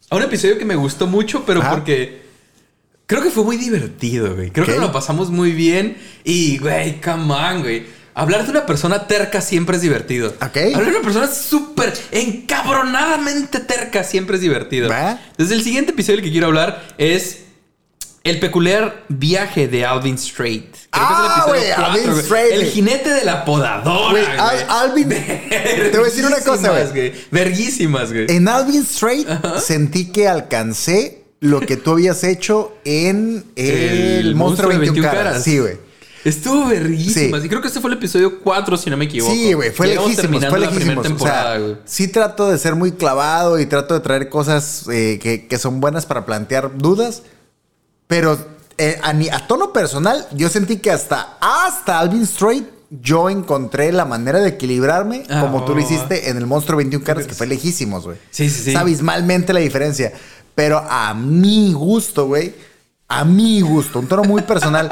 a 0.09 0.15
un 0.15 0.23
episodio 0.23 0.57
que 0.57 0.65
me 0.65 0.75
gustó 0.75 1.07
mucho, 1.07 1.43
pero 1.45 1.61
Ajá. 1.61 1.71
porque 1.71 2.21
Creo 3.11 3.21
que 3.23 3.29
fue 3.29 3.43
muy 3.43 3.57
divertido, 3.57 4.35
güey. 4.35 4.51
Creo 4.51 4.65
que 4.65 4.77
lo 4.79 4.89
pasamos 4.93 5.29
muy 5.29 5.51
bien. 5.51 5.97
Y, 6.23 6.57
güey, 6.59 7.01
come 7.01 7.33
on, 7.33 7.61
güey. 7.61 7.83
Hablar 8.13 8.45
de 8.45 8.51
una 8.51 8.65
persona 8.65 9.05
terca 9.05 9.41
siempre 9.41 9.75
es 9.75 9.81
divertido. 9.81 10.29
Ok. 10.41 10.55
Hablar 10.73 10.85
de 10.85 10.89
una 10.91 11.01
persona 11.01 11.27
súper 11.27 11.93
encabronadamente 12.11 13.59
terca 13.59 14.03
siempre 14.05 14.35
es 14.37 14.41
divertido. 14.41 14.89
Va. 14.89 15.19
Entonces, 15.31 15.57
el 15.57 15.63
siguiente 15.63 15.91
episodio 15.91 16.17
del 16.17 16.25
que 16.25 16.31
quiero 16.31 16.47
hablar 16.47 16.81
es 16.97 17.39
el 18.23 18.39
peculiar 18.39 19.03
viaje 19.09 19.67
de 19.67 19.85
Alvin 19.85 20.17
Strait. 20.17 20.71
Creo 20.89 21.05
Ah, 21.05 21.41
que 21.45 21.51
güey, 21.51 21.61
es 21.63 21.67
el 21.67 21.71
episodio 21.83 22.09
Alvin. 22.11 22.23
Strait, 22.23 22.51
El 22.53 22.65
jinete 22.65 23.09
de 23.09 23.25
la 23.25 23.43
podadora. 23.45 24.47
Al- 24.49 24.91
Alvin- 24.93 25.09
te 25.09 25.89
voy 25.97 26.01
a 26.01 26.09
decir 26.09 26.25
una 26.25 26.39
cosa, 26.39 26.87
güey. 26.91 27.11
Verguísimas, 27.31 28.13
güey. 28.13 28.27
En 28.29 28.47
Alvin 28.47 28.85
Strait 28.85 29.27
sentí 29.59 30.11
que 30.11 30.27
alcancé 30.27 31.20
lo 31.41 31.59
que 31.59 31.75
tú 31.75 31.91
habías 31.91 32.23
hecho 32.23 32.77
en 32.85 33.43
el, 33.57 34.35
Monstruo 34.35 34.71
de 34.71 34.77
21 34.77 35.11
caras. 35.11 35.43
Sí, 35.43 35.59
güey. 35.59 35.77
Estuvo 36.23 36.67
verguísimas. 36.67 37.41
Sí. 37.41 37.47
Y 37.47 37.49
creo 37.49 37.61
que 37.61 37.67
este 37.67 37.81
fue 37.81 37.89
el 37.89 37.97
episodio 37.97 38.39
4, 38.41 38.77
si 38.77 38.89
no 38.91 38.95
me 38.95 39.05
equivoco. 39.05 39.33
Sí, 39.33 39.53
güey, 39.53 39.71
fue 39.71 39.87
Llegamos 39.87 40.11
lejísimos, 40.11 40.45
fue 40.45 40.59
la 40.59 40.67
lejísimos. 40.67 40.75
primera 40.75 41.01
O 41.01 41.03
sea, 41.03 41.53
temporada, 41.55 41.79
sí 41.85 42.07
trato 42.07 42.51
de 42.51 42.59
ser 42.59 42.75
muy 42.75 42.91
clavado 42.91 43.59
y 43.59 43.65
trato 43.65 43.95
de 43.95 44.01
traer 44.01 44.29
cosas 44.29 44.87
eh, 44.91 45.19
que, 45.21 45.47
que 45.47 45.57
son 45.57 45.79
buenas 45.79 46.05
para 46.05 46.23
plantear 46.27 46.77
dudas, 46.77 47.23
pero 48.05 48.37
eh, 48.77 48.99
a, 49.01 49.09
a 49.35 49.47
tono 49.47 49.73
personal, 49.73 50.27
yo 50.35 50.47
sentí 50.49 50.77
que 50.77 50.91
hasta, 50.91 51.39
hasta 51.41 51.97
Alvin 51.97 52.27
Strait 52.27 52.67
yo 52.91 53.29
encontré 53.29 53.91
la 53.91 54.03
manera 54.05 54.39
de 54.39 54.49
equilibrarme 54.49 55.23
Ah, 55.29 55.39
como 55.41 55.63
tú 55.63 55.73
lo 55.73 55.81
oh. 55.81 55.83
hiciste 55.83 56.29
en 56.29 56.37
el 56.37 56.45
Monstruo 56.45 56.77
21 56.77 57.05
caras, 57.05 57.25
que 57.25 57.33
fue 57.33 57.47
lejísimos, 57.47 58.03
güey. 58.03 58.17
Sí, 58.31 58.49
sí, 58.49 58.63
sí. 58.63 58.69
Es 58.71 58.75
abismalmente 58.75 59.53
la 59.53 59.61
diferencia. 59.61 60.11
Pero 60.61 60.77
a 60.87 61.15
mi 61.15 61.73
gusto, 61.73 62.27
güey, 62.27 62.53
a 63.07 63.25
mi 63.25 63.61
gusto, 63.61 63.97
un 63.97 64.07
tono 64.07 64.23
muy 64.23 64.43
personal. 64.43 64.87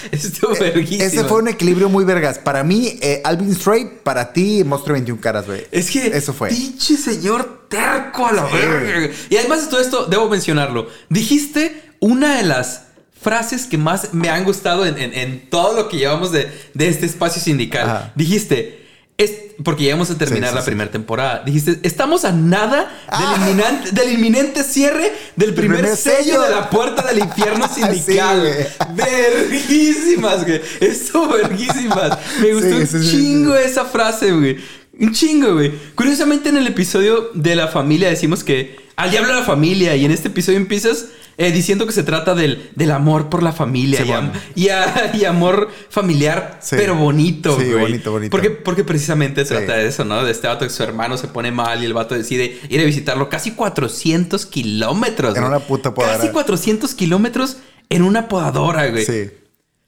Estuvo. 0.10 0.56
Eh, 0.56 0.84
Ese 0.98 1.22
fue 1.22 1.38
un 1.40 1.46
equilibrio 1.46 1.88
muy 1.88 2.04
vergas. 2.04 2.36
Para 2.40 2.64
mí, 2.64 2.98
eh, 3.00 3.20
Alvin 3.24 3.54
Strait, 3.54 4.00
para 4.02 4.32
ti, 4.32 4.64
Monstruo 4.64 4.94
21 4.94 5.20
caras, 5.20 5.46
güey. 5.46 5.68
Es 5.70 5.88
que 5.88 6.08
Eso 6.08 6.32
fue. 6.32 6.48
pinche 6.48 6.96
señor 6.96 7.68
terco 7.68 8.26
a 8.26 8.32
la 8.32 8.48
Sí, 8.48 8.56
verga. 8.56 9.14
Y 9.30 9.36
además 9.36 9.62
de 9.62 9.68
todo 9.68 9.80
esto, 9.80 10.06
debo 10.06 10.28
mencionarlo. 10.28 10.88
Dijiste 11.08 11.92
una 12.00 12.36
de 12.38 12.42
las 12.42 12.82
frases 13.22 13.66
que 13.66 13.78
más 13.78 14.12
me 14.14 14.30
han 14.30 14.42
gustado 14.42 14.84
en, 14.84 14.98
en- 14.98 15.14
en 15.14 15.48
todo 15.48 15.74
lo 15.76 15.88
que 15.88 15.96
llevamos 15.98 16.32
de, 16.32 16.50
de 16.74 16.88
este 16.88 17.06
espacio 17.06 17.40
sindical. 17.40 17.88
Ajá. 17.88 18.12
Dijiste, 18.16 18.83
es 19.16 19.30
porque 19.62 19.84
ya 19.84 19.92
vamos 19.92 20.10
a 20.10 20.18
terminar 20.18 20.48
Sí, 20.48 20.52
sí, 20.52 20.54
la 20.56 20.62
sí. 20.62 20.66
primera 20.66 20.90
temporada. 20.90 21.42
Dijiste, 21.46 21.78
estamos 21.84 22.24
a 22.24 22.32
nada 22.32 22.90
del, 23.16 23.40
inminente, 23.42 23.90
del 23.92 24.12
inminente 24.12 24.64
cierre 24.64 25.12
del 25.36 25.54
primer, 25.54 25.80
primer 25.82 25.96
sello, 25.96 26.42
de 26.42 26.50
la 26.50 26.68
puerta 26.68 27.02
del 27.06 27.20
infierno 27.20 27.68
sindical. 27.72 28.42
verguísimas, 28.94 30.44
güey. 30.44 30.60
Esto 30.80 31.28
verguísimas. 31.28 32.18
Me 32.40 32.54
gustó 32.54 32.76
un 32.96 33.02
chingo 33.04 33.54
esa 33.56 33.84
frase, 33.84 34.32
güey. 34.32 34.56
Un 34.98 35.12
chingo, 35.12 35.54
güey. 35.54 35.72
Curiosamente 35.94 36.48
en 36.48 36.56
el 36.56 36.66
episodio 36.66 37.30
de 37.34 37.56
la 37.56 37.68
familia 37.68 38.08
decimos 38.08 38.44
que 38.44 38.76
al 38.96 39.10
diablo 39.10 39.32
la 39.34 39.42
familia 39.42 39.96
y 39.96 40.04
en 40.04 40.10
este 40.12 40.28
episodio 40.28 40.58
empiezas 40.58 41.06
eh, 41.36 41.50
diciendo 41.52 41.86
que 41.86 41.92
se 41.92 42.02
trata 42.02 42.34
del, 42.34 42.70
del 42.74 42.90
amor 42.90 43.28
por 43.28 43.42
la 43.42 43.52
familia 43.52 44.00
Sí, 44.02 44.08
y, 44.08 44.12
am- 44.12 44.26
bueno. 44.30 44.40
y, 44.54 44.68
a- 44.68 45.10
y 45.14 45.24
amor 45.24 45.68
familiar, 45.90 46.58
Sí. 46.62 46.76
pero 46.78 46.94
bonito, 46.94 47.58
Sí, 47.58 47.66
güey. 47.70 47.80
bonito, 47.82 48.12
bonito. 48.12 48.30
Porque, 48.30 48.50
porque 48.50 48.84
precisamente 48.84 49.44
trata 49.44 49.74
de 49.74 49.86
eso, 49.88 50.04
¿no? 50.04 50.24
De 50.24 50.30
este 50.30 50.46
vato 50.46 50.64
que 50.64 50.70
su 50.70 50.82
hermano 50.82 51.16
se 51.16 51.28
pone 51.28 51.50
mal 51.50 51.82
y 51.82 51.86
el 51.86 51.94
vato 51.94 52.14
decide 52.14 52.58
ir 52.68 52.80
a 52.80 52.84
visitarlo 52.84 53.28
casi 53.28 53.52
400 53.52 54.46
kilómetros. 54.46 55.34
En 55.36 55.42
güey. 55.42 55.54
una 55.56 55.60
puta 55.66 55.92
podadora. 55.94 56.18
Casi 56.18 56.32
400 56.32 56.94
kilómetros 56.94 57.56
en 57.88 58.02
una 58.02 58.28
podadora, 58.28 58.86
güey. 58.88 59.04
Sí. 59.04 59.30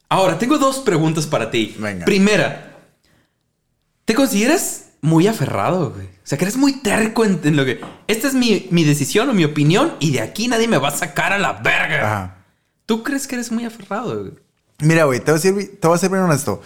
Ahora, 0.09 0.37
tengo 0.39 0.57
dos 0.57 0.77
preguntas 0.79 1.25
para 1.27 1.51
ti. 1.51 1.75
Venga. 1.79 2.05
Primera, 2.05 2.77
¿te 4.05 4.13
consideras 4.13 4.86
muy 5.01 5.27
aferrado, 5.27 5.91
güey? 5.91 6.05
O 6.07 6.09
sea, 6.29 6.37
que 6.37 6.45
eres 6.45 6.57
muy 6.57 6.73
terco 6.81 7.23
en, 7.25 7.39
en 7.43 7.55
lo 7.55 7.63
que... 7.65 7.79
Esta 8.07 8.27
es 8.27 8.33
mi, 8.33 8.67
mi 8.71 8.83
decisión 8.83 9.29
o 9.29 9.33
mi 9.33 9.43
opinión 9.45 9.93
y 9.99 10.11
de 10.11 10.21
aquí 10.21 10.47
nadie 10.47 10.67
me 10.67 10.77
va 10.77 10.89
a 10.89 10.97
sacar 10.97 11.31
a 11.33 11.37
la 11.39 11.53
verga. 11.53 11.99
Ajá. 12.05 12.37
¿Tú 12.85 13.03
crees 13.03 13.27
que 13.27 13.35
eres 13.35 13.51
muy 13.51 13.65
aferrado, 13.65 14.19
güey? 14.21 14.33
Mira, 14.79 15.05
güey, 15.05 15.19
te 15.19 15.31
voy 15.31 15.39
a 15.39 15.43
decir, 15.43 15.79
te 15.79 15.87
voy 15.87 15.95
a 15.95 15.99
ser 15.99 16.09
bien 16.09 16.21
honesto. 16.23 16.61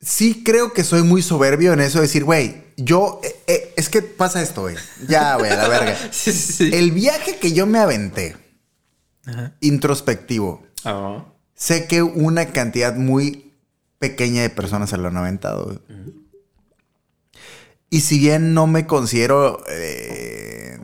Sí 0.00 0.42
creo 0.44 0.72
que 0.72 0.84
soy 0.84 1.02
muy 1.02 1.22
soberbio 1.22 1.72
en 1.72 1.80
eso 1.80 1.98
de 1.98 2.02
decir, 2.02 2.24
güey, 2.24 2.62
yo... 2.76 3.20
eh, 3.24 3.34
eh, 3.46 3.72
es 3.76 3.88
que 3.88 4.02
pasa 4.02 4.42
esto, 4.42 4.62
güey. 4.62 4.76
Ya, 5.08 5.36
güey, 5.36 5.50
a 5.50 5.56
la 5.56 5.68
verga. 5.68 5.96
Sí, 6.10 6.32
sí, 6.32 6.52
sí. 6.52 6.70
El 6.74 6.92
viaje 6.92 7.36
que 7.38 7.52
yo 7.52 7.66
me 7.66 7.78
aventé, 7.78 8.36
Ajá. 9.26 9.52
introspectivo, 9.60 10.62
Ah. 10.84 11.24
sé 11.54 11.86
que 11.86 12.02
una 12.02 12.46
cantidad 12.52 12.94
muy 12.94 13.52
pequeña 13.98 14.42
de 14.42 14.50
personas 14.50 14.90
se 14.90 14.98
lo 14.98 15.08
han 15.08 15.16
aventado. 15.16 15.64
güey. 15.64 15.78
Y 17.94 18.00
si 18.00 18.18
bien 18.18 18.54
no 18.54 18.66
me 18.66 18.86
considero 18.86 19.62
eh, 19.68 20.78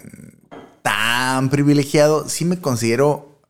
tan 0.82 1.50
privilegiado, 1.50 2.28
sí 2.28 2.44
me 2.44 2.60
considero 2.60 3.40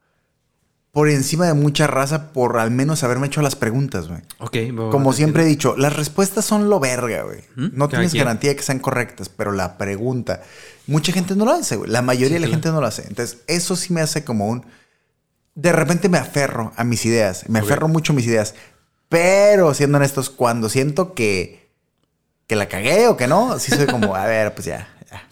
por 0.92 1.08
encima 1.08 1.46
de 1.46 1.54
mucha 1.54 1.86
raza 1.86 2.32
por 2.32 2.58
al 2.58 2.70
menos 2.70 3.04
haberme 3.04 3.26
hecho 3.28 3.42
las 3.42 3.54
preguntas, 3.56 4.08
güey. 4.08 4.22
Ok. 4.38 4.56
bueno, 4.72 4.90
Como 4.90 5.12
siempre 5.12 5.42
he 5.42 5.46
dicho, 5.46 5.76
las 5.76 5.94
respuestas 5.94 6.44
son 6.44 6.68
lo 6.70 6.80
verga, 6.80 7.22
güey. 7.22 7.40
No 7.54 7.88
tienes 7.88 8.11
quien. 8.12 8.24
garantía 8.24 8.50
de 8.50 8.56
que 8.56 8.62
sean 8.62 8.78
correctas, 8.80 9.28
pero 9.28 9.52
la 9.52 9.76
pregunta, 9.78 10.42
mucha 10.86 11.12
gente 11.12 11.36
no 11.36 11.44
lo 11.44 11.52
hace, 11.52 11.76
güey. 11.76 11.90
La 11.90 12.02
mayoría 12.02 12.28
Sí, 12.28 12.34
de 12.34 12.40
la 12.40 12.46
claro. 12.46 12.56
gente 12.62 12.68
no 12.70 12.80
lo 12.80 12.86
hace. 12.86 13.02
Entonces, 13.06 13.38
eso 13.46 13.76
sí 13.76 13.92
me 13.92 14.00
hace 14.00 14.24
como 14.24 14.48
un... 14.48 14.64
De 15.54 15.70
repente 15.72 16.08
me 16.08 16.18
aferro 16.18 16.72
a 16.76 16.82
mis 16.84 17.04
ideas, 17.04 17.44
me 17.48 17.58
aferro 17.58 17.86
mucho 17.88 18.12
a 18.12 18.16
mis 18.16 18.26
ideas, 18.26 18.54
pero 19.11 19.74
siendo 19.74 19.98
honestos, 19.98 20.30
cuando 20.30 20.68
siento 20.70 21.12
que, 21.14 21.59
que 22.51 22.57
la 22.57 22.66
cagué 22.66 23.07
o 23.07 23.16
que 23.16 23.28
no, 23.28 23.61
sí 23.61 23.70
soy 23.70 23.86
como, 23.86 24.16
a 24.16 24.26
ver, 24.26 24.53
pues 24.53 24.66
ya, 24.66 24.88
ya. 25.09 25.22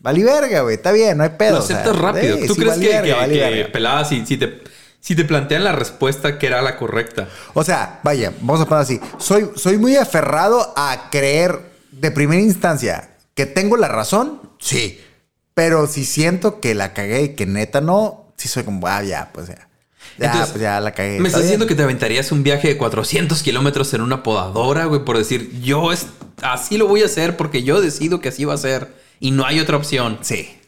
Vale 0.00 0.22
verga, 0.22 0.60
güey, 0.60 0.76
está 0.76 0.92
bien, 0.92 1.16
no 1.16 1.24
hay 1.24 1.30
pedo. 1.30 1.52
Lo 1.52 1.58
o 1.60 1.66
sea, 1.66 1.76
aceptas 1.78 1.98
rápido. 1.98 2.36
¿Tú 2.46 2.54
sí, 2.54 2.60
crees 2.60 2.76
que, 2.76 2.88
verga, 2.88 3.02
que- 3.04 3.12
vale 3.14 3.32
que 3.32 3.40
verga. 3.40 3.72
pelada, 3.72 4.04
si, 4.04 4.26
si 4.26 4.36
te, 4.36 4.60
si 5.00 5.16
te 5.16 5.24
plantean 5.24 5.64
la 5.64 5.72
respuesta 5.72 6.38
que 6.38 6.46
era 6.46 6.60
la 6.60 6.76
correcta? 6.76 7.26
O 7.54 7.64
sea, 7.64 8.00
vaya, 8.02 8.34
vamos 8.42 8.60
a 8.60 8.66
poner 8.66 8.82
así. 8.82 9.00
Soy, 9.16 9.48
soy 9.56 9.78
muy 9.78 9.96
aferrado 9.96 10.74
a 10.76 11.08
creer 11.10 11.58
de 11.90 12.10
primera 12.10 12.42
instancia 12.42 13.12
que 13.32 13.46
tengo 13.46 13.78
la 13.78 13.88
razón, 13.88 14.38
sí. 14.58 15.00
Pero 15.54 15.86
si 15.86 16.04
siento 16.04 16.60
que 16.60 16.74
la 16.74 16.92
cagué 16.92 17.22
y 17.22 17.28
que 17.34 17.46
neta 17.46 17.80
no, 17.80 18.34
sí 18.36 18.46
soy 18.46 18.64
como, 18.64 18.86
ah, 18.86 19.02
ya, 19.02 19.30
pues 19.32 19.48
ya. 19.48 19.68
Ya, 20.18 20.26
Entonces, 20.26 20.50
pues 20.50 20.60
ya 20.60 20.80
la 20.80 20.92
cagué. 20.92 21.12
Me 21.12 21.16
Está 21.16 21.28
estás 21.28 21.42
diciendo 21.44 21.66
que 21.66 21.74
te 21.74 21.82
aventarías 21.82 22.30
un 22.30 22.42
viaje 22.42 22.68
de 22.68 22.76
400 22.76 23.42
kilómetros 23.42 23.94
en 23.94 24.02
una 24.02 24.22
podadora, 24.22 24.84
güey, 24.84 25.02
por 25.02 25.16
decir, 25.16 25.50
yo 25.62 25.92
es, 25.92 26.08
así 26.42 26.76
lo 26.78 26.86
voy 26.86 27.02
a 27.02 27.06
hacer 27.06 27.36
porque 27.36 27.62
yo 27.62 27.80
decido 27.80 28.20
que 28.20 28.28
así 28.28 28.44
va 28.44 28.54
a 28.54 28.58
ser 28.58 28.88
y 29.20 29.30
no 29.30 29.44
hay 29.46 29.60
otra 29.60 29.76
opción. 29.76 30.18
Sí. 30.22 30.48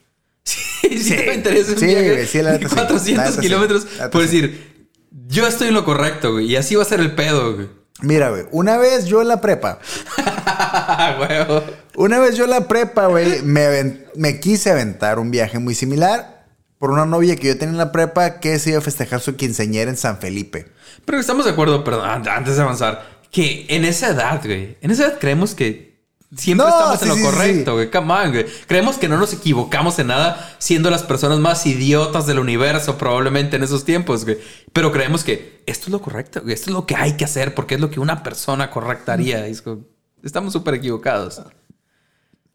Sí, 0.42 0.98
sí, 0.98 1.04
Sí. 1.04 1.14
te 1.16 1.22
aventarías 1.28 1.68
un 1.68 1.78
Sí, 1.78 1.86
viaje 1.86 2.26
sí, 2.26 2.42
la 2.42 2.52
de 2.52 2.58
neta 2.60 2.68
sí. 2.70 2.74
La 2.74 2.82
400 2.86 3.24
neta 3.24 3.32
sí. 3.32 3.40
kilómetros 3.40 3.84
por 4.10 4.22
sí. 4.22 4.40
decir, 4.40 4.86
yo 5.28 5.46
estoy 5.46 5.68
en 5.68 5.74
lo 5.74 5.84
correcto, 5.84 6.32
güey, 6.32 6.46
y 6.46 6.56
así 6.56 6.74
va 6.74 6.82
a 6.82 6.86
ser 6.86 6.98
el 7.00 7.14
pedo, 7.14 7.54
güey. 7.54 7.68
Mira, 8.02 8.30
güey, 8.30 8.44
una 8.50 8.78
vez 8.78 9.04
yo 9.04 9.20
en 9.20 9.28
la 9.28 9.40
prepa, 9.42 9.78
una 11.96 12.18
vez 12.18 12.36
yo 12.36 12.44
en 12.44 12.50
la 12.50 12.66
prepa, 12.68 13.06
güey, 13.06 13.42
me, 13.42 14.04
me 14.16 14.40
quise 14.40 14.70
aventar 14.70 15.18
un 15.18 15.30
viaje 15.30 15.58
muy 15.58 15.74
similar 15.74 16.46
por 16.78 16.90
una 16.90 17.04
novia 17.04 17.36
que 17.36 17.48
yo 17.48 17.58
tenía 17.58 17.72
en 17.72 17.78
la 17.78 17.92
prepa 17.92 18.40
que 18.40 18.58
se 18.58 18.70
iba 18.70 18.78
a 18.78 18.82
festejar 18.82 19.20
su 19.20 19.36
quinceañera 19.36 19.90
en 19.90 19.96
San 19.98 20.18
Felipe. 20.18 20.72
Pero 21.04 21.20
estamos 21.20 21.44
de 21.44 21.50
acuerdo, 21.52 21.84
perdón, 21.84 22.08
an- 22.08 22.28
antes 22.28 22.56
de 22.56 22.62
avanzar, 22.62 23.19
que 23.30 23.66
en 23.68 23.84
esa 23.84 24.08
edad, 24.08 24.40
güey, 24.44 24.76
en 24.80 24.90
esa 24.90 25.06
edad 25.06 25.18
creemos 25.18 25.54
que 25.54 25.90
siempre 26.36 26.66
No, 26.66 26.72
estamos 26.72 26.98
sí, 26.98 27.04
en 27.04 27.08
lo 27.08 27.14
sí, 27.14 27.20
sí, 27.20 27.26
correcto, 27.26 27.74
güey. 27.74 27.90
Come 27.90 28.12
on, 28.14 28.30
güey. 28.32 28.46
Creemos 28.66 28.98
que 28.98 29.08
no 29.08 29.18
nos 29.18 29.32
equivocamos 29.32 29.98
en 29.98 30.08
nada 30.08 30.54
siendo 30.58 30.90
las 30.90 31.02
personas 31.02 31.38
más 31.38 31.66
idiotas 31.66 32.26
del 32.26 32.38
universo 32.38 32.98
probablemente 32.98 33.56
en 33.56 33.62
esos 33.62 33.84
tiempos, 33.84 34.24
güey. 34.24 34.38
Pero 34.72 34.92
creemos 34.92 35.24
que 35.24 35.62
esto 35.66 35.86
es 35.86 35.90
lo 35.90 36.00
correcto, 36.00 36.40
güey. 36.42 36.54
Esto 36.54 36.70
es 36.70 36.74
lo 36.74 36.86
que 36.86 36.96
hay 36.96 37.16
que 37.16 37.24
hacer 37.24 37.54
porque 37.54 37.74
es 37.74 37.80
lo 37.80 37.90
que 37.90 38.00
una 38.00 38.22
persona 38.22 38.70
correcta 38.70 39.12
haría. 39.12 39.44
Como, 39.62 39.84
estamos 40.22 40.52
súper 40.52 40.74
equivocados. 40.74 41.42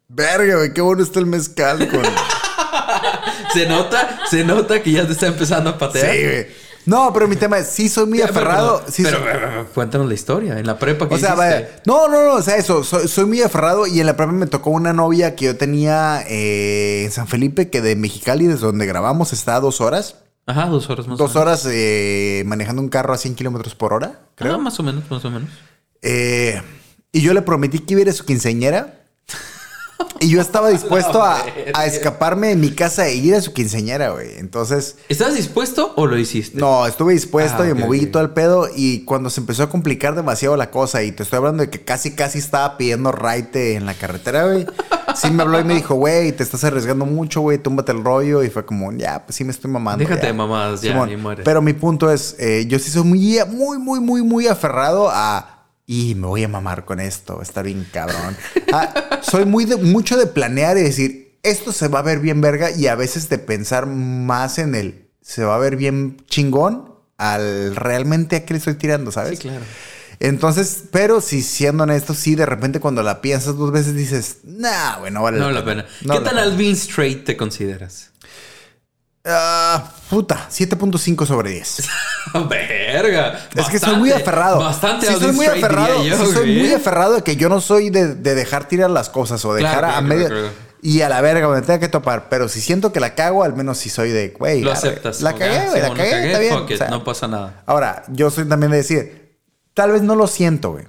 Verga, 0.08 0.58
güey, 0.58 0.74
qué 0.74 0.82
bueno 0.82 1.04
está 1.04 1.20
el 1.20 1.26
mezcal 1.26 1.88
con... 1.90 2.04
Se 3.54 3.68
nota, 3.68 4.20
se 4.30 4.44
nota 4.44 4.82
que 4.82 4.92
ya 4.92 5.06
te 5.06 5.14
está 5.14 5.28
empezando 5.28 5.70
a 5.70 5.78
patear. 5.78 6.12
Sí, 6.12 6.24
güey. 6.24 6.48
No, 6.86 7.12
pero 7.14 7.28
mi 7.28 7.36
tema 7.36 7.58
es, 7.58 7.68
sí 7.68 7.90
soy 7.90 8.06
muy 8.06 8.22
aferrado. 8.22 8.80
Pero, 8.80 8.92
sí 8.92 9.04
pero, 9.04 9.18
soy- 9.18 9.28
pero, 9.32 9.68
cuéntanos 9.74 10.08
la 10.08 10.14
historia. 10.14 10.60
En 10.60 10.68
la 10.68 10.78
prepa 10.78 11.08
que 11.10 11.16
o 11.16 11.18
sea, 11.18 11.34
vaya, 11.36 11.82
no, 11.86 12.08
no, 12.08 12.24
no, 12.24 12.34
o 12.36 12.42
sea, 12.42 12.58
eso, 12.58 12.84
soy, 12.84 13.08
soy 13.08 13.26
muy 13.26 13.42
aferrado 13.42 13.88
y 13.88 14.00
en 14.00 14.06
la 14.06 14.16
prepa 14.16 14.32
me 14.32 14.46
tocó 14.48 14.70
una 14.70 14.94
novia 14.94 15.36
que 15.36 15.46
yo 15.46 15.58
tenía 15.58 16.24
eh, 16.28 17.06
en 17.06 17.12
San 17.12 17.28
Felipe, 17.28 17.70
que 17.70 17.82
de 17.82 17.96
Mexicali, 17.96 18.46
desde 18.46 18.66
donde 18.66 18.86
grabamos, 18.86 19.34
está 19.34 19.56
a 19.56 19.60
dos 19.60 19.82
horas. 19.82 20.18
Ajá, 20.48 20.68
dos 20.68 20.88
horas 20.92 21.08
más. 21.08 21.20
o 21.20 21.24
Dos 21.24 21.34
menos. 21.34 21.42
horas 21.42 21.68
eh, 21.72 22.44
manejando 22.46 22.82
un 22.82 22.90
carro 22.90 23.14
a 23.14 23.18
100 23.18 23.34
kilómetros 23.36 23.74
por 23.74 23.92
hora, 23.94 24.20
creo. 24.36 24.54
Ah, 24.54 24.58
más 24.60 24.80
o 24.80 24.84
menos, 24.84 25.10
más 25.10 25.26
o 25.26 25.32
menos. 25.32 25.50
Eh, 26.04 26.62
y 27.12 27.22
yo 27.22 27.34
le 27.34 27.42
prometí 27.42 27.80
que 27.80 27.94
iba 27.94 28.00
a 28.00 28.04
ir 28.04 28.10
a 28.10 28.14
su 28.14 28.26
quinceañera. 28.26 29.05
Y 30.20 30.30
yo 30.30 30.42
estaba 30.42 30.70
dispuesto 30.72 31.22
a, 31.22 31.44
a 31.74 31.86
escaparme 31.86 32.48
de 32.48 32.56
mi 32.56 32.72
casa 32.72 33.08
e 33.08 33.16
ir 33.16 33.36
a 33.36 33.42
su 33.42 33.54
quinceañera, 33.54 34.10
güey. 34.12 34.38
Entonces, 34.38 34.96
¿Estabas 35.10 35.36
dispuesto 35.36 35.94
o 35.96 36.06
lo 36.08 36.18
hiciste? 36.18 36.58
no, 36.60 36.86
estuve 36.88 37.14
dispuesto 37.14 37.64
Ah, 37.64 37.70
y 37.70 37.74
moví 37.74 38.06
ok. 38.06 38.12
todo 38.12 38.24
el 38.24 38.30
pedo. 38.32 38.68
Y 38.76 39.02
cuando 39.06 39.30
se 39.30 39.42
empezó 39.42 39.64
a 39.64 39.70
complicar 39.70 40.16
demasiado 40.16 40.56
la 40.58 40.72
cosa, 40.72 41.04
y 41.04 41.12
te 41.12 41.24
estoy 41.24 41.38
hablando 41.38 41.64
de 41.64 41.70
que 41.70 41.84
casi, 41.84 42.16
casi 42.16 42.40
estaba 42.40 42.78
pidiendo 42.78 43.12
raite 43.12 43.76
en 43.76 43.86
la 43.86 43.94
carretera, 43.94 44.46
güey. 44.48 44.66
Sí 45.16 45.32
me 45.32 45.44
habló 45.44 45.60
y 45.60 45.64
me 45.64 45.76
dijo, 45.76 45.96
güey, 45.96 46.32
te 46.34 46.44
estás 46.44 46.64
arriesgando 46.66 47.06
mucho, 47.06 47.42
güey, 47.42 47.58
túmbate 47.58 47.92
el 47.94 48.04
rollo. 48.04 48.44
Y 48.44 48.50
fue 48.50 48.66
como, 48.66 48.92
ya, 48.94 49.26
pues 49.26 49.36
sí 49.36 49.44
me 49.46 49.52
estoy 49.52 49.72
mamando. 49.72 50.00
Déjate 50.00 50.22
ya". 50.24 50.28
de 50.28 50.34
mamadas, 50.34 50.82
ya, 50.82 50.92
Simón. 50.92 51.10
y 51.12 51.18
muere. 51.18 51.44
Pero 51.44 51.62
mi 51.62 51.74
punto 51.74 52.12
es, 52.12 52.36
eh, 52.40 52.66
yo 52.68 52.80
sí 52.80 52.90
soy 52.92 53.04
muy, 53.04 53.40
muy, 53.48 53.78
muy, 53.78 54.00
muy, 54.00 54.22
muy 54.24 54.48
aferrado 54.48 55.10
a... 55.10 55.52
Y 55.88 56.16
me 56.16 56.28
voy 56.28 56.44
a 56.44 56.48
mamar 56.48 56.86
con 56.86 57.00
esto, 57.00 57.42
está 57.42 57.62
bien 57.62 57.88
cabrón. 57.92 58.36
Ah, 58.74 59.22
soy 59.22 59.46
muy 59.46 59.66
de, 59.66 59.78
mucho 59.78 60.18
de 60.18 60.26
planear 60.26 60.78
y 60.78 60.82
decir, 60.82 61.38
esto 61.44 61.72
se 61.72 61.88
va 61.88 62.00
a 62.00 62.02
ver 62.02 62.20
bien 62.20 62.42
verga 62.42 62.72
y 62.72 62.88
a 62.88 62.96
veces 62.96 63.30
de 63.30 63.38
pensar 63.38 63.86
más 63.86 64.58
en 64.58 64.76
el, 64.76 65.08
se 65.22 65.44
va 65.44 65.56
a 65.56 65.60
ver 65.60 65.76
bien 65.76 66.18
chingón 66.28 66.96
al 67.18 67.76
realmente 67.76 68.36
a 68.36 68.46
qué 68.46 68.54
le 68.54 68.58
estoy 68.58 68.74
tirando, 68.74 69.12
¿sabes? 69.12 69.38
Sí, 69.38 69.48
claro. 69.48 69.64
Entonces, 70.20 70.86
pero 70.92 71.22
si 71.22 71.42
siendo 71.42 71.84
honesto, 71.84 72.14
sí, 72.14 72.36
de 72.36 72.46
repente 72.46 72.80
cuando 72.80 73.04
la 73.04 73.22
piensas 73.22 73.58
dos 73.58 73.72
veces 73.72 73.96
dices, 73.96 74.38
nah, 74.44 74.98
güey, 75.00 75.12
no 75.12 75.24
vale 75.24 75.38
No 75.38 75.46
vale 75.46 75.60
la 75.60 75.66
pena. 75.66 75.86
No 76.02 76.14
¿Qué 76.14 76.20
la 76.22 76.30
pena. 76.30 76.42
Alvin 76.42 76.74
Straight 76.74 77.26
te 77.26 77.38
consideras? 77.38 78.12
Ah, 79.28 79.92
puta, 80.10 80.48
7.5 80.52 81.26
sobre 81.26 81.50
10. 81.52 81.78
Verga. 82.50 83.40
Es 83.56 83.68
que 83.70 83.80
soy 83.80 83.96
muy 83.96 84.12
aferrado. 84.12 84.60
Bastante 84.60 85.08
Sí, 85.08 85.16
soy 85.20 85.32
muy 85.32 85.46
aferrado. 85.48 86.04
yo, 86.04 86.26
sí, 86.26 86.32
soy 86.34 86.60
muy 86.60 86.74
aferrado 86.74 87.16
de 87.16 87.22
que 87.24 87.36
yo 87.36 87.50
no 87.50 87.60
soy 87.62 87.90
de, 87.90 88.16
de 88.16 88.36
dejar 88.36 88.68
tirar 88.68 88.90
las 88.90 89.10
cosas 89.10 89.44
o 89.46 89.54
dejar 89.54 89.80
Claro, 89.80 89.88
a 89.88 89.92
claro, 90.00 90.08
medio. 90.08 90.28
claro. 90.28 90.50
Y 90.82 91.02
a 91.02 91.10
la 91.10 91.20
verga, 91.22 91.48
me 91.48 91.62
tenga 91.62 91.80
que 91.80 91.88
topar. 91.88 92.30
Pero 92.30 92.48
si 92.48 92.62
siento 92.62 92.94
que 92.94 93.00
la 93.00 93.16
cago, 93.16 93.44
al 93.44 93.56
menos 93.56 93.80
si 93.80 93.90
soy 93.90 94.12
de, 94.12 94.30
güey. 94.30 94.62
Lo 94.62 94.72
aceptas. 94.72 95.22
La 95.22 95.34
cagué, 95.34 95.58
ah, 95.58 95.66
güey. 95.72 95.82
La 95.82 95.90
cagué, 95.94 96.28
está 96.28 96.40
bien. 96.40 96.54
fuck 96.60 96.70
it, 96.70 96.76
O 96.76 96.78
sea, 96.78 96.88
no 96.90 97.04
pasa 97.04 97.28
nada. 97.28 97.64
Ahora, 97.66 98.04
yo 98.10 98.30
soy 98.30 98.46
también 98.48 98.72
de 98.72 98.78
decir, 98.78 99.40
tal 99.74 99.92
vez 99.92 100.04
no 100.04 100.16
lo 100.16 100.28
siento, 100.28 100.74
güey. 100.74 100.86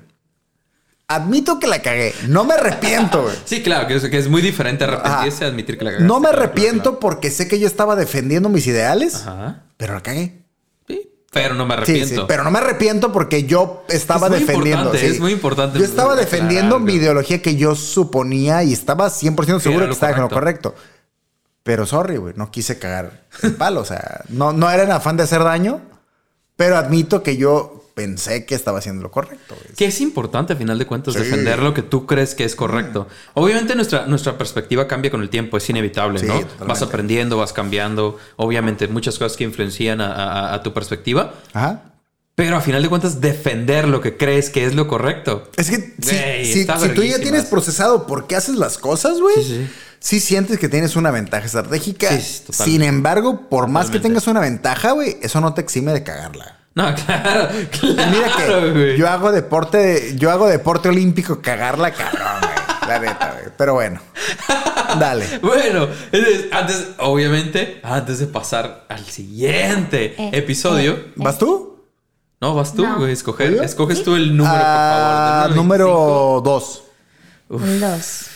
Admito 1.08 1.60
que 1.60 1.68
la 1.68 1.82
cagué. 1.82 2.12
No 2.26 2.44
me 2.44 2.54
arrepiento, 2.54 3.22
güey. 3.22 3.36
Sí, 3.44 3.62
claro, 3.62 3.86
que 3.86 3.94
es, 3.94 4.04
que 4.08 4.18
es 4.18 4.28
muy 4.28 4.42
diferente 4.42 4.84
arrepentirse 4.84 5.44
a 5.44 5.48
admitir 5.48 5.78
que 5.78 5.84
la 5.84 5.90
cagaste. 5.92 6.06
No 6.08 6.18
me 6.18 6.28
Claro, 6.28 6.36
claro, 6.38 6.50
arrepiento 6.50 6.98
porque 7.00 7.30
sé 7.30 7.46
que 7.46 7.60
yo 7.60 7.68
estaba 7.68 7.94
defendiendo 7.94 8.48
mis 8.48 8.66
ideales. 8.66 9.14
Ajá. 9.14 9.62
pero 9.76 9.94
la 9.94 10.02
cagué. 10.02 10.42
Sí, 10.88 11.08
pero 11.30 11.54
no 11.54 11.64
me 11.64 11.74
arrepiento. 11.74 12.08
sí, 12.08 12.20
pero 12.26 12.42
no 12.42 12.50
me 12.50 12.58
arrepiento 12.58 13.12
porque 13.12 13.44
yo 13.44 13.84
estaba 13.88 14.26
Es 14.26 14.32
muy 14.32 14.40
defendiendo. 14.40 14.94
sí. 14.94 15.06
es 15.06 15.20
muy 15.20 15.32
importante 15.32 15.78
Yo 15.78 15.84
estaba 15.84 16.16
defendiendo 16.16 16.80
mi 16.80 16.94
ideología 16.94 17.40
que 17.40 17.54
yo 17.54 17.76
suponía 17.76 18.64
y 18.64 18.72
estaba 18.72 19.06
100% 19.08 19.60
seguro 19.60 19.82
que 19.82 19.86
lo 19.86 19.92
estaba 19.92 20.12
en 20.12 20.22
lo 20.22 20.28
correcto. 20.28 20.74
Pero 21.62 21.86
sorry, 21.86 22.16
güey, 22.16 22.34
no 22.36 22.50
quise 22.50 22.78
cagar 22.80 23.26
el 23.42 23.54
palo. 23.54 23.80
O 23.80 23.84
sea, 23.84 24.22
no, 24.28 24.52
no 24.52 24.68
era 24.70 24.82
en 24.82 24.90
afán 24.90 25.16
de 25.16 25.22
hacer 25.22 25.44
daño, 25.44 25.80
pero 26.56 26.76
admito 26.76 27.22
que 27.22 27.36
yo 27.36 27.84
pensé 28.00 28.44
que 28.44 28.54
estaba 28.54 28.78
haciendo 28.78 29.02
lo 29.02 29.10
correcto. 29.10 29.54
güey. 29.58 29.74
Que 29.74 29.86
es 29.86 30.02
importante, 30.02 30.52
a 30.52 30.56
final 30.56 30.78
de 30.78 30.84
cuentas, 30.84 31.14
Sí. 31.14 31.20
defender 31.20 31.60
lo 31.60 31.72
que 31.72 31.80
tú 31.80 32.04
crees 32.04 32.34
que 32.34 32.44
es 32.44 32.54
correcto. 32.54 33.08
Obviamente 33.32 33.74
nuestra, 33.74 34.06
nuestra 34.06 34.36
perspectiva 34.36 34.86
cambia 34.86 35.10
con 35.10 35.22
el 35.22 35.30
tiempo, 35.30 35.56
es 35.56 35.68
inevitable, 35.70 36.18
Sí, 36.20 36.26
¿no? 36.26 36.34
totalmente. 36.40 36.64
Vas 36.66 36.82
aprendiendo, 36.82 37.38
vas 37.38 37.54
cambiando. 37.54 38.18
Obviamente, 38.36 38.86
muchas 38.88 39.18
cosas 39.18 39.38
que 39.38 39.44
influencian 39.44 40.02
a, 40.02 40.12
a- 40.12 40.54
a 40.54 40.62
tu 40.62 40.74
perspectiva. 40.74 41.32
Ajá. 41.54 41.84
Pero 42.34 42.58
a 42.58 42.60
final 42.60 42.82
de 42.82 42.90
cuentas, 42.90 43.22
defender 43.22 43.88
lo 43.88 44.02
que 44.02 44.18
crees 44.18 44.50
que 44.50 44.66
es 44.66 44.74
lo 44.74 44.86
correcto. 44.88 45.50
Es 45.56 45.70
que 45.70 45.76
si, 45.76 46.14
Güey, 46.16 46.44
si- 46.44 46.66
si 46.66 46.88
tú 46.94 47.02
ya 47.02 47.18
tienes 47.18 47.46
procesado 47.46 48.06
por 48.06 48.26
qué 48.26 48.36
haces 48.36 48.56
las 48.56 48.76
cosas, 48.76 49.18
güey, 49.20 49.36
Sí, 49.98 50.20
sientes 50.20 50.58
que 50.58 50.68
tienes 50.68 50.94
una 50.96 51.10
ventaja 51.10 51.46
estratégica. 51.46 52.10
Sin 52.20 52.82
embargo, 52.82 53.48
por 53.48 53.68
más 53.68 53.88
que 53.88 53.98
tengas 54.00 54.26
una 54.26 54.40
ventaja, 54.40 54.90
güey, 54.92 55.16
eso 55.22 55.40
no 55.40 55.54
te 55.54 55.62
exime 55.62 55.92
de 55.94 56.02
cagarla. 56.04 56.58
No, 56.76 56.94
claro, 57.06 57.48
Mira 57.82 58.30
que 58.36 58.70
güey. 58.72 58.96
yo 58.98 59.08
hago 59.08 59.32
deporte, 59.32 60.12
yo 60.16 60.30
hago 60.30 60.46
deporte 60.46 60.88
olímpico, 60.90 61.40
cagarla 61.40 61.90
cabrón, 61.92 62.40
güey. 62.42 62.52
La 62.88 62.98
neta, 63.00 63.32
güey. 63.32 63.52
Pero 63.56 63.74
bueno. 63.74 64.00
Dale. 65.00 65.38
Bueno, 65.40 65.88
antes, 66.52 66.88
obviamente, 66.98 67.80
antes 67.82 68.18
de 68.20 68.26
pasar 68.26 68.84
al 68.88 69.04
siguiente 69.06 70.14
Eh, 70.18 70.30
episodio. 70.34 70.92
eh. 70.92 71.12
¿Vas 71.16 71.38
tú? 71.38 71.82
No, 72.40 72.54
vas 72.54 72.74
tú, 72.74 72.82
No. 72.86 72.98
güey. 72.98 73.12
Escoger, 73.12 73.54
escoges 73.64 74.04
tú 74.04 74.14
el 74.14 74.36
número, 74.36 74.54
Ah, 74.56 74.66
por 74.68 74.76
favor. 74.92 75.44
uno 75.44 75.44
al 75.44 75.56
número 75.56 76.42
dos. 76.44 76.84
Los. 77.48 77.60
25. 77.60 78.30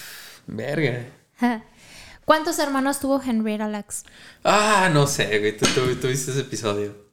Verga. 0.47 1.05
¿Cuántos 2.25 2.59
hermanos 2.59 2.99
tuvo 3.01 3.21
Henry 3.23 3.61
Alex? 3.61 4.05
Ah, 4.45 4.89
no 4.93 5.07
sé, 5.07 5.39
güey. 5.39 5.57
Tú, 5.57 5.67
tú, 5.75 5.95
tú 5.97 6.09
viste 6.09 6.31
ese 6.31 6.41
episodio. 6.41 7.10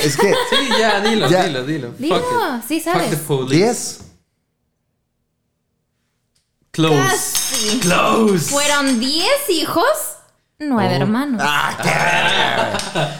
Es 0.00 0.16
que 0.16 0.32
Sí, 0.50 0.68
ya, 0.78 1.00
dilo, 1.00 1.28
Ya. 1.28 1.44
dilo, 1.44 1.64
dilo. 1.64 1.90
Dilo, 1.98 2.16
Fuck 2.20 2.62
sí 2.66 2.80
Fuck 2.80 2.92
sabes. 2.94 3.10
the 3.10 3.16
police. 3.18 3.56
10. 3.56 4.00
Close. 6.70 6.94
Casi. 7.02 7.80
Close. 7.80 8.50
Fueron 8.50 9.00
10 9.00 9.26
hijos, 9.50 9.84
9 10.58 10.88
Oh. 10.92 10.96
hermanos. 11.02 11.40
Ah, 11.44 11.76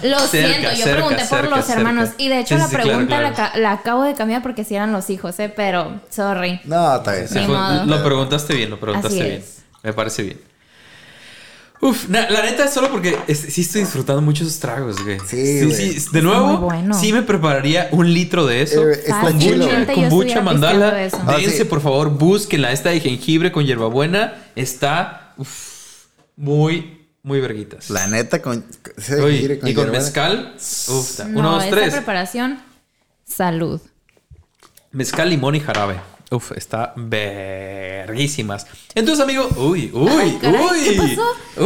qué. 0.01 0.09
Lo 0.09 0.18
Cerca, 0.20 0.49
siento, 0.49 0.70
yo 0.70 0.76
cerca, 0.85 0.93
pregunté 0.93 1.24
por 1.24 1.45
los 1.51 1.64
cerca. 1.66 1.81
hermanos. 1.81 2.11
Y 2.18 2.29
de 2.29 2.41
hecho 2.41 2.55
Sí, 2.55 2.61
la 2.61 2.68
sí, 2.68 2.74
pregunta 2.76 3.07
claro. 3.07 3.22
La, 3.29 3.35
ca- 3.35 3.53
la 3.59 3.72
acabo 3.72 4.03
de 4.05 4.14
cambiar 4.14 4.43
porque 4.43 4.64
si 4.64 4.74
eran 4.76 4.93
los 4.93 5.11
hijos, 5.11 5.39
¿eh? 5.41 5.49
Pero, 5.55 6.01
sorry. 6.11 6.61
No, 6.64 6.97
está 6.97 7.12
bien. 7.14 7.89
Lo 7.89 8.05
preguntaste 8.05 8.55
bien, 8.55 8.70
lo 8.70 8.79
preguntaste 8.81 9.18
Así 9.20 9.29
bien. 9.29 9.41
es. 9.43 9.59
Me 9.83 9.93
parece 9.93 10.22
bien. 10.22 10.41
Uf, 11.81 12.09
na- 12.09 12.29
la 12.29 12.43
neta 12.43 12.64
es 12.64 12.72
solo 12.72 12.91
porque 12.91 13.16
es- 13.29 13.39
sí 13.39 13.61
estoy 13.61 13.83
disfrutando 13.83 14.20
mucho 14.20 14.43
esos 14.43 14.59
tragos, 14.59 15.03
güey. 15.05 15.18
Sí, 15.20 15.64
güey. 15.64 15.70
De 15.91 15.97
Está 15.97 16.20
nuevo, 16.20 16.59
bueno. 16.59 16.99
sí 16.99 17.12
me 17.12 17.22
prepararía 17.22 17.89
un 17.93 18.12
litro 18.12 18.47
de 18.47 18.62
eso. 18.62 18.89
Eh, 18.89 19.05
yo 19.07 19.14
Kombucha 19.87 20.03
estuviera 20.07 20.43
mandala. 20.43 21.05
eso. 21.05 21.18
Ah, 21.24 21.37
Dense, 21.37 21.59
sí. 21.59 21.64
por 21.64 21.81
favor, 21.81 22.11
búsquenla. 22.11 22.72
Esta 22.72 22.91
de 22.91 22.99
jengibre 23.01 23.53
con 23.53 23.64
hierbabuena 23.64 24.35
está 24.57 25.35
uf, 25.37 26.07
muy, 26.37 27.07
muy 27.22 27.41
verguitas. 27.41 27.91
La 27.91 28.09
neta, 28.09 28.43
con. 28.43 28.64
jengibre 29.01 29.61
y 29.64 29.72
con 29.74 29.91
mezcal. 29.93 30.55
Uf, 30.57 31.20
No, 31.29 31.39
uno, 31.39 31.53
dos, 31.53 31.64
esta 31.64 31.76
tres. 31.76 31.93
preparación, 31.95 32.59
salud. 33.24 33.81
Mezcal, 34.91 35.31
limón 35.31 35.55
y 35.55 35.61
jarabe. 35.61 35.97
Uf, 36.31 36.53
está 36.53 36.93
verguísimas. 36.97 38.66
Entonces, 38.95 39.24
amigo, 39.24 39.49
uy, 39.57 39.91
uy, 39.95 40.11
Ay, 40.11 40.39
caray, 40.41 40.61
uy. 40.62 40.85
¿qué 40.85 40.93
pasó? 40.93 41.22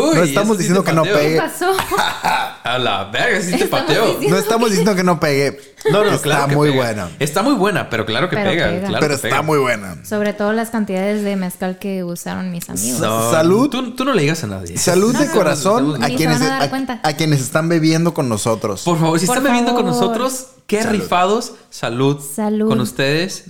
Uy, 0.07 0.15
No 0.17 0.23
estamos 0.23 0.57
sí 0.57 0.59
diciendo 0.63 0.85
que 0.85 0.93
no 0.93 1.03
pateo. 1.03 1.17
¿Qué 1.19 1.25
pegue. 1.25 1.39
pasó? 1.41 1.73
A 2.65 2.79
la 2.79 3.05
verga, 3.11 3.41
sí 3.41 3.57
te 3.59 3.67
pateo. 3.67 4.07
diciendo- 4.07 4.29
No 4.31 4.37
estamos 4.41 4.71
diciendo 4.71 4.95
que 4.95 5.03
no 5.03 5.19
pegue. 5.19 5.59
No, 5.91 6.05
no, 6.05 6.11
está 6.13 6.23
claro 6.23 6.47
que 6.49 6.55
muy 6.55 6.71
pega. 6.71 6.83
buena. 6.85 7.11
Está 7.19 7.43
muy 7.43 7.55
buena, 7.55 7.91
pero 7.91 8.07
claro 8.07 8.31
que 8.31 8.37
Pero 8.37 8.51
pega. 8.51 8.69
pega. 8.69 8.81
claro 8.87 8.97
Pero 9.01 9.09
que 9.09 9.15
está 9.17 9.29
pega. 9.31 9.43
muy 9.43 9.59
buena. 9.59 10.05
Sobre 10.05 10.33
todo 10.33 10.53
las 10.53 10.71
cantidades 10.71 11.25
de 11.25 11.35
mezcal 11.35 11.81
que 11.81 12.05
usaron 12.05 12.53
mis 12.53 12.71
amigos. 12.71 13.01
Salud. 13.33 13.69
Tú, 13.69 13.97
tú 13.97 14.05
no 14.05 14.13
le 14.15 14.23
digas 14.23 14.45
a 14.45 14.47
nadie. 14.47 14.79
Salud 14.79 15.13
No, 15.13 15.19
de 15.19 15.27
no, 15.27 15.33
corazón 15.33 15.99
no, 15.99 16.07
a 16.07 16.09
quienes, 16.09 16.39
van 16.39 16.43
a 16.49 16.53
dar 16.55 16.63
a, 16.63 16.71
cuenta. 16.71 17.01
a 17.03 17.13
quienes 17.15 17.41
están 17.41 17.69
bebiendo 17.69 18.15
con 18.15 18.29
nosotros. 18.29 18.83
Por 18.85 18.97
favor, 19.01 19.19
si 19.19 19.27
Por 19.27 19.39
están 19.39 19.51
bebiendo 19.53 19.75
con 19.75 19.87
nosotros, 19.87 20.47
qué 20.69 20.85
Salud. 20.85 21.01
rifados. 21.01 21.55
Salud. 21.71 22.21
Salud. 22.21 22.69
Con 22.69 22.81
ustedes. 22.81 23.47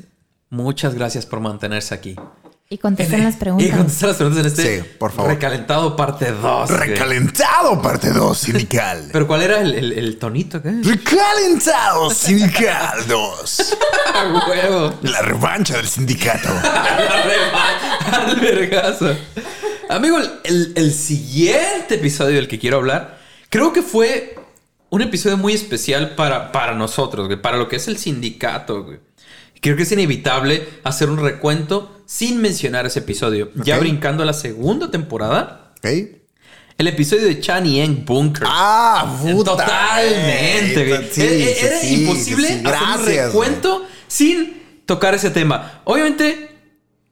Muchas 0.53 0.95
gracias 0.95 1.25
por 1.25 1.41
mantenerse 1.41 1.95
aquí. 1.95 2.15
Y 2.69 2.77
contesten 2.77 3.25
las 3.25 3.37
Y 3.37 3.39
preguntas. 3.39 3.71
contestar 3.77 4.09
las 4.11 4.17
preguntas 4.19 4.41
en 4.45 4.47
este 4.51 4.81
Sí, 4.83 4.89
por 4.99 5.11
favor. 5.13 5.31
recalentado 5.31 5.97
parte 5.97 6.31
2. 6.31 6.69
Recalentado, 6.71 7.81
parte 7.81 8.11
2, 8.11 8.37
sindical. 8.47 9.09
Pero 9.13 9.27
¿cuál 9.27 9.41
era 9.43 9.61
el, 9.63 9.75
el- 9.75 9.93
el 9.93 10.19
tonito? 10.19 10.61
¿Qué? 10.63 10.73
Recalentado, 10.83 12.11
sindical 12.11 13.07
2. 13.09 13.75
¡A 14.15 14.47
huevo! 14.49 14.95
La 15.03 15.23
revancha 15.23 15.79
del 15.79 15.89
sindicato. 15.89 16.49
Al 18.13 18.39
vergazo. 18.39 19.15
Amigo, 19.89 20.19
el, 20.19 20.31
el- 20.45 20.73
el 20.77 20.93
siguiente 20.93 21.95
episodio 21.95 22.37
del 22.37 22.49
que 22.49 22.59
quiero 22.59 22.77
hablar, 22.77 23.19
creo 23.49 23.73
que 23.73 23.81
fue 23.81 24.37
un 24.91 25.01
episodio 25.01 25.39
muy 25.39 25.55
especial 25.55 26.15
para, 26.15 26.53
para 26.53 26.75
nosotros, 26.75 27.27
güey, 27.27 27.41
para 27.41 27.57
lo 27.57 27.69
que 27.71 27.77
es 27.77 27.89
el 27.89 27.97
sindicato, 27.97 28.85
güey. 28.85 28.99
Creo 29.63 29.77
que 29.77 29.85
es 29.85 29.93
inevitable 29.93 30.69
hacer 30.83 31.09
un 31.09 31.19
recuento 31.19 32.03
sin 32.05 32.43
mencionar 32.43 32.85
ese 32.85 32.99
episodio. 32.99 33.51
Ya 33.55 33.79
brincando 33.79 34.25
a 34.25 34.27
la 34.27 34.33
segunda 34.35 34.91
temporada, 34.91 35.73
el 36.79 36.89
episodio 36.89 37.27
de 37.27 37.39
Chan 37.39 37.65
y 37.65 37.81
Eng 37.81 38.05
Bunker. 38.05 38.43
Ah, 38.45 39.19
puta. 39.23 39.53
Totalmente, 39.53 40.87
güey. 40.89 41.09
Sí, 41.13 41.21
E- 41.23 41.51
e- 41.51 41.55
sí, 41.55 41.67
Era 41.67 41.81
sí, 41.81 41.95
imposible 42.03 42.49
sí, 42.49 42.63
hacer 42.67 42.99
un 42.99 43.07
recuento 43.07 43.87
sin 44.09 44.63
tocar 44.85 45.15
ese 45.15 45.31
tema. 45.31 45.81
Obviamente, 45.85 46.52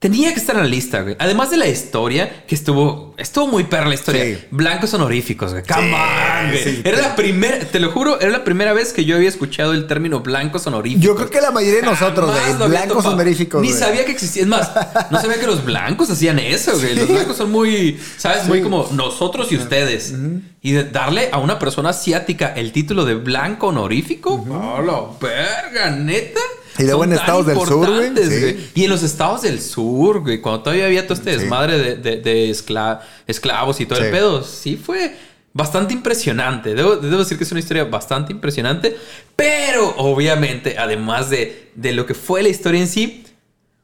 tenía 0.00 0.32
que 0.32 0.40
estar 0.40 0.56
en 0.56 0.62
la 0.62 0.68
lista, 0.68 1.02
güey. 1.02 1.14
Además 1.18 1.50
de 1.50 1.58
la 1.58 1.68
historia, 1.68 2.44
que 2.46 2.54
estuvo, 2.54 3.14
estuvo 3.18 3.46
muy 3.48 3.64
perra 3.64 3.86
la 3.86 3.94
historia. 3.94 4.24
Sí. 4.24 4.38
Blancos 4.50 4.94
honoríficos, 4.94 5.52
güey. 5.52 5.62
Come 5.62 5.88
Sí, 5.90 5.94
on, 5.94 6.50
güey. 6.50 6.64
sí. 6.64 6.82
Era 6.84 7.02
la 7.02 7.14
primera, 7.16 7.58
te 7.66 7.78
lo 7.80 7.92
juro, 7.92 8.18
era 8.18 8.30
la 8.30 8.42
primera 8.42 8.72
vez 8.72 8.94
que 8.94 9.04
yo 9.04 9.14
había 9.16 9.28
escuchado 9.28 9.74
el 9.74 9.86
término 9.86 10.20
blancos 10.20 10.66
honoríficos. 10.66 11.04
Yo 11.04 11.14
creo 11.14 11.28
que 11.28 11.42
la 11.42 11.50
mayoría 11.50 11.80
de 11.82 11.86
nosotros, 11.86 12.30
Jamás 12.34 12.56
güey, 12.56 12.70
blancos 12.70 13.04
honoríficos. 13.04 13.60
Ni 13.60 13.68
güey. 13.68 13.78
sabía 13.78 14.06
que 14.06 14.12
existía. 14.12 14.40
Es 14.42 14.48
más, 14.48 14.70
no 15.10 15.20
sabía 15.20 15.38
que 15.38 15.46
los 15.46 15.62
blancos 15.66 16.08
hacían 16.10 16.38
eso, 16.38 16.72
güey. 16.78 16.96
Los 16.96 17.06
blancos 17.06 17.36
son 17.36 17.50
muy, 17.52 18.00
¿sabes? 18.16 18.46
Muy 18.46 18.62
como 18.62 18.88
nosotros 18.92 19.52
y 19.52 19.56
ustedes. 19.56 20.14
Y 20.62 20.72
de 20.72 20.84
darle 20.84 21.28
a 21.30 21.36
una 21.38 21.58
persona 21.58 21.90
asiática 21.90 22.54
el 22.56 22.72
título 22.72 23.04
de 23.04 23.16
blanco 23.16 23.66
honorífico. 23.68 24.46
¡Oh, 24.48 24.80
la 24.80 25.02
verga! 25.20 25.90
¿Neta? 25.90 26.40
Y 26.78 26.84
luego 26.84 27.04
en 27.04 27.12
estados 27.12 27.46
del 27.46 27.56
sur, 27.58 27.86
güey, 27.90 28.10
sí. 28.28 28.70
Y 28.74 28.84
en 28.84 28.90
los 28.90 29.02
estados 29.02 29.42
del 29.42 29.60
sur, 29.60 30.20
güey. 30.20 30.40
Cuando 30.40 30.62
todavía 30.62 30.86
había 30.86 31.02
todo 31.06 31.14
este 31.14 31.32
Sí. 31.34 31.38
desmadre 31.40 31.78
de, 31.78 31.96
de- 31.96 32.16
de 32.18 32.50
escla- 32.50 33.00
esclavos 33.26 33.80
y 33.80 33.86
todo 33.86 33.98
el 33.98 34.06
Sí. 34.06 34.10
pedo. 34.12 34.42
Sí 34.44 34.76
fue 34.76 35.14
bastante 35.52 35.92
impresionante. 35.92 36.74
Debo, 36.74 36.96
debo 36.96 37.18
decir 37.18 37.36
que 37.36 37.44
es 37.44 37.50
una 37.50 37.60
historia 37.60 37.84
bastante 37.84 38.32
impresionante. 38.32 38.96
Pero 39.36 39.94
obviamente, 39.96 40.78
además 40.78 41.28
de, 41.30 41.70
de 41.74 41.92
lo 41.92 42.06
que 42.06 42.14
fue 42.14 42.42
la 42.42 42.48
historia 42.50 42.80
en 42.80 42.88
sí, 42.88 43.24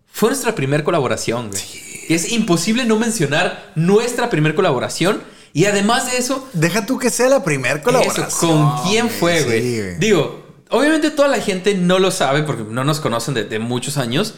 fue 0.06 0.30
nuestra 0.30 0.54
primera 0.54 0.84
colaboración, 0.84 1.50
güey. 1.50 1.62
Es 2.08 2.30
imposible 2.32 2.84
no 2.84 2.96
mencionar 2.98 3.72
nuestra 3.74 4.30
primera 4.30 4.54
colaboración. 4.54 5.20
Y 5.52 5.64
además 5.64 6.10
de 6.12 6.18
eso, 6.18 6.46
Deja 6.52 6.86
tú 6.86 6.98
que 6.98 7.10
sea 7.10 7.28
la 7.28 7.42
primera 7.42 7.82
colaboración. 7.82 8.26
eso, 8.28 8.38
¿con 8.38 8.82
quién 8.88 9.08
fue, 9.10 9.38
Sí, 9.40 9.44
güey? 9.44 9.98
Digo, 9.98 10.45
obviamente 10.70 11.10
toda 11.10 11.28
la 11.28 11.38
gente 11.40 11.74
no 11.74 11.98
lo 11.98 12.10
sabe 12.10 12.42
porque 12.42 12.64
no 12.68 12.84
nos 12.84 13.00
conocen 13.00 13.34
de, 13.34 13.44
de 13.44 13.58
muchos 13.58 13.96
años. 13.96 14.34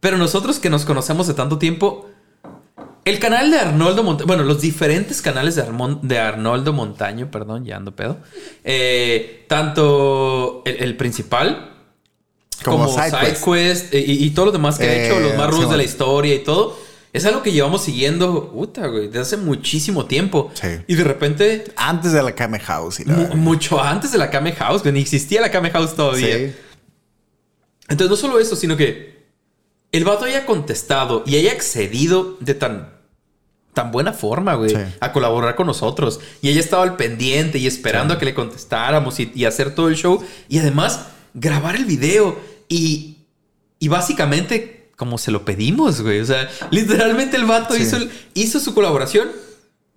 Pero 0.00 0.18
nosotros 0.18 0.58
que 0.58 0.68
nos 0.70 0.84
conocemos 0.84 1.26
de 1.26 1.34
tanto 1.34 1.58
tiempo, 1.58 2.10
el 3.06 3.18
canal 3.18 3.50
de 3.50 3.58
Arnoldo 3.58 4.02
Montaño, 4.02 4.26
bueno, 4.26 4.42
los 4.44 4.60
diferentes 4.60 5.22
canales 5.22 5.54
de, 5.56 5.62
Armon- 5.66 6.00
de 6.02 6.18
Arnoldo 6.18 6.72
Montaño, 6.74 7.30
perdón, 7.30 7.64
ya 7.64 7.76
ando 7.76 7.92
pedo. 7.96 8.18
eh, 8.64 9.44
tanto 9.48 10.62
el, 10.66 10.76
el 10.82 10.96
principal 10.96 11.70
Como 12.62 12.86
como, 12.86 13.02
SideQuest. 13.02 13.94
Eh, 13.94 14.04
y, 14.06 14.24
y 14.26 14.30
todo 14.30 14.46
lo 14.46 14.52
demás 14.52 14.78
que 14.78 14.84
ha 14.84 14.92
Eh, 14.94 15.06
hecho, 15.06 15.20
los 15.20 15.36
más 15.36 15.48
rudos 15.50 15.64
sí, 15.64 15.70
de 15.70 15.76
la 15.78 15.82
historia 15.84 16.34
y 16.34 16.38
todo. 16.40 16.78
Es 17.14 17.24
algo 17.24 17.42
que 17.42 17.52
llevamos 17.52 17.82
siguiendo, 17.84 18.50
puta, 18.52 18.88
güey, 18.88 19.06
desde 19.06 19.20
hace 19.20 19.36
muchísimo 19.38 20.04
tiempo. 20.06 20.50
Sí. 20.54 20.68
Y 20.88 20.94
de 20.96 21.04
repente 21.04 21.64
Antes 21.76 22.12
de 22.12 22.22
la 22.22 22.34
Kame 22.34 22.58
House. 22.58 23.00
Y 23.00 23.04
la 23.04 23.14
Mu- 23.14 23.36
mucho 23.36 23.80
antes 23.80 24.12
de 24.12 24.18
la 24.18 24.28
Kame 24.30 24.52
House, 24.52 24.82
que 24.82 24.90
ni 24.92 25.00
existía 25.00 25.40
la 25.40 25.50
Kame 25.50 25.70
House 25.70 25.94
todavía. 25.94 26.36
Sí. 26.36 26.52
Entonces, 27.88 28.10
no 28.10 28.16
solo 28.16 28.38
eso, 28.40 28.56
sino 28.56 28.76
que 28.76 29.24
el 29.92 30.04
vato 30.04 30.24
haya 30.24 30.44
contestado 30.44 31.22
y 31.26 31.36
haya 31.36 31.52
accedido 31.52 32.36
de 32.40 32.54
tan 32.54 32.92
tan 33.74 33.90
buena 33.90 34.12
forma, 34.12 34.54
güey, 34.54 34.70
Sí. 34.70 34.76
a 35.00 35.12
colaborar 35.12 35.56
con 35.56 35.66
nosotros. 35.66 36.20
Y 36.42 36.48
ella 36.48 36.60
estaba 36.60 36.84
al 36.84 36.94
pendiente 36.96 37.58
y 37.58 37.66
esperando 37.66 38.14
a 38.14 38.18
que 38.18 38.24
le 38.24 38.32
contestáramos 38.34 39.18
y, 39.18 39.32
y 39.34 39.46
hacer 39.46 39.74
todo 39.74 39.88
el 39.88 39.96
show. 39.96 40.22
Y 40.48 40.58
además, 40.58 41.06
grabar 41.34 41.74
el 41.74 41.84
video. 41.84 42.38
Y, 42.68 43.18
y 43.80 43.88
básicamente, 43.88 44.73
como 44.96 45.18
se 45.18 45.30
lo 45.30 45.44
pedimos, 45.44 46.00
güey. 46.02 46.20
O 46.20 46.26
sea, 46.26 46.48
literalmente 46.70 47.36
el 47.36 47.44
vato 47.44 47.74
Sí. 47.74 47.82
hizo, 47.82 47.96
el- 47.96 48.10
hizo 48.34 48.60
su 48.60 48.74
colaboración 48.74 49.28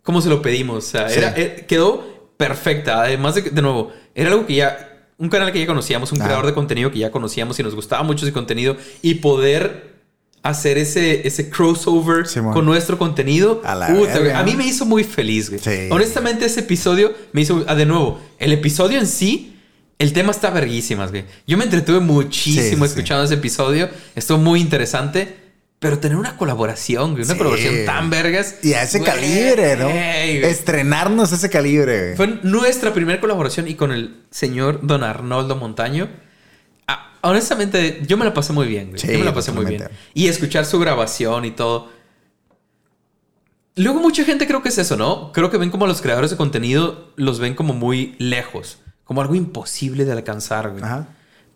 como 0.04 0.22
se 0.22 0.30
lo 0.30 0.42
pedimos. 0.42 0.86
O 0.86 0.88
sea, 0.88 1.10
Sí. 1.10 1.20
era, 1.20 1.34
eh, 1.38 1.66
quedó 1.68 2.32
perfecta. 2.38 3.02
Además 3.02 3.36
de 3.36 3.44
que, 3.44 3.50
de 3.50 3.62
nuevo, 3.62 3.92
era 4.16 4.32
algo 4.32 4.46
que 4.46 4.56
ya. 4.56 4.84
Un 5.20 5.30
canal 5.30 5.52
que 5.52 5.60
ya 5.60 5.66
conocíamos, 5.66 6.12
un 6.12 6.20
Ajá. 6.20 6.28
creador 6.28 6.46
de 6.46 6.54
contenido 6.54 6.92
que 6.92 7.00
ya 7.00 7.12
conocíamos 7.12 7.60
y 7.60 7.64
nos 7.64 7.74
gustaba 7.74 8.04
mucho 8.04 8.24
ese 8.26 8.34
contenido. 8.34 8.78
Y 9.02 9.16
poder 9.16 9.96
hacer 10.44 10.78
ese, 10.78 11.28
ese 11.28 11.50
crossover 11.50 12.26
con 12.54 12.66
nuestro 12.66 12.98
contenido. 12.98 13.62
A 13.66 13.74
la 13.76 13.88
puta, 13.88 14.20
verga. 14.20 14.40
a 14.40 14.44
mí 14.44 14.56
me 14.56 14.66
hizo 14.66 14.86
muy 14.86 15.04
feliz, 15.04 15.50
güey. 15.50 15.60
Sí. 15.60 15.90
Honestamente, 15.92 16.46
ese 16.46 16.60
episodio 16.62 17.14
me 17.34 17.42
hizo. 17.42 17.66
Ah, 17.68 17.76
de 17.76 17.86
nuevo, 17.88 18.20
el 18.40 18.54
episodio 18.54 19.00
en 19.00 19.08
sí, 19.08 19.57
el 20.00 20.14
tema 20.14 20.32
está 20.32 20.50
verguísimas, 20.50 21.12
güey. 21.12 21.26
Yo 21.48 21.58
me 21.58 21.64
entretuve 21.64 22.00
muchísimo 22.00 22.86
Sí, 22.86 22.92
sí, 22.94 23.00
escuchando 23.00 23.24
ese 23.24 23.34
episodio. 23.36 23.90
Estuvo 24.16 24.38
muy 24.38 24.60
interesante. 24.62 25.46
Pero 25.80 26.00
tener 26.00 26.18
una 26.18 26.38
colaboración, 26.38 27.12
güey, 27.12 27.24
una 27.24 27.34
Sí. 27.34 27.38
colaboración 27.38 27.86
tan 27.86 28.10
vergas. 28.10 28.56
Y 28.64 28.74
a 28.74 28.82
ese 28.82 28.98
güey, 28.98 29.12
calibre, 29.12 29.76
¿no? 29.78 29.90
güey. 29.90 30.44
Estrenarnos 30.44 31.32
a 31.32 31.36
ese 31.36 31.52
calibre, 31.52 32.00
güey. 32.02 32.16
Fue 32.16 32.40
nuestra 32.42 32.94
primera 32.94 33.20
colaboración 33.22 33.68
y 33.68 33.76
con 33.76 33.92
el 33.92 34.24
señor 34.32 34.80
Don 34.82 35.04
Arnoldo 35.04 35.56
Montaño. 35.56 36.10
Ah, 36.88 37.14
honestamente, 37.22 38.02
yo 38.08 38.18
me 38.18 38.26
la 38.26 38.34
pasé 38.34 38.54
muy 38.54 38.68
bien, 38.68 38.88
güey. 38.90 39.00
Sí, 39.00 39.08
yo 39.12 39.20
me 39.20 39.26
la 39.26 39.36
pasé 39.36 39.52
muy 39.52 39.66
bien. 39.66 39.84
Y 40.16 40.28
escuchar 40.30 40.66
su 40.66 40.80
grabación 40.80 41.46
y 41.46 41.52
todo. 41.52 41.92
Luego 43.76 44.00
mucha 44.00 44.24
gente 44.24 44.48
creo 44.48 44.64
que 44.64 44.70
es 44.70 44.78
eso, 44.80 44.98
¿no? 44.98 45.32
Creo 45.32 45.52
que 45.52 45.58
ven 45.58 45.70
como 45.70 45.86
a 45.86 45.88
los 45.88 46.02
creadores 46.02 46.32
de 46.32 46.38
contenido, 46.38 47.14
los 47.18 47.38
ven 47.40 47.54
como 47.54 47.74
muy 47.74 48.16
lejos, 48.18 48.80
como 49.08 49.22
algo 49.22 49.34
imposible 49.36 50.06
de 50.06 50.12
alcanzar, 50.12 50.70
güey. 50.72 50.84
Ajá. 50.84 51.08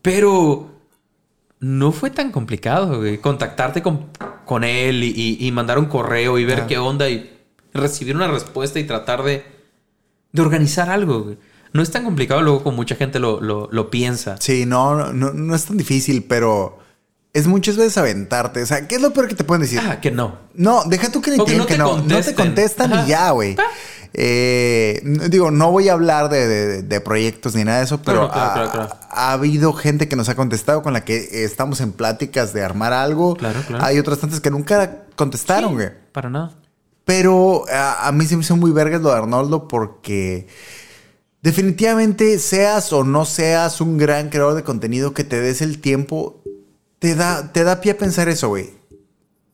Pero 0.01 0.71
no 1.59 1.91
fue 1.91 2.09
tan 2.09 2.31
complicado, 2.31 2.97
güey. 2.99 3.19
Contactarte 3.19 3.81
con, 3.83 4.07
con 4.45 4.63
él 4.63 5.03
y, 5.03 5.37
y- 5.39 5.51
mandar 5.51 5.77
un 5.77 5.85
correo 5.85 6.39
y 6.39 6.45
ver 6.45 6.61
Ah. 6.61 6.67
qué 6.67 6.77
onda 6.79 7.07
y 7.09 7.29
recibir 7.73 8.15
una 8.15 8.27
respuesta 8.27 8.79
y 8.79 8.85
tratar 8.85 9.23
de, 9.23 9.45
de 10.31 10.41
organizar 10.41 10.89
algo, 10.89 11.21
güey. 11.23 11.37
No 11.73 11.81
es 11.81 11.91
tan 11.91 12.03
complicado 12.03 12.41
luego 12.41 12.63
como 12.63 12.75
mucha 12.77 12.95
gente 12.95 13.19
lo, 13.19 13.39
lo- 13.39 13.69
lo 13.71 13.89
piensa. 13.89 14.35
Sí, 14.39 14.65
no, 14.65 15.13
no, 15.13 15.31
no 15.33 15.55
es 15.55 15.65
tan 15.65 15.77
difícil, 15.77 16.23
pero 16.27 16.79
es 17.33 17.47
muchas 17.47 17.77
veces 17.77 17.97
aventarte. 17.97 18.61
O 18.61 18.65
sea, 18.65 18.87
¿qué 18.89 18.95
es 18.95 19.01
lo 19.01 19.13
peor 19.13 19.29
que 19.29 19.35
te 19.35 19.45
pueden 19.45 19.61
decir? 19.61 19.79
Ah, 19.81 20.01
que 20.01 20.11
no. 20.11 20.37
No, 20.53 20.83
deja 20.85 21.09
tú 21.11 21.21
que, 21.21 21.31
digan 21.31 21.57
no 21.59 21.65
te 21.65 21.77
no. 21.77 21.97
No 22.01 22.19
te 22.21 22.33
contestan 22.35 22.91
Ajá. 22.91 23.05
y 23.05 23.07
ya, 23.09 23.31
güey. 23.31 23.55
Eh, 24.13 25.01
digo, 25.29 25.51
no 25.51 25.71
voy 25.71 25.87
a 25.89 25.93
hablar 25.93 26.29
de, 26.29 26.47
de- 26.47 26.81
de 26.83 27.01
proyectos 27.01 27.55
ni 27.55 27.63
nada 27.63 27.77
de 27.79 27.85
eso, 27.85 28.01
pero 28.01 28.29
claro, 28.29 28.33
ha, 28.49 28.53
claro, 28.53 28.71
claro. 28.71 28.97
ha 29.09 29.31
habido 29.31 29.71
gente 29.73 30.07
que 30.09 30.15
nos 30.17 30.27
ha 30.29 30.35
contestado 30.35 30.83
con 30.83 30.91
la 30.93 31.05
que 31.05 31.17
eh, 31.17 31.43
estamos 31.45 31.79
en 31.81 31.93
pláticas 31.93 32.53
de 32.53 32.63
armar 32.63 32.91
algo. 32.93 33.35
Claro, 33.35 33.61
claro. 33.67 33.83
Hay 33.85 33.99
otras 33.99 34.19
tantas 34.19 34.41
que 34.41 34.51
nunca 34.51 35.03
contestaron, 35.15 35.75
güey. 35.75 35.89
Para 36.11 36.29
nada. 36.29 36.51
Pero 37.05 37.63
a, 37.71 38.07
a 38.07 38.11
mí 38.11 38.25
se 38.25 38.35
me 38.35 38.43
hizo 38.43 38.55
muy 38.57 38.71
vergas 38.71 39.01
lo 39.01 39.09
de 39.11 39.17
Arnoldo 39.17 39.67
porque 39.67 40.47
definitivamente 41.41 42.37
seas 42.39 42.93
o 42.93 43.03
no 43.03 43.25
seas 43.25 43.81
un 43.81 43.97
gran 43.97 44.29
creador 44.29 44.53
de 44.55 44.63
contenido 44.63 45.13
que 45.13 45.23
te 45.23 45.39
des 45.41 45.61
el 45.61 45.79
tiempo, 45.81 46.41
te 46.99 47.15
da, 47.15 47.51
te 47.51 47.63
da 47.63 47.81
pie 47.81 47.93
a 47.93 47.97
pensar 47.97 48.29
eso, 48.29 48.49
güey. 48.49 48.71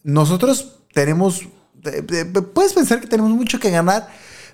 Nosotros 0.04 0.80
tenemos, 0.94 1.44
te- 1.82 2.02
te- 2.02 2.26
puedes 2.26 2.74
pensar 2.74 3.00
que 3.00 3.08
tenemos 3.08 3.32
mucho 3.32 3.60
que 3.60 3.70
ganar, 3.72 4.08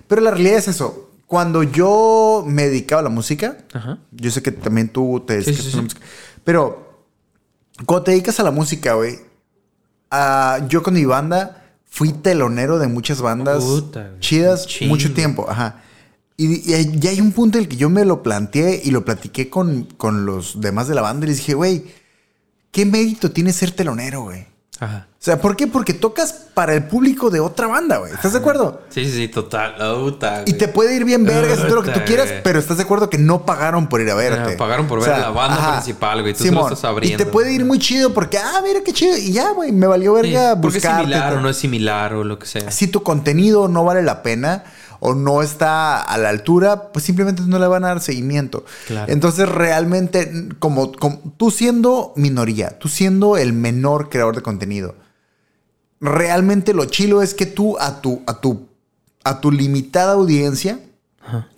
pero 0.08 0.20
la 0.20 0.30
realidad 0.30 0.56
es 0.58 0.68
eso. 0.68 1.10
Cuando 1.26 1.62
yo 1.62 2.44
me 2.46 2.64
dedicaba 2.68 3.00
a 3.00 3.04
la 3.04 3.08
música, 3.10 3.58
Ajá. 3.72 3.98
yo 4.12 4.30
sé 4.30 4.42
que 4.42 4.52
también 4.52 4.88
tú 4.88 5.22
te 5.26 5.40
Sí, 5.42 5.46
dedicas 5.50 5.64
sí, 5.66 5.72
a 5.72 5.76
la 5.76 5.82
música, 5.82 6.00
pero 6.44 7.06
cuando 7.86 8.04
te 8.04 8.10
dedicas 8.12 8.38
a 8.40 8.42
la 8.42 8.50
música, 8.50 8.94
güey, 8.94 9.18
ah, 10.10 10.60
yo 10.68 10.82
con 10.82 10.94
mi 10.94 11.04
banda 11.04 11.62
fui 11.86 12.12
telonero 12.12 12.78
de 12.78 12.88
muchas 12.88 13.20
bandas 13.20 13.64
Puta, 13.64 14.12
chidas 14.20 14.66
mucho 14.82 15.12
tiempo, 15.14 15.48
ajá. 15.48 15.82
Y, 16.36 16.68
y 16.70 17.06
hay 17.06 17.20
un 17.20 17.30
punto 17.32 17.58
en 17.58 17.64
el 17.64 17.68
que 17.70 17.76
yo 17.76 17.88
me 17.88 18.04
lo 18.04 18.22
planteé 18.22 18.82
y 18.84 18.90
lo 18.90 19.04
platiqué 19.04 19.48
con, 19.48 19.84
con 19.96 20.26
los 20.26 20.60
demás 20.60 20.88
de 20.88 20.94
la 20.96 21.02
banda 21.02 21.26
y 21.26 21.28
les 21.28 21.38
dije, 21.38 21.54
güey, 21.54 21.84
¿qué 22.72 22.84
mérito 22.84 23.30
tiene 23.30 23.52
ser 23.52 23.70
telonero, 23.70 24.22
güey? 24.22 24.46
Ajá. 24.80 25.06
O 25.08 25.24
sea, 25.24 25.40
¿por 25.40 25.56
qué? 25.56 25.66
Porque 25.66 25.94
tocas 25.94 26.32
para 26.52 26.74
el 26.74 26.84
público 26.84 27.30
de 27.30 27.40
otra 27.40 27.66
banda, 27.66 27.96
güey. 27.96 28.12
¿Estás 28.12 28.34
de 28.34 28.40
acuerdo? 28.40 28.82
Sí, 28.90 29.06
sí, 29.06 29.12
sí, 29.12 29.28
total. 29.28 29.74
Y 30.44 30.52
te 30.52 30.68
puede 30.68 30.94
ir 30.94 31.04
bien 31.06 31.24
vergas 31.24 31.60
y 31.60 31.62
todo 31.62 31.76
lo 31.76 31.82
que 31.82 31.92
tú 31.92 32.00
quieras, 32.04 32.28
güey. 32.28 32.42
pero 32.42 32.58
estás 32.58 32.76
de 32.76 32.82
acuerdo 32.82 33.08
que 33.08 33.16
no 33.16 33.46
pagaron 33.46 33.88
por 33.88 34.02
ir 34.02 34.10
a 34.10 34.14
verte. 34.14 34.40
Ajá, 34.40 34.56
pagaron 34.58 34.86
por 34.86 35.00
ver 35.00 35.12
a 35.12 35.18
la 35.18 35.30
banda 35.30 35.72
principal, 35.72 36.20
güey. 36.20 36.34
Tú 36.34 36.44
estás 36.44 36.84
abriendo. 36.84 37.22
Y 37.22 37.24
te 37.24 37.30
puede 37.30 37.54
ir 37.54 37.64
muy 37.64 37.78
chido 37.78 38.12
porque, 38.12 38.36
ah, 38.36 38.60
mira 38.62 38.80
qué 38.84 38.92
chido. 38.92 39.16
Y 39.16 39.32
ya, 39.32 39.52
güey, 39.52 39.72
me 39.72 39.86
valió 39.86 40.14
Sí, 40.16 40.30
verga 40.30 40.60
porque 40.60 40.78
es 40.78 40.84
similar 40.84 41.34
o 41.34 41.40
no 41.40 41.48
es 41.48 41.56
similar 41.56 42.12
o 42.14 42.24
lo 42.24 42.38
que 42.38 42.46
sea. 42.46 42.70
Si 42.70 42.88
tu 42.88 43.02
contenido 43.02 43.68
no 43.68 43.82
vale 43.84 44.02
la 44.02 44.22
pena 44.22 44.64
o 45.06 45.14
no 45.14 45.42
está 45.42 46.00
a 46.00 46.16
la 46.16 46.30
altura, 46.30 46.90
pues 46.90 47.04
simplemente 47.04 47.42
no 47.46 47.58
le 47.58 47.66
van 47.66 47.84
a 47.84 47.88
dar 47.88 48.00
seguimiento. 48.00 48.64
Claro. 48.86 49.12
Entonces, 49.12 49.46
realmente, 49.46 50.48
como, 50.58 50.92
como 50.92 51.34
tú 51.36 51.50
siendo 51.50 52.14
minoría, 52.16 52.78
tú 52.78 52.88
siendo 52.88 53.36
el 53.36 53.52
menor 53.52 54.08
creador 54.08 54.34
de 54.34 54.40
contenido, 54.40 54.94
realmente 56.00 56.72
lo 56.72 56.86
chilo 56.86 57.20
es 57.20 57.34
que 57.34 57.44
tú 57.44 57.76
a 57.78 58.00
tu, 58.00 58.22
a 58.26 58.40
tu, 58.40 58.66
a 59.24 59.42
tu 59.42 59.52
limitada 59.52 60.14
audiencia 60.14 60.78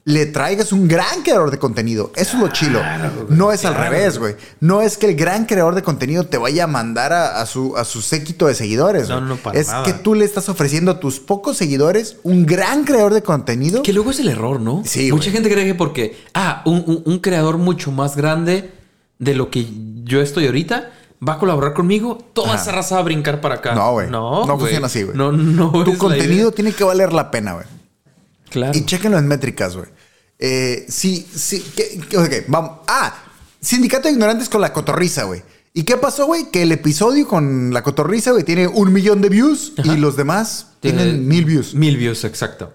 le 0.04 0.26
traigas 0.26 0.72
un 0.72 0.86
gran 0.86 1.22
creador 1.22 1.50
de 1.50 1.58
contenido. 1.58 2.12
Eso 2.14 2.36
es 2.36 2.42
lo 2.42 2.48
chilo. 2.48 2.80
no 3.28 3.50
es 3.52 3.64
al 3.64 3.74
revés, 3.74 4.18
güey. 4.18 4.36
No 4.60 4.80
es 4.82 4.96
que 4.96 5.06
el 5.06 5.16
gran 5.16 5.46
creador 5.46 5.74
de 5.74 5.82
contenido 5.82 6.24
te 6.24 6.38
vaya 6.38 6.64
a 6.64 6.66
mandar 6.66 7.12
a, 7.12 7.40
a 7.40 7.46
su, 7.46 7.76
a 7.76 7.84
su 7.84 8.00
séquito 8.02 8.46
de 8.46 8.54
seguidores. 8.54 9.08
No, 9.08 9.20
no, 9.20 9.36
para 9.36 9.58
es 9.58 9.68
nada. 9.68 9.82
que 9.84 9.92
tú 9.92 10.14
le 10.14 10.24
estás 10.24 10.48
ofreciendo 10.48 10.92
a 10.92 11.00
tus 11.00 11.18
pocos 11.18 11.56
seguidores 11.56 12.18
un 12.22 12.46
gran 12.46 12.84
creador 12.84 13.12
de 13.14 13.22
contenido. 13.22 13.82
Que 13.82 13.92
luego 13.92 14.10
es 14.12 14.20
el 14.20 14.28
error, 14.28 14.60
¿no? 14.60 14.82
Sí, 14.84 15.10
Mucha 15.10 15.30
gente 15.30 15.50
cree 15.50 15.64
que 15.64 15.74
porque, 15.74 16.16
ah, 16.34 16.62
un, 16.64 16.84
un- 16.86 17.02
un 17.04 17.18
creador 17.18 17.58
mucho 17.58 17.90
más 17.90 18.16
grande 18.16 18.70
de 19.18 19.34
lo 19.34 19.50
que 19.50 19.66
yo 20.04 20.20
estoy 20.20 20.46
ahorita 20.46 20.92
va 21.26 21.32
a 21.34 21.38
colaborar 21.38 21.72
conmigo, 21.72 22.18
toda 22.34 22.52
Ajá. 22.52 22.62
esa 22.62 22.72
raza 22.72 22.94
va 22.96 23.00
a 23.00 23.04
brincar 23.04 23.40
para 23.40 23.56
acá. 23.56 23.74
No, 23.74 23.90
güey. 23.92 24.08
No, 24.10 24.44
funciona 24.58 24.86
así, 24.86 25.02
güey. 25.02 25.16
No, 25.16 25.32
no 25.32 25.72
tu 25.82 25.96
contenido 25.98 26.52
tiene 26.52 26.72
que 26.72 26.84
valer 26.84 27.12
la 27.12 27.30
pena, 27.30 27.54
güey. 27.54 27.64
Claro. 28.50 28.76
Y 28.76 28.84
chequenlo 28.84 29.18
en 29.18 29.26
métricas, 29.28 29.76
güey. 29.76 29.88
Eh, 30.38 30.84
sí, 30.88 31.26
sí. 31.34 31.60
que- 31.74 32.44
vamos. 32.48 32.80
Ah, 32.86 33.14
Sindicato 33.60 34.06
de 34.08 34.12
Ignorantes 34.14 34.48
con 34.48 34.60
la 34.60 34.72
cotorriza, 34.72 35.24
güey. 35.24 35.42
¿Y 35.72 35.82
qué 35.82 35.96
pasó, 35.96 36.26
güey? 36.26 36.50
Que 36.50 36.62
el 36.62 36.72
episodio 36.72 37.26
con 37.26 37.72
la 37.74 37.82
cotorriza, 37.82 38.30
güey, 38.30 38.44
tiene 38.44 38.66
un 38.66 38.92
millón 38.92 39.20
de 39.20 39.28
views 39.28 39.72
Ajá. 39.76 39.92
y 39.94 39.98
los 39.98 40.16
demás 40.16 40.68
Tiene 40.80 41.02
tienen 41.04 41.28
mil 41.28 41.44
views. 41.44 41.74
Mil 41.74 41.96
views, 41.96 42.24
exacto. 42.24 42.72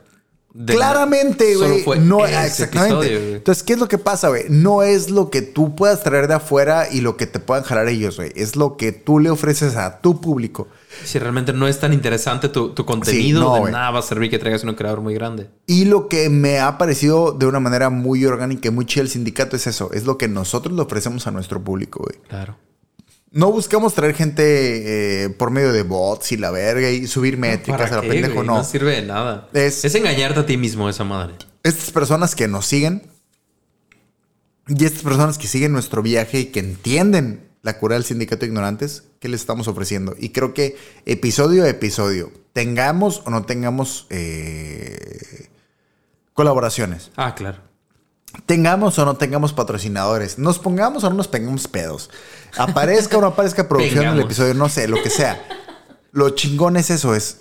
De- 0.54 0.74
Claramente, 0.76 1.56
güey. 1.56 2.00
No, 2.02 2.26
exactamente. 2.28 3.08
episodio. 3.08 3.36
Entonces, 3.38 3.64
¿qué 3.64 3.74
es 3.74 3.80
lo 3.80 3.88
que 3.88 3.98
pasa, 3.98 4.28
güey? 4.30 4.44
No 4.50 4.84
es 4.84 5.10
lo 5.10 5.30
que 5.30 5.42
tú 5.42 5.76
puedas 5.76 6.04
traer 6.04 6.28
de 6.28 6.34
afuera 6.36 6.88
y 6.92 7.00
lo 7.02 7.16
que 7.16 7.26
te 7.26 7.40
puedan 7.40 7.64
jalar 7.64 7.88
ellos, 7.88 8.18
güey. 8.18 8.34
Es 8.36 8.56
lo 8.58 8.76
que 8.76 8.92
tú 8.92 9.20
le 9.20 9.30
ofreces 9.30 9.78
a 9.78 10.02
tu 10.02 10.20
público. 10.20 10.68
Si 11.04 11.20
realmente 11.20 11.54
no 11.54 11.68
es 11.68 11.80
tan 11.80 11.94
interesante 11.94 12.50
tu, 12.50 12.70
tu 12.74 12.86
contenido, 12.86 13.42
no, 13.42 13.54
de 13.56 13.60
güey. 13.62 13.72
nada 13.74 13.92
va 13.92 14.00
a 14.00 14.04
servir 14.04 14.30
que 14.30 14.40
traigas 14.40 14.64
un 14.64 14.74
creador 14.76 15.02
muy 15.02 15.14
grande. 15.14 15.50
Y 15.68 15.86
lo 15.86 16.08
que 16.08 16.30
me 16.30 16.60
ha 16.60 16.78
parecido 16.78 17.32
de 17.32 17.46
una 17.46 17.60
manera 17.60 17.90
muy 17.90 18.26
orgánica 18.26 18.68
y 18.68 18.72
muy 18.72 18.86
chida 18.86 19.04
el 19.04 19.10
sindicato 19.10 19.56
es 19.56 19.68
eso. 19.68 19.92
Es 19.94 20.06
lo 20.06 20.18
que 20.18 20.28
nosotros 20.28 20.76
le 20.76 20.82
ofrecemos 20.82 21.28
a 21.28 21.32
nuestro 21.32 21.64
público, 21.64 22.04
güey. 22.04 22.22
Claro. 22.28 22.58
No 23.34 23.50
buscamos 23.52 23.94
traer 23.94 24.14
gente 24.14 25.24
eh, 25.26 25.30
por 25.30 25.52
medio 25.52 25.72
de 25.72 25.84
bots 25.84 26.34
y 26.34 26.38
la 26.38 26.52
verga 26.52 26.90
y 26.90 27.08
subir 27.08 27.38
métricas 27.38 27.90
¿Para 27.90 27.94
a 27.94 27.96
la 27.98 28.02
qué, 28.02 28.10
pendejo, 28.10 28.34
güey? 28.36 28.48
no. 28.48 28.58
No 28.58 28.64
sirve 28.66 28.92
de 28.98 29.04
nada. 29.04 29.48
Es- 29.54 29.86
Es... 29.86 29.96
engañarte 29.96 30.42
a 30.42 30.46
ti 30.46 30.58
mismo 30.58 30.90
esa 30.90 31.06
madre. 31.06 31.36
Estas 31.64 31.92
personas 31.92 32.36
que 32.36 32.48
nos 32.50 32.66
siguen 32.66 33.04
y 34.68 34.86
estas 34.86 35.04
personas 35.04 35.38
que 35.38 35.48
siguen 35.48 35.72
nuestro 35.72 36.02
viaje 36.02 36.40
y 36.42 36.46
que 36.46 36.60
entienden 36.60 37.48
la 37.64 37.78
cura 37.78 37.96
del 37.96 38.04
sindicato 38.04 38.42
de 38.42 38.48
ignorantes, 38.48 39.04
¿qué 39.20 39.28
les 39.30 39.42
estamos 39.42 39.68
ofreciendo? 39.68 40.16
Y 40.20 40.30
creo 40.30 40.54
que 40.54 40.78
episodio 41.06 41.64
a 41.64 41.70
episodio, 41.70 42.32
tengamos 42.54 43.22
o 43.26 43.30
no 43.30 43.44
tengamos 43.46 44.08
eh, 44.10 45.50
colaboraciones, 46.34 47.12
Ah, 47.16 47.36
claro. 47.36 47.60
tengamos 48.46 48.98
o 49.00 49.06
no 49.06 49.16
tengamos 49.18 49.54
patrocinadores, 49.54 50.38
nos 50.40 50.58
pongamos 50.60 51.04
o 51.04 51.10
no 51.10 51.16
nos 51.18 51.28
pongamos 51.28 51.68
pedos, 51.68 52.10
aparezca 52.58 53.18
o 53.18 53.22
no 53.22 53.28
aparezca 53.28 53.68
producción 53.68 54.00
en 54.00 54.04
el 54.04 54.10
Pengamos. 54.16 54.26
episodio, 54.32 54.54
no 54.54 54.70
sé, 54.70 54.88
lo 54.88 55.02
que 55.04 55.10
sea. 55.10 55.42
Lo 56.14 56.30
chingón 56.32 56.78
es 56.78 56.90
eso, 56.90 57.14
es 57.16 57.38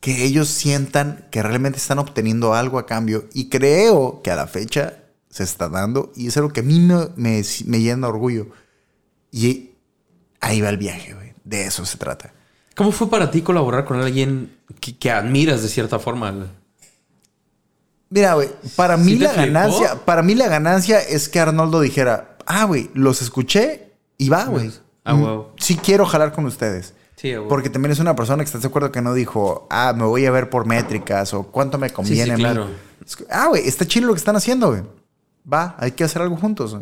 que 0.00 0.24
ellos 0.24 0.48
sientan 0.48 1.26
que 1.30 1.42
realmente 1.42 1.78
están 1.78 1.98
obteniendo 1.98 2.54
algo 2.54 2.78
a 2.78 2.86
cambio 2.86 3.26
y 3.34 3.48
creo 3.48 4.22
que 4.22 4.30
a 4.30 4.36
la 4.36 4.46
fecha 4.46 5.02
se 5.28 5.42
está 5.44 5.68
dando 5.68 6.12
y 6.16 6.28
es 6.28 6.36
algo 6.36 6.50
que 6.50 6.60
a 6.60 6.62
mí 6.62 6.78
me, 6.80 7.08
me, 7.16 7.42
me 7.66 7.80
llena 7.80 8.06
de 8.06 8.12
orgullo. 8.12 8.46
Y 9.30 9.70
ahí 10.40 10.60
va 10.60 10.68
el 10.70 10.76
viaje, 10.78 11.14
güey. 11.14 11.34
De 11.44 11.64
eso 11.66 11.84
se 11.84 11.96
trata. 11.98 12.32
¿Cómo 12.76 12.92
fue 12.92 13.10
para 13.10 13.30
ti 13.30 13.42
colaborar 13.42 13.84
con 13.84 14.00
alguien 14.00 14.56
que, 14.80 14.96
que 14.96 15.10
admiras 15.10 15.62
de 15.62 15.68
cierta 15.68 15.98
forma? 15.98 16.32
Mira, 18.10 18.34
güey, 18.34 18.48
para 18.76 18.96
mí 18.96 19.12
¿Sí 19.12 19.18
te 19.18 19.24
la 19.24 19.30
flipó? 19.30 19.46
ganancia, 19.52 19.94
para 20.04 20.22
mí 20.22 20.34
la 20.34 20.48
ganancia 20.48 21.00
es 21.00 21.28
que 21.28 21.40
Arnoldo 21.40 21.80
dijera, 21.80 22.36
ah, 22.46 22.64
güey, 22.64 22.90
los 22.94 23.20
escuché 23.20 23.92
y 24.16 24.28
va, 24.28 24.44
güey. 24.44 24.70
Ah, 25.04 25.14
Mm, 25.14 25.22
huevo. 25.24 25.54
Sí 25.58 25.76
quiero 25.76 26.06
jalar 26.06 26.32
con 26.32 26.46
ustedes. 26.46 26.94
Sí, 27.16 27.32
a 27.32 27.38
huevo. 27.38 27.48
Porque 27.48 27.68
también 27.70 27.92
es 27.92 27.98
una 27.98 28.14
persona 28.16 28.42
que 28.42 28.46
estás 28.46 28.62
de 28.62 28.68
acuerdo 28.68 28.92
que 28.92 29.02
no 29.02 29.12
dijo, 29.14 29.66
ah, 29.70 29.92
me 29.96 30.04
voy 30.04 30.24
a 30.26 30.30
ver 30.30 30.48
por 30.48 30.66
métricas 30.66 31.34
o 31.34 31.44
cuánto 31.44 31.78
me 31.78 31.90
conviene 31.90 32.36
sí, 32.36 32.40
claro. 32.42 32.68
Ah, 33.30 33.46
güey, 33.48 33.66
está 33.66 33.86
chido 33.86 34.06
lo 34.06 34.12
que 34.14 34.18
están 34.18 34.36
haciendo, 34.36 34.68
güey. 34.68 34.82
Va, 35.50 35.74
hay 35.78 35.92
que 35.92 36.04
hacer 36.04 36.22
algo 36.22 36.36
juntos. 36.36 36.76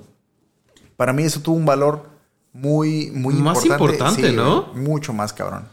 Para 0.96 1.12
mí 1.12 1.22
eso 1.22 1.40
tuvo 1.40 1.56
un 1.56 1.66
valor 1.66 2.08
muy, 2.56 3.10
muy 3.12 3.34
Más 3.34 3.64
importante. 3.64 3.84
importante, 4.26 4.32
¿no? 4.32 4.72
mucho 4.74 5.12
más 5.12 5.32
cabrón. 5.32 5.68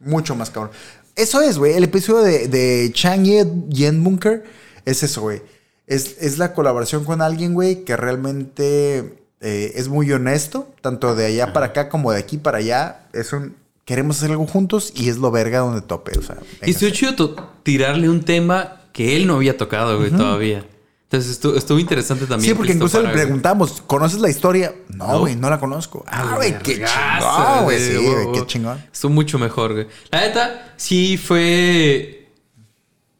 Mucho 0.00 0.34
más 0.34 0.50
cabrón. 0.50 0.72
Eso 1.16 1.40
es, 1.40 1.58
güey. 1.58 1.74
El 1.74 1.84
episodio 1.84 2.22
de, 2.22 2.48
de 2.48 2.90
Chang 2.92 3.24
Yen- 3.24 3.68
Yen 3.68 4.02
Bunker 4.04 4.44
es 4.84 5.02
eso, 5.02 5.22
güey. 5.22 5.42
Es, 5.86 6.16
es 6.20 6.38
la 6.38 6.52
colaboración 6.54 7.04
con 7.04 7.20
alguien, 7.22 7.54
güey, 7.54 7.84
que 7.84 7.96
realmente 7.96 9.18
eh, 9.40 9.72
es 9.74 9.88
muy 9.88 10.10
honesto, 10.12 10.68
tanto 10.80 11.14
de 11.14 11.26
allá 11.26 11.52
para 11.52 11.66
acá 11.66 11.88
como 11.88 12.12
de 12.12 12.18
aquí 12.20 12.36
para 12.38 12.58
allá. 12.58 13.08
Es 13.12 13.32
un. 13.32 13.56
Queremos 13.84 14.18
hacer 14.18 14.30
algo 14.32 14.46
juntos 14.46 14.92
y 14.94 15.08
es 15.08 15.16
lo 15.16 15.30
verga 15.30 15.60
donde 15.60 15.80
tope. 15.80 16.16
O 16.18 16.22
sea, 16.22 16.36
Y 16.62 16.66
véngase. 16.66 16.92
chido 16.92 17.34
tirarle 17.62 18.08
un 18.10 18.22
tema 18.22 18.82
que 18.92 19.16
él 19.16 19.26
no 19.26 19.36
había 19.36 19.56
tocado, 19.56 19.98
güey, 19.98 20.10
todavía. 20.10 20.64
Entonces 21.10 21.30
estuvo, 21.30 21.56
estuvo 21.56 21.78
interesante 21.78 22.26
también. 22.26 22.50
Sí, 22.50 22.54
porque 22.54 22.74
incluso 22.74 22.98
le 22.98 23.04
para, 23.04 23.14
preguntamos, 23.14 23.82
¿conoces 23.86 24.20
la 24.20 24.28
historia? 24.28 24.74
No, 24.90 25.20
güey, 25.20 25.36
no 25.36 25.48
la 25.48 25.58
conozco. 25.58 26.04
Ah, 26.06 26.34
güey, 26.36 26.58
qué 26.58 26.84
chingón, 26.84 27.64
güey. 27.64 27.80
Sí, 27.80 28.06
qué 28.34 28.46
chingón. 28.46 28.84
Estuvo 28.92 29.12
mucho 29.12 29.38
mejor, 29.38 29.72
güey. 29.72 29.86
La 30.10 30.20
neta, 30.20 30.74
sí 30.76 31.16
fue. 31.16 32.28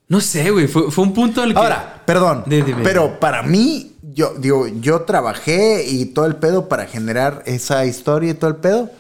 No 0.07 0.21
sé, 0.21 0.51
güey. 0.51 0.67
Fue, 0.69 0.91
fue 0.91 1.03
un 1.03 1.15
punto 1.15 1.43
el 1.43 1.55
que. 1.55 1.59
Ahora, 1.59 2.03
perdón, 2.05 2.45
pero 2.83 3.19
para 3.19 3.43
mí, 3.43 3.97
yo 4.03 4.35
digo, 4.37 4.67
yo 4.67 5.03
trabajé 5.05 5.87
y 5.89 6.05
todo 6.05 6.27
el 6.27 6.37
pedo 6.37 6.69
para 6.69 6.85
generar 6.85 7.43
esa 7.47 7.87
historia 7.87 8.33
y 8.33 8.35
todo 8.35 8.51
el 8.51 8.57
pedo. 8.57 8.91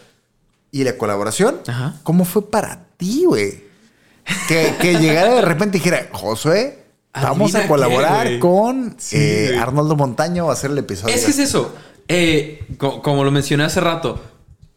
Y 0.70 0.84
la 0.84 0.97
colaboración, 0.97 1.61
Ajá. 1.66 1.97
¿cómo 2.05 2.24
fue 2.24 2.51
para 2.51 2.86
ti, 2.97 3.24
güey? 3.26 3.64
Que, 4.49 4.76
que 4.80 4.99
llegara 4.99 5.34
de 5.34 5.43
repente 5.43 5.76
y 5.76 5.80
dijera, 5.80 6.09
Josué, 6.11 6.88
vamos 7.13 7.55
a 7.55 7.67
colaborar 7.67 8.39
con 8.39 8.95
Sí, 8.99 9.17
eh. 9.19 9.59
Arnoldo 9.59 9.97
Montaño 9.97 10.49
a 10.51 10.53
hacer 10.53 10.71
el 10.71 10.79
episodio. 10.79 11.15
Es 11.15 11.25
que 11.25 11.31
es 11.31 11.39
eso. 11.39 11.75
Eh, 12.09 12.67
co- 12.79 13.03
como 13.03 13.25
lo 13.25 13.31
mencioné 13.31 13.65
hace 13.65 13.81
rato, 13.81 14.21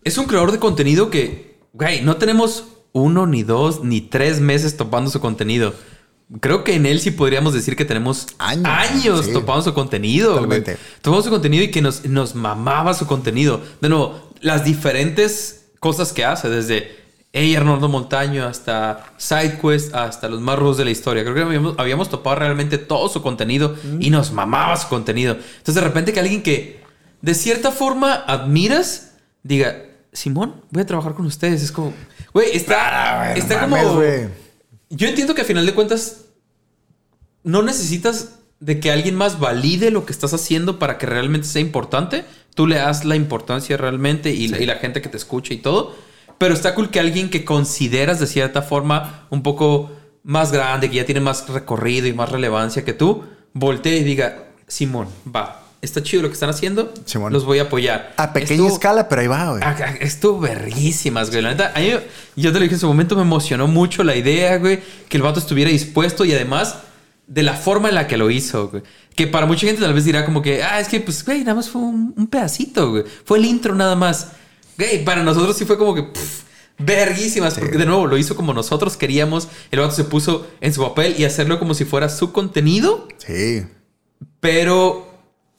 es 0.03 0.17
un 0.17 0.25
creador 0.25 0.51
de 0.51 0.59
contenido 0.59 1.09
que, 1.09 1.59
güey, 1.73 2.01
no 2.01 2.17
tenemos 2.17 2.65
uno, 2.93 3.25
ni 3.27 3.43
dos, 3.43 3.83
ni 3.83 4.01
tres 4.01 4.39
meses 4.41 4.75
topando 4.77 5.09
su 5.09 5.19
contenido. 5.21 5.73
Creo 6.39 6.63
que 6.63 6.75
en 6.75 6.85
él 6.85 6.99
sí 7.01 7.11
podríamos 7.11 7.53
decir 7.53 7.75
que 7.75 7.83
tenemos 7.85 8.27
Años, 8.37 8.65
años, 8.65 9.25
sí. 9.25 9.33
topando 9.33 9.61
su 9.63 9.73
contenido. 9.73 10.33
Totalmente. 10.35 10.77
Topando 11.01 11.23
su 11.23 11.29
contenido 11.29 11.63
y 11.63 11.71
que 11.71 11.81
nos, 11.81 12.05
nos 12.05 12.35
mamaba 12.35 12.93
su 12.93 13.05
contenido. 13.05 13.61
De 13.81 13.89
nuevo, 13.89 14.29
las 14.39 14.63
diferentes 14.63 15.65
cosas 15.79 16.13
que 16.13 16.23
hace, 16.23 16.49
desde 16.49 17.00
Hey 17.33 17.55
Arnoldo 17.55 17.87
Montaño 17.87 18.45
hasta 18.45 19.05
SideQuest, 19.17 19.95
hasta 19.95 20.27
los 20.27 20.41
más 20.41 20.59
rudos 20.59 20.77
de 20.77 20.85
la 20.85 20.91
historia. 20.91 21.23
Creo 21.23 21.33
que 21.35 21.41
habíamos, 21.41 21.75
habíamos 21.79 22.09
topado 22.09 22.35
realmente 22.35 22.77
todo 22.77 23.07
su 23.07 23.21
contenido 23.21 23.75
y 23.99 24.09
nos 24.09 24.33
mamaba 24.33 24.75
su 24.75 24.89
contenido. 24.89 25.35
Entonces, 25.35 25.75
de 25.75 25.81
repente, 25.81 26.11
que 26.11 26.19
alguien 26.19 26.43
que 26.43 26.81
de 27.21 27.33
cierta 27.33 27.71
forma 27.71 28.13
admiras 28.13 29.13
diga, 29.43 29.85
Simón, 30.11 30.61
voy 30.71 30.83
a 30.83 30.85
trabajar 30.85 31.13
con 31.13 31.25
ustedes. 31.25 31.63
Es 31.63 31.71
como, 31.71 31.93
güey, 32.33 32.49
está, 32.53 33.31
Ah, 33.31 33.33
está 33.33 33.61
como. 33.61 34.01
Yo 34.89 35.07
entiendo 35.07 35.33
que 35.33 35.43
a 35.43 35.45
final 35.45 35.65
de 35.65 35.73
cuentas 35.73 36.25
no 37.43 37.61
necesitas 37.61 38.39
de 38.59 38.81
que 38.81 38.91
alguien 38.91 39.15
más 39.15 39.39
valide 39.39 39.89
lo 39.89 40.05
que 40.05 40.11
estás 40.11 40.33
haciendo 40.33 40.79
para 40.79 40.97
que 40.97 41.05
realmente 41.05 41.47
sea 41.47 41.61
importante. 41.61 42.25
Tú 42.55 42.67
le 42.67 42.75
das 42.75 43.05
la 43.05 43.15
importancia 43.15 43.77
realmente 43.77 44.31
y, 44.31 44.49
la, 44.49 44.59
y 44.59 44.65
la 44.65 44.75
gente 44.75 45.01
que 45.01 45.07
te 45.07 45.15
escucha 45.15 45.53
y 45.53 45.57
todo. 45.59 45.95
Pero 46.41 46.55
está 46.55 46.73
cool 46.73 46.89
que 46.89 46.99
alguien 46.99 47.29
que 47.29 47.45
consideras 47.45 48.19
de 48.19 48.25
cierta 48.25 48.63
forma 48.63 49.27
un 49.29 49.43
poco 49.43 49.91
más 50.23 50.51
grande, 50.51 50.89
que 50.89 50.95
ya 50.95 51.05
tiene 51.05 51.21
más 51.21 51.47
recorrido 51.47 52.07
y 52.07 52.13
más 52.13 52.29
relevancia 52.31 52.83
que 52.83 52.93
tú, 52.93 53.23
voltee 53.53 53.97
y 53.99 54.03
diga, 54.03 54.45
Simón, 54.67 55.07
va, 55.33 55.61
está 55.83 56.01
chido 56.01 56.23
lo 56.23 56.29
que 56.29 56.33
están 56.33 56.49
haciendo, 56.49 56.91
Simón. 57.05 57.31
los 57.31 57.45
voy 57.45 57.59
a 57.59 57.63
apoyar. 57.63 58.13
A 58.17 58.33
pequeña 58.33 58.53
Estuvo- 58.63 58.73
escala, 58.73 59.07
pero 59.07 59.21
ahí 59.21 59.27
va, 59.27 59.51
güey. 59.51 59.63
Estuvo 59.99 60.39
verguísimas, 60.39 61.29
güey. 61.29 61.43
La 61.43 61.49
neta, 61.51 61.73
a 61.75 61.79
mí, 61.79 61.91
yo 62.35 62.51
te 62.51 62.57
lo 62.57 62.63
dije 62.63 62.73
en 62.73 62.79
su 62.79 62.87
momento, 62.87 63.15
me 63.15 63.21
emocionó 63.21 63.67
mucho 63.67 64.03
la 64.03 64.15
idea, 64.15 64.57
güey, 64.57 64.79
que 65.09 65.17
el 65.17 65.23
vato 65.23 65.39
estuviera 65.39 65.69
dispuesto 65.69 66.25
y 66.25 66.33
además 66.33 66.77
de 67.27 67.43
la 67.43 67.53
forma 67.53 67.89
en 67.89 67.95
la 67.95 68.07
que 68.07 68.17
lo 68.17 68.31
hizo, 68.31 68.69
güey. 68.69 68.81
Que 69.15 69.27
para 69.27 69.45
mucha 69.45 69.67
gente 69.67 69.81
tal 69.81 69.93
vez 69.93 70.05
dirá 70.05 70.25
como 70.25 70.41
que, 70.41 70.63
ah, 70.63 70.79
es 70.79 70.87
que, 70.87 70.99
pues, 71.01 71.23
güey, 71.23 71.41
nada 71.41 71.53
más 71.53 71.69
fue 71.69 71.81
un, 71.81 72.15
un 72.17 72.25
pedacito, 72.25 72.89
güey. 72.89 73.03
Fue 73.25 73.37
el 73.37 73.45
intro 73.45 73.75
nada 73.75 73.95
más. 73.95 74.31
Güey, 74.77 75.03
para 75.05 75.23
nosotros 75.23 75.55
sí 75.57 75.65
fue 75.65 75.77
como 75.77 75.93
que, 75.95 76.03
pff, 76.03 76.41
verguísimas. 76.79 77.57
Porque 77.59 77.77
de 77.77 77.85
nuevo, 77.85 78.07
lo 78.07 78.17
hizo 78.17 78.35
como 78.35 78.53
nosotros 78.53 78.97
queríamos. 78.97 79.47
El 79.71 79.79
vato 79.79 79.93
se 79.93 80.03
puso 80.03 80.47
en 80.61 80.73
su 80.73 80.81
papel 80.81 81.15
y 81.17 81.25
hacerlo 81.25 81.59
como 81.59 81.73
si 81.73 81.85
fuera 81.85 82.09
su 82.09 82.31
contenido 82.31 83.07
Sí. 83.17 83.63
pero 84.39 85.07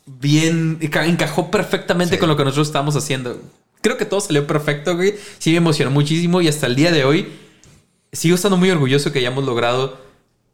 bien 0.06 0.78
enca- 0.80 1.06
encajó 1.06 1.50
perfectamente 1.50 2.16
Sí. 2.16 2.20
con 2.20 2.28
lo 2.28 2.36
que 2.36 2.44
nosotros 2.44 2.68
estábamos 2.68 2.96
haciendo. 2.96 3.40
Creo 3.80 3.96
que 3.96 4.04
todo 4.04 4.20
salió 4.20 4.46
perfecto, 4.46 4.96
güey. 4.96 5.14
Sí 5.38 5.50
me 5.50 5.56
emocionó 5.58 5.90
muchísimo 5.90 6.40
y 6.40 6.48
hasta 6.48 6.66
el 6.66 6.76
día 6.76 6.90
de 6.92 7.04
hoy 7.04 7.32
sigo 8.12 8.34
estando 8.34 8.56
muy 8.56 8.70
orgulloso 8.70 9.12
que 9.12 9.18
hayamos 9.20 9.44
logrado 9.44 9.98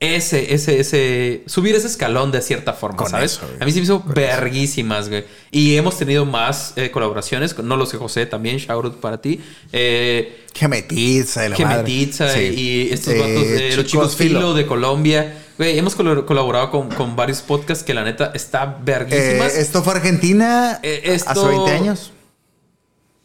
ese, 0.01 0.55
ese, 0.55 0.79
ese, 0.79 1.43
subir 1.47 1.75
ese 1.75 1.89
escalón 1.89 2.31
de 2.31 2.41
cierta 2.41 2.73
forma, 2.73 2.97
Con 2.99 3.11
¿sabes? 3.11 3.33
eso, 3.33 3.47
a 3.61 3.65
mí 3.65 3.73
se 3.73 3.79
me 3.79 3.85
hizo 3.85 4.01
Con 4.03 4.15
verguísimas, 4.15 5.09
güey. 5.09 5.25
Y 5.51 5.75
hemos 5.77 5.99
tenido 5.99 6.25
más 6.25 6.73
eh, 6.77 6.91
colaboraciones, 6.93 7.59
no 7.59 7.77
lo 7.77 7.85
sé, 7.85 7.97
José, 7.97 8.25
también, 8.27 8.59
shout 8.59 8.85
out 8.85 8.97
para 9.01 9.21
ti. 9.21 9.41
Eh, 9.73 10.45
Gemetizza 10.55 11.47
y 11.47 11.49
la 11.51 11.59
madre. 11.59 11.75
Gemetizza 11.75 12.33
Sí. 12.33 12.41
y 12.41 12.93
estos 12.93 13.15
Eh, 13.15 13.19
vatos 13.19 13.49
de 13.49 13.77
los 13.77 13.87
chicos 13.87 14.17
Filo. 14.17 14.39
filo 14.41 14.55
de 14.55 14.67
Colombia. 14.67 15.43
Güey, 15.59 15.77
hemos 15.77 15.97
colaborado 15.97 16.71
con, 16.71 16.89
con 16.91 17.17
varios 17.17 17.41
podcasts 17.41 17.83
que 17.83 17.93
la 17.93 18.05
neta 18.05 18.31
está 18.35 18.79
verguísimas. 18.85 19.57
Eh, 19.57 19.61
esto 19.61 19.83
fue 19.83 19.95
Argentina 19.95 20.79
Eh, 20.85 21.01
esto- 21.07 21.31
hace 21.31 21.45
20 21.49 21.71
años. 21.73 22.13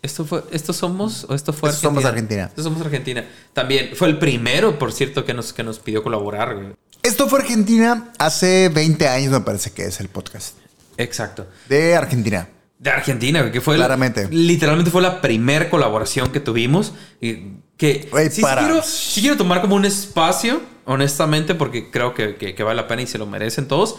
¿Esto 0.03 0.25
fue, 0.25 0.43
esto 0.51 0.73
somos 0.73 1.25
o 1.29 1.33
esto 1.33 1.51
fue 1.53 1.69
Esto 1.69 1.81
somos 1.87 2.05
Argentina. 2.05 2.43
Esto 2.45 2.61
somos 2.61 2.81
Argentina. 2.81 3.25
También 3.53 3.91
fue 3.95 4.09
el 4.09 4.19
primero, 4.19 4.77
por 4.77 4.91
cierto, 4.91 5.23
que 5.25 5.33
nos, 5.33 5.53
que 5.53 5.63
nos 5.63 5.79
pidió 5.79 6.03
colaborar, 6.03 6.55
güey. 6.55 6.67
Esto 7.01 7.27
fue 7.27 7.39
Argentina 7.39 8.11
hace 8.19 8.69
20 8.69 9.07
años, 9.07 9.31
me 9.31 9.39
parece 9.41 9.71
que 9.71 9.85
es 9.85 9.99
el 10.01 10.09
podcast. 10.09 10.57
Exacto. 10.97 11.47
De 11.67 11.95
Argentina. 11.95 12.47
De 12.79 12.89
Argentina, 12.89 13.39
güey, 13.39 13.51
que 13.53 13.61
fue 13.61 13.77
la- 13.77 13.85
Claramente. 13.85 14.27
literalmente 14.29 14.91
fue 14.91 15.01
la 15.01 15.21
primer 15.21 15.69
colaboración 15.69 16.31
que 16.31 16.39
tuvimos. 16.41 16.91
y 17.21 17.53
que 17.77 18.07
Güey, 18.11 18.29
sí, 18.29 18.35
sí 18.37 18.41
para- 18.41 18.61
quiero, 18.65 18.83
sí 18.83 19.21
quiero 19.21 19.37
tomar 19.37 19.61
como 19.61 19.75
un 19.75 19.85
espacio, 19.85 20.61
honestamente, 20.85 21.55
porque 21.55 21.89
creo 21.89 22.13
que, 22.13 22.35
que- 22.35 22.53
que 22.55 22.63
vale 22.63 22.81
la 22.81 22.87
pena 22.87 23.01
y 23.01 23.07
se 23.07 23.17
lo 23.17 23.25
merecen 23.25 23.67
todos. 23.67 23.95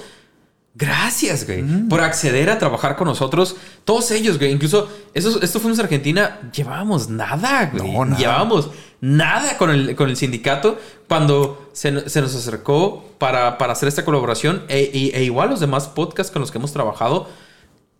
Gracias, 0.76 1.46
güey, 1.46 1.62
Mm. 1.62 1.88
por 1.88 2.00
acceder 2.00 2.50
a 2.50 2.58
trabajar 2.58 2.96
con 2.96 3.06
nosotros. 3.06 3.54
Todos 3.84 4.10
ellos, 4.10 4.38
güey. 4.38 4.50
Incluso 4.50 4.88
eso, 5.14 5.40
esto 5.40 5.60
fuimos 5.60 5.78
a 5.78 5.82
Argentina. 5.82 6.50
Llevábamos 6.52 7.08
nada, 7.08 7.70
güey. 7.72 7.92
No, 7.92 8.04
nada. 8.04 8.18
Llevábamos 8.18 8.70
nada 9.00 9.56
con 9.56 9.70
el, 9.70 9.94
con 9.94 10.08
el 10.10 10.16
sindicato 10.16 10.76
cuando 11.08 11.70
se, 11.72 11.92
no- 11.92 12.08
se 12.08 12.20
nos 12.20 12.34
acercó 12.34 13.04
para, 13.18 13.56
para 13.56 13.72
hacer 13.72 13.88
esta 13.88 14.04
colaboración. 14.04 14.64
E, 14.68 14.90
y- 14.92 15.10
e 15.14 15.22
igual 15.22 15.50
los 15.50 15.60
demás 15.60 15.86
podcasts 15.86 16.32
con 16.32 16.40
los 16.40 16.50
que 16.50 16.58
hemos 16.58 16.72
trabajado, 16.72 17.28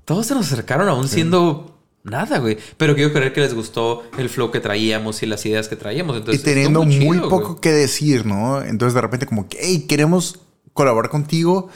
todos 0.05 0.27
se 0.27 0.35
nos 0.35 0.47
acercaron 0.47 0.89
aún 0.89 1.07
siendo 1.09 1.79
nada, 2.03 2.39
güey. 2.39 2.59
Pero 2.77 2.97
quiero 2.97 3.12
creer 3.12 3.33
que 3.33 3.41
les 3.41 3.55
gustó 3.55 4.03
el 4.18 4.29
flow 4.29 4.51
que 4.51 4.59
traíamos 4.59 5.22
y 5.22 5.27
las 5.27 5.47
ideas 5.47 5.68
que 5.68 5.77
traíamos. 5.77 6.16
Y 6.16 6.18
Entonces, 6.18 6.43
teniendo 6.43 6.83
estuvo 6.83 7.05
muy 7.05 7.16
chido, 7.18 7.29
poco 7.29 7.49
güey. 7.51 7.61
que 7.61 7.70
decir, 7.70 8.27
¿no? 8.27 8.61
Entonces 8.62 8.95
de 8.95 9.01
repente 9.01 9.27
como 9.27 9.49
que, 9.49 9.59
hey, 9.61 9.87
queremos 9.89 10.41
colaborar 10.72 11.09
contigo, 11.11 11.70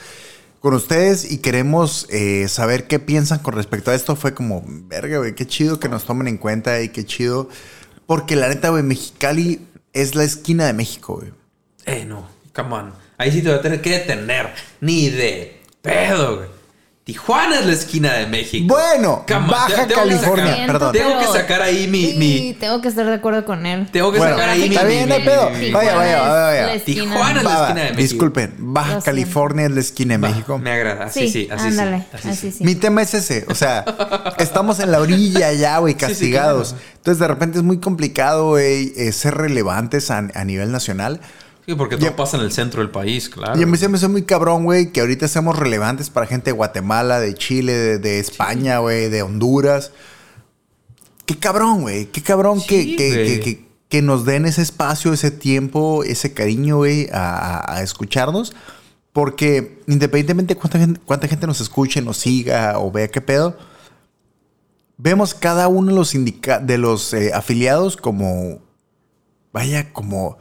con 0.61 0.75
ustedes 0.75 1.31
y 1.31 1.39
queremos 1.39 2.07
eh, 2.11 2.49
saber 2.49 2.87
qué 2.87 2.99
piensan 2.99 3.39
con 3.41 3.55
respecto 3.55 3.91
a 3.91 3.95
esto. 3.95 4.17
Fue 4.17 4.35
como, 4.35 4.65
verga, 4.67 5.19
güey, 5.19 5.35
qué 5.35 5.47
chido 5.47 5.79
que 5.81 5.89
nos 5.89 6.05
tomen 6.05 6.29
en 6.29 6.39
cuenta 6.39 6.81
y 6.83 6.89
qué 6.89 7.05
chido. 7.05 7.49
Porque 8.07 8.37
la 8.37 8.49
neta, 8.49 8.71
güey, 8.71 8.83
Mexicali 8.83 9.61
es 9.93 10.15
la 10.15 10.25
esquina 10.25 10.67
de 10.67 10.73
México, 10.73 11.17
güey. 11.17 11.33
Eh, 11.87 12.05
no, 12.05 12.29
come 12.55 12.75
on. 12.75 12.95
Ahí 13.17 13.33
sí 13.33 13.43
te 13.43 13.49
voy 13.49 13.59
a 13.59 13.63
tener 13.63 13.81
que 13.81 13.91
detener. 13.91 14.55
Ni 14.81 15.11
de 15.11 15.61
pedo, 15.83 16.37
güey. 16.37 16.58
Tijuana 17.09 17.61
es 17.61 17.65
la 17.65 17.73
esquina 17.73 18.13
de 18.13 18.27
México. 18.27 18.67
Bueno, 18.69 19.25
Baja 19.27 19.87
te- 19.87 19.95
California, 19.95 20.47
sacar- 20.53 20.67
perdón. 20.67 20.93
Tengo 20.93 21.19
que 21.21 21.27
sacar 21.39 21.63
ahí 21.63 21.87
mi- 21.89 22.11
Sí, 22.13 22.19
mi- 22.19 22.53
Tengo 22.61 22.83
que 22.83 22.89
estar 22.89 23.07
de 23.07 23.15
acuerdo 23.15 23.47
con 23.47 23.65
él. 23.65 23.89
Tengo 23.91 24.13
que 24.13 24.19
Bueno, 24.19 24.35
sacar 24.35 24.51
ahí 24.51 24.69
mi. 24.69 24.75
está 24.75 24.83
mi- 24.83 24.89
bien, 24.91 25.05
mi- 25.05 25.09
no 25.09 25.15
hay 25.15 25.23
pedo. 25.25 25.45
Vaya, 25.73 25.95
vaya, 25.95 26.21
vaya, 26.21 26.67
vaya. 26.67 26.85
Tijuana 26.85 27.39
es 27.39 27.45
la 27.45 27.63
esquina 27.63 27.81
de 27.85 27.91
México. 27.93 27.97
Disculpen, 28.03 28.55
Baja 28.59 28.95
Lo 28.97 29.01
California 29.01 29.65
es 29.65 29.71
la 29.73 29.81
esquina 29.81 30.15
de 30.15 30.19
México. 30.19 30.59
Me 30.59 30.71
agrada. 30.71 31.05
Así 31.07 31.21
sí, 31.21 31.29
Sí, 31.33 31.49
así 31.51 31.69
ándale, 31.69 32.05
sí. 32.21 32.29
así 32.29 32.53
sí. 32.53 32.63
Mi 32.65 32.75
tema 32.75 33.01
es 33.01 33.15
ese, 33.15 33.47
o 33.49 33.55
sea, 33.55 33.87
estamos 34.39 34.79
en 34.81 34.91
la 34.93 35.01
orilla 35.01 35.51
ya, 35.55 35.79
güey, 35.79 35.95
sí, 35.95 36.01
castigados. 36.01 36.69
claro. 36.75 36.85
Entonces, 36.97 37.19
de 37.21 37.29
repente 37.29 37.57
es 37.57 37.65
muy 37.65 37.79
complicado, 37.81 38.49
güey, 38.51 38.93
eh, 38.99 39.13
ser 39.13 39.35
relevantes 39.35 40.11
a, 40.11 40.19
a 40.35 40.45
nivel 40.45 40.73
nacional. 40.73 41.23
Sí, 41.69 41.75
porque 41.75 41.97
todo 41.99 42.07
Ya- 42.07 42.17
pasa 42.17 42.39
en 42.39 42.45
el 42.45 42.51
centro 42.53 42.81
del 42.81 42.91
país, 42.91 43.29
claro. 43.29 43.61
Y 43.61 43.63
a 43.63 43.67
mí 43.67 43.77
se 43.77 43.91
me 43.91 43.99
hace 43.99 44.09
muy 44.09 44.23
cabrón, 44.23 44.65
güey, 44.65 44.91
que 44.91 45.01
ahorita 45.03 45.29
seamos 45.29 45.59
relevantes 45.59 46.09
para 46.09 46.25
gente 46.27 46.47
de 46.47 46.53
Guatemala, 46.53 47.21
de 47.21 47.35
Chile, 47.35 47.75
de, 47.75 47.99
de 47.99 48.19
España, 48.21 48.79
güey, 48.79 49.11
de 49.11 49.21
Honduras. 49.21 49.93
Qué 51.27 51.37
cabrón, 51.39 51.83
güey. 51.83 52.07
Qué 52.07 52.23
cabrón 52.23 52.63
que, 52.67 52.83
Sí, 52.83 52.97
que, 52.97 53.11
que- 53.11 53.41
que- 53.41 53.69
que 53.91 54.01
nos 54.01 54.25
den 54.25 54.47
ese 54.47 54.63
espacio, 54.63 55.13
ese 55.13 55.31
tiempo, 55.31 56.05
ese 56.05 56.33
cariño, 56.33 56.79
güey, 56.79 57.11
a, 57.13 57.37
a- 57.59 57.77
a 57.77 57.83
escucharnos. 57.83 58.55
Porque 59.13 59.83
independientemente 59.89 60.55
de 60.55 60.61
cuánta 60.61 60.79
gente, 60.79 61.01
cuánta 61.05 61.29
gente 61.29 61.47
nos 61.47 61.61
escuche, 61.61 62.01
nos 62.01 62.17
siga 62.17 62.79
o 62.79 62.91
vea 62.91 63.09
qué 63.09 63.21
pedo, 63.21 63.59
vemos 64.97 65.35
cada 65.35 65.69
uno 65.69 65.89
de 65.93 65.97
los, 65.99 66.15
indica- 66.15 66.61
de 66.61 66.79
los 66.79 67.13
eh, 67.13 67.33
afiliados 67.35 67.99
como, 67.99 68.61
vaya, 69.53 69.93
como, 69.93 70.39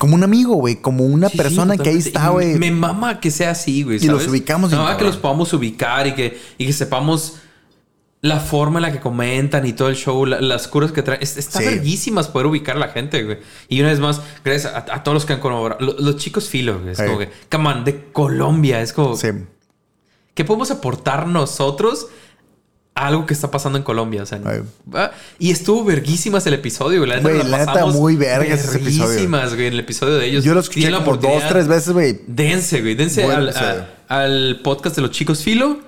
como 0.00 0.14
un 0.14 0.24
amigo, 0.24 0.54
güey, 0.54 0.76
como 0.76 1.04
una 1.04 1.28
Sí, 1.28 1.32
sí, 1.32 1.38
persona 1.42 1.76
que 1.76 1.90
ahí 1.90 1.98
está, 1.98 2.30
güey. 2.30 2.58
Me 2.58 2.70
mama 2.70 3.20
que 3.20 3.30
sea 3.30 3.50
así, 3.50 3.82
güey. 3.82 4.02
Y 4.02 4.08
los 4.08 4.26
ubicamos 4.26 4.70
Me 4.70 4.78
mama 4.78 4.96
que 4.96 5.04
los 5.04 5.18
podamos 5.18 5.52
ubicar 5.52 6.06
y 6.06 6.14
que, 6.14 6.40
y 6.56 6.64
que 6.66 6.72
sepamos 6.72 7.34
la 8.22 8.40
forma 8.40 8.78
en 8.78 8.82
la 8.82 8.92
que 8.92 8.98
comentan 9.00 9.66
y 9.66 9.74
todo 9.74 9.88
el 9.88 9.96
show, 9.96 10.24
la- 10.24 10.40
las 10.40 10.68
curas 10.68 10.90
que 10.92 11.02
traen. 11.02 11.22
Es- 11.22 11.36
Está 11.36 11.58
Sí. 11.58 11.66
verguísimas 11.66 12.28
poder 12.28 12.46
ubicar 12.46 12.76
a 12.76 12.78
la 12.78 12.88
gente, 12.88 13.22
güey. 13.24 13.38
Y 13.68 13.80
una 13.80 13.90
vez 13.90 14.00
más, 14.00 14.22
gracias 14.42 14.72
a, 14.74 14.78
a 14.90 15.02
todos 15.02 15.14
los 15.14 15.26
que 15.26 15.34
han 15.34 15.40
colaborado. 15.40 15.80
Lo- 15.84 15.98
Los, 15.98 16.16
chicos 16.16 16.48
filo, 16.48 16.78
güey. 16.80 16.92
Es 16.92 16.98
como 17.02 17.18
que, 17.18 17.28
come 17.50 17.68
on, 17.68 17.84
de 17.84 18.06
Colombia. 18.12 18.80
Es 18.80 18.92
como. 18.94 19.16
¿qué 20.34 20.44
podemos 20.44 20.70
aportar 20.70 21.26
nosotros? 21.28 22.06
Algo 23.06 23.24
que 23.26 23.32
está 23.34 23.50
pasando 23.50 23.78
en 23.78 23.84
Colombia, 23.84 24.22
o 24.22 24.26
sea, 24.26 24.40
Ay. 24.44 24.60
y 25.38 25.50
estuvo 25.50 25.84
verguísimas 25.84 26.46
el 26.46 26.54
episodio, 26.54 26.98
güey. 26.98 27.08
La 27.08 27.16
neta, 27.16 27.28
Güey, 27.30 27.42
la 27.48 27.58
neta, 27.64 27.86
muy 27.86 28.16
vergas 28.16 28.60
ese 28.64 28.76
episodio. 28.76 29.08
verguísimas, 29.08 29.54
güey, 29.54 29.66
en 29.68 29.72
el 29.72 29.80
episodio 29.80 30.14
de 30.16 30.26
ellos. 30.26 30.44
Yo 30.44 30.52
lo 30.52 30.60
escuché 30.60 30.90
como 30.92 31.16
dos, 31.16 31.42
tres 31.48 31.66
veces, 31.66 31.92
güey. 31.92 32.20
Dense, 32.26 32.80
güey. 32.82 32.94
Dense 32.94 33.24
al, 33.24 33.48
a- 33.50 33.86
al 34.08 34.60
podcast 34.62 34.96
de 34.96 35.02
los 35.02 35.12
chicos 35.12 35.42
Filo, 35.42 35.78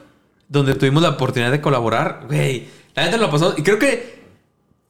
donde 0.48 0.74
tuvimos 0.74 1.02
la 1.02 1.10
oportunidad 1.10 1.50
de 1.50 1.60
colaborar. 1.60 2.22
Güey, 2.28 2.68
la 2.94 3.04
neta 3.04 3.16
lo 3.18 3.30
pasó. 3.30 3.54
Y 3.58 3.62
creo 3.62 3.78
que 3.78 4.21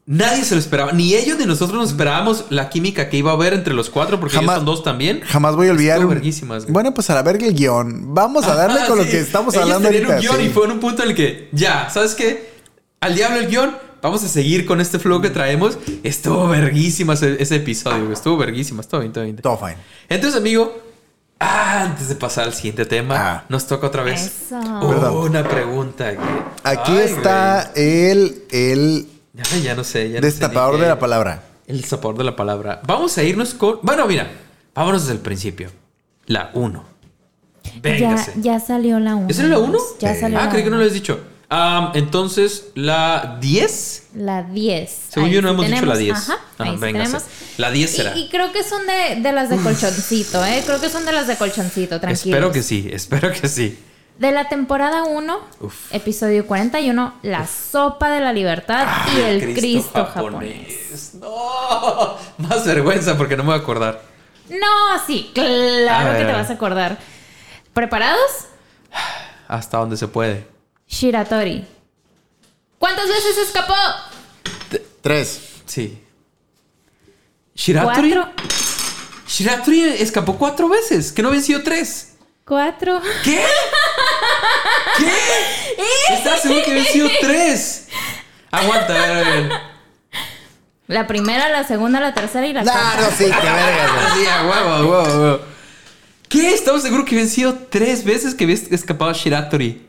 nadie 0.06 0.44
se 0.44 0.54
lo 0.54 0.60
esperaba. 0.60 0.92
Ni 0.92 1.14
ellos 1.14 1.38
ni 1.38 1.46
nosotros 1.46 1.78
nos 1.78 1.90
esperábamos 1.90 2.46
la 2.50 2.68
química 2.70 3.08
que 3.08 3.16
iba 3.16 3.30
a 3.30 3.34
haber 3.34 3.52
entre 3.54 3.72
los 3.74 3.90
cuatro, 3.90 4.18
porque 4.20 4.34
Jamás- 4.36 4.56
ellos 4.56 4.56
son 4.56 4.64
dos 4.66 4.82
también. 4.84 5.20
Jamás 5.22 5.56
voy 5.56 5.68
a 5.68 5.72
olvidar. 5.72 6.04
Verguísimas, 6.06 6.64
güey. 6.64 6.72
Bueno, 6.72 6.94
pues 6.94 7.08
a 7.10 7.14
la 7.14 7.22
verga 7.22 7.46
el 7.46 7.54
guion. 7.54 8.14
Vamos 8.14 8.44
a 8.46 8.54
darle 8.54 8.78
Ajá, 8.80 8.88
con 8.88 8.98
lo 8.98 9.04
que 9.04 9.18
estamos 9.20 9.54
Ellos 9.54 9.64
hablando 9.64 9.88
ahorita. 9.88 10.14
un 10.14 10.20
guion 10.20 10.36
sí. 10.36 10.42
y 10.42 10.48
fue 10.50 10.64
en 10.66 10.72
un 10.72 10.80
punto 10.80 11.02
en 11.02 11.10
el 11.10 11.14
que, 11.14 11.48
ya, 11.52 11.88
¿sabes 11.90 12.14
qué? 12.14 12.52
Al 13.00 13.14
diablo 13.14 13.38
el 13.38 13.48
guion. 13.48 13.76
Vamos 14.02 14.24
a 14.24 14.28
seguir 14.28 14.66
con 14.66 14.80
este 14.80 14.98
flow 14.98 15.20
que 15.20 15.30
traemos. 15.30 15.78
Estuvo 16.02 16.48
verguísima 16.48 17.14
ese, 17.14 17.40
ese 17.40 17.56
episodio, 17.56 18.00
güey. 18.00 18.14
Estuvo 18.14 18.36
verguísima. 18.36 18.80
Estuvo 18.80 18.98
bien, 19.00 19.12
todo 19.12 19.22
bien. 19.22 19.36
Todo 19.36 19.56
fine. 19.56 19.76
Entonces, 20.08 20.40
amigo, 20.40 20.76
ah, 21.38 21.82
antes 21.84 22.08
de 22.08 22.16
pasar 22.16 22.44
al 22.46 22.52
siguiente 22.52 22.84
tema, 22.84 23.14
Ah. 23.16 23.44
nos 23.48 23.68
toca 23.68 23.86
otra 23.86 24.02
vez. 24.02 24.32
Oh, 24.50 25.24
una 25.24 25.48
pregunta. 25.48 26.14
Aquí 26.64 26.92
Ay, 26.92 26.98
está 27.04 27.70
el, 27.76 28.42
el. 28.50 29.06
Ya, 29.34 29.42
ya 29.62 29.74
no 29.74 29.84
sé. 29.84 30.10
Ya 30.10 30.20
no 30.20 30.26
sé 30.26 30.26
destapador 30.26 30.76
qué. 30.76 30.82
de 30.82 30.88
la 30.88 30.98
palabra. 30.98 31.42
El 31.66 31.80
destapador 31.80 32.18
de 32.18 32.24
la 32.24 32.36
palabra. 32.36 32.80
Vamos 32.86 33.16
a 33.18 33.22
irnos 33.22 33.54
con. 33.54 33.78
Bueno, 33.82 34.06
mira, 34.06 34.30
vámonos 34.74 35.02
desde 35.02 35.14
el 35.14 35.20
principio. 35.20 35.70
La 36.26 36.50
1. 36.54 36.84
Ya, 37.82 38.26
ya 38.36 38.60
salió 38.60 38.98
la 39.00 39.14
1. 39.16 39.28
¿Es 39.28 39.38
la 39.38 39.58
1? 39.58 39.78
Ya 40.00 40.14
salió 40.18 40.38
Ah, 40.38 40.44
la 40.44 40.50
creí 40.50 40.64
que 40.64 40.70
no 40.70 40.76
lo 40.78 40.84
has 40.84 40.92
dicho. 40.92 41.20
Ah, 41.48 41.92
entonces, 41.94 42.66
la 42.74 43.38
10. 43.40 44.02
La 44.14 44.42
10. 44.42 44.90
Según 45.10 45.28
Ahí 45.28 45.34
yo, 45.34 45.42
no 45.42 45.48
sí 45.48 45.54
hemos 45.54 45.66
dicho 45.66 45.74
tenemos. 45.76 45.94
la 45.94 46.00
10. 46.00 46.16
Ajá, 46.16 46.34
Ah, 46.58 46.64
sí 46.64 46.76
véngase. 46.78 47.10
tenemos. 47.10 47.22
La 47.58 47.70
10 47.70 47.90
será. 47.90 48.16
Y, 48.16 48.22
y 48.22 48.28
creo 48.30 48.52
que 48.52 48.62
son 48.64 48.82
de, 48.86 49.20
de 49.20 49.32
las 49.32 49.50
de 49.50 49.56
colchoncito, 49.58 50.44
¿eh? 50.44 50.62
Creo 50.64 50.80
que 50.80 50.88
son 50.88 51.04
de 51.04 51.12
las 51.12 51.26
de 51.26 51.36
colchoncito, 51.36 52.00
tranquilos. 52.00 52.26
Espero 52.26 52.52
que 52.52 52.62
sí, 52.62 52.88
espero 52.92 53.30
que 53.32 53.48
sí. 53.48 53.78
De 54.18 54.30
la 54.30 54.48
temporada 54.48 55.04
1, 55.04 55.40
Uf. 55.60 55.92
episodio 55.94 56.46
41, 56.46 57.14
La 57.22 57.46
Sopa 57.46 58.10
de 58.10 58.20
la 58.20 58.32
Libertad 58.32 58.86
y 59.16 59.20
el 59.20 59.54
Cristo, 59.54 60.04
japonés. 60.04 61.14
No, 61.14 62.16
más 62.38 62.64
vergüenza 62.64 63.16
porque 63.16 63.36
no 63.36 63.42
me 63.42 63.50
voy 63.50 63.58
a 63.58 63.62
acordar. 63.62 64.02
No, 64.48 65.04
sí, 65.06 65.30
claro 65.34 66.18
que 66.18 66.24
te 66.24 66.32
vas 66.32 66.50
a 66.50 66.52
acordar. 66.52 66.98
¿Preparados? 67.72 68.46
Hasta 69.48 69.78
donde 69.78 69.96
se 69.96 70.06
puede. 70.08 70.46
Shiratori. 70.86 71.66
¿Cuántas 72.78 73.08
veces 73.08 73.38
escapó? 73.38 73.74
Tres. 75.00 75.40
Sí. 75.66 76.00
Shiratori. 77.54 78.12
Cuatro. 78.12 78.32
Shiratori 79.26 79.82
escapó 79.82 80.36
cuatro 80.36 80.68
veces, 80.68 81.12
que 81.12 81.22
no 81.22 81.28
habían 81.28 81.42
sido 81.42 81.62
tres. 81.62 82.14
Cuatro. 82.44 83.00
¿Qué? 83.24 83.42
¿Qué? 84.98 86.14
¿Estás 86.14 86.42
seguro 86.42 86.62
que 86.64 86.70
habían 86.70 86.86
sido 86.86 87.08
tres? 87.20 87.88
Aguanta, 88.50 88.94
a 88.94 89.06
ver, 89.06 89.26
a 89.26 89.30
ver. 89.30 89.50
La 90.88 91.06
primera, 91.06 91.48
la 91.48 91.64
segunda, 91.66 92.00
la 92.00 92.12
tercera 92.12 92.46
y 92.46 92.52
la 92.52 92.64
No, 92.64 92.72
cuarta. 92.72 93.00
no, 93.00 93.06
sí, 93.16 93.24
qué 93.24 93.30
verga. 93.30 94.06
Así, 94.10 94.26
a 94.26 94.42
huevo, 94.42 94.70
a 94.70 94.80
huevo, 94.80 94.96
a 94.96 95.18
huevo. 95.18 95.40
¿Qué? 96.28 96.54
Estamos 96.54 96.82
seguros 96.82 97.06
que 97.06 97.14
habían 97.14 97.28
sido 97.30 97.54
tres 97.70 98.04
veces 98.04 98.34
que 98.34 98.44
había 98.44 98.56
escapado 98.56 99.12
Shiratori. 99.12 99.88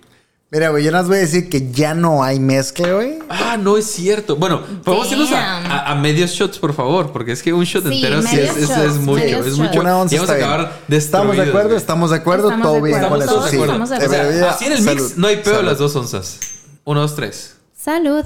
Mira, 0.54 0.70
güey, 0.70 0.84
yo 0.84 0.92
nos 0.92 1.08
voy 1.08 1.18
a 1.18 1.22
decir 1.22 1.50
que 1.50 1.72
ya 1.72 1.96
no 1.96 2.24
hay 2.24 2.40
mezcla, 2.40 2.94
güey. 2.94 3.18
Ah, 3.28 3.58
no 3.58 3.76
es 3.76 3.88
cierto. 3.88 4.36
Bueno, 4.36 4.62
podemos 4.84 5.12
irnos 5.12 5.32
a, 5.32 5.58
a- 5.58 5.92
a 5.92 5.96
medios 5.96 6.30
shots, 6.30 6.60
por 6.60 6.76
favor, 6.76 7.12
porque 7.12 7.32
es 7.32 7.42
que 7.42 7.52
un 7.52 7.64
shot 7.64 7.88
Sí, 7.88 7.96
entero 7.96 8.22
sí 8.22 8.38
es, 8.40 8.56
es- 8.58 8.70
es 8.70 8.98
mucho. 9.00 9.20
medios 9.24 9.48
Es 9.48 9.58
mucho. 9.58 9.80
Una 9.80 9.98
onza 9.98 10.14
y 10.14 10.20
vamos 10.20 10.30
a 10.30 10.38
está 10.38 10.58
bien. 10.58 10.70
Estamos 11.00 11.36
de 11.38 11.42
acuerdo, 11.42 11.68
güey. 11.70 11.78
estamos 11.78 12.10
de 12.12 12.16
acuerdo, 12.18 12.48
Estamos 12.50 12.68
todo 12.68 12.76
de 12.76 12.82
bien 12.84 13.04
acuerdo, 13.04 13.10
con 13.18 13.24
eso. 13.24 13.46
Estamos 13.48 13.50
Sí. 13.50 13.58
estamos 13.58 13.90
de 13.90 13.96
acuerdo. 13.96 14.30
O 14.30 14.34
sea, 14.40 14.50
así 14.52 14.66
en 14.66 14.72
el 14.74 14.78
mix 14.82 14.92
salud, 14.94 15.12
no 15.16 15.28
hay 15.28 15.38
pedo 15.38 15.56
salud. 15.56 15.70
las 15.70 15.78
dos 15.80 15.96
onzas. 15.96 16.40
Uno, 16.84 17.02
dos, 17.02 17.16
tres. 17.16 17.56
Salud. 17.76 18.24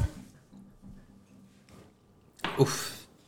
Uf. 2.58 2.74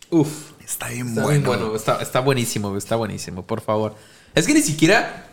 Uf. 0.09 0.27
Está 0.65 0.89
bien 0.89 1.07
Está 1.07 1.21
bueno. 1.23 1.39
bien 1.51 1.61
bueno. 1.61 1.75
Está, 1.75 2.01
está 2.01 2.19
buenísimo, 2.19 2.75
está 2.75 2.97
buenísimo, 2.97 3.43
por 3.47 3.61
favor. 3.61 3.95
Es 4.35 4.45
que 4.45 4.53
ni 4.53 4.61
siquiera 4.61 5.28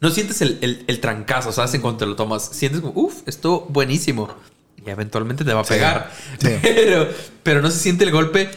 no 0.00 0.10
sientes 0.10 0.40
el, 0.42 0.58
el, 0.60 0.84
el 0.86 1.00
trancazo, 1.00 1.52
¿sabes? 1.52 1.74
En 1.74 1.80
cuanto 1.80 2.00
te 2.00 2.06
lo 2.06 2.16
tomas, 2.16 2.44
sientes 2.52 2.80
como, 2.80 2.92
uff, 3.00 3.22
esto 3.26 3.66
buenísimo. 3.68 4.28
Y 4.84 4.90
eventualmente 4.90 5.44
te 5.44 5.52
va 5.52 5.60
a 5.60 5.64
pegar. 5.64 6.10
sí. 6.38 6.48
Pero, 6.62 7.08
pero 7.42 7.62
no 7.62 7.70
se 7.70 7.78
siente 7.78 8.04
el 8.04 8.10
golpe 8.12 8.48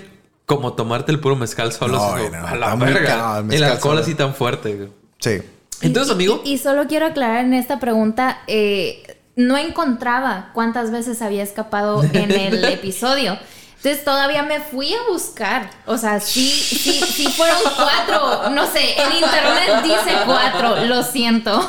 como 0.45 0.73
tomarte 0.73 1.11
el 1.11 1.19
puro 1.19 1.35
mezcal 1.35 1.71
solo. 1.73 1.97
No, 1.97 2.13
a 2.47 2.55
la 2.55 2.75
verga. 2.75 3.39
el 3.39 3.53
el, 3.53 3.63
alcohol 3.63 3.93
solo. 3.93 4.01
así 4.01 4.15
tan 4.15 4.35
fuerte. 4.35 4.75
güey. 4.75 4.89
Sí. 5.19 5.41
Entonces, 5.81 6.11
Y- 6.11 6.15
amigo. 6.15 6.41
Y, 6.45 6.53
y 6.53 6.57
solo 6.57 6.87
quiero 6.87 7.07
aclarar 7.07 7.45
en 7.45 7.53
esta 7.53 7.79
pregunta, 7.79 8.41
eh, 8.47 9.01
no 9.35 9.57
encontraba 9.57 10.51
cuántas 10.53 10.91
veces 10.91 11.21
había 11.21 11.41
escapado 11.41 12.03
en 12.03 12.31
el 12.31 12.63
episodio. 12.65 13.37
Entonces 13.83 14.03
todavía 14.05 14.43
me 14.43 14.59
fui 14.59 14.93
a 14.93 14.99
buscar. 15.11 15.71
O 15.87 15.97
sea, 15.97 16.19
sí, 16.19 16.47
sí, 16.47 16.93
sí 17.01 17.27
fueron 17.29 17.57
cuatro. 17.75 18.49
No 18.51 18.67
sé, 18.67 18.79
en 19.01 19.11
internet 19.13 19.81
dice 19.83 20.17
cuatro. 20.25 20.85
Lo 20.85 21.01
siento. 21.03 21.67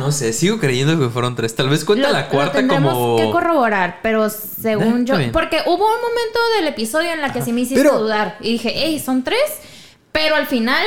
No 0.00 0.10
sé, 0.10 0.32
sigo 0.32 0.58
creyendo 0.58 0.98
que 0.98 1.08
fueron 1.12 1.36
tres. 1.36 1.54
Tal 1.54 1.68
vez 1.68 1.84
cuenta 1.84 2.08
Lo- 2.08 2.14
la 2.14 2.22
lo 2.22 2.28
cuarta 2.30 2.58
tendremos 2.58 2.92
como. 2.94 3.16
que 3.16 3.30
corroborar, 3.30 4.00
pero 4.02 4.28
según 4.28 5.06
yo. 5.06 5.16
bien. 5.16 5.30
Porque 5.30 5.62
hubo 5.66 5.84
un 5.86 6.00
momento 6.00 6.38
del 6.56 6.66
episodio 6.68 7.12
en 7.12 7.20
la 7.20 7.32
que 7.32 7.42
sí 7.42 7.52
me 7.52 7.60
hiciste 7.60 7.80
Pero- 7.82 7.98
dudar. 8.00 8.36
Y 8.40 8.52
dije, 8.52 8.72
hey, 8.74 8.98
son 8.98 9.22
tres. 9.22 9.40
Pero 10.10 10.34
al 10.34 10.46
final 10.48 10.82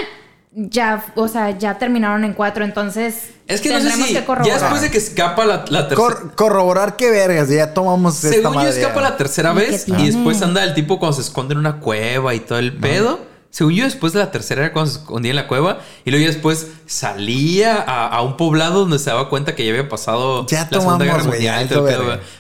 ya, 0.55 1.05
o 1.15 1.27
sea, 1.27 1.51
ya 1.57 1.77
terminaron 1.77 2.23
en 2.23 2.33
cuatro. 2.33 2.63
Entonces 2.63 3.29
Es 3.47 3.61
que 3.61 3.69
no 3.69 3.75
sé 3.75 3.81
tendremos 3.81 4.07
si. 4.07 4.13
que 4.13 4.19
Ya 4.19 4.25
corroborar. 4.25 4.59
después 4.59 4.81
de 4.81 4.91
que 4.91 4.97
escapa 4.97 5.45
la, 5.45 5.65
la 5.69 5.87
tercera. 5.87 5.95
Cor- 5.95 6.35
corroborar 6.35 6.95
qué 6.95 7.09
vergas, 7.09 7.49
ya 7.49 7.73
tomamos 7.73 8.15
esta 8.23 8.29
Según 8.29 8.53
yo 8.53 8.59
madre. 8.59 8.81
escapa 8.81 9.01
la 9.01 9.17
tercera 9.17 9.51
¿Y 9.53 9.55
qué 9.55 9.71
vez 9.71 9.87
y 9.87 10.05
después 10.07 10.41
anda 10.41 10.63
el 10.63 10.73
tipo 10.73 10.99
cuando 10.99 11.15
se 11.15 11.21
esconde 11.21 11.53
en 11.53 11.59
una 11.59 11.79
cueva 11.79 12.33
y 12.33 12.39
todo 12.39 12.59
el 12.59 12.73
pedo. 12.77 13.19
Según 13.55 13.73
yo, 13.75 13.83
después 13.83 14.13
de 14.13 14.19
la 14.19 14.31
tercera 14.31 14.63
era 14.63 14.73
cuando 14.73 14.89
se 14.91 14.97
escondía 14.97 15.29
en 15.29 15.35
la 15.35 15.47
cueva. 15.47 15.77
Y 16.05 16.09
luego 16.09 16.25
ya 16.25 16.31
después 16.31 16.69
salía 16.87 17.75
a, 17.75 18.07
a 18.07 18.23
un 18.23 18.35
poblado 18.35 18.79
donde 18.79 18.97
se 18.97 19.11
daba 19.11 19.29
cuenta 19.29 19.53
que 19.53 19.63
ya 19.63 19.69
había 19.69 19.87
pasado 19.87 20.47
Ya 20.47 20.67
la 20.71 20.79
Segunda 20.81 21.05
Guerra 21.05 21.23
Mundial. 21.23 21.67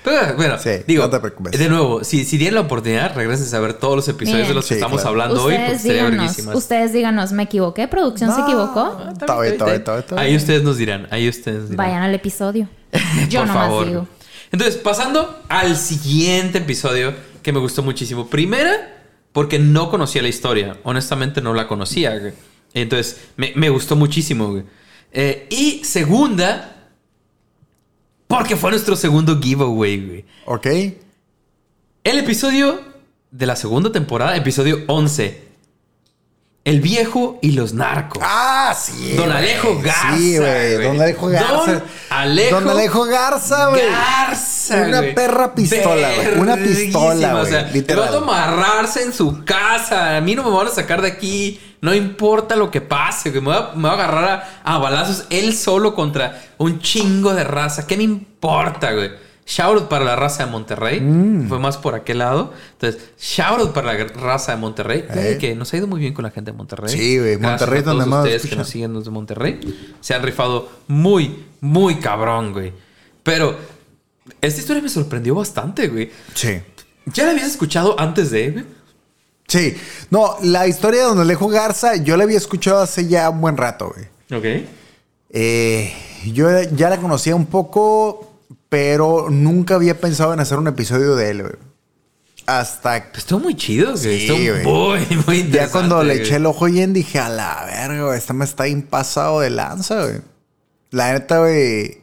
Pero 0.03 0.35
bueno, 0.35 0.57
Sí, 0.57 0.71
digo, 0.87 1.03
no 1.03 1.09
te 1.11 1.19
preocupes. 1.19 1.51
de 1.59 1.69
nuevo, 1.69 2.03
si, 2.03 2.25
si 2.25 2.37
tienen 2.39 2.55
la 2.55 2.61
oportunidad, 2.61 3.13
regresen 3.15 3.53
a 3.55 3.59
ver 3.59 3.73
todos 3.75 3.95
los 3.95 4.07
episodios 4.07 4.39
Bien. 4.39 4.47
de 4.47 4.53
los 4.55 4.65
que 4.65 4.69
Sí, 4.69 4.73
estamos 4.79 5.01
claro. 5.01 5.09
hablando 5.11 5.43
hoy. 5.43 5.55
Porque 5.55 5.77
sería 5.77 6.03
verguísimas. 6.05 6.55
ustedes 6.55 6.93
díganos, 6.93 7.31
¿me 7.31 7.43
equivoqué? 7.43 7.87
¿Producción 7.87 8.33
se 8.33 8.41
equivocó? 8.41 8.95
Bien, 8.97 9.09
está 9.11 9.39
bien. 9.39 9.83
Ahí 10.17 10.35
ustedes 10.35 10.63
nos 10.63 10.77
dirán. 10.77 11.07
Ahí 11.11 11.29
ustedes 11.29 11.59
nos 11.59 11.69
dirán. 11.69 11.85
Vayan 11.85 12.01
al 12.01 12.15
episodio. 12.15 12.67
Yo 13.29 13.41
Por 13.41 13.47
nomás 13.49 13.67
favor. 13.67 13.85
digo. 13.87 14.07
Entonces, 14.51 14.77
pasando 14.81 15.43
al 15.47 15.75
siguiente 15.77 16.57
episodio 16.57 17.13
que 17.43 17.51
me 17.53 17.59
gustó 17.59 17.83
muchísimo. 17.83 18.27
Primera, 18.27 19.02
porque 19.33 19.59
no 19.59 19.89
conocía 19.89 20.21
la 20.21 20.29
historia. 20.29 20.77
Honestamente, 20.83 21.41
no 21.41 21.53
la 21.53 21.67
conocía. 21.67 22.17
güey. 22.17 22.33
Entonces, 22.73 23.19
me, 23.35 23.51
me 23.55 23.69
gustó 23.69 23.95
muchísimo. 23.95 24.49
güey. 24.51 24.63
Eh, 25.11 25.47
y 25.49 25.83
segunda, 25.83 26.89
porque 28.27 28.55
fue 28.55 28.71
nuestro 28.71 28.95
segundo 28.95 29.39
giveaway, 29.41 30.05
güey. 30.05 30.25
¿Ok? 30.45 30.67
El 32.03 32.17
episodio 32.19 32.81
de 33.31 33.45
la 33.45 33.55
segunda 33.55 33.91
temporada, 33.91 34.35
episodio 34.35 34.83
11. 34.87 35.52
El 36.65 36.79
viejo 36.79 37.39
y 37.41 37.51
los 37.51 37.73
narcos. 37.73 38.23
Ah, 38.25 38.73
sí. 38.73 39.15
Don. 39.17 39.29
Alejo 39.29 39.81
Garza, 39.81 40.15
Sí, 40.15 40.37
güey. 40.37 40.81
Don 40.81 41.01
Alejo 41.01 41.27
Garza. 41.27 41.71
Don 41.73 41.83
Alejo 42.09 42.55
Don 42.61 42.69
Alejo 42.69 43.03
Garza, 43.03 43.67
güey. 43.67 43.81
Garza, 43.89 44.77
Una 44.87 45.01
perra 45.13 45.53
pistola, 45.53 46.09
güey. 46.15 46.39
Una 46.39 46.55
pistola, 46.55 47.31
güey. 47.33 47.43
O 47.43 47.45
sea, 47.45 47.63
literal. 47.63 48.05
te 48.09 48.15
va 48.15 48.17
a 48.17 48.45
amarrarse 48.45 49.03
en 49.03 49.11
su 49.11 49.43
casa. 49.43 50.15
A 50.15 50.21
mí 50.21 50.35
no 50.35 50.43
me 50.49 50.55
van 50.55 50.67
a 50.67 50.69
sacar 50.69 51.01
de 51.01 51.09
aquí. 51.09 51.59
No 51.81 51.93
importa 51.93 52.55
lo 52.55 52.71
que 52.71 52.79
pase, 52.79 53.31
güey. 53.31 53.41
Me 53.41 53.49
va, 53.49 53.73
me 53.75 53.89
a 53.89 53.91
agarrar 53.91 54.23
a, 54.63 54.75
a 54.75 54.77
balazos 54.77 55.25
él 55.29 55.53
solo 55.53 55.93
contra 55.93 56.41
un 56.59 56.79
chingo 56.79 57.33
de 57.33 57.43
raza. 57.43 57.85
¿Qué 57.85 57.97
me 57.97 58.03
importa, 58.03 58.93
güey? 58.93 59.11
Shout 59.45 59.77
out 59.77 59.89
para 59.89 60.05
la 60.05 60.15
raza 60.15 60.45
de 60.45 60.51
Monterrey. 60.51 61.01
Mm. 61.01 61.49
Fue 61.49 61.59
más 61.59 61.77
por 61.77 61.95
aquel 61.95 62.19
lado. 62.19 62.53
Entonces, 62.73 63.01
shout 63.19 63.59
out 63.59 63.73
para 63.73 63.93
la 63.93 64.03
raza 64.05 64.53
de 64.53 64.57
Monterrey. 64.57 65.05
Eh. 65.09 65.37
Que 65.39 65.55
nos 65.55 65.73
ha 65.73 65.77
ido 65.77 65.87
muy 65.87 65.99
bien 65.99 66.13
con 66.13 66.23
la 66.23 66.31
gente 66.31 66.51
de 66.51 66.57
Monterrey. 66.57 66.89
Sí, 66.89 67.19
güey. 67.19 67.37
Monterrey 67.37 67.79
a 67.79 67.83
donde 67.83 68.05
más 68.05 68.23
ustedes 68.23 68.49
que 68.49 68.55
nos 68.55 68.69
siguen 68.69 68.93
los 68.93 69.05
de 69.05 69.11
Monterrey. 69.11 69.95
Se 69.99 70.13
han 70.13 70.23
rifado 70.23 70.69
muy, 70.87 71.45
muy 71.61 71.95
cabrón, 71.95 72.53
güey. 72.53 72.73
Pero 73.21 73.57
esta 74.41 74.59
historia 74.59 74.81
me 74.81 74.89
sorprendió 74.89 75.35
bastante, 75.35 75.87
güey. 75.87 76.11
Sí. 76.33 76.61
¿Ya 77.07 77.25
la 77.25 77.31
habías 77.31 77.47
escuchado 77.47 77.99
antes 77.99 78.31
de, 78.31 78.51
güey? 78.51 78.65
Sí. 79.47 79.75
No, 80.09 80.37
la 80.41 80.67
historia 80.67 81.01
de 81.01 81.07
Don 81.07 81.19
Alejo 81.19 81.47
Garza, 81.47 81.95
yo 81.97 82.17
la 82.17 82.23
había 82.23 82.37
escuchado 82.37 82.81
hace 82.81 83.07
ya 83.07 83.29
un 83.29 83.41
buen 83.41 83.57
rato, 83.57 83.93
güey. 83.93 84.07
Ok. 84.39 84.67
Eh, 85.29 85.93
yo 86.31 86.47
ya 86.75 86.89
la 86.89 86.97
conocía 86.97 87.35
un 87.35 87.47
poco, 87.47 88.32
pero 88.73 89.27
nunca 89.29 89.75
había 89.75 89.99
pensado 89.99 90.33
en 90.33 90.39
hacer 90.39 90.57
un 90.57 90.67
episodio 90.67 91.15
de 91.15 91.29
él, 91.29 91.41
güey. 91.43 91.53
Hasta 92.47 93.11
Pues 93.11 93.19
estuvo 93.19 93.39
muy 93.39 93.55
chido, 93.55 93.91
güey. 93.91 94.01
Sí, 94.01 94.25
estuvo 94.25 94.37
güey. 94.39 94.63
muy, 94.63 95.17
muy 95.27 95.37
interesante. 95.41 95.51
ya 95.51 95.69
cuando 95.69 96.03
le 96.03 96.15
eché 96.15 96.37
el 96.37 96.47
ojo 96.47 96.65
bien 96.65 96.91
dije, 96.91 97.19
a 97.19 97.29
la 97.29 97.65
verga, 97.67 98.05
güey, 98.05 98.17
esta 98.17 98.33
me 98.33 98.45
está 98.45 98.63
bien 98.63 98.81
pasado 98.81 99.41
de 99.41 99.51
lanza, 99.51 100.01
güey. 100.01 100.21
La 100.89 101.13
neta, 101.13 101.37
güey, 101.37 102.01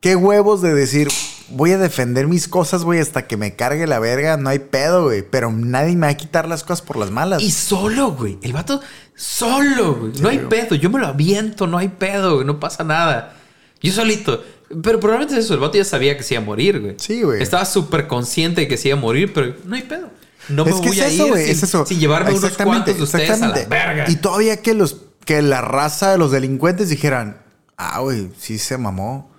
qué 0.00 0.14
huevos 0.14 0.60
de 0.60 0.74
decir, 0.74 1.08
voy 1.48 1.72
a 1.72 1.78
defender 1.78 2.26
mis 2.26 2.48
cosas, 2.48 2.84
güey, 2.84 3.00
hasta 3.00 3.26
que 3.26 3.38
me 3.38 3.56
cargue 3.56 3.86
la 3.86 3.98
verga, 3.98 4.36
no 4.36 4.50
hay 4.50 4.58
pedo, 4.58 5.04
güey. 5.04 5.22
Pero 5.22 5.50
nadie 5.52 5.96
me 5.96 6.06
va 6.06 6.12
a 6.12 6.16
quitar 6.18 6.46
las 6.46 6.64
cosas 6.64 6.82
por 6.82 6.98
las 6.98 7.10
malas. 7.10 7.42
Y 7.42 7.50
solo, 7.50 8.12
güey. 8.12 8.38
El 8.42 8.52
vato 8.52 8.82
solo, 9.14 9.94
güey. 9.94 10.12
No 10.20 10.28
hay 10.28 10.36
güey. 10.36 10.48
pedo. 10.50 10.74
Yo 10.74 10.90
me 10.90 11.00
lo 11.00 11.06
aviento, 11.06 11.66
no 11.66 11.78
hay 11.78 11.88
pedo, 11.88 12.34
güey. 12.34 12.46
No 12.46 12.60
pasa 12.60 12.84
nada. 12.84 13.36
Yo 13.80 13.90
solito. 13.90 14.42
Pero 14.82 15.00
probablemente 15.00 15.38
es 15.38 15.44
eso. 15.44 15.54
El 15.54 15.60
vato 15.60 15.76
ya 15.76 15.84
sabía 15.84 16.16
que 16.16 16.22
se 16.22 16.34
iba 16.34 16.42
a 16.42 16.46
morir, 16.46 16.80
güey. 16.80 16.94
Sí, 16.98 17.22
güey. 17.22 17.42
Estaba 17.42 17.64
súper 17.64 18.06
consciente 18.06 18.62
de 18.62 18.68
que 18.68 18.76
se 18.76 18.88
iba 18.88 18.98
a 18.98 19.00
morir, 19.00 19.32
pero 19.32 19.54
no 19.64 19.74
hay 19.76 19.82
pedo. 19.82 20.08
No 20.48 20.64
me 20.64 20.70
es 20.70 20.76
que 20.80 20.88
voy 20.88 20.98
es 20.98 21.04
a 21.04 21.08
eso, 21.08 21.24
ir 21.26 21.30
güey, 21.32 21.44
sin, 21.44 21.52
es 21.52 21.62
eso. 21.62 21.86
sin 21.86 21.98
llevarme 21.98 22.32
unos 22.32 22.52
cuantos 22.58 22.96
de 22.96 23.02
ustedes 23.02 23.30
a 23.30 23.32
la 23.32 23.34
exactamente. 23.46 23.68
verga. 23.68 24.10
Y 24.10 24.16
todavía 24.16 24.60
que 24.60 24.74
los 24.74 24.96
que 25.24 25.40
la 25.40 25.62
raza 25.62 26.12
de 26.12 26.18
los 26.18 26.30
delincuentes 26.30 26.90
dijeran, 26.90 27.38
ah, 27.76 28.00
güey, 28.00 28.30
sí 28.38 28.58
se 28.58 28.76
mamó. 28.76 29.30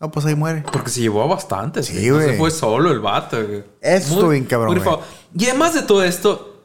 No, 0.00 0.10
pues 0.10 0.26
ahí 0.26 0.34
muere. 0.34 0.64
Porque 0.70 0.90
se 0.90 1.00
llevó 1.00 1.22
a 1.22 1.26
bastantes. 1.26 1.86
Sí, 1.86 2.10
güey. 2.10 2.30
Se 2.30 2.36
fue 2.36 2.50
solo 2.50 2.92
el 2.92 3.00
vato, 3.00 3.42
güey. 3.44 3.64
Estuvo 3.80 4.28
bien 4.28 4.44
cabrón, 4.44 4.76
muy. 4.76 4.98
Y 5.36 5.46
además 5.48 5.74
de 5.74 5.82
todo 5.82 6.04
esto, 6.04 6.62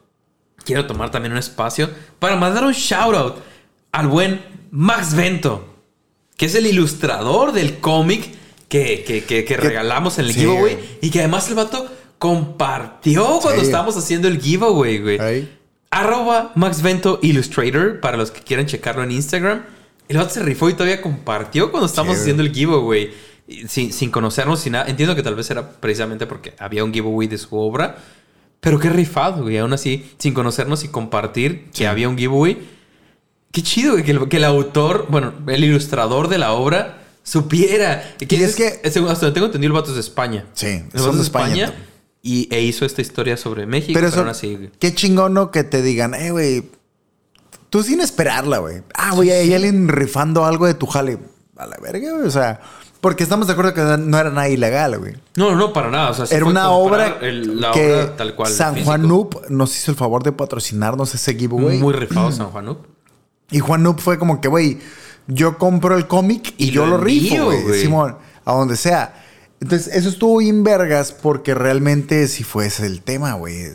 quiero 0.66 0.86
tomar 0.86 1.10
también 1.10 1.32
un 1.32 1.38
espacio 1.40 1.90
para 2.20 2.36
mandar 2.36 2.64
un 2.64 2.74
shout 2.74 3.16
out 3.16 3.36
al 3.92 4.08
buen 4.08 4.44
Max 4.72 5.16
Vento, 5.16 5.69
que 6.40 6.46
es 6.46 6.56
el 6.56 6.66
ilustrador 6.66 7.52
del 7.52 7.80
cómic 7.80 8.32
que, 8.70 9.04
que, 9.06 9.24
que- 9.26 9.44
que 9.46 9.58
regalamos 9.58 10.18
en 10.20 10.26
el 10.26 10.34
sí, 10.34 10.40
giveaway. 10.40 10.76
güey. 10.76 10.86
Y 11.02 11.10
que 11.12 11.20
además 11.20 11.48
el 11.50 11.56
vato 11.56 11.88
compartió 12.18 13.40
cuando 13.42 13.60
Sí. 13.62 13.66
estábamos 13.68 13.98
haciendo 13.98 14.28
el 14.28 14.40
giveaway, 14.40 15.00
güey. 15.00 15.20
Ahí. 15.20 15.58
Arroba 15.92 16.52
Max 16.56 16.82
Vento 16.82 17.20
Illustrator 17.22 18.00
para 18.00 18.16
los 18.18 18.32
que 18.32 18.42
quieran 18.42 18.68
checarlo 18.68 19.04
en 19.04 19.12
Instagram. 19.12 19.64
El 20.08 20.18
vato 20.18 20.30
se 20.34 20.42
rifó 20.42 20.70
y 20.70 20.74
todavía 20.74 21.02
compartió 21.02 21.72
cuando 21.72 21.88
estábamos 21.88 22.16
Sí, 22.18 22.22
haciendo 22.22 22.44
el 22.44 22.54
giveaway. 22.54 23.12
Sin, 23.68 23.92
sin 23.92 24.12
conocernos, 24.12 24.60
sin 24.60 24.74
nada. 24.74 24.88
Entiendo 24.88 25.16
que 25.16 25.24
tal 25.24 25.36
vez 25.36 25.50
era 25.50 25.72
precisamente 25.72 26.28
porque 26.28 26.54
había 26.60 26.84
un 26.84 26.94
giveaway 26.94 27.28
de 27.28 27.38
su 27.40 27.58
obra. 27.58 27.98
Pero 28.60 28.78
qué 28.80 28.90
rifado, 28.90 29.42
güey. 29.44 29.58
Aún 29.58 29.74
así, 29.74 30.12
sin 30.20 30.34
conocernos 30.34 30.84
y 30.84 30.90
compartir 30.90 31.66
que 31.74 31.88
había 31.88 32.08
un 32.08 32.18
giveaway. 32.18 32.58
Qué 33.52 33.64
chido. 33.64 33.96
Que 33.98 34.12
el, 34.12 34.28
que 34.30 34.38
el 34.38 34.44
autor, 34.46 35.08
bueno, 35.10 35.34
el 35.48 35.64
ilustrador 35.64 36.28
de 36.28 36.38
la 36.38 36.54
obra 36.54 37.04
supiera. 37.24 38.16
Que 38.18 38.36
Y 38.36 38.44
es 38.44 38.56
que- 38.56 38.82
según- 38.92 39.10
hasta 39.10 39.34
tengo 39.34 39.48
entendido, 39.48 39.70
el 39.74 39.80
vato 39.80 39.90
es 39.90 39.96
de 39.96 40.02
España. 40.02 40.46
Sí, 40.54 40.68
el 40.68 40.84
vato 40.94 41.12
es 41.12 41.16
de 41.18 41.24
España. 41.24 41.64
España. 41.66 41.86
y, 42.22 42.54
e 42.54 42.62
hizo 42.62 42.86
esta 42.86 43.02
historia 43.02 43.38
sobre 43.38 43.66
México. 43.66 43.94
Pero 43.94 44.00
Pero, 44.02 44.08
eso, 44.10 44.20
aún 44.20 44.30
así, 44.30 44.70
qué 44.80 44.94
chingón, 44.94 45.34
¿no? 45.34 45.52
Que 45.52 45.64
te 45.64 45.82
digan, 45.82 46.14
eh, 46.14 46.32
güey, 46.32 46.70
tú 47.70 47.82
sin 47.82 48.02
esperarla, 48.02 48.58
güey. 48.60 48.82
Ah, 48.94 49.12
güey, 49.16 49.32
hay 49.32 49.54
alguien 49.54 49.88
rifando 49.88 50.44
algo 50.46 50.66
de 50.66 50.74
tu 50.74 50.86
jale. 50.86 51.18
A 51.58 51.66
la 51.66 51.78
verga, 51.82 52.12
güey. 52.14 52.26
O 52.26 52.32
sea, 52.32 52.60
porque 53.02 53.24
estamos 53.24 53.48
de 53.48 53.54
acuerdo 53.54 53.74
que 53.74 53.82
no 53.82 54.18
era 54.20 54.30
nada 54.32 54.48
ilegal, 54.50 54.98
güey. 55.00 55.16
No, 55.36 55.56
no, 55.56 55.72
para 55.74 55.90
nada. 55.90 56.10
O 56.12 56.14
sea, 56.14 56.26
Era 56.36 56.46
una 56.46 56.70
obra 56.72 57.18
el- 57.22 57.60
la 57.62 57.72
que 57.72 57.94
obra 57.94 58.16
tal 58.18 58.36
cual. 58.36 58.52
San. 58.52 58.84
Juan 58.84 59.08
Noob 59.08 59.50
nos 59.50 59.76
hizo 59.78 59.92
el 59.92 59.98
favor 59.98 60.24
de 60.24 60.32
patrocinarnos 60.32 61.14
ese 61.16 61.36
giveaway. 61.36 61.78
Muy 61.80 61.94
rifado 61.94 62.32
San 62.32 62.48
Juan 62.48 62.66
Noob. 62.66 62.78
Y 63.52 63.60
Juan 63.60 63.84
Noob 63.84 64.00
fue 64.00 64.20
como 64.20 64.42
que, 64.42 64.48
güey, 64.48 64.80
yo 65.28 65.58
compro 65.58 65.98
el 65.98 66.08
cómic 66.08 66.54
y, 66.58 66.68
Y 66.68 66.72
yo 66.72 66.86
lo 66.86 66.98
lo 66.98 67.04
rifo, 67.04 67.46
güey. 67.46 67.82
Simón, 67.82 68.18
a 68.46 68.54
donde 68.54 68.76
sea. 68.76 69.24
Entonces, 69.62 69.94
eso 69.94 70.10
estuvo 70.10 70.38
bien 70.38 70.64
vergas 70.64 71.12
porque 71.12 71.54
realmente 71.54 72.28
si 72.28 72.44
fuese 72.44 72.86
el 72.86 73.02
tema, 73.02 73.34
güey. 73.34 73.66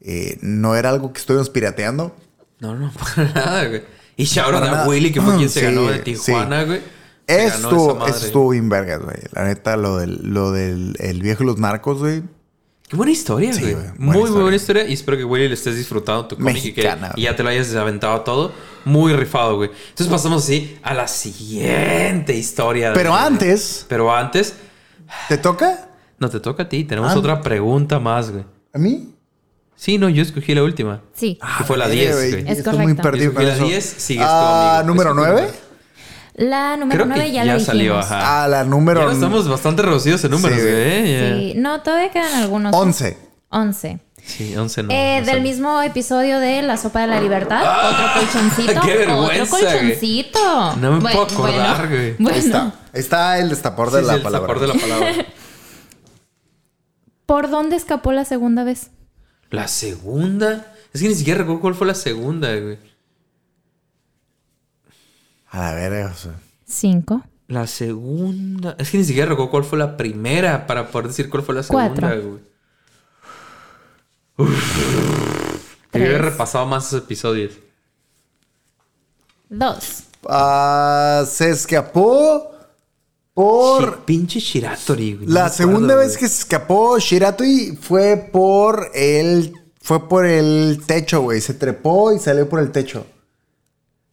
eh, 0.00 0.38
no 0.42 0.76
era 0.76 0.90
algo 0.90 1.12
que 1.12 1.20
estuvimos 1.20 1.50
pirateando. 1.50 2.14
No, 2.60 2.76
no, 2.76 2.92
para 3.16 3.32
nada, 3.32 3.68
güey. 3.68 3.82
Y 4.16 4.24
shout 4.24 4.52
out 4.54 4.62
a. 4.64 4.86
Willy, 4.86 5.12
que 5.12 5.20
fue 5.20 5.36
quien 5.36 5.48
se 5.48 5.60
Sí, 5.66 5.66
ganó 5.66 5.90
de 5.90 5.96
sí. 5.98 6.02
Tijuana, 6.04 6.64
güey. 6.64 6.80
Madre. 6.80 8.10
eso 8.10 8.26
estuvo 8.26 8.48
bien 8.50 8.68
vergas, 8.68 9.00
güey. 9.02 9.16
La 9.32 9.44
neta, 9.44 9.76
lo 9.76 9.98
del, 9.98 10.20
lo 10.22 10.52
del 10.52 10.96
el 10.98 11.22
viejo 11.22 11.44
y 11.44 11.46
los 11.46 11.58
narcos, 11.58 12.00
güey. 12.00 12.22
Qué 12.90 12.96
buena 12.96 13.12
historia, 13.12 13.52
Sí, 13.52 13.60
güey. 13.60 13.74
güey, 13.74 13.86
buena 13.98 14.12
muy, 14.20 14.30
muy 14.32 14.40
buena 14.42 14.56
historia. 14.56 14.84
Y 14.86 14.94
espero 14.94 15.16
que, 15.16 15.24
Willy, 15.24 15.46
le 15.46 15.54
estés 15.54 15.76
disfrutando 15.76 16.26
tu 16.26 16.36
cómic 16.36 16.64
y 16.64 16.72
que 16.72 16.90
y 17.14 17.22
ya 17.22 17.36
te 17.36 17.42
lo 17.44 17.48
hayas 17.48 17.68
desaventado 17.68 18.20
todo. 18.22 18.52
Muy 18.84 19.12
rifado, 19.12 19.54
güey. 19.56 19.70
Entonces 19.90 20.08
pasamos 20.08 20.42
así 20.42 20.76
a 20.82 20.92
la 20.92 21.06
siguiente 21.06 22.34
historia. 22.34 22.92
Pero 22.92 23.14
antes, 23.14 23.86
Pero 23.88 24.12
antes, 24.14 24.54
¿te 25.28 25.38
toca? 25.38 25.88
no 26.18 26.28
te 26.30 26.40
toca 26.40 26.64
a 26.64 26.68
ti. 26.68 26.82
Tenemos 26.84 27.12
Ah. 27.12 27.18
otra 27.18 27.40
pregunta 27.40 28.00
más, 28.00 28.30
güey. 28.32 28.44
¿A 28.74 28.78
mí? 28.78 29.14
Sí, 29.76 29.96
no, 29.96 30.08
yo 30.08 30.22
escogí 30.22 30.54
la 30.54 30.62
última. 30.64 31.00
Sí. 31.14 31.38
que 31.58 31.64
fue 31.64 31.76
la 31.78 31.86
verga, 31.86 32.02
10, 32.02 32.14
güey. 32.16 32.30
güey. 32.42 32.52
Es 32.52 32.66
muy 32.66 32.74
correcto. 32.74 33.02
perdido 33.02 33.30
Yo 33.30 33.34
con 33.34 33.42
escogí 33.44 33.46
la 33.46 33.54
eso. 33.54 33.64
10, 33.66 33.84
sigues 33.84 34.26
tú, 34.26 34.30
Ah, 34.30 34.78
amigo. 34.80 34.88
¿número 34.94 35.10
Escogí 35.10 35.30
9? 35.32 35.50
La 36.40 36.76
número 36.78 37.04
Creo 37.04 37.06
9 37.06 37.24
que 37.24 37.32
ya, 37.32 37.44
ya, 37.44 37.54
la 37.54 37.60
salió, 37.60 37.96
dijimos. 37.96 38.06
ajá. 38.10 38.44
Ah, 38.44 38.48
la 38.48 38.64
número 38.64 39.06
Ya 39.06 39.12
estamos 39.12 39.46
bastante 39.46 39.82
reducidos 39.82 40.24
en 40.24 40.30
números, 40.30 40.56
Sí, 40.58 40.62
güey. 40.64 40.74
güey. 40.74 40.86
¿eh? 41.14 41.52
Sí. 41.54 41.58
No, 41.60 41.82
todavía 41.82 42.10
quedan 42.10 42.32
algunos. 42.34 42.74
11. 42.74 43.18
11. 43.50 44.00
Sí, 44.24 44.56
11 44.56 44.82
no. 44.84 44.88
Eh, 44.92 45.16
no 45.20 45.26
del 45.26 45.26
salió. 45.26 45.42
mismo 45.42 45.82
episodio 45.82 46.38
de 46.40 46.62
La 46.62 46.76
Sopa 46.78 47.00
de 47.02 47.08
la 47.08 47.20
Libertad. 47.20 47.62
¡Ah! 47.64 47.90
Otro 48.14 48.22
colchoncito. 48.22 48.80
¡Qué 48.80 48.96
vergüenza, 48.96 49.56
Otro 49.56 49.68
colchoncito. 49.68 50.76
No 50.76 50.92
me 50.92 51.00
Bueno, 51.00 51.10
puedo 51.10 51.22
acordar, 51.24 51.88
bueno, 51.88 51.94
güey. 51.96 52.14
Bueno, 52.18 52.36
Ahí 52.36 52.44
está. 52.44 52.74
Está 52.94 53.38
el 53.38 53.50
destapor 53.50 53.90
de 53.90 54.00
Sí, 54.00 54.06
la 54.06 54.12
sí, 54.14 54.16
el 54.18 54.22
palabra. 54.22 54.46
sabor 54.48 54.60
de 54.60 54.66
la 54.68 54.74
palabra. 54.80 55.26
¿por 57.26 57.48
dónde 57.50 57.76
escapó 57.76 58.12
la 58.12 58.24
segunda 58.24 58.64
vez? 58.64 58.90
La 59.50 59.68
segunda. 59.68 60.72
Es 60.92 61.00
que 61.02 61.08
ni 61.08 61.14
siquiera 61.14 61.38
recuerdo 61.40 61.60
cuál 61.60 61.74
fue 61.74 61.86
la 61.86 61.94
segunda, 61.94 62.48
güey. 62.56 62.78
A 65.50 65.58
la 65.60 65.74
verga, 65.74 66.12
o 66.14 66.16
sea. 66.16 66.32
Cinco. 66.66 67.22
La 67.48 67.66
segunda. 67.66 68.76
Es 68.78 68.90
que 68.90 68.98
ni 68.98 69.04
siquiera 69.04 69.28
recuerdo 69.28 69.50
cuál 69.50 69.64
fue 69.64 69.78
la 69.78 69.96
primera 69.96 70.66
para 70.66 70.88
poder 70.88 71.08
decir 71.08 71.28
cuál 71.28 71.42
fue 71.42 71.54
la 71.56 71.62
segunda, 71.64 71.88
Cuatro. 71.88 72.22
güey. 72.22 72.40
Uf. 74.36 74.76
Yo 75.92 75.98
había 76.04 76.08
Tres. 76.08 76.20
repasado 76.20 76.66
más 76.66 76.86
esos 76.86 77.02
episodios. 77.02 77.54
Dos. 79.48 80.04
Ah, 80.28 81.24
se 81.28 81.50
escapó 81.50 82.52
por... 83.34 83.82
Shi- 83.82 84.04
pinche 84.04 84.38
Shiratori, 84.38 85.14
güey. 85.14 85.26
No 85.26 85.34
La 85.34 85.40
me 85.40 85.46
acuerdo, 85.46 85.56
segunda 85.56 85.96
vez 85.96 86.08
güey. 86.12 86.20
que 86.20 86.28
se 86.28 86.38
escapó 86.42 86.98
Shiratoi 86.98 87.76
fue 87.80 88.16
por 88.32 88.90
el... 88.94 89.52
Fue 89.82 90.08
por 90.08 90.26
el 90.26 90.82
techo, 90.86 91.22
güey. 91.22 91.40
Se 91.40 91.54
trepó 91.54 92.12
y 92.12 92.18
salió 92.20 92.48
por 92.48 92.60
el 92.60 92.70
techo. 92.70 93.06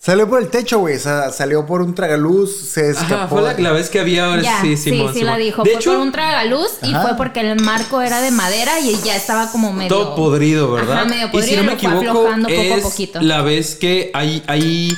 Salió 0.08 0.26
por 0.30 0.42
el 0.42 0.48
techo, 0.48 0.80
güey. 0.80 0.96
O 0.96 1.00
sea, 1.02 1.34
salió 1.34 1.66
por 1.66 1.82
un 1.82 1.94
tragaluz, 1.94 2.56
se 2.62 2.92
escapó. 2.92 3.14
Ajá, 3.16 3.28
fue 3.28 3.42
la, 3.42 3.54
la 3.60 3.72
vez 3.74 3.90
que 3.90 4.00
había 4.00 4.24
ahora 4.28 4.42
Ya, 4.42 4.62
sí, 4.62 4.78
sí, 4.78 4.92
Simón, 4.92 5.10
sí, 5.12 5.20
Simón. 5.20 5.34
la 5.34 5.38
dijo. 5.38 5.64
De 5.64 5.72
fue 5.72 5.80
hecho, 5.82 5.92
por 5.92 6.00
un 6.00 6.12
tragaluz 6.14 6.70
y 6.82 6.94
Ajá. 6.94 7.02
fue 7.10 7.18
porque 7.18 7.42
el 7.42 7.60
marco 7.60 8.02
era 8.02 8.22
de 8.22 8.32
madera 8.32 8.80
y 8.80 8.98
ya 9.04 9.18
estaba 9.18 9.52
como 9.52 9.74
medio... 9.74 9.90
todo 9.90 10.16
podrido, 10.16 10.72
¿verdad? 10.72 11.00
Ajá, 11.00 11.06
medio 11.10 11.28
y 11.28 11.30
podrido 11.32 11.50
si 11.50 11.56
no 11.58 11.64
y 11.64 11.66
me 11.66 11.74
equivoco, 11.74 11.98
aflojando 12.08 12.48
poco 12.48 12.62
a 12.62 12.78
es 12.78 12.84
poquito. 12.86 13.22
la 13.22 13.42
vez 13.42 13.76
que 13.76 14.10
hay, 14.14 14.42
hay 14.48 14.94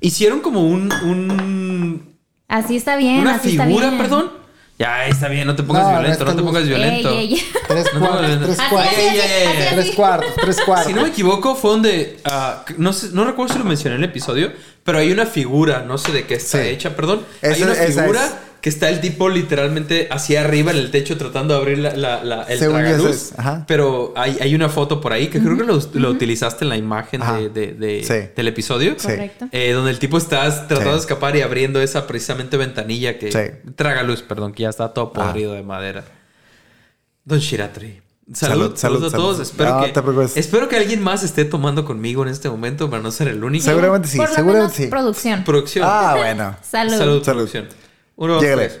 hicieron 0.00 0.40
como 0.40 0.62
un, 0.66 0.90
un 1.04 2.16
Así 2.48 2.76
está 2.76 2.96
bien, 2.96 3.20
una 3.20 3.34
así 3.34 3.50
está 3.50 3.66
figura, 3.66 3.88
bien. 3.90 4.00
perdón. 4.00 4.45
Ya, 4.78 5.06
está 5.06 5.28
bien, 5.28 5.46
no 5.46 5.56
te 5.56 5.62
pongas 5.62 5.84
No, 5.84 5.90
violento, 6.00 6.24
no 6.26 6.30
te 6.32 6.36
luz. 6.42 6.46
pongas 6.46 6.66
violento. 6.68 7.08
Ey, 7.10 7.16
ey, 7.16 7.34
ey. 7.34 7.42
Tres 7.68 7.86
No, 7.94 8.00
cuartos, 8.00 8.40
tres 8.44 8.58
cuartos. 8.68 8.92
así, 8.94 9.08
así, 9.08 9.20
así. 9.20 9.74
Tres 9.74 9.90
cuartos, 9.96 10.30
tres 10.42 10.60
cuartos. 10.60 10.86
Si 10.88 10.92
no 10.92 11.02
me 11.02 11.08
equivoco, 11.08 11.54
fue 11.54 11.70
donde. 11.70 12.18
ah, 12.24 12.62
no, 12.76 12.92
sé, 12.92 13.08
no 13.12 13.24
recuerdo 13.24 13.54
si 13.54 13.58
lo 13.58 13.64
mencioné 13.64 13.96
en 13.96 14.04
el 14.04 14.10
episodio, 14.10 14.52
pero 14.84 14.98
hay 14.98 15.10
una 15.12 15.24
figura, 15.24 15.80
no 15.86 15.96
sé 15.96 16.12
de 16.12 16.26
qué 16.26 16.34
está 16.34 16.62
Sí. 16.62 16.68
hecha, 16.68 16.94
perdón. 16.94 17.24
hay 17.42 17.52
Esa- 17.52 17.64
una 17.64 17.72
esa 17.72 18.02
figura 18.02 18.24
es. 18.26 18.32
Que 18.66 18.70
está 18.70 18.88
el 18.88 19.00
tipo 19.00 19.28
literalmente 19.28 20.08
hacia 20.10 20.40
arriba 20.40 20.72
en 20.72 20.78
el 20.78 20.90
techo 20.90 21.16
tratando 21.16 21.54
de 21.54 21.60
abrir 21.60 21.78
la, 21.78 21.94
la- 21.94 22.24
la- 22.24 22.42
el 22.42 22.58
Según 22.58 22.78
tragaluz. 22.80 23.10
esa 23.10 23.14
es, 23.34 23.38
ajá. 23.38 23.64
Pero 23.68 24.12
hay, 24.16 24.38
hay 24.40 24.56
una 24.56 24.68
foto 24.68 25.00
por 25.00 25.12
ahí 25.12 25.28
que 25.28 25.38
creo 25.40 25.56
que 25.56 25.62
lo, 25.62 25.78
lo 25.94 26.10
utilizaste 26.10 26.64
en 26.64 26.70
la 26.70 26.76
imagen 26.76 27.20
de, 27.20 27.48
de- 27.48 27.74
de- 27.74 28.02
Sí. 28.02 28.28
del 28.34 28.48
episodio. 28.48 28.96
Sí. 28.98 29.06
Correcto. 29.06 29.46
Eh, 29.52 29.70
donde 29.70 29.92
el 29.92 30.00
tipo 30.00 30.18
está 30.18 30.40
tratando 30.66 30.90
Sí. 30.90 30.94
de 30.96 30.98
escapar 31.00 31.36
y 31.36 31.42
abriendo 31.42 31.80
esa 31.80 32.08
precisamente 32.08 32.56
ventanilla 32.56 33.20
que 33.20 33.30
Sí. 33.30 33.70
traga 33.76 34.02
luz, 34.02 34.22
perdón, 34.22 34.52
que 34.52 34.64
ya 34.64 34.70
está 34.70 34.92
todo 34.92 35.12
Ah. 35.14 35.26
podrido 35.26 35.52
de 35.52 35.62
madera. 35.62 36.02
Don 37.24 37.38
Shiratri. 37.38 38.02
Salud, 38.34 38.72
Salud, 38.74 39.04
a 39.04 39.10
salud. 39.10 39.22
todos. 39.22 39.38
Espero, 39.38 39.76
No 39.78 39.84
que, 39.84 39.92
te 40.32 40.40
espero 40.40 40.68
que 40.68 40.74
alguien 40.74 41.00
más 41.04 41.22
esté 41.22 41.44
tomando 41.44 41.84
conmigo 41.84 42.24
en 42.24 42.30
este 42.30 42.50
momento 42.50 42.90
para 42.90 43.00
no 43.00 43.12
ser 43.12 43.28
el 43.28 43.44
único. 43.44 43.64
Seguramente 43.64 44.08
sí, 44.08 44.16
Por 44.16 44.28
lo 44.28 44.34
seguramente 44.34 44.62
menos 44.64 44.76
sí. 44.76 44.86
producción. 44.88 45.44
Producción. 45.44 45.84
Ah, 45.88 46.14
bueno. 46.18 46.56
Salud. 46.68 46.90
salud, 46.90 46.98
Salud. 46.98 47.22
producción. 47.22 47.85
Uno, 48.16 48.34
dos, 48.34 48.42
tres. 48.42 48.80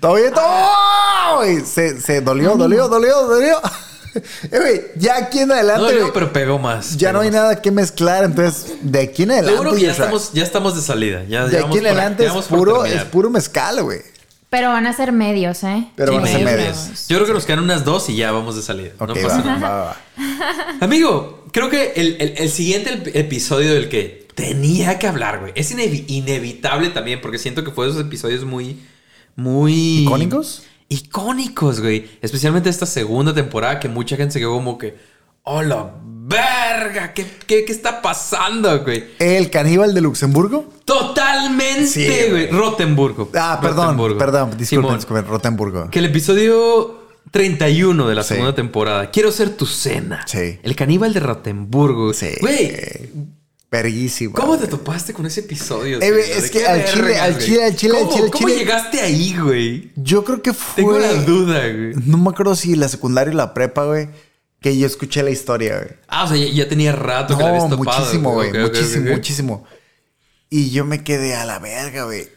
Todo 0.00 0.14
bien, 0.16 0.32
todo. 0.34 1.36
güey. 1.36 1.60
Se, 1.64 2.00
se 2.00 2.20
dolió, 2.20 2.56
dolió, 2.56 2.88
dolió, 2.88 3.22
dolió. 3.26 3.60
Eh, 4.12 4.58
güey, 4.58 4.80
ya 4.96 5.18
aquí 5.18 5.38
en 5.38 5.46
No, 5.46 5.54
adelante, 5.54 5.96
güey, 6.00 6.12
pero 6.12 6.32
pegó 6.32 6.58
más. 6.58 6.96
ya 6.96 7.12
no 7.12 7.20
hay 7.20 7.28
más. 7.30 7.42
nada 7.42 7.62
que 7.62 7.70
mezclar. 7.70 8.24
Entonces, 8.24 8.72
de 8.82 9.02
aquí 9.02 9.22
en 9.22 9.30
adelante. 9.30 9.52
Seguro 9.52 9.76
que 9.76 9.82
ya 9.82 9.92
estamos, 9.92 10.32
ya 10.32 10.42
estamos 10.42 10.74
de 10.74 10.82
salida. 10.82 11.22
Ya, 11.28 11.46
de 11.46 11.60
aquí 11.60 11.78
en 11.78 11.86
adelante 11.86 12.26
es 12.26 12.32
puro, 12.46 12.82
terminar. 12.82 13.04
es 13.04 13.08
puro 13.08 13.30
mezcal, 13.30 13.80
güey. 13.84 14.00
Pero 14.48 14.70
van 14.70 14.88
a 14.88 14.92
ser 14.94 15.12
medios, 15.12 15.62
¿eh? 15.62 15.92
Pero 15.94 16.10
Sí, 16.10 16.18
van 16.18 16.26
a 16.26 16.28
ser 16.28 16.44
medios. 16.44 16.76
medios. 16.86 17.06
Yo 17.08 17.16
creo 17.18 17.26
que 17.28 17.34
nos 17.34 17.44
quedan 17.46 17.60
unas 17.60 17.84
dos 17.84 18.08
y 18.10 18.16
ya 18.16 18.32
vamos 18.32 18.56
de 18.56 18.62
salida. 18.62 18.90
Ok, 18.98 19.10
no 19.10 19.14
va, 19.14 19.22
pasa 19.22 19.42
nada. 19.44 19.58
va, 19.60 19.76
va, 19.76 19.84
va. 19.84 20.76
Amigo, 20.80 21.44
creo 21.52 21.70
que 21.70 21.92
el, 21.94 22.16
el- 22.20 22.34
el 22.36 22.50
siguiente 22.50 22.90
ep- 22.92 23.10
episodio 23.14 23.72
del 23.74 23.88
que 23.88 24.26
tenía 24.40 24.98
que 24.98 25.06
hablar, 25.06 25.40
güey, 25.40 25.52
es 25.54 25.74
inevi- 25.74 26.04
inevitable 26.08 26.90
también 26.90 27.20
porque 27.20 27.38
siento 27.38 27.62
que 27.64 27.70
fue 27.70 27.86
de 27.86 27.92
esos 27.92 28.02
episodios 28.04 28.44
muy, 28.44 28.80
muy... 29.36 30.02
¿Icónicos? 30.04 30.62
Icónicos, 30.88 31.80
güey. 31.80 32.08
Especialmente 32.22 32.68
esta 32.68 32.86
segunda 32.86 33.32
temporada 33.34 33.78
que 33.78 33.88
mucha 33.88 34.16
gente 34.16 34.32
se 34.32 34.38
quedó 34.40 34.52
como 34.54 34.76
que, 34.78 34.96
¡oh, 35.44 35.62
la 35.62 35.94
verga! 36.04 37.12
¿Qué, 37.14 37.24
qué, 37.46 37.64
qué 37.64 37.72
está 37.72 38.02
pasando, 38.02 38.82
güey? 38.82 39.04
¿El 39.18 39.50
caníbal 39.50 39.94
de 39.94 40.00
Luxemburgo? 40.00 40.72
Totalmente, 40.84 41.86
Sí, 41.86 42.08
güey. 42.30 42.50
Rotenburgo. 42.50 43.30
Ah, 43.34 43.58
perdón, 43.60 43.84
Rotenburgo. 43.86 44.18
perdón, 44.18 44.50
disculpen, 44.56 44.96
disculpen, 44.96 45.26
Rotenburgo. 45.26 45.90
Que 45.90 45.98
el 46.00 46.06
episodio 46.06 46.98
31 47.30 48.08
de 48.08 48.14
la 48.14 48.22
Sí. 48.22 48.30
segunda 48.34 48.54
temporada. 48.54 49.10
Quiero 49.10 49.30
ser 49.30 49.56
tu 49.56 49.66
cena. 49.66 50.24
Sí. 50.26 50.58
El 50.62 50.74
caníbal 50.74 51.12
de 51.14 51.20
Rotenburgo. 51.20 52.12
Sí. 52.14 52.30
Güey, 52.40 53.10
Verguísimo. 53.70 54.34
¿Cómo 54.34 54.58
te 54.58 54.66
topaste 54.66 55.12
con 55.12 55.26
ese 55.26 55.40
episodio? 55.40 56.00
Eh, 56.00 56.32
es 56.36 56.42
¿De 56.44 56.50
que 56.50 56.66
al 56.66 56.84
chile, 56.86 57.02
vergas, 57.02 57.22
al 57.22 57.38
chile, 57.38 57.64
al 57.64 57.76
chile, 57.76 57.96
al 57.98 58.02
¿Cómo- 58.04 58.12
chile, 58.14 58.24
al 58.24 58.30
¿Cómo 58.32 58.48
chile? 58.48 58.58
llegaste 58.58 59.00
ahí, 59.00 59.36
güey? 59.38 59.92
Yo 59.94 60.24
creo 60.24 60.42
que 60.42 60.52
fue. 60.52 60.76
Tengo 60.82 60.98
la 60.98 61.12
duda, 61.14 61.60
güey. 61.68 61.92
No 62.04 62.18
me 62.18 62.30
acuerdo 62.30 62.56
si 62.56 62.74
la 62.74 62.88
secundaria 62.88 63.32
o 63.32 63.36
la 63.36 63.54
prepa, 63.54 63.84
güey. 63.84 64.08
Que 64.60 64.76
yo 64.76 64.86
escuché 64.86 65.22
la 65.22 65.30
historia, 65.30 65.78
güey. 65.78 65.90
Ah, 66.08 66.24
o 66.24 66.28
sea, 66.28 66.36
ya, 66.36 66.52
ya 66.52 66.68
tenía 66.68 66.92
rato 66.92 67.36
que 67.36 67.42
la 67.44 67.48
habías 67.50 67.68
No, 67.70 67.76
topado. 67.78 67.98
muchísimo, 68.00 68.32
güey. 68.32 68.52
Muchísimo, 68.52 69.10
muchísimo. 69.10 69.64
Y 70.50 70.70
yo 70.70 70.84
me 70.84 71.04
quedé 71.04 71.36
a 71.36 71.44
la 71.44 71.60
verga, 71.60 72.04
güey. 72.04 72.28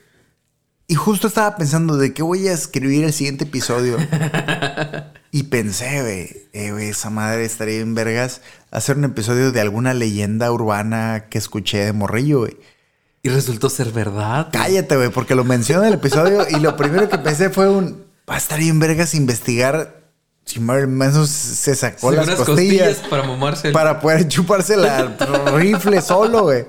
Y 0.87 0.95
justo 0.95 1.27
estaba 1.27 1.55
pensando 1.57 1.97
de 1.97 2.13
qué 2.13 2.21
voy 2.21 2.47
a 2.47 2.53
escribir 2.53 3.05
el 3.05 3.11
siguiente 3.13 3.45
episodio. 3.45 3.97
y 5.31 5.43
pensé, 5.43 6.01
güey, 6.01 6.29
eh, 6.53 6.71
güey, 6.71 6.89
esa 6.89 7.09
madre 7.09 7.43
estaría 7.43 7.79
en 7.79 7.95
vergas 7.95 8.41
hacer 8.73 8.97
un 8.97 9.05
episodio 9.05 9.51
de 9.51 9.61
alguna 9.61 9.93
leyenda 9.93 10.51
urbana 10.51 11.27
que 11.29 11.37
escuché 11.37 11.85
de 11.85 11.93
morrillo, 11.93 12.39
güey. 12.39 12.57
Y 13.21 13.29
resultó 13.29 13.69
ser 13.69 13.91
verdad. 13.91 14.49
Cállate, 14.51 14.97
güey, 14.97 15.09
porque 15.09 15.35
lo 15.35 15.45
mencioné 15.45 15.83
en 15.87 15.93
el 15.93 15.99
episodio 15.99 16.45
y 16.49 16.59
lo 16.59 16.75
primero 16.75 17.07
que 17.07 17.17
pensé 17.17 17.49
fue 17.49 17.69
un. 17.69 18.03
Va 18.29 18.35
a 18.35 18.37
estar 18.37 18.59
bien 18.59 18.79
vergas 18.79 19.13
investigar 19.15 20.01
si 20.45 20.59
Marilyn 20.59 20.97
Manson 20.97 21.25
se 21.25 21.73
sacó 21.73 22.09
Sí, 22.09 22.15
las 22.17 22.29
costillas, 22.31 22.97
para 23.09 23.23
mamarse. 23.23 23.71
para 23.71 24.01
poder 24.01 24.27
chuparse 24.27 24.75
la 24.75 25.15
rifle 25.55 26.01
solo, 26.01 26.43
güey. 26.43 26.65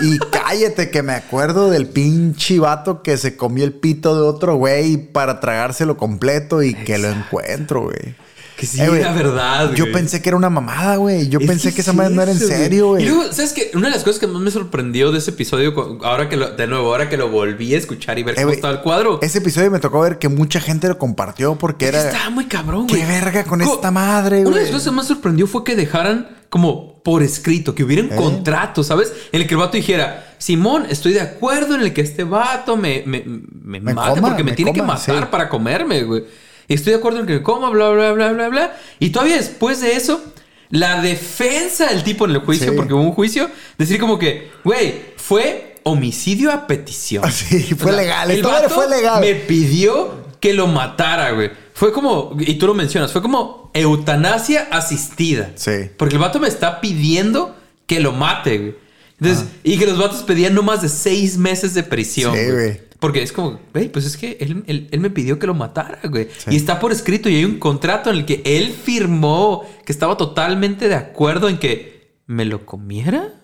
Y 0.00 0.18
cállate 0.18 0.90
que 0.90 1.02
me 1.02 1.12
acuerdo 1.12 1.70
del 1.70 1.86
pinche 1.86 2.58
vato 2.58 3.02
que 3.02 3.16
se 3.16 3.36
comió 3.36 3.64
el 3.64 3.72
pito 3.72 4.16
de 4.16 4.22
otro 4.22 4.56
güey 4.56 4.96
para 4.96 5.38
tragárselo 5.38 5.96
completo 5.96 6.62
y 6.62 6.74
que 6.74 6.98
lo 6.98 7.08
encuentro, 7.08 7.82
güey. 7.82 8.16
Que 8.56 8.66
sí 8.66 8.80
Eh, 8.80 8.88
güey, 8.88 9.00
era 9.00 9.12
verdad, 9.12 9.72
Yo 9.74 9.84
güey. 9.84 9.92
pensé 9.94 10.22
que 10.22 10.28
era 10.28 10.36
una 10.36 10.48
mamada, 10.48 10.96
güey. 10.96 11.28
Yo 11.28 11.40
Es 11.40 11.46
pensé 11.46 11.74
que, 11.74 11.80
esa 11.80 11.90
es 11.90 11.96
madre 11.96 12.14
no 12.14 12.22
era 12.22 12.30
en 12.32 12.38
serio, 12.38 12.88
güey. 12.88 13.02
Y 13.02 13.08
luego, 13.08 13.32
¿sabes 13.32 13.52
qué? 13.52 13.72
Una 13.74 13.88
de 13.88 13.94
las 13.94 14.04
cosas 14.04 14.20
que 14.20 14.26
más 14.28 14.40
me 14.40 14.50
sorprendió 14.52 15.10
de 15.10 15.18
ese 15.18 15.30
episodio, 15.32 15.74
ahora 16.04 16.28
que 16.28 16.36
lo, 16.36 16.50
de 16.52 16.66
nuevo, 16.68 16.86
ahora 16.92 17.08
que 17.08 17.16
lo 17.16 17.28
volví 17.30 17.74
a 17.74 17.78
escuchar 17.78 18.18
y 18.18 18.22
ver 18.22 18.34
Eh, 18.34 18.36
cómo 18.36 18.46
güey, 18.46 18.56
estaba 18.56 18.74
el 18.74 18.80
cuadro, 18.80 19.18
Ese 19.22 19.38
episodio 19.38 19.70
me 19.72 19.80
tocó 19.80 20.00
ver 20.00 20.18
que 20.18 20.28
mucha 20.28 20.60
gente 20.60 20.86
lo 20.88 20.98
compartió 20.98 21.56
porque 21.56 21.88
era. 21.88 22.04
estaba 22.06 22.30
muy 22.30 22.46
cabrón, 22.46 22.86
¿Qué 22.86 22.96
güey. 22.98 23.08
verga 23.08 23.42
con 23.44 23.60
Co- 23.60 23.74
esta 23.74 23.90
madre, 23.90 24.40
Una 24.40 24.44
de 24.44 24.50
güey? 24.52 24.62
las 24.62 24.70
cosas 24.70 24.84
que 24.84 24.90
más 24.96 25.06
sorprendió 25.08 25.46
fue 25.48 25.64
que 25.64 25.74
dejaran 25.74 26.28
como 26.48 27.02
por 27.02 27.24
escrito, 27.24 27.74
que 27.74 27.82
hubiera 27.82 28.04
un 28.04 28.12
¿Eh? 28.12 28.16
contrato, 28.16 28.84
¿sabes? 28.84 29.12
En 29.32 29.42
el 29.42 29.48
que 29.48 29.54
el 29.54 29.58
vato 29.60 29.76
dijera, 29.76 30.36
Simón, 30.38 30.86
estoy 30.88 31.12
de 31.12 31.20
acuerdo 31.20 31.74
en 31.74 31.80
el 31.80 31.92
que 31.92 32.02
este 32.02 32.22
vato 32.22 32.76
me, 32.76 33.02
me, 33.04 33.24
me, 33.26 33.80
Me 33.80 33.92
mate 33.94 34.10
coma, 34.20 34.28
porque 34.28 34.44
me, 34.44 34.50
me 34.52 34.56
tiene 34.56 34.72
que 34.72 34.80
matar 34.82 35.18
sí. 35.18 35.26
para 35.28 35.48
comerme, 35.48 36.04
güey. 36.04 36.22
Estoy 36.68 36.92
de 36.92 36.98
acuerdo 36.98 37.20
en 37.20 37.26
que 37.26 37.42
coma, 37.42 37.70
bla, 37.70 37.90
bla, 37.90 38.12
bla, 38.12 38.32
bla, 38.32 38.48
bla. 38.48 38.76
Y 38.98 39.10
todavía 39.10 39.36
después 39.36 39.80
de 39.80 39.96
eso, 39.96 40.22
la 40.70 41.00
defensa 41.02 41.86
del 41.88 42.02
tipo 42.02 42.24
en 42.24 42.32
el 42.32 42.38
juicio, 42.38 42.70
Sí. 42.70 42.76
porque 42.76 42.94
hubo 42.94 43.02
un 43.02 43.12
juicio, 43.12 43.50
decir 43.78 43.98
como 44.00 44.18
que, 44.18 44.50
güey, 44.64 44.94
fue 45.16 45.76
homicidio 45.84 46.50
a 46.52 46.66
petición. 46.66 47.30
Sí, 47.30 47.74
fue 47.78 47.92
legal, 47.92 48.30
El 48.30 48.42
vato 48.42 48.70
fue 48.70 48.88
legal. 48.88 49.20
me 49.20 49.34
pidió 49.34 50.24
que 50.40 50.54
lo 50.54 50.66
matara, 50.66 51.32
güey. 51.32 51.50
Fue 51.74 51.92
como, 51.92 52.36
y 52.38 52.54
tú 52.54 52.66
lo 52.66 52.74
mencionas, 52.74 53.12
fue 53.12 53.20
como 53.22 53.70
eutanasia 53.74 54.68
asistida. 54.70 55.52
Sí. 55.56 55.90
Porque 55.96 56.14
el 56.14 56.20
vato 56.20 56.38
me 56.40 56.48
está 56.48 56.80
pidiendo 56.80 57.54
que 57.86 58.00
lo 58.00 58.12
mate, 58.12 58.58
güey. 58.58 58.74
Entonces, 59.20 59.46
y 59.62 59.78
que 59.78 59.86
los 59.86 59.98
vatos 59.98 60.22
pedían 60.22 60.54
no 60.54 60.62
más 60.62 60.82
de 60.82 60.88
seis 60.88 61.36
meses 61.38 61.72
de 61.74 61.82
prisión. 61.82 62.34
Sí, 62.36 62.50
güey. 62.50 62.80
Porque 63.04 63.22
es 63.22 63.32
como, 63.32 63.60
güey, 63.74 63.88
pues 63.90 64.06
es 64.06 64.16
que 64.16 64.38
él, 64.40 64.64
él- 64.66 64.88
él 64.90 65.00
me 65.00 65.10
pidió 65.10 65.38
que 65.38 65.46
lo 65.46 65.52
matara, 65.54 66.00
güey. 66.08 66.28
Sí. 66.38 66.50
Y 66.52 66.56
está 66.56 66.80
por 66.80 66.90
escrito 66.90 67.28
y 67.28 67.36
hay 67.36 67.44
un 67.44 67.58
contrato 67.58 68.08
en 68.10 68.16
el 68.16 68.24
que 68.24 68.40
él 68.46 68.72
firmó 68.72 69.62
que 69.84 69.92
estaba 69.92 70.16
totalmente 70.16 70.88
de 70.88 70.94
acuerdo 70.94 71.48
en 71.50 71.58
que 71.58 72.14
me 72.26 72.46
lo 72.46 72.64
comiera. 72.64 73.34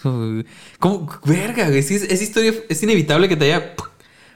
Como, 0.02 1.08
verga, 1.24 1.66
güey. 1.68 1.78
Es- 1.78 1.90
esa 1.90 2.24
historia 2.24 2.54
es 2.68 2.82
inevitable 2.82 3.28
que 3.28 3.36
te 3.36 3.44
haya 3.46 3.74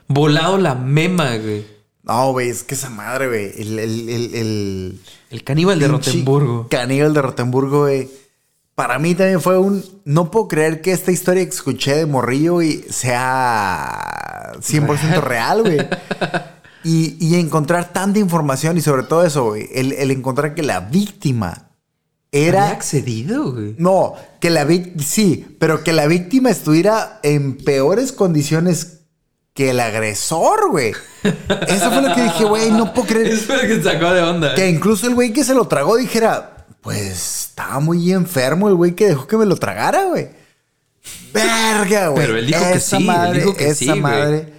volado 0.09 0.59
la 0.59 0.75
mema, 0.75 1.37
güey. 1.37 1.67
No, 2.03 2.33
güey, 2.33 2.51
es 2.51 2.63
que 2.65 2.75
esa 2.75 2.91
madre, 2.91 3.29
güey. 3.29 3.51
El, 3.57 3.79
el, 3.79 4.09
el, 4.11 4.35
el 4.35 5.01
El 5.31 5.43
caníbal 5.45 5.79
de 5.79 5.89
Rotemburgo. 5.89 6.69
Caníbal 6.71 7.15
de 7.15 7.23
Rotemburgo, 7.23 7.81
güey. 7.83 8.11
Para 8.75 8.99
mí 8.99 9.15
también 9.15 9.41
fue 9.41 9.57
un. 9.59 9.85
No 10.05 10.31
puedo 10.31 10.49
creer 10.49 10.81
que 10.83 10.93
esta 10.93 11.13
historia 11.13 11.45
que 11.45 11.51
escuché 11.51 11.95
de 11.95 12.07
Morrillo, 12.07 12.55
güey, 12.55 12.85
sea 12.91 14.53
100% 14.61 15.21
real, 15.23 15.63
güey. 15.63 15.79
Y, 16.87 17.17
y 17.19 17.37
encontrar 17.41 17.95
tanta 17.95 18.19
información 18.19 18.77
y 18.77 18.83
sobre 18.83 19.05
todo 19.05 19.25
eso, 19.25 19.45
güey. 19.47 19.71
El, 19.73 19.93
el 19.93 20.11
encontrar 20.11 20.55
que 20.55 20.63
la 20.63 20.81
víctima 20.81 21.71
Había 22.31 22.49
era. 22.49 22.69
accedido, 22.69 23.53
güey. 23.53 23.75
No, 23.79 24.13
que 24.39 24.51
la 24.51 24.65
víctima. 24.65 25.03
Sí, 25.03 25.47
pero 25.59 25.83
que 25.83 25.95
la 25.95 26.07
víctima 26.07 26.51
estuviera 26.51 27.21
en 27.23 27.57
peores 27.57 28.13
condiciones 28.13 28.99
que 29.55 29.71
el 29.71 29.81
agresor, 29.81 30.71
güey. 30.73 30.93
Eso 31.69 31.91
fue 31.91 32.03
lo 32.03 32.15
que 32.15 32.23
dije, 32.25 32.45
güey, 32.45 32.71
no 32.71 32.93
puedo 32.93 33.07
creer. 33.09 33.29
Eso 33.33 33.47
fue 33.47 33.63
lo 33.63 33.63
que 33.77 33.83
sacó 33.83 34.13
de 34.13 34.21
onda. 34.21 34.55
Que 34.55 34.69
incluso 34.69 35.07
el 35.07 35.15
güey 35.15 35.33
que 35.33 35.43
se 35.43 35.55
lo 35.55 35.67
tragó 35.67 35.97
dijera, 35.97 36.54
pues 36.85 37.47
estaba 37.49 37.81
muy 37.81 38.13
enfermo 38.13 38.69
el 38.69 38.75
güey 38.77 38.95
que 38.95 39.09
dejó 39.09 39.27
que 39.27 39.37
me 39.37 39.47
lo 39.47 39.57
tragara, 39.57 40.05
güey. 40.05 40.29
Verga, 41.33 42.09
güey. 42.09 42.27
Pero 42.27 42.39
él 42.39 42.47
dijo 42.47 42.61
que 42.61 42.73
Esa 42.75 42.97
sí, 42.99 43.03
él 43.03 43.05
madre, 43.09 43.39
dijo 43.41 43.55
que 43.57 43.65
esa 43.67 43.75
sí, 43.79 43.87
güey. 43.87 44.01
madre. 44.01 44.55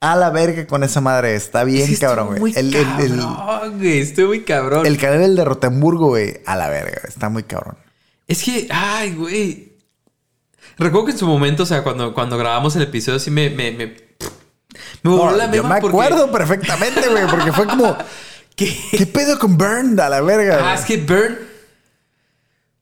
A 0.00 0.16
la 0.16 0.28
verga 0.30 0.66
con 0.66 0.84
esa 0.84 1.00
madre. 1.00 1.34
Está 1.34 1.64
bien, 1.64 1.86
Sí, 1.86 1.96
cabrón, 1.96 2.36
güey. 2.38 2.52
El, 2.56 2.74
el, 2.74 2.86
el, 3.00 3.16
cabrón, 3.18 3.78
güey. 3.78 3.98
Estuvo 4.00 4.26
muy 4.28 4.42
cabrón. 4.42 4.86
el 4.86 4.98
canal 4.98 5.34
de 5.34 5.44
Rotemburgo, 5.44 6.08
güey. 6.08 6.40
A 6.44 6.56
la 6.56 6.68
verga. 6.68 7.00
Está 7.08 7.30
muy 7.30 7.44
cabrón. 7.44 7.76
Es 8.28 8.42
que, 8.42 8.68
ay, 8.70 9.14
güey. 9.14 9.72
Recuerdo 10.76 11.06
que 11.06 11.12
en 11.12 11.18
su 11.18 11.26
momento, 11.26 11.62
o 11.62 11.66
sea, 11.66 11.82
cuando, 11.82 12.12
cuando 12.12 12.36
grabamos 12.36 12.76
el 12.76 12.82
episodio, 12.82 13.18
sí 13.18 13.30
me. 13.30 13.48
Me, 13.48 13.70
me, 13.70 13.86
me 15.02 15.10
voló 15.10 15.30
No, 15.30 15.36
la 15.36 15.50
yo 15.50 15.62
me 15.64 15.80
porque- 15.80 15.86
acuerdo 15.88 16.30
perfectamente, 16.30 17.08
güey. 17.08 17.26
Porque 17.26 17.52
fue 17.52 17.66
como, 17.66 17.96
¿Qué? 18.56 18.76
¿qué 18.92 19.06
pedo 19.06 19.38
con 19.38 19.56
Burn? 19.58 19.98
A 19.98 20.08
la 20.08 20.20
verga, 20.20 20.72
Ah, 20.72 20.74
es 20.74 20.82
que 20.84 20.96
Burn. 20.98 21.36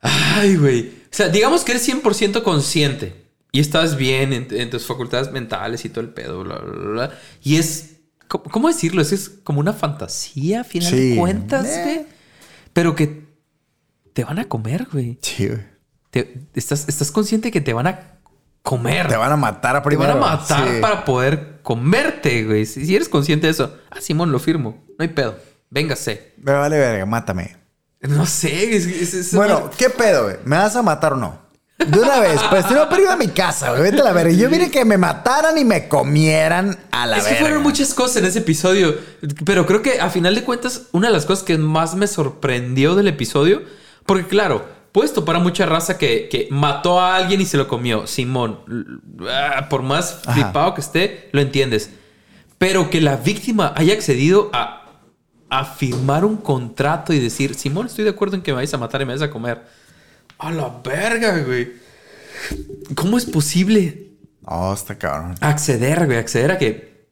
Ay, 0.00 0.56
güey. 0.56 0.88
O 0.88 1.14
sea, 1.14 1.28
digamos 1.28 1.64
que 1.64 1.72
eres 1.72 1.88
100% 1.88 2.42
consciente 2.42 3.14
y 3.52 3.60
estás 3.60 3.96
bien 3.96 4.32
en, 4.32 4.48
en 4.50 4.70
tus 4.70 4.86
facultades 4.86 5.30
mentales 5.30 5.84
y 5.84 5.88
todo 5.88 6.00
el 6.00 6.10
pedo, 6.10 6.42
bla, 6.42 6.58
bla, 6.58 6.90
bla. 6.90 7.18
Y 7.42 7.56
es. 7.56 7.90
¿Cómo, 8.28 8.68
decirlo? 8.68 9.02
Es, 9.02 9.12
es 9.12 9.28
como 9.28 9.60
una 9.60 9.74
fantasía, 9.74 10.62
a 10.62 10.64
final 10.64 10.90
Sí. 10.90 11.10
de 11.10 11.16
cuentas, 11.16 11.66
Eh. 11.66 11.82
güey. 11.84 12.06
Pero 12.72 12.94
que 12.94 13.26
te 14.14 14.24
van 14.24 14.38
a 14.38 14.46
comer, 14.48 14.86
güey. 14.90 15.18
Sí, 15.20 15.48
güey. 15.48 15.60
Te- 16.10 16.40
estás, 16.54 16.88
estás 16.88 17.10
consciente 17.10 17.50
que 17.50 17.60
te 17.60 17.74
van 17.74 17.86
a 17.88 18.18
comer. 18.62 19.08
Te 19.08 19.16
van 19.16 19.32
a 19.32 19.36
matar 19.36 19.76
a 19.76 19.82
Te 19.82 19.86
primero. 19.86 20.14
van 20.18 20.22
a 20.32 20.36
matar 20.38 20.66
Sí. 20.66 20.80
para 20.80 21.04
poder 21.04 21.60
comerte, 21.62 22.44
güey. 22.44 22.64
Si, 22.64 22.86
si 22.86 22.96
eres 22.96 23.08
consciente 23.10 23.46
de 23.48 23.50
eso, 23.52 23.76
ah, 23.90 24.00
Simón, 24.00 24.32
lo 24.32 24.38
firmo. 24.38 24.82
No 24.98 25.02
hay 25.02 25.08
pedo. 25.08 25.36
Véngase. 25.72 26.34
Me 26.36 26.52
vale 26.52 26.78
verga, 26.78 27.06
mátame. 27.06 27.56
No 28.02 28.26
sé. 28.26 28.76
Es, 28.76 28.84
es- 28.86 29.14
es- 29.14 29.34
Bueno, 29.34 29.70
¿qué 29.78 29.88
pedo, 29.88 30.24
güey? 30.24 30.36
¿Me 30.44 30.56
vas 30.56 30.76
a 30.76 30.82
matar 30.82 31.14
o 31.14 31.16
no? 31.16 31.40
De 31.78 31.98
una 31.98 32.20
vez, 32.20 32.40
pues 32.50 32.66
si 32.66 32.74
no, 32.74 32.88
pero 32.88 33.02
iba 33.02 33.14
a 33.14 33.16
mi 33.16 33.28
casa, 33.28 33.70
güey. 33.70 33.82
Vete 33.82 34.02
a 34.02 34.04
la 34.04 34.12
verga. 34.12 34.32
Yo 34.32 34.50
vine 34.50 34.70
que 34.70 34.84
me 34.84 34.98
mataran 34.98 35.56
y 35.56 35.64
me 35.64 35.88
comieran 35.88 36.78
a 36.92 37.06
la 37.06 37.16
es 37.16 37.24
que 37.24 37.30
verga. 37.30 37.40
fueron 37.46 37.62
muchas 37.62 37.94
cosas 37.94 38.18
en 38.18 38.26
ese 38.26 38.40
episodio. 38.40 38.94
Pero 39.46 39.64
creo 39.66 39.80
que 39.82 39.98
a 39.98 40.10
final 40.10 40.34
de 40.34 40.44
cuentas, 40.44 40.82
una 40.92 41.08
de 41.08 41.14
las 41.14 41.24
cosas 41.24 41.42
que 41.42 41.56
más 41.58 41.94
me 41.96 42.06
sorprendió 42.06 42.94
del 42.94 43.08
episodio, 43.08 43.62
porque 44.04 44.28
claro, 44.28 44.64
puedes 44.92 45.12
topar 45.14 45.36
a 45.36 45.38
mucha 45.40 45.64
raza 45.66 45.96
que, 45.96 46.28
que 46.28 46.48
mató 46.50 47.00
a 47.00 47.16
alguien 47.16 47.40
y 47.40 47.46
se 47.46 47.56
lo 47.56 47.66
comió. 47.66 48.06
Simón, 48.06 48.60
ah, 49.28 49.66
por 49.70 49.82
más 49.82 50.18
Ajá. 50.26 50.34
flipado 50.34 50.74
que 50.74 50.82
esté, 50.82 51.30
lo 51.32 51.40
entiendes. 51.40 51.90
Pero 52.58 52.90
que 52.90 53.00
la 53.00 53.16
víctima 53.16 53.72
haya 53.74 53.94
accedido 53.94 54.50
a, 54.52 54.81
a 55.54 55.64
firmar 55.66 56.24
un 56.24 56.38
contrato 56.38 57.12
y 57.12 57.18
decir, 57.20 57.54
Simón, 57.54 57.86
estoy 57.86 58.04
de 58.04 58.10
acuerdo 58.10 58.36
en 58.36 58.42
que 58.42 58.52
me 58.52 58.56
vais 58.56 58.72
a 58.72 58.78
matar 58.78 59.02
y 59.02 59.04
me 59.04 59.12
vais 59.12 59.22
a 59.22 59.30
comer. 59.30 59.60
A 60.38 60.50
la 60.50 60.80
verga, 60.82 61.38
güey. 61.40 61.72
¿Cómo 62.94 63.18
es 63.18 63.26
posible 63.26 64.12
No, 64.48 64.72
está 64.72 64.96
cabrón. 64.98 65.34
acceder, 65.40 66.06
güey? 66.06 66.16
Acceder 66.18 66.50
a 66.52 66.58
que. 66.58 67.06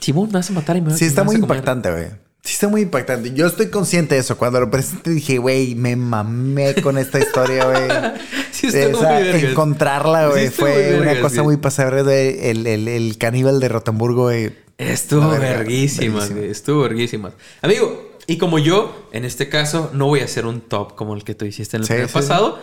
Simón, 0.00 0.28
me 0.28 0.32
vas 0.34 0.48
a 0.50 0.52
matar 0.54 0.76
y 0.76 0.80
me 0.80 0.94
Sí, 0.96 1.04
me 1.04 1.08
está 1.08 1.20
vas 1.22 1.26
muy 1.26 1.36
a 1.36 1.40
comer. 1.40 1.56
impactante, 1.58 1.90
güey. 1.90 2.06
Sí, 2.42 2.52
está 2.54 2.68
muy 2.68 2.80
impactante. 2.82 3.32
Yo 3.34 3.46
estoy 3.46 3.68
consciente 3.68 4.14
de 4.16 4.20
eso. 4.22 4.36
Cuando 4.36 4.60
lo 4.60 4.70
presenté 4.70 5.10
dije, 5.10 5.38
güey, 5.38 5.74
me 5.74 5.96
mamé 5.96 6.74
con 6.82 6.98
esta 6.98 7.18
historia, 7.18 7.66
güey. 7.66 7.88
Sí, 8.52 8.68
estuvo 8.68 9.00
Esa- 9.02 9.12
muy 9.14 9.22
vergas. 9.24 9.50
encontrarla, 9.50 10.24
Sí, 10.26 10.30
güey, 10.30 10.44
estuvo 10.46 10.66
fue 10.68 10.90
muy 10.92 11.00
una 11.00 11.20
cosa 11.20 11.42
muy 11.42 11.56
pasable 11.58 12.50
el, 12.50 12.66
el, 12.66 12.86
el 12.88 13.18
caníbal 13.18 13.58
de 13.60 13.68
Rotemburgo, 13.68 14.22
güey. 14.24 14.54
Estuvo 14.78 15.28
verguísimas, 15.30 15.50
verguísima. 15.50 16.26
güey. 16.26 16.50
Estuvo 16.50 16.82
verguísimas. 16.82 17.34
Amigo, 17.62 18.10
y 18.26 18.38
como 18.38 18.58
yo, 18.58 19.08
en 19.12 19.24
este 19.24 19.48
caso, 19.48 19.90
no 19.92 20.06
voy 20.06 20.20
a 20.20 20.24
hacer 20.24 20.46
un 20.46 20.60
top 20.62 20.94
como 20.94 21.14
el 21.14 21.24
que 21.24 21.34
tú 21.34 21.44
hiciste 21.44 21.76
en 21.76 21.82
el 21.82 21.86
Sí, 21.86 21.92
video 21.94 22.08
sí, 22.08 22.14
pasado. 22.14 22.58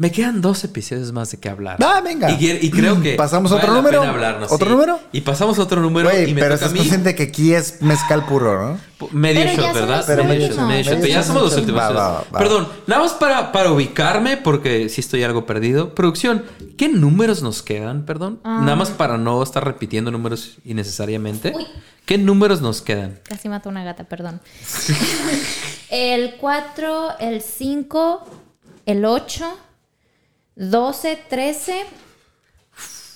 Me 0.00 0.10
quedan 0.10 0.40
dos 0.40 0.64
episodios 0.64 1.12
más 1.12 1.30
de 1.30 1.38
qué 1.38 1.50
hablar. 1.50 1.76
Ah, 1.84 2.00
venga. 2.02 2.30
Y, 2.30 2.70
creo 2.70 3.02
que. 3.02 3.12
¿Pasamos 3.18 3.50
vale 3.50 3.62
otro 3.62 3.74
número? 3.74 4.02
hablarnos, 4.02 4.50
¿Otro 4.50 4.68
sí. 4.68 4.72
número? 4.72 4.98
Y 5.12 5.20
pasamos 5.20 5.58
otro 5.58 5.82
número. 5.82 6.08
Güey, 6.08 6.30
y 6.30 6.32
me 6.32 6.40
pero 6.40 6.54
toca 6.54 6.64
a 6.64 6.68
estás 6.68 6.72
mí. 6.72 6.78
consciente 6.78 7.14
que 7.14 7.24
aquí 7.24 7.52
es 7.52 7.82
mezcal 7.82 8.24
puro, 8.24 8.78
¿no? 8.98 9.08
Medio 9.12 9.42
Pero 9.42 9.62
shot, 9.62 9.74
¿verdad? 9.74 10.04
Pero 10.06 10.24
medio 10.24 10.46
shot, 10.46 10.56
shot, 10.56 10.68
medio 10.68 10.84
shot. 10.84 10.98
medio 11.00 11.06
Ya 11.14 11.22
somos 11.22 11.42
los 11.42 11.54
últimos. 11.54 11.82
Va, 11.82 11.90
va, 11.90 12.24
va. 12.32 12.38
Perdón, 12.38 12.68
nada 12.86 13.02
más 13.02 13.12
para, 13.12 13.52
para 13.52 13.72
ubicarme, 13.72 14.38
porque 14.38 14.88
sí 14.88 15.02
estoy 15.02 15.22
algo 15.22 15.44
perdido. 15.44 15.94
Producción, 15.94 16.46
¿qué 16.78 16.88
números 16.88 17.42
nos 17.42 17.62
quedan? 17.62 18.06
Perdón. 18.06 18.40
Ah. 18.42 18.60
Nada 18.62 18.76
más 18.76 18.88
para 18.88 19.18
no 19.18 19.42
estar 19.42 19.62
repitiendo 19.62 20.10
números 20.10 20.56
innecesariamente. 20.64 21.52
Uy. 21.54 21.66
¿Qué 22.06 22.16
números 22.16 22.62
nos 22.62 22.80
quedan? 22.80 23.20
Casi 23.24 23.50
mató 23.50 23.68
una 23.68 23.84
gata, 23.84 24.04
perdón. 24.04 24.40
el 25.90 26.36
4, 26.36 27.18
el 27.18 27.42
5, 27.42 28.26
el 28.86 29.04
8, 29.04 29.58
12, 30.60 31.16
13, 31.30 31.86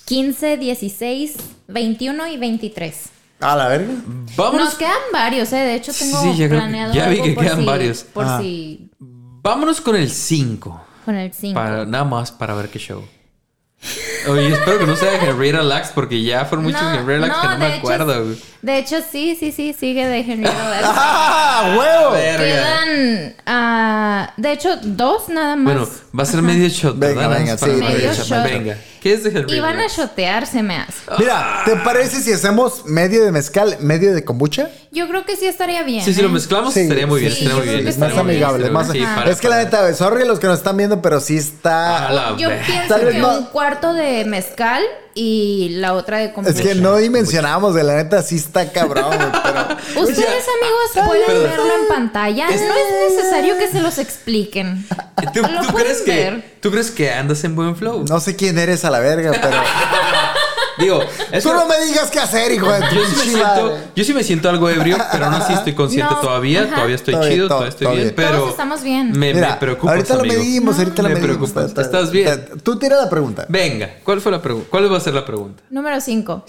15, 0.07 0.57
16, 0.57 1.37
21 1.69 2.27
y 2.29 2.37
23. 2.39 3.11
A 3.41 3.55
la 3.57 3.69
verga. 3.69 3.93
Vámonos, 4.37 4.65
Nos 4.67 4.75
quedan 4.77 4.93
varios, 5.13 5.53
¿eh? 5.53 5.57
De 5.57 5.75
hecho, 5.75 5.93
tengo 5.93 6.23
Sí, 6.23 6.37
ya 6.39 6.49
planeado 6.49 6.95
ya 6.95 7.09
vi 7.09 7.21
que 7.21 7.33
por 7.33 7.45
quedan 7.45 7.59
si- 7.61 7.65
varios. 7.67 8.03
Por 8.05 8.25
Ah. 8.25 8.39
si... 8.41 8.91
vámonos 8.99 9.81
con 9.83 9.95
el 9.97 10.11
5. 10.11 10.83
Con 11.05 11.17
el 11.17 11.33
5. 11.35 11.55
Para, 11.55 11.85
nada 11.85 12.05
más 12.05 12.33
para 12.33 12.55
ver 12.55 12.71
qué 12.71 12.79
show. 12.79 13.05
Oye, 14.29 14.49
espero 14.49 14.79
que 14.79 14.87
no 14.87 14.97
sea 14.97 15.23
Henrietta 15.23 15.63
Lacks 15.63 15.91
porque 15.95 16.23
ya 16.23 16.47
fueron 16.47 16.65
muchos 16.65 16.81
Henrietta 16.81 17.27
Lacks 17.27 17.41
que 17.43 17.49
no 17.49 17.59
me 17.59 17.69
hecho- 17.69 17.77
acuerdo. 17.79 18.35
De 18.65 18.79
hecho, 18.79 18.97
sí, 19.13 19.37
sí, 19.39 19.53
sí, 19.53 19.75
sigue 19.79 20.07
de 20.07 20.25
Lacks. 20.37 20.53
¡Ah, 20.85 21.77
huevo! 21.79 22.13
Verga. 22.13 22.45
Quedan, 22.45 23.35
ah, 23.47 24.33
de 24.37 24.53
hecho, 24.53 24.77
dos 24.83 25.29
nada 25.29 25.55
más. 25.57 25.65
Bueno, 25.75 25.89
va 26.19 26.23
a 26.23 26.27
ser 26.27 26.41
medio 26.41 26.67
shot, 26.69 26.99
Venga, 26.99 27.29
¿verdad? 27.29 27.39
venga, 27.39 27.59
sí, 27.59 27.67
medio 27.67 28.13
shot. 28.15 28.43
Venga. 28.45 28.77
¿Qué 29.03 29.13
es 29.13 29.23
de 29.23 29.29
Henrietta 29.29 29.55
y 29.55 29.61
van 29.61 29.79
a 29.81 29.87
shotear, 29.89 30.47
se 30.47 30.63
me 30.63 30.77
hace. 30.79 30.95
Mira, 31.19 31.61
¿te 31.67 31.77
parece 31.77 32.23
si 32.23 32.33
hacemos 32.33 32.87
medio 32.87 33.23
de 33.23 33.33
mezcal, 33.33 33.77
medio 33.81 34.15
de 34.15 34.25
kombucha? 34.25 34.71
Yo 34.93 35.07
creo 35.09 35.27
que 35.27 35.37
sí 35.37 35.45
estaría 35.45 35.83
bien. 35.83 36.03
Sí, 36.03 36.15
si 36.15 36.23
lo 36.23 36.29
¿eh? 36.29 36.33
mezclamos 36.33 36.73
Sí, 36.73 36.81
estaría 36.81 37.07
muy 37.07 37.21
bien. 37.21 37.33
sí, 37.33 37.45
estaría 37.45 37.51
yo 37.51 37.57
muy 37.59 37.63
creo 37.65 37.75
bien. 37.75 37.85
que 37.85 37.91
Es 37.91 37.99
más 37.99 38.17
amigable, 38.17 38.71
más 38.71 38.87
muy 38.87 38.97
bien. 38.97 39.09
Sí, 39.11 39.15
para- 39.15 39.31
Es 39.31 39.41
que 39.43 39.49
la 39.51 39.59
neta, 39.59 39.93
sorry 39.93 40.25
los 40.27 40.39
que 40.41 40.47
nos 40.47 40.57
están 40.57 40.79
viendo, 40.79 41.03
pero 41.03 41.21
sí 41.21 41.37
está. 41.37 42.35
Yo 42.39 42.49
pienso 42.49 42.89
Tal 42.89 43.05
vez 43.05 43.15
que 43.17 43.21
no- 43.21 43.39
un 43.41 43.45
cuarto 43.49 43.93
de 43.93 44.25
mezcal 44.25 44.83
y 45.15 45.69
la 45.77 45.95
otra 45.95 46.19
de 46.19 46.33
kombucha. 46.33 46.57
Es 46.57 46.61
que 46.63 46.75
no 46.75 46.97
dimensionamos, 46.97 47.75
de 47.75 47.85
la 47.85 47.95
neta 47.97 48.23
sí 48.23 48.37
está 48.37 48.71
cabrón, 48.73 49.11
pero. 49.43 50.03
Ustedes, 50.03 50.45
amigos, 50.61 51.07
pueden 51.07 51.27
Perdón. 51.27 51.43
verlo 51.45 51.65
en 51.83 51.89
pantalla. 51.89 52.49
Es- 52.49 52.61
No 52.61 52.75
es 52.75 53.15
necesario 53.17 53.57
que 53.59 53.69
se 53.71 53.81
los 53.81 53.99
expliquen. 53.99 54.87
¿Tú, 55.33 55.43
Lo 55.43 55.61
tú 55.63 55.73
pueden 55.73 55.87
crees 55.89 56.03
que. 56.03 56.55
¿Tú 56.61 56.71
crees 56.71 56.91
que 56.91 57.13
andas 57.13 57.45
en 57.45 57.55
buen 57.55 57.77
flow? 57.77 58.05
No 58.09 58.21
sé 58.21 58.37
quién 58.37 58.59
eres 58.59 58.85
a 58.85 58.91
la 58.91 59.01
verga, 59.01 59.33
pero. 59.41 59.57
Digo, 60.79 61.01
es 61.31 61.43
Tú 61.45 61.51
que- 61.51 61.55
no 61.55 61.67
me 61.67 61.79
digas 61.87 62.11
qué 62.11 62.19
hacer, 62.19 62.51
hijo 62.53 62.71
de 62.71 62.81
yo, 62.93 63.05
sí 63.07 63.15
siento, 63.31 63.79
yo 63.95 64.05
sí 64.05 64.13
me 64.13 64.25
siento 64.25 64.49
algo 64.49 64.69
ebrio, 64.69 64.99
pero 65.13 65.27
aún 65.27 65.35
así 65.35 65.53
estoy 65.53 65.73
consciente 65.75 66.13
No, 66.15 66.21
todavía. 66.21 66.63
ajá. 66.65 66.75
Todavía 66.75 66.95
estoy 66.97 67.15
Todo 67.15 67.29
chido, 67.29 67.49
todo- 67.49 67.49
todavía 67.59 67.69
estoy 67.71 67.85
todo 67.85 67.95
bien, 67.95 68.05
bien. 68.07 68.15
pero... 68.17 68.39
Todos 68.39 68.51
estamos 68.51 68.83
bien. 68.83 69.11
Me, 69.13 69.19
me 69.19 69.35
Mira, 69.35 69.59
preocupas, 69.61 69.95
ahorita 69.95 70.15
lo 70.15 70.21
amigo. 70.21 70.35
medimos, 70.43 70.79
ahorita 70.79 71.03
lo 71.03 71.09
Me 71.11 71.15
medimos. 71.15 71.37
preocupas. 71.39 71.65
Está- 71.67 71.83
¿Estás 71.83 72.11
bien? 72.11 72.49
Tú 72.63 72.79
tira 72.79 72.97
la 72.97 73.09
pregunta. 73.09 73.47
Venga, 73.49 73.99
¿cuál 74.03 74.21
fue 74.21 74.33
la 74.33 74.43
pregunta? 74.43 74.69
¿Cuál 74.71 74.93
va 74.93 74.97
a 74.97 75.01
ser 75.01 75.15
la 75.15 75.25
pregunta? 75.25 75.63
Número 75.71 76.01
5. 76.01 76.45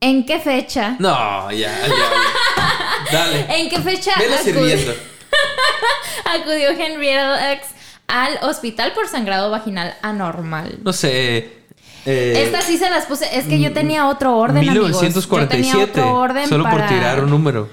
¿En 0.00 0.24
qué 0.26 0.38
fecha? 0.40 0.96
No, 0.98 1.50
ya, 1.52 1.72
ya. 1.86 3.12
Dale. 3.12 3.46
¿En 3.60 3.68
qué 3.68 3.78
fecha 3.80 4.12
sirviendo. 4.42 4.92
acudió 6.24 6.70
Henrietta 6.70 7.28
Lacks 7.36 7.66
al 8.08 8.38
hospital 8.42 8.92
por 8.92 9.08
sangrado 9.08 9.50
vaginal 9.50 9.94
anormal? 10.02 10.78
No 10.82 10.92
sé. 10.92 11.59
Eh, 12.06 12.42
Estas 12.46 12.64
sí 12.64 12.76
se 12.78 12.88
las 12.90 13.06
puse. 13.06 13.26
Es 13.36 13.46
que 13.46 13.60
yo 13.60 13.72
tenía 13.72 14.08
otro 14.08 14.36
orden, 14.36 14.58
amigos. 14.68 14.74
Yo 14.74 14.82
1947. 15.00 15.62
tenía 15.72 15.84
otro 15.84 16.14
orden 16.14 16.48
solo 16.48 16.64
para... 16.64 16.76
por 16.78 16.88
tirar 16.88 17.22
un 17.24 17.30
número. 17.30 17.68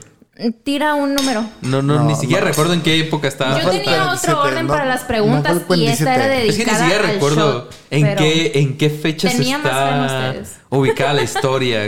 Tira 0.63 0.93
un 0.93 1.15
número. 1.15 1.43
No, 1.61 1.81
no, 1.81 1.95
No, 1.95 2.03
ni 2.03 2.13
siquiera 2.15 2.43
no. 2.43 2.49
recuerdo 2.49 2.73
en 2.73 2.81
qué 2.83 2.99
época 2.99 3.27
estaba. 3.27 3.59
Yo 3.59 3.69
tenía 3.71 4.03
47, 4.03 4.31
otro 4.31 4.41
orden 4.43 4.67
no- 4.67 4.73
para 4.73 4.85
las 4.85 5.01
preguntas 5.03 5.57
y 5.75 5.87
esta 5.87 6.13
era 6.15 6.25
47. 6.27 6.29
dedicada 6.29 6.49
Es 6.49 6.57
que 6.57 6.65
ni 6.65 6.77
siquiera 6.77 7.01
recuerdo 7.13 7.51
shot, 7.63 7.73
en 7.89 8.15
qué, 8.15 8.51
en 8.59 8.77
qué 8.77 8.89
fecha 8.91 9.29
se 9.31 9.37
tenía 9.37 9.57
más 9.57 9.71
fe 9.71 9.79
en 9.79 10.03
está 10.03 10.29
ustedes. 10.41 10.57
ubicada 10.69 11.13
la 11.13 11.23
historia. 11.23 11.79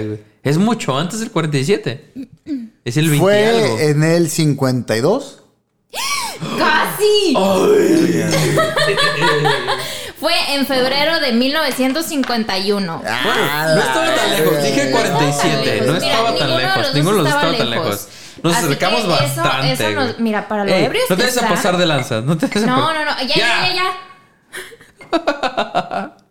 Es 0.42 0.58
mucho 0.58 0.98
antes 0.98 1.20
del 1.20 1.30
47. 1.30 2.12
Es 2.86 2.98
el 2.98 3.10
20 3.10 3.18
y 3.18 3.20
Fue 3.20 3.46
algo. 3.46 3.80
en 3.80 4.04
el 4.04 4.30
52. 4.32 5.44
¡Casi! 6.58 7.36
Fue 10.20 10.34
en 10.54 10.66
febrero 10.66 11.20
de 11.20 11.32
1951. 11.34 13.02
Ah, 13.06 13.22
Bueno, 13.24 13.76
no 13.76 13.82
estaba 13.82 14.16
tan 14.16 14.32
lejos. 14.32 14.64
Dije 14.64 14.92
47. 14.92 15.82
No 15.86 15.96
estaba 15.98 16.36
tan 16.36 16.58
lejos. 16.58 16.94
Ninguno 16.94 17.18
de 17.18 17.24
los 17.24 17.28
estaba 17.34 17.52
estaba 17.52 17.58
tan 17.58 17.70
lejos. 17.70 18.08
Nos 18.44 18.56
Así 18.56 18.66
acercamos 18.66 19.02
que 19.02 19.08
eso- 19.26 19.42
bastante. 19.44 19.72
eso 19.74 19.90
nos- 19.92 20.06
güey. 20.12 20.16
mira, 20.20 20.48
para 20.48 20.64
lo 20.66 20.72
Ey, 20.72 20.86
ebrios 20.86 21.10
No 21.10 21.16
te 21.18 21.22
que 21.24 21.28
des 21.28 21.38
a 21.44 21.48
pasar 21.50 21.78
de 21.78 21.86
lanza. 21.86 22.22
No 22.22 22.38
te 22.38 22.48
No, 22.62 22.94
no, 22.94 23.06
no. 23.06 23.12
Ya, 23.22 23.36
ya, 23.36 23.70
ya, 23.74 23.74
ya. 25.12 26.12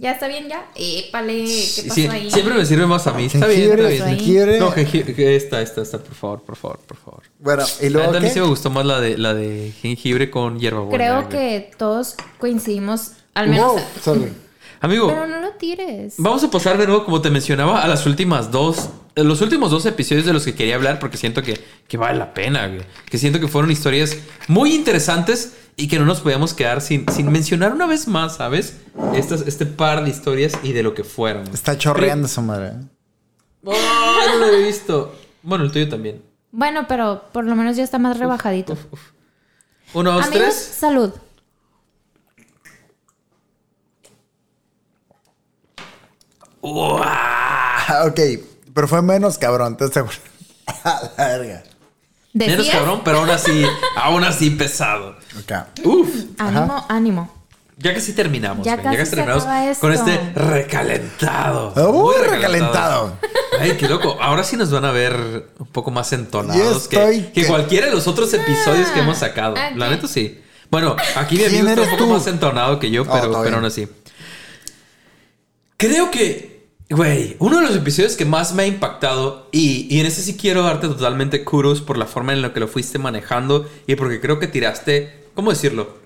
Ya 0.00 0.12
está 0.12 0.28
bien, 0.28 0.48
ya. 0.48 0.66
Épale, 0.74 1.44
¿qué 1.44 1.82
pasó 1.82 1.94
Sí, 1.94 2.06
ahí? 2.06 2.30
siempre 2.30 2.54
me 2.54 2.64
sirve 2.64 2.86
más 2.86 3.06
a 3.06 3.12
mí. 3.12 3.26
Está 3.26 3.46
bien, 3.46 3.60
Jengibre, 3.60 3.92
está 3.94 4.04
bien. 4.06 4.18
jengibre. 4.18 4.58
No, 4.58 4.70
jengibre. 4.72 5.36
Esta, 5.36 5.60
esta, 5.60 5.82
esta, 5.82 5.98
por 5.98 6.14
favor, 6.14 6.42
por 6.42 6.56
favor, 6.56 6.78
por 6.86 6.96
favor. 6.96 7.22
Bueno, 7.38 7.64
y 7.82 7.86
A 7.86 7.90
luego. 7.90 8.12
mí 8.12 8.18
¿qué? 8.20 8.30
sí 8.30 8.40
me 8.40 8.46
gustó 8.46 8.70
más 8.70 8.86
la 8.86 9.00
de, 9.00 9.18
la 9.18 9.34
de 9.34 9.72
jengibre 9.82 10.30
con 10.30 10.58
hierbabuena. 10.58 10.96
Creo 10.96 11.28
que 11.28 11.70
todos 11.76 12.14
coincidimos, 12.38 13.12
al 13.34 13.48
menos. 13.48 13.72
Wow, 13.72 13.80
sorry. 14.02 14.32
Amigo, 14.82 15.08
Pero 15.08 15.26
no 15.26 15.40
lo 15.40 15.50
tires. 15.52 16.14
vamos 16.16 16.42
a 16.42 16.50
pasar 16.50 16.78
de 16.78 16.86
nuevo, 16.86 17.04
como 17.04 17.20
te 17.20 17.28
mencionaba, 17.30 17.82
a 17.82 17.86
las 17.88 18.06
últimas 18.06 18.50
dos. 18.50 18.88
eh, 19.14 19.22
Los 19.22 19.42
últimos 19.42 19.70
dos 19.70 19.84
episodios 19.84 20.24
de 20.24 20.32
los 20.32 20.42
que 20.46 20.54
quería 20.54 20.76
hablar 20.76 20.98
porque 20.98 21.18
siento 21.18 21.42
que, 21.42 21.60
que 21.86 21.98
vale 21.98 22.18
la 22.18 22.32
pena, 22.32 22.66
güey. 22.66 22.80
Que 23.10 23.18
siento 23.18 23.38
que 23.40 23.46
fueron 23.48 23.70
historias 23.70 24.16
muy 24.48 24.74
interesantes 24.74 25.52
y 25.80 25.88
que 25.88 25.98
no 25.98 26.04
nos 26.04 26.20
podíamos 26.20 26.52
quedar 26.52 26.82
sin, 26.82 27.08
sin 27.10 27.32
mencionar 27.32 27.72
una 27.72 27.86
vez 27.86 28.06
más, 28.06 28.36
¿sabes? 28.36 28.76
Estas, 29.14 29.40
este 29.42 29.64
par 29.64 30.04
de 30.04 30.10
historias 30.10 30.52
y 30.62 30.74
de 30.74 30.82
lo 30.82 30.92
que 30.92 31.04
fueron. 31.04 31.46
Está 31.54 31.78
chorreando 31.78 32.26
esa 32.26 32.42
madre. 32.42 32.74
¡Oh, 33.64 33.72
no 33.72 34.38
lo 34.38 34.46
he 34.46 34.62
visto! 34.66 35.14
Bueno, 35.42 35.64
el 35.64 35.72
tuyo 35.72 35.88
también. 35.88 36.22
Bueno, 36.52 36.84
pero 36.86 37.24
por 37.32 37.44
lo 37.44 37.56
menos 37.56 37.76
ya 37.76 37.84
está 37.84 37.98
más 37.98 38.18
rebajadito. 38.18 38.76
Uno, 39.94 40.12
dos, 40.12 40.26
Amigos, 40.26 40.48
tres. 40.48 40.54
salud. 40.56 41.12
Ah, 46.62 48.04
ok, 48.06 48.20
pero 48.74 48.86
fue 48.86 49.00
menos 49.00 49.38
cabrón, 49.38 49.78
¿te 49.78 49.88
seguro? 49.88 50.12
A 50.84 51.10
la 51.16 51.26
verga. 51.26 51.62
Menos 52.32 52.68
cabrón, 52.68 53.00
pero 53.04 53.18
aún 53.18 53.30
así, 53.30 53.64
aún 53.96 54.24
así 54.24 54.50
pesado. 54.50 55.16
Ok. 55.38 55.84
Uf. 55.84 56.08
Ánimo, 56.38 56.86
ánimo. 56.88 57.40
Ya 57.76 57.94
casi 57.94 58.12
terminamos, 58.12 58.64
Ya 58.66 58.76
casi 58.76 58.96
casi 58.98 59.10
se 59.10 59.16
terminamos 59.16 59.78
con 59.78 59.92
este 59.92 60.18
recalentado. 60.34 61.72
Ah, 61.74 61.88
Muy 61.90 62.14
recalentado. 62.16 63.16
Ay, 63.58 63.72
qué 63.78 63.88
loco. 63.88 64.18
Ahora 64.20 64.44
sí 64.44 64.56
nos 64.56 64.70
van 64.70 64.84
a 64.84 64.90
ver 64.92 65.48
un 65.58 65.66
poco 65.68 65.90
más 65.90 66.12
entonados 66.12 66.88
que, 66.88 66.98
que 67.32 67.42
que- 67.42 67.46
cualquiera 67.46 67.86
de 67.86 67.92
los 67.94 68.06
otros 68.06 68.32
episodios 68.34 68.88
que 68.90 69.00
hemos 69.00 69.18
sacado. 69.18 69.54
Ah, 69.56 69.70
La 69.74 69.86
¿qué? 69.88 69.94
neta 69.96 70.08
sí. 70.08 70.40
Bueno, 70.70 70.94
aquí 71.16 71.36
mi 71.36 71.44
¿Quién 71.44 71.66
amigo 71.66 71.68
está 71.70 71.82
un 71.82 71.90
poco 71.90 72.04
tú? 72.04 72.10
más 72.12 72.26
entonado 72.26 72.78
que 72.78 72.90
yo, 72.90 73.02
Oh, 73.02 73.18
pero, 73.42 73.56
aún 73.56 73.64
así. 73.64 73.88
Creo 75.76 76.10
que, 76.10 76.49
güey, 76.90 77.36
uno 77.38 77.60
de 77.60 77.66
los 77.66 77.76
episodios 77.76 78.16
que 78.16 78.24
más 78.24 78.52
me 78.52 78.64
ha 78.64 78.66
impactado, 78.66 79.48
y, 79.52 79.86
y 79.88 80.00
en 80.00 80.06
ese 80.06 80.22
sí 80.22 80.36
quiero 80.36 80.62
darte 80.62 80.88
totalmente 80.88 81.44
kudos 81.44 81.80
por 81.80 81.96
la 81.96 82.06
forma 82.06 82.32
en 82.32 82.42
la 82.42 82.52
que 82.52 82.60
lo 82.60 82.68
fuiste 82.68 82.98
manejando 82.98 83.68
y 83.86 83.94
porque 83.94 84.20
creo 84.20 84.38
que 84.38 84.48
tiraste, 84.48 85.24
¿cómo 85.34 85.50
decirlo? 85.50 85.98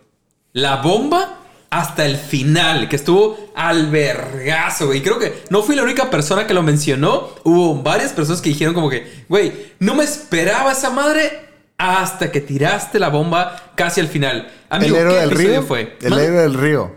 La 0.53 0.77
bomba 0.77 1.41
hasta 1.71 2.07
el 2.07 2.17
final, 2.17 2.89
que 2.89 2.95
estuvo 2.95 3.51
al 3.57 3.91
vergazo, 3.91 4.87
güey. 4.87 5.01
Y 5.01 5.03
creo 5.03 5.19
que 5.19 5.43
no 5.51 5.65
fui 5.65 5.75
la 5.75 5.83
única 5.83 6.09
persona 6.09 6.47
que 6.47 6.55
lo 6.55 6.63
mencionó. 6.63 7.31
Hubo 7.43 7.83
varias 7.83 8.13
personas 8.13 8.41
que 8.41 8.51
dijeron 8.51 8.75
como 8.75 8.89
que, 8.89 9.25
güey, 9.29 9.73
no 9.81 9.97
me 9.97 10.05
esperaba 10.05 10.71
esa 10.71 10.91
madre 10.91 11.49
hasta 11.77 12.31
que 12.31 12.41
tiraste 12.41 13.01
la 13.01 13.09
bomba 13.09 13.73
casi 13.75 14.01
al 14.01 14.07
final. 14.07 14.53
Amigo, 14.71 14.95
el 14.97 15.03
héroe 15.03 15.15
¿qué 15.15 15.21
del 15.21 15.31
río. 15.33 15.63
fue? 15.63 15.97
El 16.01 16.13
héroe 16.13 16.43
del 16.43 16.55
río. 16.55 16.93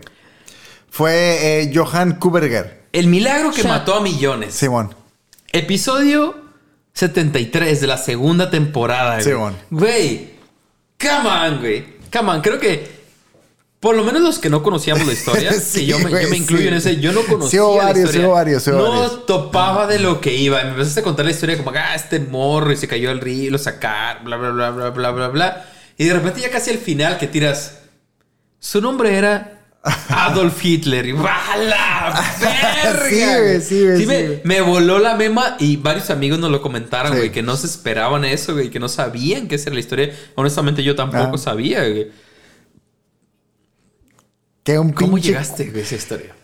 Fue 0.90 1.62
eh, 1.62 1.72
Johan 1.74 2.20
Kuberger. 2.20 2.77
El 2.98 3.06
milagro 3.06 3.50
que 3.52 3.62
Shot. 3.62 3.68
mató 3.70 3.94
a 3.94 4.00
millones. 4.00 4.54
Simón. 4.54 4.94
Episodio 5.52 6.34
73 6.94 7.80
de 7.80 7.86
la 7.86 7.96
segunda 7.96 8.50
temporada. 8.50 9.20
Simón. 9.20 9.56
Güey, 9.70 10.30
come 11.00 11.28
on, 11.28 11.60
güey. 11.60 11.84
Come 12.12 12.30
on, 12.32 12.40
creo 12.40 12.58
que 12.58 12.98
por 13.78 13.94
lo 13.94 14.02
menos 14.02 14.20
los 14.22 14.38
que 14.40 14.50
no 14.50 14.64
conocíamos 14.64 15.06
la 15.06 15.12
historia, 15.12 15.52
Sí, 15.60 15.80
que 15.80 15.86
yo 15.86 15.98
me, 15.98 16.04
yo 16.04 16.10
güey, 16.10 16.26
me 16.30 16.36
incluyo 16.38 16.62
sí. 16.62 16.68
en 16.68 16.74
ese, 16.74 16.96
yo 17.00 17.12
no 17.12 17.22
conocía 17.22 17.50
Sí 17.50 17.58
hubo 17.60 17.78
la 17.78 17.84
varios, 17.84 18.06
historia. 18.06 18.20
sí 18.20 18.26
hubo 18.26 18.34
varios, 18.34 18.62
sí 18.64 18.70
hubo 18.70 18.78
no 18.78 18.90
varios. 18.90 19.26
topaba 19.26 19.86
de 19.86 20.00
lo 20.00 20.20
que 20.20 20.34
iba. 20.34 20.60
Me 20.64 20.70
empezaste 20.70 21.00
a 21.00 21.02
contar 21.04 21.24
la 21.24 21.30
historia 21.30 21.56
como, 21.56 21.70
ah, 21.70 21.94
este 21.94 22.18
morro 22.18 22.72
y 22.72 22.76
se 22.76 22.88
cayó 22.88 23.10
al 23.12 23.20
río 23.20 23.52
lo 23.52 23.58
sacaron, 23.58 24.24
bla, 24.24 24.36
bla, 24.36 24.50
bla, 24.50 24.70
bla, 24.70 24.90
bla, 24.90 25.10
bla, 25.12 25.28
bla. 25.28 25.66
Y 25.96 26.04
de 26.04 26.14
repente 26.14 26.40
ya 26.40 26.50
casi 26.50 26.70
al 26.70 26.78
final 26.78 27.16
que 27.18 27.28
tiras, 27.28 27.78
su 28.58 28.80
nombre 28.80 29.16
era 29.16 29.57
Adolf 29.82 30.64
Hitler. 30.64 31.06
Y 31.06 31.12
¡va 31.12 31.56
la 31.56 32.22
verga! 32.40 33.08
Sí, 33.08 33.24
güey, 33.24 33.60
sí, 33.60 33.84
güey, 33.84 33.98
sí, 34.34 34.40
me, 34.44 34.60
voló 34.60 34.98
la 34.98 35.14
mema 35.14 35.56
y 35.60 35.76
varios 35.76 36.10
amigos 36.10 36.38
nos 36.38 36.50
lo 36.50 36.60
comentaron, 36.60 37.16
güey, 37.16 37.30
que 37.32 37.42
no 37.42 37.56
se 37.56 37.66
esperaban 37.66 38.24
eso, 38.24 38.52
güey, 38.54 38.70
que 38.70 38.80
no 38.80 38.88
sabían 38.88 39.46
esa 39.50 39.64
era 39.70 39.74
la 39.74 39.80
historia. 39.80 40.14
Honestamente, 40.34 40.82
yo 40.82 40.94
tampoco 40.96 41.36
Ah. 41.36 41.38
sabía, 41.38 41.80
güey. 41.88 42.10
Que 44.64 44.78
un 44.78 44.92
¿Cómo 44.92 45.16
pinche- 45.16 45.22
llegaste 45.28 45.72
a 45.74 45.78
esa 45.78 45.94
historia? 45.94 46.34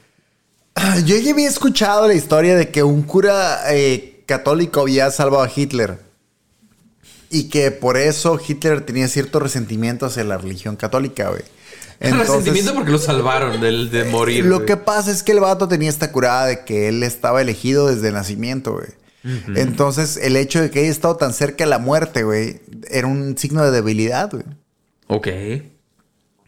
Ah, 0.76 0.98
Yo 1.04 1.16
ya 1.18 1.32
había 1.32 1.48
escuchado 1.48 2.08
la 2.08 2.14
historia 2.14 2.56
de 2.56 2.70
que 2.70 2.82
un 2.82 3.02
cura 3.02 3.60
eh, 3.72 4.22
católico 4.26 4.80
había 4.80 5.10
salvado 5.10 5.42
a 5.42 5.50
Hitler. 5.54 5.98
Y 7.30 7.48
que 7.48 7.70
por 7.70 7.96
eso 7.96 8.40
Hitler 8.46 8.80
tenía 8.82 9.08
cierto 9.08 9.40
resentimiento 9.40 10.06
hacia 10.06 10.24
la 10.24 10.38
religión 10.38 10.76
católica, 10.76 11.30
güey. 11.30 11.42
Resentimiento 12.00 12.74
porque 12.74 12.90
lo 12.90 12.98
salvaron 12.98 13.60
del, 13.60 13.90
de 13.90 14.04
morir. 14.04 14.44
Lo 14.44 14.56
güey. 14.56 14.66
que 14.66 14.76
pasa 14.76 15.10
es 15.10 15.22
que 15.22 15.32
el 15.32 15.40
vato 15.40 15.68
tenía 15.68 15.88
esta 15.88 16.12
curada 16.12 16.46
de 16.46 16.64
que 16.64 16.88
él 16.88 17.02
estaba 17.02 17.40
elegido 17.40 17.88
desde 17.88 18.08
el 18.08 18.14
nacimiento, 18.14 18.72
güey. 18.72 18.88
Entonces, 19.56 20.18
el 20.18 20.36
hecho 20.36 20.60
de 20.60 20.70
que 20.70 20.80
haya 20.80 20.90
estado 20.90 21.16
tan 21.16 21.32
cerca 21.32 21.64
de 21.64 21.70
la 21.70 21.78
muerte, 21.78 22.24
güey, 22.24 22.60
era 22.90 23.06
un 23.06 23.38
signo 23.38 23.64
de 23.64 23.70
debilidad, 23.70 24.30
güey. 24.30 24.44
Ok. 25.06 25.28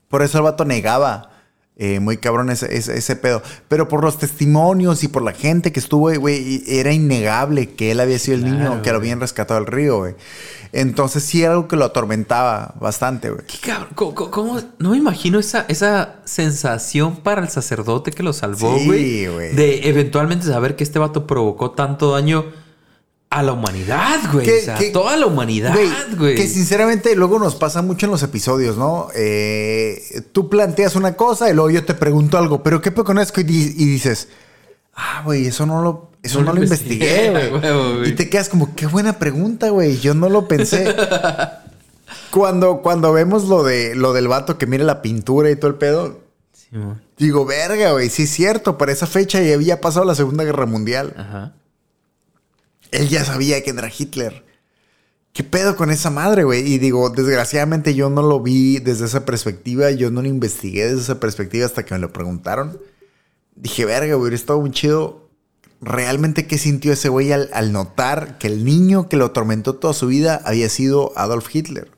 Por 0.08 0.22
eso 0.22 0.38
el 0.38 0.44
vato 0.44 0.66
negaba 0.66 1.35
eh, 1.78 2.00
muy 2.00 2.16
cabrón 2.16 2.48
ese, 2.50 2.74
ese- 2.74 2.96
ese 2.96 3.16
pedo. 3.16 3.42
Pero 3.68 3.86
por 3.88 4.02
los 4.02 4.18
testimonios 4.18 5.04
y 5.04 5.08
por 5.08 5.22
la 5.22 5.32
gente 5.32 5.72
que 5.72 5.80
estuvo, 5.80 6.10
güey, 6.18 6.62
era 6.66 6.92
innegable 6.92 7.70
que 7.74 7.90
él 7.90 8.00
había 8.00 8.18
sido 8.18 8.36
el 8.38 8.44
Claro, 8.44 8.56
niño 8.70 8.82
que 8.82 8.90
lo 8.92 8.96
habían 8.96 9.20
rescatado 9.20 9.60
del 9.60 9.66
río, 9.70 9.98
güey. 9.98 10.14
Entonces 10.72 11.22
sí 11.22 11.42
era 11.42 11.52
algo 11.52 11.68
que 11.68 11.76
lo 11.76 11.84
atormentaba 11.84 12.74
bastante, 12.80 13.30
güey. 13.30 13.46
¿Qué 13.46 13.58
cabrón? 13.58 13.90
¿Cómo? 13.94 14.60
No 14.78 14.90
me 14.90 14.96
imagino 14.96 15.38
esa, 15.38 15.64
esa 15.68 16.16
sensación 16.24 17.16
para 17.16 17.40
el 17.42 17.48
sacerdote 17.48 18.10
que 18.10 18.22
lo 18.22 18.32
salvó, 18.32 18.76
Sí, 18.78 18.86
güey. 18.86 19.26
güey. 19.26 19.54
De 19.54 19.88
eventualmente 19.88 20.46
saber 20.46 20.76
que 20.76 20.84
este 20.84 20.98
vato 20.98 21.26
provocó 21.26 21.70
tanto 21.70 22.12
daño 22.12 22.46
a 23.28 23.42
la 23.42 23.52
humanidad, 23.52 24.20
güey. 24.32 24.46
Que- 24.46 24.58
O 24.58 24.62
sea, 24.64 24.74
que- 24.76 24.90
toda 24.90 25.16
la 25.16 25.26
humanidad, 25.26 25.74
güey. 26.16 26.34
Que 26.36 26.46
sinceramente 26.46 27.14
luego 27.16 27.38
nos 27.38 27.54
pasa 27.56 27.82
mucho 27.82 28.06
en 28.06 28.12
los 28.12 28.22
episodios, 28.22 28.76
¿no? 28.76 29.08
Eh, 29.14 30.22
tú 30.32 30.48
planteas 30.48 30.96
una 30.96 31.14
cosa 31.16 31.50
y 31.50 31.54
luego 31.54 31.70
yo 31.70 31.84
te 31.84 31.94
pregunto 31.94 32.38
algo, 32.38 32.62
pero 32.62 32.80
¿qué 32.80 32.92
con 32.92 33.18
esto? 33.18 33.40
Y, 33.40 33.44
y 33.44 33.84
dices, 33.84 34.28
ah, 34.94 35.22
güey, 35.24 35.46
eso 35.48 35.66
no 35.66 35.82
lo, 35.82 36.10
eso 36.22 36.38
No 36.40 36.46
no, 36.46 36.52
lo 36.54 36.62
investigué, 36.62 37.50
güey. 37.50 38.10
Y 38.10 38.12
te 38.14 38.30
quedas 38.30 38.48
como, 38.48 38.74
qué 38.74 38.86
buena 38.86 39.18
pregunta, 39.18 39.70
güey. 39.70 39.98
Yo 39.98 40.14
no 40.14 40.28
lo 40.28 40.46
pensé. 40.48 40.94
cuando, 42.30 42.80
cuando 42.82 43.12
vemos 43.12 43.44
lo 43.44 43.62
de 43.64 43.94
lo 43.94 44.12
del 44.12 44.28
vato 44.28 44.58
que 44.58 44.66
mira 44.66 44.84
la 44.84 45.02
pintura 45.02 45.50
y 45.50 45.56
todo 45.56 45.70
el 45.70 45.76
pedo, 45.76 46.20
Sí, 46.52 46.76
digo, 47.16 47.44
verga, 47.46 47.92
güey, 47.92 48.08
sí 48.10 48.24
es 48.24 48.30
cierto, 48.30 48.76
para 48.76 48.90
esa 48.92 49.06
fecha 49.06 49.40
ya 49.40 49.54
había 49.54 49.80
pasado 49.80 50.04
la 50.04 50.14
Segunda 50.16 50.42
Guerra 50.44 50.66
Mundial. 50.66 51.14
Ajá. 51.16 51.52
Él 52.90 53.08
ya 53.08 53.24
sabía 53.24 53.62
que 53.62 53.70
era 53.70 53.90
Hitler. 53.96 54.44
¿Qué 55.32 55.44
pedo 55.44 55.76
con 55.76 55.90
esa 55.90 56.08
madre, 56.08 56.44
güey? 56.44 56.66
Y 56.66 56.78
digo, 56.78 57.10
desgraciadamente 57.10 57.94
yo 57.94 58.08
no 58.08 58.22
lo 58.22 58.40
vi 58.40 58.78
desde 58.78 59.04
esa 59.04 59.26
perspectiva, 59.26 59.90
yo 59.90 60.10
no 60.10 60.22
lo 60.22 60.28
investigué 60.28 60.86
desde 60.86 61.02
esa 61.02 61.20
perspectiva 61.20 61.66
hasta 61.66 61.84
que 61.84 61.92
me 61.94 62.00
lo 62.00 62.12
preguntaron. 62.12 62.80
Dije, 63.54 63.84
verga, 63.84 64.14
güey, 64.14 64.22
hubiera 64.22 64.36
estado 64.36 64.60
muy 64.60 64.70
chido. 64.70 65.28
Realmente, 65.82 66.46
¿qué 66.46 66.56
sintió 66.56 66.94
ese 66.94 67.10
güey 67.10 67.32
al, 67.32 67.72
notar 67.72 68.38
que 68.38 68.46
el 68.46 68.64
niño 68.64 69.10
que 69.10 69.18
lo 69.18 69.26
atormentó 69.26 69.74
toda 69.74 69.92
su 69.92 70.06
vida 70.06 70.40
había 70.44 70.70
sido 70.70 71.12
Adolf 71.16 71.54
Hitler? 71.54 71.90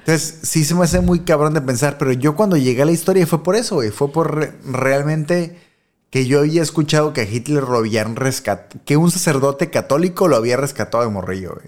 Entonces, 0.00 0.40
sí 0.42 0.64
se 0.64 0.74
me 0.74 0.84
hace 0.84 1.00
muy 1.00 1.20
cabrón 1.20 1.54
de 1.54 1.62
pensar, 1.62 1.96
pero 1.96 2.12
yo 2.12 2.36
cuando 2.36 2.58
llegué 2.58 2.82
a 2.82 2.84
la 2.86 2.92
historia 2.92 3.26
fue 3.26 3.42
por 3.42 3.56
eso, 3.56 3.76
güey. 3.76 3.90
Fue 3.90 4.12
por 4.12 4.34
re- 4.36 4.52
realmente 4.64 5.58
que 6.16 6.24
yo 6.26 6.38
había 6.38 6.62
escuchado 6.62 7.12
que 7.12 7.20
a 7.20 7.24
Hitler 7.24 7.64
lo 7.64 7.76
habían 7.76 8.16
rescatado, 8.16 8.80
que 8.86 8.96
un 8.96 9.10
sacerdote 9.10 9.68
católico 9.68 10.28
lo 10.28 10.36
había 10.36 10.56
rescatado 10.56 11.04
de 11.04 11.10
morrillo, 11.10 11.50
güey. 11.54 11.66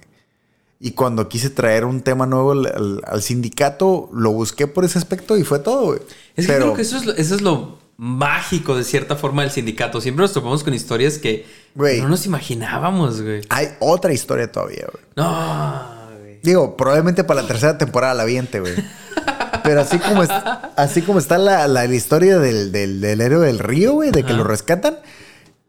Y 0.80 0.92
cuando 0.92 1.28
quise 1.28 1.50
traer 1.50 1.84
un 1.84 2.00
tema 2.00 2.24
nuevo 2.24 2.52
al, 2.52 2.64
al- 2.66 3.02
al 3.04 3.20
sindicato, 3.22 4.08
lo 4.10 4.30
busqué 4.32 4.66
por 4.66 4.86
ese 4.86 4.96
aspecto 4.96 5.36
y 5.36 5.44
fue 5.44 5.58
todo, 5.58 5.86
güey. 5.88 5.98
Es 6.34 6.46
que 6.46 6.52
Pero- 6.54 6.64
creo 6.64 6.74
que 6.76 6.80
eso 6.82 6.96
es, 6.96 7.04
lo, 7.04 7.12
eso 7.14 7.34
es 7.34 7.42
lo 7.42 7.78
mágico 7.98 8.74
de 8.74 8.84
cierta 8.84 9.16
forma 9.16 9.42
del 9.42 9.50
sindicato. 9.50 10.00
Siempre 10.00 10.22
nos 10.22 10.32
topamos 10.32 10.64
con 10.64 10.72
historias 10.72 11.18
que 11.18 11.44
Güey. 11.74 12.00
no 12.00 12.08
nos 12.08 12.24
imaginábamos, 12.24 13.20
güey. 13.20 13.42
Hay 13.50 13.68
otra 13.80 14.14
historia 14.14 14.50
todavía, 14.50 14.86
güey. 14.90 15.04
No, 15.14 16.08
güey. 16.20 16.38
Digo, 16.42 16.74
probablemente 16.74 17.22
para 17.22 17.42
la 17.42 17.48
tercera 17.48 17.76
temporada 17.76 18.14
la 18.14 18.24
viente, 18.24 18.60
güey. 18.60 18.72
Pero 19.62 19.80
así 19.80 19.98
como, 19.98 20.22
es- 20.22 20.30
así 20.76 21.02
como 21.02 21.18
está 21.18 21.38
la, 21.38 21.66
la- 21.68 21.86
la 21.86 21.94
historia 21.94 22.38
del, 22.38 22.72
del, 22.72 23.00
del 23.00 23.20
héroe 23.20 23.46
del 23.46 23.58
río, 23.58 23.92
güey, 23.92 24.10
de 24.10 24.22
que 24.22 24.30
Ajá. 24.32 24.38
lo 24.38 24.44
rescatan, 24.44 24.98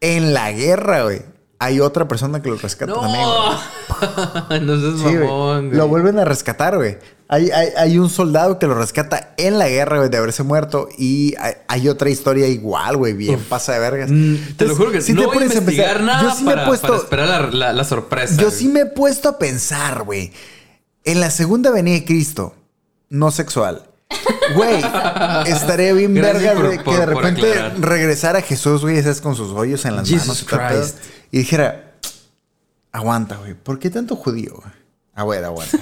en 0.02 0.34
la 0.34 0.52
guerra, 0.52 1.04
güey. 1.04 1.22
hay 1.62 1.82
otra 1.82 2.08
persona 2.08 2.42
que 2.42 2.50
lo 2.50 2.56
rescata 2.56 2.94
también, 2.94 3.26
güey. 3.26 4.62
No, 4.62 4.80
seas 4.80 4.94
Sí, 5.00 5.04
güey. 5.18 5.28
mamón, 5.28 5.66
güey. 5.68 5.78
Lo 5.78 5.88
vuelven 5.90 6.18
a 6.20 6.26
rescatar, 6.26 6.78
güey. 6.78 6.98
Hay, 7.28 7.52
hay, 7.52 7.68
hay 7.78 8.00
un 8.00 8.10
soldado 8.10 8.58
que 8.58 8.66
lo 8.66 8.74
rescata 8.76 9.34
en 9.38 9.60
la 9.60 9.68
guerra, 9.68 9.98
güey, 9.98 10.10
de 10.10 10.18
haberse 10.18 10.42
muerto. 10.44 10.88
Y 10.98 11.36
hay, 11.38 11.54
hay 11.68 11.88
otra 11.90 12.10
historia 12.10 12.48
igual, 12.48 12.96
güey, 12.98 13.14
bien 13.14 13.40
pasa 13.50 13.74
de 13.74 13.80
vergas. 13.80 14.10
Mm, 14.10 14.56
Te 14.58 14.66
lo 14.66 14.76
juro 14.76 14.92
que 14.92 15.02
si 15.02 15.14
no 15.14 15.20
te 15.22 15.26
voy 15.28 15.36
a 15.36 15.40
pones 15.40 15.56
investigar 15.56 15.98
pensar, 15.98 16.06
nada 16.06 16.24
yo 16.24 16.36
sí 16.36 16.44
me 16.46 16.52
he 16.52 16.56
para, 16.56 16.68
puesto- 16.68 16.88
para 16.88 17.00
esperar 17.00 17.28
la, 17.28 17.68
la- 17.68 17.74
la 17.74 17.84
sorpresa. 17.84 18.36
Yo 18.38 18.48
güey. 18.48 18.58
sí 18.58 18.68
me 18.70 18.80
he 18.80 18.86
puesto 18.86 19.30
a 19.30 19.38
pensar, 19.38 20.04
güey. 20.04 20.32
En 21.04 21.20
la 21.20 21.30
segunda 21.30 21.72
venida 21.72 21.96
de 21.96 22.06
Cristo, 22.06 22.56
no 23.10 23.32
sexual. 23.32 23.84
Güey, 24.56 24.82
estaría 25.46 25.94
bien 25.94 26.14
Gracias 26.16 26.44
verga, 26.56 26.60
por- 26.62 26.70
que 26.78 26.84
por- 26.84 26.94
de 27.00 27.06
por 27.14 27.16
repente 27.24 27.52
aclarar. 27.52 27.80
regresara 27.82 28.42
Jesús, 28.42 28.82
güey, 28.82 28.98
esas 28.98 29.22
con 29.22 29.36
sus 29.36 29.52
hoyos 29.52 29.86
en 29.86 29.96
las 29.96 30.08
Jesus 30.10 30.28
manos 30.28 30.42
y 30.42 30.46
todo 30.46 30.60
el 30.62 30.68
pedo, 30.68 30.82
Christ. 30.82 30.98
y 31.32 31.38
dijera, 31.40 31.94
aguanta, 32.92 33.36
güey, 33.38 33.54
¿por 33.54 33.78
qué 33.78 33.90
tanto 33.92 34.16
judío? 34.16 34.56
güey? 34.56 34.74
A 35.14 35.26
ver, 35.26 35.44
aguanta. 35.46 35.78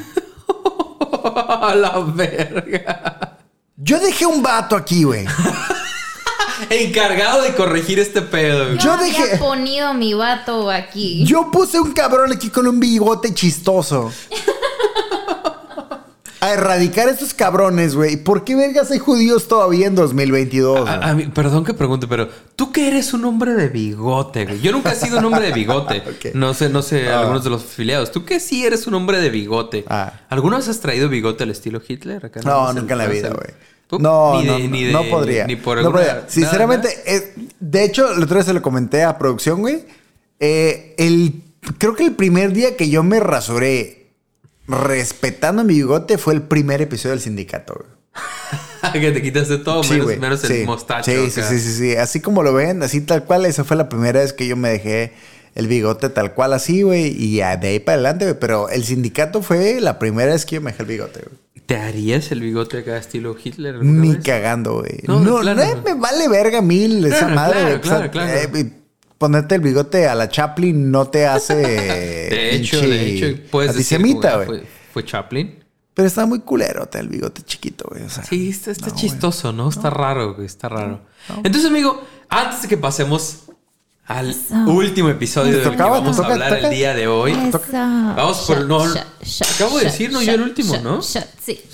A 1.59 1.73
la 1.75 1.99
verga. 1.99 3.37
Yo 3.77 3.99
dejé 3.99 4.25
un 4.25 4.41
vato 4.43 4.75
aquí, 4.75 5.03
güey. 5.03 5.25
Encargado 6.69 7.43
de 7.43 7.53
corregir 7.55 7.99
este 7.99 8.21
pedo. 8.21 8.65
güey. 8.65 8.77
Yo, 8.79 8.83
Yo 8.85 8.91
había 8.93 9.05
dejé- 9.07 9.37
ponido 9.37 9.93
mi 9.93 10.13
vato 10.15 10.69
aquí. 10.71 11.23
Yo 11.25 11.51
puse 11.51 11.79
un 11.79 11.93
cabrón 11.93 12.31
aquí 12.33 12.49
con 12.49 12.67
un 12.67 12.79
bigote 12.79 13.33
chistoso. 13.33 14.11
A 16.39 16.53
erradicar 16.53 17.07
a 17.07 17.11
estos 17.11 17.33
cabrones, 17.33 17.95
güey. 17.95 18.17
¿Por 18.17 18.43
qué 18.43 18.55
vergas 18.55 18.91
hay 18.91 18.99
judíos 18.99 19.47
todavía 19.47 19.87
en 19.87 19.95
2022? 19.95 20.81
güey? 20.81 20.93
A- 20.93 21.09
a 21.09 21.13
mí- 21.15 21.25
perdón 21.27 21.65
que 21.65 21.73
pregunte, 21.73 22.07
pero 22.07 22.29
tú 22.55 22.71
que 22.71 22.87
eres 22.87 23.13
un 23.13 23.25
hombre 23.25 23.53
de 23.53 23.69
bigote, 23.69 24.45
güey. 24.45 24.59
Yo 24.61 24.71
nunca 24.71 24.91
he 24.91 24.95
sido 24.95 25.17
un 25.17 25.25
hombre 25.25 25.47
de 25.47 25.53
bigote. 25.53 26.03
No 26.35 26.53
sé, 26.53 26.69
no 26.69 26.81
sé, 26.83 27.09
Ah. 27.09 27.21
algunos 27.21 27.43
de 27.43 27.49
los 27.49 27.63
afiliados. 27.63 28.11
Tú 28.11 28.23
que 28.23 28.39
sí 28.39 28.65
eres 28.65 28.85
un 28.85 28.93
hombre 28.93 29.19
de 29.19 29.29
bigote. 29.31 29.83
Ah. 29.87 30.13
¿Alguna 30.29 30.57
vez 30.57 30.67
has 30.67 30.79
traído 30.79 31.09
bigote 31.09 31.43
al 31.43 31.49
estilo 31.49 31.81
Hitler? 31.87 32.25
Acá 32.27 32.41
No, 32.43 32.71
nunca 32.73 32.93
en 32.93 32.97
la 32.99 33.07
vida, 33.07 33.29
güey. 33.29 33.53
No, 33.99 34.39
de- 34.39 34.45
no, 34.45 34.59
ni 34.59 34.67
no, 34.67 34.87
de- 34.87 34.93
no 34.93 35.03
podría. 35.09 35.47
Ni 35.47 35.55
por 35.55 35.81
No 35.81 35.91
podría. 35.91 36.25
Sinceramente, 36.27 36.89
es- 37.05 37.29
de 37.59 37.83
hecho, 37.83 38.11
el 38.13 38.21
otro 38.21 38.35
día 38.35 38.43
se 38.43 38.53
lo 38.53 38.61
comenté 38.61 39.03
a 39.03 39.17
producción, 39.17 39.61
güey. 39.61 39.85
Eh, 40.39 40.93
el, 40.99 41.41
creo 41.79 41.95
que 41.95 42.03
el 42.05 42.11
primer 42.13 42.53
día 42.53 42.75
que 42.77 42.89
yo 42.89 43.01
me 43.01 43.19
rasuré 43.19 44.06
respetando 44.67 45.63
mi 45.63 45.75
bigote 45.75 46.17
fue 46.17 46.33
el 46.33 46.41
primer 46.41 46.81
episodio 46.81 47.11
del 47.11 47.21
sindicato, 47.21 47.75
güey. 47.75 47.97
que 49.01 49.11
te 49.11 49.21
quitaste 49.21 49.57
todo, 49.59 49.83
Sí, 49.83 49.99
menos, 50.01 50.43
el 50.43 50.65
mostacho. 50.65 51.11
Sí, 51.11 51.29
sí, 51.29 51.41
sí, 51.41 51.59
sí, 51.59 51.73
sí. 51.73 51.95
Así 51.95 52.19
como 52.21 52.43
lo 52.43 52.53
ven, 52.53 52.81
así 52.83 53.01
tal 53.01 53.23
cual. 53.25 53.45
Esa 53.45 53.63
fue 53.63 53.77
la 53.77 53.89
primera 53.89 54.19
vez 54.21 54.33
que 54.33 54.47
yo 54.47 54.55
me 54.55 54.69
dejé 54.69 55.13
el 55.55 55.67
bigote 55.67 56.09
tal 56.09 56.33
cual 56.33 56.53
así, 56.53 56.81
güey. 56.81 57.07
Y 57.17 57.37
de 57.37 57.43
ahí 57.43 57.79
para 57.79 57.95
adelante, 57.95 58.25
güey. 58.25 58.39
Pero 58.39 58.69
el 58.69 58.83
sindicato 58.83 59.41
fue 59.41 59.79
la 59.81 59.99
primera 59.99 60.31
vez 60.33 60.45
que 60.45 60.55
yo 60.55 60.61
me 60.61 60.71
dejé 60.71 60.83
el 60.83 60.89
bigote, 60.89 61.19
güey. 61.21 61.37
¿Te 61.65 61.75
harías 61.75 62.31
el 62.31 62.39
bigote 62.39 62.77
acá 62.79 62.97
estilo 62.97 63.35
Hitler? 63.41 63.83
Ni 63.83 64.15
vez? 64.15 64.23
cagando, 64.23 64.79
güey. 64.79 64.99
No, 65.03 65.19
No, 65.19 65.35
de 65.37 65.41
plano. 65.41 65.63
no, 65.75 65.81
me 65.83 65.93
vale 65.95 66.27
verga 66.29 66.61
mil 66.61 67.05
esa 67.05 67.27
Claro, 67.27 67.35
madre, 67.35 67.81
claro, 67.81 67.99
güey. 67.99 68.11
Claro. 68.11 68.57
eh, 68.57 68.71
ponerte 69.17 69.55
el 69.55 69.61
bigote 69.61 70.07
a 70.07 70.15
la 70.15 70.29
Chaplin 70.29 70.91
no 70.91 71.07
te 71.07 71.25
hace. 71.25 71.55
De 72.29 72.55
hecho, 72.55 72.79
pinche 72.79 72.87
de 72.87 73.15
hecho, 73.33 73.41
puedes 73.51 73.71
antisemita, 73.71 74.35
güey. 74.37 74.47
Fue, 74.47 74.63
fue 74.93 75.05
Chaplin. 75.05 75.63
Pero 75.93 76.07
está 76.07 76.25
muy 76.27 76.41
culero 76.41 76.87
el 76.93 77.09
bigote 77.09 77.41
chiquito, 77.41 77.85
güey. 77.89 78.03
O 78.03 78.09
sea, 78.09 78.23
Sí, 78.23 78.49
está, 78.49 78.69
está 78.69 78.89
no, 78.89 78.95
chistoso, 78.95 79.51
¿no? 79.51 79.67
Está 79.69 79.89
raro, 79.89 80.35
güey. 80.35 80.45
Está 80.45 80.69
raro. 80.69 81.01
Entonces, 81.43 81.65
amigo, 81.65 82.03
antes 82.29 82.61
de 82.61 82.67
que 82.67 82.77
pasemos 82.77 83.45
al 84.05 84.29
Eso. 84.29 84.53
último 84.67 85.09
episodio 85.09 85.53
¿Te 85.53 85.57
del 85.69 85.71
que 85.75 85.83
vamos 85.83 86.15
¿Te 86.15 86.23
a 86.23 86.25
hablar 86.27 86.53
el 86.53 86.69
día 86.69 86.93
de 86.93 87.07
hoy. 87.07 87.31
Eso. 87.31 87.59
Vamos 87.73 88.41
por- 88.45 88.65
no, 88.65 88.83
acabo 88.83 89.79
de 89.79 89.85
decir, 89.85 90.11
no, 90.11 90.21
yo 90.21 90.33
el 90.33 90.41
último, 90.41 90.77
¿no? 90.77 91.01
Sí. 91.01 91.19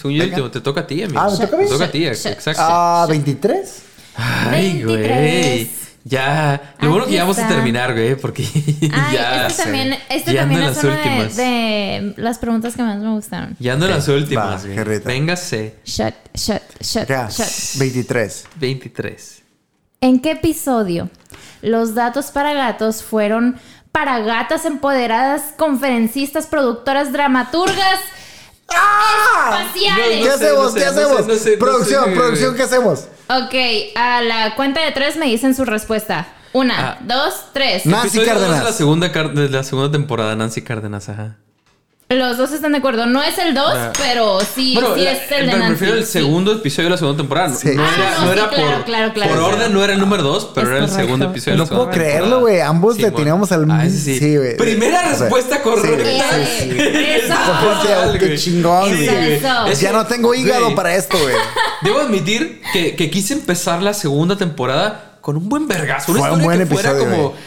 Yo, 0.01 0.09
el 0.09 0.21
último, 0.29 0.49
te 0.49 0.61
toca 0.61 0.81
a 0.81 0.87
ti, 0.87 1.03
amigo. 1.03 1.19
Ah, 1.19 1.29
¿me 1.29 1.45
toca 1.45 1.57
a 1.57 1.59
mí? 1.59 1.65
Te 1.65 1.71
toca 1.71 1.85
a 1.85 1.91
ti, 1.91 2.07
exacto. 2.07 2.51
Ah, 2.57 3.05
23. 3.09 3.81
Ay, 4.15 4.83
güey. 4.83 5.69
23. 6.03 6.11
Ya. 6.11 6.75
Lo 6.81 6.89
bueno 6.91 7.05
que 7.05 7.13
ya 7.13 7.21
vamos 7.21 7.39
a 7.39 7.47
terminar, 7.47 7.93
güey, 7.93 8.15
porque 8.15 8.43
Ay, 8.93 9.13
ya. 9.15 9.47
este 9.47 9.63
también, 9.63 9.97
este 10.09 10.33
Ya 10.33 10.43
ando 10.43 10.55
también 10.55 10.63
en 10.63 10.69
es 10.69 10.75
las 10.75 10.83
una 10.83 10.93
de, 10.95 10.99
últimas. 10.99 11.35
de 11.37 12.13
las 12.17 12.37
preguntas 12.39 12.75
que 12.75 12.83
más 12.83 12.97
me 12.99 13.09
gustaron. 13.11 13.55
Ya 13.59 13.73
ando 13.73 13.85
en 13.85 13.91
las 13.91 14.07
últimas, 14.07 14.61
va, 14.61 14.61
güey. 14.63 14.73
Gerrita. 14.75 15.07
Véngase. 15.09 15.75
Shot, 15.85 16.13
shot, 16.33 16.61
shot, 16.81 17.03
Acá, 17.03 17.29
shot. 17.29 17.47
23. 17.79 18.45
23. 18.55 19.41
¿En 20.01 20.19
qué 20.19 20.31
episodio 20.31 21.09
los 21.61 21.95
datos 21.95 22.27
para 22.31 22.53
gatos 22.53 23.01
fueron 23.03 23.57
para 23.93 24.19
gatas 24.19 24.65
empoderadas, 24.65 25.53
conferencistas, 25.57 26.47
productoras, 26.47 27.13
dramaturgas 27.13 27.99
espaciales? 28.67 30.17
¿Qué 30.19 30.25
No 30.25 30.37
sé, 30.37 30.45
hacemos? 30.45 30.63
no 30.65 30.71
sé, 30.71 30.79
¿Qué 30.79 30.85
no 30.85 30.91
sé, 30.93 31.01
hacemos? 31.03 31.27
no 31.27 31.35
sé, 31.35 31.51
no 31.53 31.59
producción, 31.59 32.03
güey. 32.05 32.15
producción, 32.15 32.55
¿qué 32.55 32.63
hacemos? 32.63 33.07
Ok, 33.37 33.53
a 33.95 34.21
la 34.21 34.55
cuenta 34.55 34.81
de 34.83 34.91
tres 34.91 35.15
me 35.17 35.25
dicen 35.25 35.55
su 35.55 35.65
respuesta. 35.65 36.27
Una, 36.53 36.91
Ah. 36.91 36.97
dos, 37.01 37.45
tres. 37.53 37.85
Nancy 37.85 38.19
Cárdenas. 38.23 38.59
De 38.59 38.63
la 38.65 38.71
segunda, 38.73 39.07
de 39.09 39.49
la 39.49 39.63
segunda 39.63 39.91
temporada, 39.91 40.35
Nancy 40.35 40.61
Cárdenas, 40.61 41.09
ajá. 41.09 41.37
Los 42.15 42.37
dos 42.37 42.51
están 42.51 42.71
de 42.73 42.77
acuerdo. 42.79 43.05
No 43.05 43.21
es 43.23 43.37
el 43.37 43.53
dos, 43.53 43.73
Ah. 43.75 43.91
pero 43.97 44.39
sí, 44.41 44.73
Bueno, 44.75 44.95
sí 44.95 45.01
la- 45.01 45.11
es 45.11 45.31
el 45.31 45.45
de 45.47 45.51
Nancy. 45.53 45.67
prefiero 45.69 45.93
el 45.95 46.05
sí. 46.05 46.11
segundo 46.13 46.51
episodio 46.53 46.85
de 46.85 46.91
la 46.91 46.97
segunda 46.97 47.17
temporada. 47.17 47.47
No- 47.49 47.55
Sí. 47.57 47.69
No, 47.75 47.83
Ah, 47.83 47.89
era, 47.97 48.09
no, 48.11 48.25
no 48.25 48.31
sí, 48.33 48.39
era 48.39 48.49
claro, 48.49 48.49
por, 48.49 48.55
claro, 48.57 48.83
claro, 48.85 49.13
por 49.13 49.39
claro. 49.39 49.45
orden, 49.47 49.73
no 49.73 49.83
era 49.83 49.93
el 49.93 49.99
número 49.99 50.23
dos, 50.23 50.49
pero 50.53 50.67
Es 50.67 50.71
era 50.71 50.77
el 50.79 50.85
correcto. 50.89 51.05
segundo 51.05 51.25
episodio 51.27 51.57
No 51.57 51.65
de 51.65 51.69
la 51.71 51.75
puedo 51.77 51.89
creerlo, 51.91 52.39
güey. 52.41 52.61
Ambos 52.61 52.97
le 52.97 53.11
teníamos 53.11 53.51
al 53.51 53.69
Ah, 53.71 53.85
ese 53.85 53.97
sí. 53.99 54.19
sí, 54.19 54.37
güey. 54.37 54.57
Primera 54.57 55.09
respuesta 55.09 55.55
sí, 55.57 55.61
correcta. 55.63 56.03
güey. 56.03 56.45
Sí, 56.45 56.69
sí. 56.71 56.77
Eso. 56.79 57.33
Qué 58.19 58.35
chingón, 58.37 58.89
güey. 58.89 59.39
Ya 59.79 59.91
no 59.91 60.05
tengo 60.05 60.33
hígado 60.33 60.75
para 60.75 60.95
esto, 60.95 61.17
güey. 61.19 61.35
Debo 61.81 61.99
admitir 61.99 62.61
que, 62.71 62.95
que 62.95 63.09
quise 63.09 63.33
empezar 63.33 63.81
la 63.81 63.93
segunda 63.93 64.37
temporada 64.37 65.11
con 65.21 65.37
un 65.37 65.47
buen 65.49 65.67
vergazo. 65.67 66.11
Una 66.11 66.21
Fue 66.21 66.29
un 66.31 66.41
historia 66.41 66.45
buen 66.57 66.67
que 66.67 66.73
fuera 66.73 66.89
episodio, 66.91 67.09
como... 67.11 67.29
güey. 67.29 67.41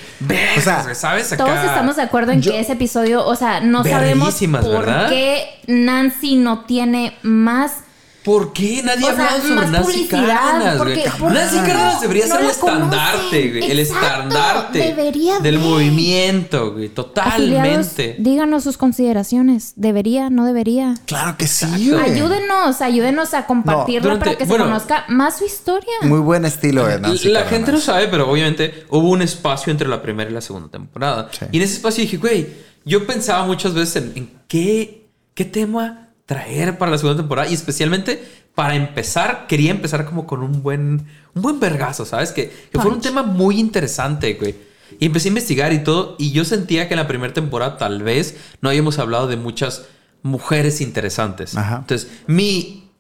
O 0.56 0.60
sea, 0.60 0.94
¿sabes? 0.94 1.32
Acá- 1.32 1.44
Todos 1.44 1.59
estamos 1.64 1.97
de 1.97 2.02
acuerdo 2.02 2.32
en 2.32 2.40
Yo- 2.43 2.52
que 2.52 2.60
ese 2.60 2.72
episodio, 2.72 3.24
o 3.26 3.36
sea, 3.36 3.60
no 3.60 3.84
sabemos 3.84 4.34
por 4.62 4.84
¿verdad? 4.86 5.09
qué 5.10 5.44
Nancy 5.66 6.36
no 6.36 6.64
tiene 6.64 7.16
más. 7.22 7.82
¿Por 8.27 8.53
qué 8.53 8.82
nadie 8.85 9.07
ha 9.07 9.11
hablado 9.12 9.40
sobre 9.40 9.66
Nancy 9.69 10.05
Cárdenas, 10.07 10.78
güey? 10.78 10.97
Nancy 11.32 11.57
no- 11.57 11.62
Cárdenas 11.65 12.01
debería 12.03 12.27
no 12.27 12.35
ser 12.35 12.44
el 12.44 12.51
estandarte, 12.51 13.51
güey. 13.51 13.70
El 13.70 13.78
estandarte 13.78 14.78
debería 14.81 15.39
del 15.39 15.55
de. 15.61 15.61
movimiento, 15.65 16.73
güey. 16.73 16.86
Afiliados, 16.86 17.15
Totalmente. 17.15 18.16
díganos 18.19 18.65
sus 18.65 18.77
consideraciones. 18.77 19.74
¿Debería? 19.77 20.28
¿No 20.28 20.44
debería? 20.44 20.94
Claro 21.07 21.36
que 21.39 21.47
sí, 21.47 21.66
güey. 21.90 22.01
Ayúdenos, 22.03 22.81
ayúdenos 22.82 23.32
a 23.32 23.47
compartirla 23.47 24.03
durante- 24.03 24.24
para 24.24 24.39
que 24.39 24.44
bueno, 24.44 24.65
se 24.65 24.70
conozca 24.70 25.05
más 25.09 25.39
su 25.39 25.44
historia. 25.44 25.93
Muy 26.03 26.19
buen 26.19 26.44
estilo 26.44 26.85
de 26.85 26.98
Nancy. 27.01 27.28
la 27.28 27.40
Cárdenas. 27.44 27.51
gente 27.59 27.73
no 27.73 27.78
sabe, 27.81 28.09
pero 28.09 28.28
obviamente 28.28 28.86
hubo 28.90 29.09
un 29.09 29.23
espacio 29.23 29.70
entre 29.70 29.86
la 29.89 30.03
primera 30.03 30.28
y 30.28 30.35
la 30.35 30.40
segunda 30.40 30.69
temporada. 30.69 31.28
Sí. 31.31 31.47
Y 31.53 31.57
en 31.59 31.62
ese 31.62 31.74
espacio 31.74 32.03
dije, 32.03 32.16
güey, 32.16 32.47
yo 32.85 33.07
pensaba 33.07 33.47
muchas 33.47 33.73
veces 33.73 33.97
en, 34.03 34.12
en 34.16 34.31
qué, 34.48 35.07
qué 35.35 35.44
tema 35.44 36.06
traer 36.27 36.77
para 36.77 36.90
la 36.90 36.98
segunda 36.98 37.23
temporada. 37.23 37.48
Y 37.48 37.55
especialmente 37.55 38.23
para 38.55 38.74
empezar, 38.74 39.47
quería 39.47 39.70
empezar 39.70 40.05
como 40.05 40.27
con 40.27 40.43
un 40.43 40.62
buen, 40.62 41.07
un 41.35 41.43
buen 41.43 41.61
vergazo, 41.61 42.05
¿sabes? 42.05 42.32
Que, 42.32 42.51
que 42.51 42.78
fuera 42.78 42.94
un 42.94 43.01
tema 43.01 43.23
muy 43.23 43.59
interesante, 43.59 44.35
güey. 44.35 44.55
Y 44.98 45.07
empecé 45.07 45.28
a 45.28 45.31
investigar 45.31 45.73
y 45.73 45.82
todo. 45.82 46.16
Y 46.19 46.32
yo 46.32 46.44
sentía 46.44 46.89
que 46.89 46.94
en 46.94 47.01
la 47.01 47.09
primera 47.09 47.32
temporada 47.32 47.78
tal 47.78 48.03
vez 48.03 48.36
no 48.61 48.69
habíamos 48.69 48.98
hablado 48.98 49.27
de 49.27 49.36
muchas 49.36 49.86
mujeres 50.23 50.81
interesantes. 50.81 51.57
Ajá. 51.57 51.78
Entonces, 51.78 52.11
mi, 52.27 52.90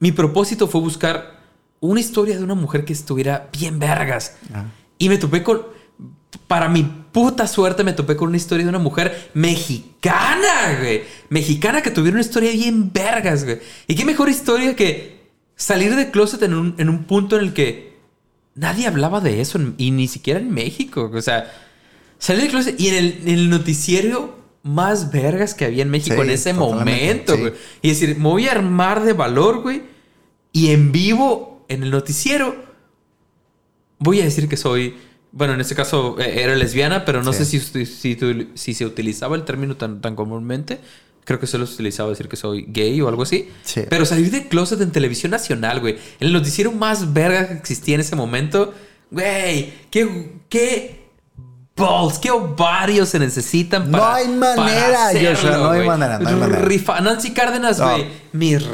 mi 0.00 0.12
propósito 0.12 0.68
fue 0.68 0.80
buscar 0.80 1.38
una 1.80 2.00
historia 2.00 2.36
de 2.36 2.44
una 2.44 2.54
mujer 2.54 2.84
que 2.84 2.92
estuviera 2.92 3.48
bien 3.52 3.78
vergas. 3.78 4.36
Ajá. 4.52 4.66
Y 4.98 5.08
me 5.08 5.18
topé 5.18 5.42
con. 5.42 5.77
Para 6.46 6.68
mi 6.68 6.82
puta 6.82 7.46
suerte, 7.46 7.84
me 7.84 7.92
topé 7.94 8.16
con 8.16 8.28
una 8.28 8.36
historia 8.36 8.64
de 8.64 8.68
una 8.70 8.78
mujer 8.78 9.30
mexicana, 9.34 10.78
güey. 10.80 11.02
Mexicana 11.30 11.82
que 11.82 11.90
tuviera 11.90 12.14
una 12.16 12.20
historia 12.24 12.52
bien 12.52 12.92
vergas, 12.92 13.44
güey. 13.44 13.58
Y 13.86 13.94
qué 13.94 14.04
mejor 14.04 14.28
historia 14.28 14.76
que 14.76 15.18
salir 15.56 15.96
de 15.96 16.10
closet 16.10 16.42
en 16.42 16.54
un, 16.54 16.74
en 16.78 16.88
un 16.88 17.04
punto 17.04 17.36
en 17.36 17.42
el 17.44 17.52
que 17.54 17.96
nadie 18.54 18.86
hablaba 18.86 19.20
de 19.20 19.40
eso, 19.40 19.58
en- 19.58 19.74
y 19.78 19.90
ni 19.90 20.06
siquiera 20.08 20.38
en 20.40 20.52
México. 20.52 21.10
O 21.12 21.22
sea, 21.22 21.50
salir 22.18 22.42
de 22.44 22.48
closet 22.48 22.78
y 22.80 22.88
en 22.88 22.94
el, 22.94 23.18
en 23.22 23.28
el 23.38 23.50
noticiero 23.50 24.38
más 24.62 25.10
vergas 25.10 25.54
que 25.54 25.64
había 25.64 25.82
en 25.82 25.90
México 25.90 26.16
Sí, 26.16 26.22
en 26.22 26.30
ese 26.30 26.52
momento, 26.52 27.34
sí. 27.34 27.40
güey. 27.40 27.52
Y 27.80 27.88
decir, 27.88 28.16
me 28.18 28.24
voy 28.28 28.48
a 28.48 28.52
armar 28.52 29.02
de 29.02 29.14
valor, 29.14 29.62
güey. 29.62 29.82
Y 30.52 30.70
en 30.72 30.92
vivo, 30.92 31.64
en 31.68 31.82
el 31.84 31.90
noticiero, 31.90 32.54
voy 33.98 34.20
a 34.20 34.24
decir 34.24 34.48
que 34.48 34.56
soy. 34.56 34.94
Bueno, 35.38 35.54
en 35.54 35.60
este 35.60 35.74
caso 35.74 36.16
eh, 36.18 36.42
era 36.42 36.54
lesbiana, 36.56 37.04
pero 37.04 37.22
no 37.22 37.32
Sí. 37.32 37.44
sé 37.44 37.60
si, 37.60 37.86
si, 37.86 38.18
si 38.54 38.74
se 38.74 38.84
utilizaba 38.84 39.36
el 39.36 39.44
término 39.44 39.76
tan, 39.76 40.00
tan 40.00 40.16
comúnmente. 40.16 40.80
Creo 41.24 41.38
que 41.38 41.46
solo 41.46 41.66
se 41.66 41.74
utilizaba 41.74 42.08
decir 42.10 42.26
que 42.28 42.36
soy 42.36 42.64
gay 42.68 43.00
o 43.00 43.08
algo 43.08 43.22
así. 43.22 43.48
Sí. 43.62 43.82
Pero 43.88 44.04
salir 44.04 44.30
de 44.30 44.48
closet 44.48 44.80
en 44.80 44.90
televisión 44.90 45.30
nacional, 45.30 45.78
güey. 45.80 45.94
En 46.20 46.26
el 46.26 46.32
noticiero 46.32 46.72
más 46.72 47.12
verga 47.12 47.46
que 47.48 47.54
existía 47.54 47.94
en 47.94 48.00
ese 48.00 48.16
momento. 48.16 48.74
Güey, 49.10 49.72
qué, 49.90 50.32
qué 50.48 51.06
balls, 51.76 52.18
qué 52.18 52.30
ovarios 52.30 53.10
se 53.10 53.18
necesitan 53.18 53.90
No 53.90 53.98
para. 53.98 54.14
hay 54.16 54.28
manera, 54.28 54.56
para 54.64 55.06
hacerlo, 55.08 55.30
Joshua, 55.36 55.56
no 55.58 55.70
hay 55.70 55.86
manera, 55.86 56.18
no 56.18 56.28
hay 56.30 56.34
manera. 56.34 56.62
Rifa- 56.64 57.00
Nancy 57.00 57.32
Cárdenas, 57.32 57.78
No. 57.78 57.90
güey. 57.90 58.06
Mis 58.32 58.66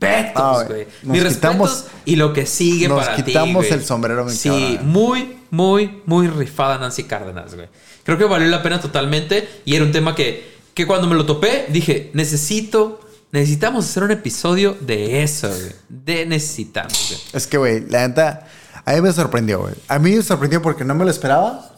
respetos, 0.00 0.66
güey. 0.68 0.86
Nos 1.02 1.12
Mis 1.22 1.34
quitamos- 1.34 1.70
respetos 1.70 2.00
y 2.04 2.16
lo 2.16 2.32
que 2.32 2.46
sigue 2.46 2.88
nos 2.88 3.04
para 3.04 3.16
ti. 3.16 3.22
quitamos 3.24 3.66
el 3.70 3.84
sombrero, 3.84 4.24
mi 4.24 4.32
Sí, 4.32 4.48
cabrón. 4.48 4.88
muy, 4.88 5.36
muy, 5.50 6.02
muy 6.06 6.28
rifada 6.28 6.78
Nancy 6.78 7.04
Cárdenas, 7.04 7.54
güey. 7.54 7.68
Creo 8.04 8.16
que 8.18 8.24
valió 8.24 8.48
la 8.48 8.62
pena 8.62 8.80
totalmente 8.80 9.48
y 9.64 9.76
era 9.76 9.84
un 9.84 9.92
tema 9.92 10.14
que, 10.14 10.56
que 10.74 10.86
cuando 10.86 11.06
me 11.06 11.14
lo 11.14 11.26
topé 11.26 11.66
dije, 11.68 12.10
necesito, 12.14 13.00
necesitamos 13.32 13.84
hacer 13.84 14.02
un 14.02 14.10
episodio 14.10 14.76
de 14.80 15.22
eso, 15.22 15.48
güey. 15.48 15.72
De 15.88 16.26
necesitamos, 16.26 17.06
güey. 17.10 17.20
Es 17.34 17.46
que, 17.46 17.58
güey, 17.58 17.88
la 17.88 18.08
neta, 18.08 18.46
a 18.84 18.92
mí 18.94 19.00
me 19.02 19.12
sorprendió, 19.12 19.60
güey. 19.60 19.74
A 19.88 19.98
mí 19.98 20.16
me 20.16 20.22
sorprendió 20.22 20.62
porque 20.62 20.84
no 20.84 20.94
me 20.94 21.04
lo 21.04 21.10
esperaba. 21.10 21.70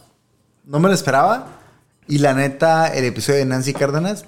No 0.64 0.78
me 0.78 0.88
lo 0.88 0.94
esperaba. 0.94 1.58
Y 2.08 2.18
la 2.18 2.34
neta, 2.34 2.88
el 2.94 3.04
episodio 3.04 3.40
de 3.40 3.46
Nancy 3.46 3.72
Cárdenas 3.72 4.24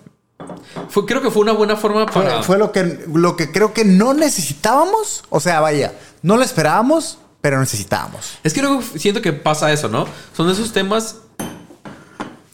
Fue, 0.88 1.06
creo 1.06 1.22
que 1.22 1.30
fue 1.30 1.42
una 1.42 1.52
buena 1.52 1.76
forma 1.76 2.06
fue, 2.08 2.22
para... 2.24 2.42
fue 2.42 2.58
lo, 2.58 2.72
que, 2.72 3.06
lo 3.12 3.36
que 3.36 3.50
creo 3.52 3.72
que 3.72 3.84
no 3.84 4.14
necesitábamos. 4.14 5.24
O 5.30 5.40
sea, 5.40 5.60
vaya, 5.60 5.92
no 6.22 6.36
lo 6.36 6.42
esperábamos, 6.42 7.18
pero 7.40 7.58
necesitábamos. 7.60 8.38
Es 8.42 8.52
que 8.54 8.62
luego 8.62 8.82
siento 8.96 9.20
que 9.22 9.32
pasa 9.32 9.72
eso, 9.72 9.88
¿no? 9.88 10.06
Son 10.36 10.48
esos 10.50 10.72
temas 10.72 11.16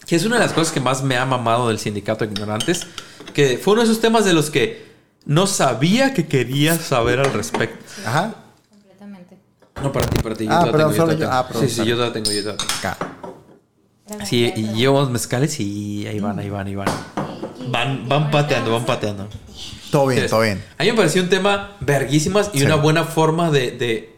que 0.06 0.16
es 0.16 0.24
una 0.24 0.36
de 0.36 0.42
las 0.42 0.52
cosas 0.52 0.72
que 0.72 0.80
más 0.80 1.02
me 1.04 1.16
ha 1.16 1.24
mamado 1.24 1.68
del 1.68 1.78
sindicato 1.78 2.26
de 2.26 2.32
ignorantes, 2.32 2.86
que 3.32 3.58
fue 3.58 3.74
uno 3.74 3.82
de 3.82 3.88
esos 3.88 4.00
temas 4.00 4.24
de 4.24 4.32
los 4.32 4.50
que 4.50 4.90
no 5.24 5.46
sabía 5.46 6.12
que 6.14 6.26
quería 6.26 6.76
saber 6.76 7.20
al 7.20 7.32
respecto. 7.32 7.84
Ajá. 8.04 8.34
Completamente. 8.70 9.38
No, 9.80 9.92
para 9.92 10.06
ti, 10.08 10.20
para 10.20 10.34
ti. 10.34 10.46
Yo 10.46 10.50
Ah, 10.52 10.60
te 10.60 10.66
la 10.66 10.72
perdón, 10.72 10.92
tengo, 10.92 10.96
yo 10.96 11.02
solo 11.06 11.12
te 11.18 11.24
la 11.24 11.42
yo. 11.42 11.46
tengo. 11.48 11.60
Ah, 11.60 11.68
Sí, 11.68 11.74
sí, 11.74 11.84
yo 11.86 11.96
te 11.96 12.02
la 12.02 12.12
tengo, 12.12 12.30
yo 12.32 12.42
te 12.42 12.48
la 12.48 12.56
tengo. 12.56 12.72
Acá. 12.78 12.96
Sí, 14.24 14.52
y 14.56 14.62
llevamos 14.74 15.10
mezcales 15.10 15.58
y 15.60 16.06
ahí 16.06 16.20
van, 16.20 16.38
ahí 16.38 16.50
van, 16.50 16.66
ahí 16.66 16.74
van. 16.74 16.88
Van, 17.68 18.08
van 18.08 18.30
pateando, 18.30 18.72
van 18.72 18.84
pateando. 18.84 19.28
Todo 19.90 20.06
bien, 20.06 20.18
Entonces, 20.24 20.30
todo 20.30 20.40
bien. 20.42 20.64
A 20.78 20.82
mí 20.84 20.90
me 20.90 20.96
pareció 20.96 21.22
un 21.22 21.28
tema 21.28 21.76
verguísimas 21.80 22.50
y 22.52 22.58
Sí. 22.60 22.64
una 22.64 22.76
buena 22.76 23.04
forma 23.04 23.50
de, 23.50 23.72
de- 23.72 24.16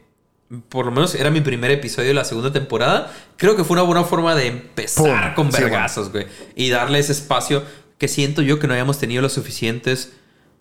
Por 0.68 0.84
lo 0.86 0.92
menos 0.92 1.14
era 1.14 1.30
mi 1.30 1.40
primer 1.40 1.70
episodio 1.70 2.08
de 2.08 2.14
la 2.14 2.24
segunda 2.24 2.52
temporada. 2.52 3.10
Creo 3.38 3.56
que 3.56 3.64
fue 3.64 3.74
una 3.74 3.82
buena 3.84 4.04
forma 4.04 4.34
de 4.34 4.48
empezar 4.48 5.34
Pum. 5.34 5.44
con 5.46 5.50
vergazos, 5.50 6.12
güey. 6.12 6.26
Y 6.54 6.68
darle 6.70 6.98
ese 6.98 7.12
espacio 7.12 7.62
que 7.98 8.06
siento 8.08 8.42
yo 8.42 8.58
que 8.58 8.66
no 8.66 8.74
habíamos 8.74 8.98
tenido 8.98 9.22
las 9.22 9.32
suficientes 9.32 10.12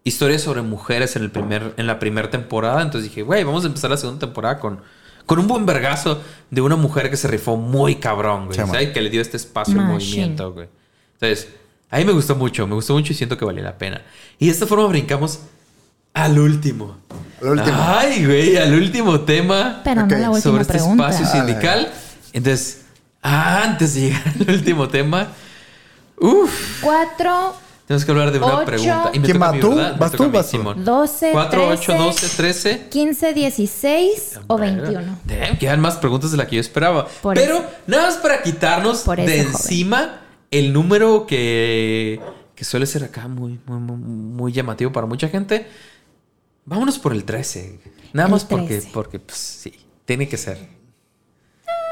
historias 0.06 0.41
sobre 0.44 0.62
mujeres 0.62 1.16
en, 1.18 1.24
el 1.24 1.32
primer, 1.32 1.74
en 1.78 1.88
la 1.88 1.99
primera 1.99 2.30
temporada. 2.30 2.82
Entonces 2.82 3.10
dije, 3.10 3.22
güey, 3.24 3.44
vamos 3.44 3.64
a 3.66 3.68
empezar 3.68 3.90
la 3.91 3.98
segunda 3.98 4.20
temporada 4.20 4.60
con, 4.60 4.82
con 5.26 5.39
un 5.39 5.48
buen 5.48 5.65
vergazo 5.65 6.22
de 6.49 6.61
una 6.61 6.76
mujer 6.76 7.10
que 7.10 7.18
se 7.18 7.27
rifó 7.27 7.57
muy 7.57 7.95
cabrón, 7.95 8.45
güey. 8.48 8.56
Sí, 8.57 8.61
man. 8.64 8.72
¿sabes? 8.72 8.89
Que 8.89 9.02
le 9.02 9.10
dio 9.10 9.22
este 9.22 9.38
espacio 9.38 9.80
al 9.80 9.85
movimiento, 9.88 10.52
güey. 10.53 10.68
Entonces, 11.19 11.49
a 11.89 11.98
mí 11.98 12.06
me 12.06 12.11
gustó 12.14 12.35
mucho, 12.35 12.65
me 12.68 12.76
gustó 12.76 12.93
mucho 12.93 13.14
y 13.14 13.15
siento 13.15 13.38
que 13.38 13.45
valió 13.45 13.64
la 13.64 13.77
pena. 13.77 14.02
Y 14.39 14.45
de 14.48 14.52
esta 14.52 14.65
forma 14.65 14.88
brincamos 14.88 15.39
al 16.14 16.38
último. 16.39 16.98
Al 17.41 17.48
último. 17.49 17.77
Ay, 17.80 18.26
güey, 18.26 18.57
al 18.57 18.73
último 18.73 19.22
tema 19.22 19.81
Pero 19.84 20.03
Ok, 20.03 20.11
no 20.11 20.18
la 20.18 20.30
última 20.30 20.41
sobre 20.41 20.61
este 20.64 20.73
pregunta. 20.73 21.10
espacio 21.10 21.27
Ah, 21.27 21.31
sindical. 21.45 21.91
Entonces, 22.34 22.81
antes 23.22 23.93
de 23.95 24.02
llegar 24.02 24.23
al 24.39 24.49
último 24.56 24.88
tema, 24.89 25.27
uff, 26.18 26.81
Cuatro, 26.81 27.56
tenemos 27.92 28.06
que 28.06 28.12
hablar 28.12 28.32
de 28.32 28.38
una 28.40 28.56
Ocho. 28.58 28.66
pregunta. 28.66 29.10
Y 29.14 29.20
me 29.20 29.26
¿Quién 29.26 29.38
toca 29.38 29.46
va 29.48 29.54
mí, 29.54 29.60
tú? 29.60 29.70
¿verdad? 29.76 29.94
Me 29.94 30.00
¿Vas 30.00 30.12
toca 30.12 30.18
tú? 30.18 30.30
mí, 30.30 30.30
¿Vas 30.38 30.46
tú? 30.50 30.58
Simón. 30.58 30.86
12, 30.86 31.30
4, 31.32 31.68
8, 31.68 31.82
13, 31.86 32.04
12, 32.04 32.30
13. 32.38 32.88
15, 32.90 33.34
16 33.34 34.40
o 34.48 34.58
21. 34.58 35.20
Damn, 35.26 35.58
quedan 35.58 35.80
más 35.82 35.98
preguntas 35.98 36.32
de 36.32 36.38
las 36.38 36.48
que 36.48 36.56
yo 36.56 36.62
esperaba. 36.62 37.08
Por 37.22 37.36
Pero 37.36 37.58
eso. 37.58 37.66
nada 37.88 38.04
más 38.08 38.18
para 38.18 38.42
quitarnos 38.42 39.00
Por 39.00 39.18
de 39.18 39.24
eso, 39.26 39.34
joven. 39.44 39.56
encima 39.56 40.22
el 40.52 40.74
número 40.74 41.26
que, 41.28 42.20
que 42.56 42.64
suele 42.66 42.86
ser 42.86 43.04
acá 43.04 43.28
muy, 43.28 43.60
muy, 43.66 43.80
muy, 43.80 43.98
muy 43.98 44.52
llamativo 44.52 44.92
para 44.92 45.06
mucha 45.08 45.28
gente. 45.28 45.68
Vámonos 46.66 47.00
por 47.00 47.12
el 47.14 47.24
13. 47.26 47.80
Nada 48.14 48.28
El 48.28 48.32
más 48.32 48.46
porque, 48.46 48.68
13. 48.76 48.90
porque 48.94 49.20
pues 49.20 49.38
sí, 49.38 49.74
tiene 50.06 50.28
que 50.30 50.38
ser. 50.38 50.58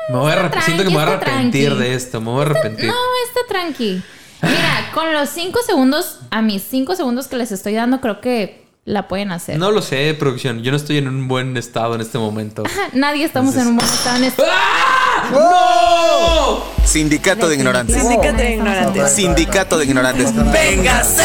Me 0.10 0.16
voy 0.18 0.32
a 0.32 0.62
siento 0.62 0.84
que 0.84 0.90
me 0.90 0.96
voy 0.96 1.04
a 1.04 1.14
está 1.14 1.26
arrepentir 1.32 1.68
tranqui. 1.68 1.84
de 1.84 1.94
esto. 1.94 2.20
Me 2.20 2.28
voy 2.32 2.40
a 2.40 2.46
arrepentir. 2.46 2.88
No, 2.88 2.94
está 3.28 3.42
tranqui. 3.48 4.02
Mira, 4.42 4.92
con 4.94 5.14
los 5.14 5.30
5 5.30 5.60
segundos, 5.66 6.20
a 6.32 6.42
mis 6.42 6.64
5 6.64 6.96
segundos 6.96 7.28
que 7.28 7.36
les 7.36 7.52
estoy 7.52 7.74
dando, 7.74 8.00
creo 8.02 8.22
que 8.22 8.68
la 8.86 9.08
pueden 9.08 9.32
hacer. 9.32 9.60
No 9.60 9.72
lo 9.72 9.82
sé, 9.82 10.16
producción. 10.18 10.64
Yo 10.64 10.72
no 10.72 10.78
estoy 10.78 10.98
en 10.98 11.08
un 11.08 11.28
buen 11.28 11.56
estado 11.58 11.96
en 11.96 12.02
este 12.02 12.18
momento. 12.18 12.64
Nadie 12.94 13.26
estamos 13.26 13.56
en 13.56 13.68
un 13.68 13.76
buen 13.76 13.88
estado 13.88 14.18
en 14.18 14.24
este 14.24 14.44
¡Ah! 14.50 15.30
¡No! 15.32 16.86
Sindicato 16.86 17.48
de 17.48 17.56
ignorantes. 17.56 17.96
Sindicato 18.02 18.38
de 18.38 18.54
ignorantes. 18.56 19.12
Sindicato 19.12 19.78
de 19.78 19.86
ignorantes. 19.86 20.34
¡Véngase! 20.52 21.24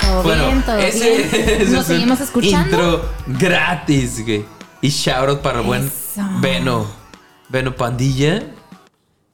Todo 0.00 0.22
Bueno, 0.22 0.46
bien, 0.46 0.62
todo 0.62 0.78
ese, 0.78 1.16
bien. 1.16 1.30
ese 1.32 1.72
Nos 1.72 1.80
es 1.80 1.86
seguimos 1.86 2.20
escuchando. 2.20 2.76
Intro 2.76 3.10
gratis, 3.26 4.24
güey. 4.24 4.44
Y 4.80 4.88
shout 4.90 5.28
out 5.28 5.40
para 5.40 5.60
el 5.60 5.66
buen 5.66 5.86
Eso. 5.86 6.22
Beno. 6.40 6.86
Beno 7.48 7.74
Pandilla. 7.74 8.44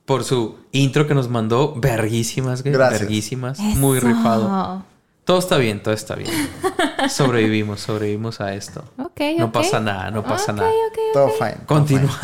Por 0.06 0.24
su 0.24 0.56
intro 0.74 1.06
que 1.06 1.14
nos 1.14 1.28
mandó. 1.30 1.74
Verguísimas, 1.76 2.62
güey. 2.62 2.74
Gracias. 2.74 3.00
Verguísimas. 3.00 3.58
Muy 3.58 3.98
rifado. 4.00 4.84
Todo 5.24 5.38
está 5.38 5.56
bien, 5.56 5.82
todo 5.82 5.94
está 5.94 6.14
bien. 6.16 6.30
sobrevivimos, 7.08 7.80
sobrevivimos 7.80 8.42
a 8.42 8.54
esto. 8.54 8.84
Ok, 8.98 9.20
No 9.38 9.50
pasa 9.52 9.80
nada, 9.80 10.10
no 10.10 10.22
pasa 10.22 10.52
Ok, 10.52 10.58
nada. 10.58 10.68
ok, 10.68 10.74
ok. 10.90 10.98
Todo 11.14 11.28
fine. 11.30 11.56
Continuamos. 11.66 12.20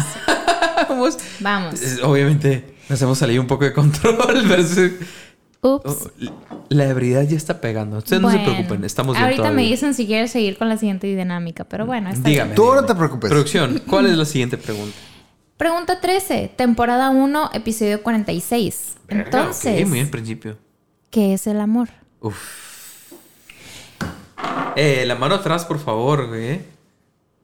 Vamos. 1.40 1.80
Es- 1.80 2.02
Obviamente 2.02 2.74
nos 2.90 3.00
hemos 3.00 3.16
salido 3.16 3.40
un 3.40 3.46
poco 3.46 3.64
de 3.64 3.72
control, 3.72 4.16
pero 4.48 4.54
es- 4.62 4.92
Ups. 5.62 5.84
oh, 5.84 6.10
la 6.70 6.86
ebriedad 6.88 7.22
ya 7.22 7.36
está 7.36 7.60
pegando. 7.60 7.98
Ustedes 7.98 8.20
no 8.22 8.30
se 8.30 8.38
preocupen, 8.38 8.82
estamos 8.84 9.14
bien 9.14 9.24
Ahorita 9.24 9.50
me 9.50 9.62
dicen 9.62 9.92
si 9.94 10.06
quieres 10.06 10.30
seguir 10.30 10.56
con 10.56 10.68
la 10.70 10.76
siguiente 10.78 11.06
dinámica, 11.06 11.64
pero 11.64 11.84
bueno, 11.86 12.08
está 12.10 12.28
Dígame. 12.28 12.50
bien. 12.50 12.56
Tú 12.56 12.74
no 12.74 12.84
te 12.84 12.94
preocupes. 12.94 13.30
Producción, 13.30 13.82
¿cuál 13.86 14.06
es 14.06 14.16
la 14.16 14.24
siguiente 14.24 14.56
pregunta? 14.56 14.96
Pregunta 15.60 16.00
13, 16.00 16.50
temporada 16.56 17.10
1, 17.10 17.50
episodio 17.52 18.02
46. 18.02 18.94
Entonces, 19.08 19.82
Ok, 19.82 19.86
muy 19.88 19.98
bien, 19.98 20.10
principio. 20.10 20.56
¿qué 21.10 21.34
es 21.34 21.46
el 21.46 21.60
amor? 21.60 21.90
Uf. 22.22 22.38
Eh, 24.74 25.04
la 25.06 25.16
mano 25.16 25.34
atrás, 25.34 25.66
por 25.66 25.78
favor, 25.78 26.28
güey. 26.28 26.62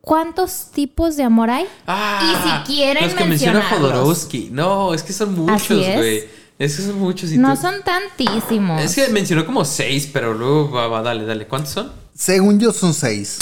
¿Cuántos 0.01 0.70
tipos 0.72 1.18
de 1.18 1.24
amor 1.24 1.51
hay? 1.51 1.66
Ah, 1.86 2.22
y 2.64 2.70
si 2.70 2.74
quieren 2.74 3.05
Los 3.05 3.12
que 3.12 3.24
menciona. 3.26 3.60
Jodorowsky. 3.60 4.48
No, 4.51 4.94
es 4.94 5.02
que 5.02 5.12
son 5.12 5.34
muchos, 5.34 5.60
Así 5.70 5.84
es. 5.84 5.97
güey. 5.98 6.24
Es 6.59 6.74
que 6.76 6.82
son 6.84 6.98
muchos. 6.98 7.30
y 7.32 7.36
No 7.36 7.55
tú- 7.55 7.60
son 7.60 7.82
tantísimos. 7.82 8.80
Es 8.80 8.94
que 8.94 9.09
mencionó 9.09 9.44
como 9.44 9.62
seis, 9.66 10.09
pero 10.10 10.32
luego 10.32 10.70
va, 10.70 10.88
va, 10.88 11.02
dale, 11.02 11.26
dale. 11.26 11.47
¿Cuántos 11.47 11.72
son? 11.74 11.93
Según 12.14 12.59
yo 12.59 12.72
son 12.72 12.94
seis. 12.94 13.36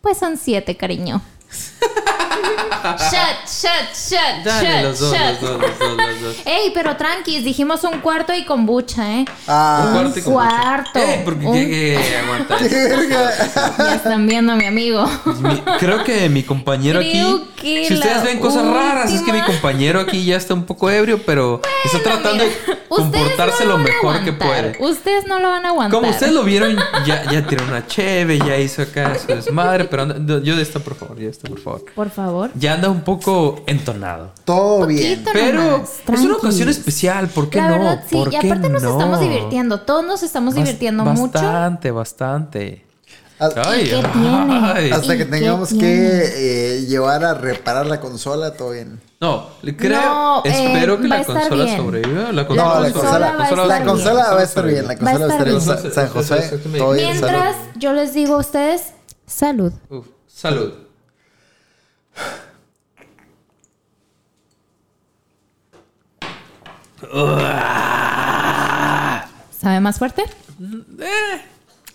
Pues 0.00 0.18
son 0.18 0.36
siete, 0.36 0.76
cariño. 0.76 1.22
shut, 1.80 3.46
shut, 3.46 3.94
shut, 3.94 4.44
Dale, 4.44 4.66
shut, 4.68 4.82
los 4.82 5.00
dos, 5.00 5.12
shut. 5.12 5.20
los 5.20 5.40
dos, 5.40 5.60
los 5.60 5.78
dos, 5.78 5.96
los 5.96 6.20
dos. 6.22 6.36
Ey, 6.46 6.70
pero 6.74 6.96
tranquis, 6.96 7.44
dijimos 7.44 7.84
un 7.84 8.00
cuarto 8.00 8.32
y 8.34 8.44
kombucha, 8.44 9.10
¿eh? 9.20 9.24
Ah, 9.46 9.84
Un 9.86 9.92
cuarto 10.02 10.18
y 10.18 10.22
cuarto. 10.22 10.98
Eh, 10.98 11.22
porque 11.24 11.46
Un-. 11.46 12.50
Ya 13.78 13.94
están 13.94 14.26
viendo 14.26 14.52
a 14.52 14.56
mi 14.56 14.64
amigo. 14.66 15.04
Mi- 15.40 15.60
creo 15.78 16.04
que 16.04 16.28
mi 16.28 16.42
compañero 16.42 17.00
Creo 17.00 17.36
aquí. 17.36 17.46
que 17.56 17.84
Si 17.86 17.94
ustedes 17.94 18.22
ven 18.22 18.38
cosas 18.38 18.66
raras, 18.66 19.12
es 19.12 19.22
que 19.22 19.32
mi 19.32 19.42
compañero 19.42 20.00
aquí 20.00 20.24
ya 20.24 20.36
está 20.36 20.54
un 20.54 20.64
poco 20.64 20.90
ebrio, 20.90 21.20
pero 21.24 21.60
está 21.84 21.98
tratando 22.02 22.44
Mira, 22.44 22.56
de 22.66 22.78
comportarse 22.88 23.64
no 23.64 23.70
lo 23.70 23.78
mejor 23.78 24.24
que 24.24 24.32
puede. 24.32 24.76
Ustedes 24.80 25.26
no 25.26 25.38
lo 25.38 25.50
van 25.50 25.64
a 25.66 25.68
aguantar. 25.70 25.98
Como 26.00 26.10
ustedes 26.10 26.32
lo 26.32 26.42
vieron, 26.44 26.76
ya, 27.06 27.30
ya 27.30 27.46
tiró 27.46 27.64
una 27.64 27.86
cheve, 27.86 28.38
ya 28.38 28.56
hizo 28.56 28.82
acá 28.82 29.16
su 29.18 29.26
desmadre, 29.28 29.84
pero 29.84 30.06
yo 30.42 30.56
de 30.56 30.62
esto, 30.62 30.80
por 30.80 30.94
favor, 30.96 31.16
yo 31.18 31.24
de 31.24 31.30
esto, 31.30 31.48
por 31.48 31.60
favor. 31.60 31.69
Por 31.94 32.10
favor. 32.10 32.50
Ya 32.54 32.74
anda 32.74 32.88
un 32.90 33.02
poco 33.02 33.62
entonado. 33.66 34.32
todo 34.44 34.86
bien. 34.86 35.24
Pero 35.32 35.62
nomás, 35.62 36.00
es 36.12 36.20
una 36.20 36.36
ocasión 36.36 36.68
especial, 36.68 37.28
¿por 37.28 37.48
qué 37.50 37.58
La 37.58 37.68
no? 37.68 37.74
verdad, 37.78 38.04
sí. 38.08 38.16
¿Por 38.16 38.28
Y 38.28 38.30
qué 38.30 38.46
aparte 38.48 38.68
nos 38.68 38.82
no? 38.82 38.90
estamos 38.92 39.20
divirtiendo. 39.20 39.80
Todos 39.80 40.04
nos 40.04 40.22
estamos 40.22 40.54
divirtiendo 40.54 41.04
mucho. 41.04 41.32
Bastante, 41.32 41.90
bastante. 41.90 42.84
Hasta, 43.38 43.70
Ay, 43.70 43.84
qué 43.84 43.94
ay. 43.94 44.02
tiene? 44.12 44.92
hasta 44.94 45.14
¿Y 45.14 45.18
que 45.18 45.24
tengamos 45.24 45.70
que 45.72 45.78
eh, 46.76 46.84
llevar 46.86 47.24
a 47.24 47.32
reparar 47.32 47.86
la 47.86 47.98
consola, 47.98 48.52
todo 48.52 48.72
bien. 48.72 49.00
No, 49.18 49.46
creo, 49.78 49.98
No, 49.98 50.42
eh, 50.44 50.50
espero 50.50 51.00
que 51.00 51.08
la 51.08 51.24
consola 51.24 51.64
bien. 51.64 51.76
sobreviva. 51.78 52.32
La 52.32 52.42
No, 52.42 52.48
consola, 52.48 52.80
la 52.80 52.92
consola, 52.92 53.32
va 53.36 53.40
a 53.40 53.44
estar 53.48 53.66
la 53.66 53.74
bien. 53.76 53.88
consola 53.88 54.34
va 54.34 54.40
a 54.40 54.42
estar 54.42 54.66
bien. 54.66 54.86
La 54.88 54.96
consola 54.98 55.26
va 55.26 55.32
a 55.32 55.36
estar 55.38 55.48
bien. 55.48 55.60
San- 55.92 56.08
José, 56.10 56.58
todo 56.76 56.92
bien. 56.92 57.06
Mientras 57.12 57.56
salud. 57.56 57.68
yo 57.78 57.92
les 57.94 58.12
digo 58.12 58.34
a 58.34 58.38
ustedes, 58.40 58.92
salud. 59.26 59.72
Uf, 59.88 60.06
salud. 60.26 60.72
¿Sabe 69.60 69.80
más 69.80 69.98
fuerte? 69.98 70.24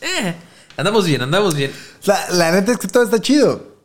Eh, 0.01 0.35
andamos 0.77 1.05
bien, 1.05 1.21
andamos 1.21 1.55
bien. 1.55 1.71
La, 2.05 2.19
la 2.31 2.51
neta 2.51 2.73
es 2.73 2.77
que 2.77 2.87
todo 2.87 3.03
está 3.03 3.19
chido. 3.19 3.75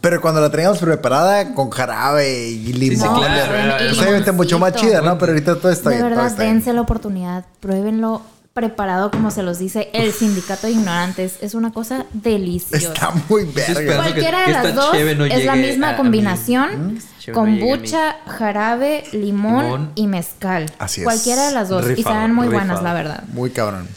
Pero 0.00 0.20
cuando 0.20 0.40
la 0.40 0.50
teníamos 0.50 0.78
preparada 0.78 1.54
con 1.54 1.70
jarabe 1.70 2.48
y 2.48 2.72
limón. 2.72 2.98
sí, 3.16 3.20
claro, 3.20 4.00
obviamente 4.00 4.32
mucho 4.32 4.58
más 4.58 4.72
chida, 4.74 5.00
¿no? 5.02 5.16
Pero 5.18 5.32
ahorita 5.32 5.56
todo 5.56 5.70
está 5.70 5.90
De 5.90 5.96
bien. 5.96 6.08
verdad, 6.08 6.26
está 6.26 6.42
bien. 6.42 6.56
dense 6.56 6.72
la 6.72 6.80
oportunidad, 6.80 7.44
pruébenlo 7.60 8.22
preparado 8.54 9.10
como 9.10 9.30
se 9.32 9.42
los 9.42 9.58
dice 9.58 9.90
el 9.92 10.12
sindicato 10.12 10.66
de 10.68 10.74
ignorantes. 10.74 11.38
Es 11.42 11.54
una 11.54 11.72
cosa 11.72 12.06
deliciosa. 12.12 12.76
Está 12.94 13.10
muy 13.28 13.44
verga. 13.44 13.80
que- 13.80 13.96
Cualquiera 13.96 14.38
de 14.40 14.44
que 14.46 14.52
las 14.52 14.64
esta 14.66 14.80
dos 14.80 14.94
no 15.16 15.24
es 15.26 15.44
la 15.44 15.56
misma 15.56 15.90
a- 15.90 15.96
combinación. 15.96 16.94
no 16.94 17.00
llegue 17.00 17.30
a. 17.30 17.34
Kombucha, 17.34 18.16
jarabe, 18.26 19.04
limón, 19.12 19.64
Limón. 19.64 19.92
y 19.96 20.06
mezcal. 20.06 20.66
Así 20.78 21.00
es. 21.00 21.04
Cualquiera 21.04 21.48
de 21.48 21.52
las 21.54 21.68
dos. 21.68 21.84
y 21.96 22.02
saben 22.04 22.32
muy 22.32 22.46
rifado. 22.46 22.64
buenas, 22.66 22.82
la 22.82 22.94
verdad. 22.94 23.24
Muy 23.32 23.50
cabrón. 23.50 23.88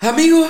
Amigo, 0.00 0.46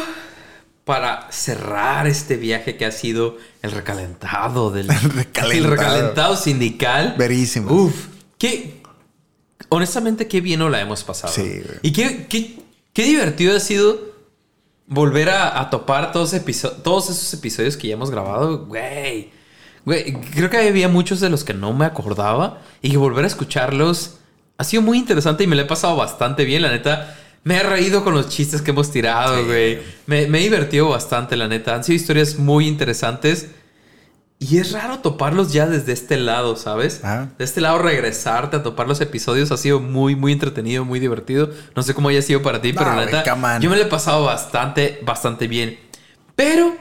para 0.84 1.30
cerrar 1.30 2.08
este 2.08 2.36
viaje 2.36 2.76
que 2.76 2.84
ha 2.84 2.90
sido 2.92 3.36
el 3.62 3.70
recalentado 3.70 4.70
del 4.72 4.90
El 4.90 5.10
recalentado. 5.10 5.52
el 5.52 5.64
recalentado 5.70 6.36
sindical. 6.36 7.14
Verísimo. 7.16 7.70
Uf, 7.72 8.06
qué 8.38 8.82
honestamente 9.68 10.26
qué 10.26 10.40
bien 10.40 10.58
nos 10.58 10.70
la 10.72 10.80
hemos 10.80 11.04
pasado. 11.04 11.32
Sí, 11.32 11.42
güey. 11.42 11.78
Y 11.82 11.92
qué, 11.92 12.26
qué, 12.28 12.58
qué 13.00 13.06
divertido 13.06 13.56
ha 13.56 13.60
sido 13.60 13.98
volver 14.86 15.30
a, 15.30 15.58
a 15.58 15.70
topar 15.70 16.12
todos, 16.12 16.34
esos 16.34 17.32
episodios 17.34 17.78
que 17.78 17.88
ya 17.88 17.94
hemos 17.94 18.10
grabado, 18.10 18.66
güey. 18.66 19.30
Güey, 19.86 20.12
creo 20.34 20.50
que 20.50 20.58
había 20.58 20.88
muchos 20.88 21.20
de 21.20 21.30
los 21.30 21.42
que 21.42 21.54
no 21.54 21.72
me 21.72 21.86
acordaba 21.86 22.60
y 22.82 22.90
que 22.90 22.98
volver 22.98 23.24
a 23.24 23.28
escucharlos 23.28 24.18
ha 24.58 24.64
sido 24.64 24.82
muy 24.82 24.98
interesante 24.98 25.44
y 25.44 25.46
me 25.46 25.56
lo 25.56 25.62
he 25.62 25.64
pasado 25.64 25.96
bastante 25.96 26.44
bien, 26.44 26.60
la 26.60 26.68
neta. 26.68 27.16
Me 27.42 27.56
he 27.56 27.62
reído 27.62 28.04
con 28.04 28.12
los 28.12 28.28
chistes 28.28 28.60
que 28.60 28.72
hemos 28.72 28.90
tirado, 28.90 29.46
güey. 29.46 29.78
Me, 30.04 30.26
me 30.26 30.40
he 30.40 30.42
divertido 30.42 30.90
bastante, 30.90 31.38
la 31.38 31.48
neta. 31.48 31.74
Han 31.74 31.84
sido 31.84 31.96
historias 31.96 32.38
muy 32.38 32.68
interesantes. 32.68 33.48
Y 34.42 34.56
es 34.56 34.72
raro 34.72 35.00
toparlos 35.00 35.52
ya 35.52 35.66
desde 35.66 35.92
este 35.92 36.16
lado, 36.16 36.56
¿sabes? 36.56 37.02
Ah. 37.04 37.28
De 37.36 37.44
este 37.44 37.60
lado 37.60 37.78
regresarte 37.78 38.56
a 38.56 38.62
topar 38.62 38.88
los 38.88 39.02
episodios 39.02 39.52
ha 39.52 39.58
sido 39.58 39.80
muy, 39.80 40.16
muy 40.16 40.32
entretenido, 40.32 40.82
muy 40.82 40.98
divertido. 40.98 41.50
No 41.76 41.82
sé 41.82 41.92
cómo 41.92 42.08
haya 42.08 42.22
sido 42.22 42.40
para 42.40 42.62
ti, 42.62 42.72
No, 42.72 42.78
pero 42.78 42.96
la 42.96 43.04
neta, 43.04 43.58
yo 43.58 43.68
me 43.68 43.76
lo 43.76 43.82
he 43.82 43.86
pasado 43.86 44.24
bastante, 44.24 44.98
bastante 45.02 45.46
bien. 45.46 45.78
Pero, 46.34 46.74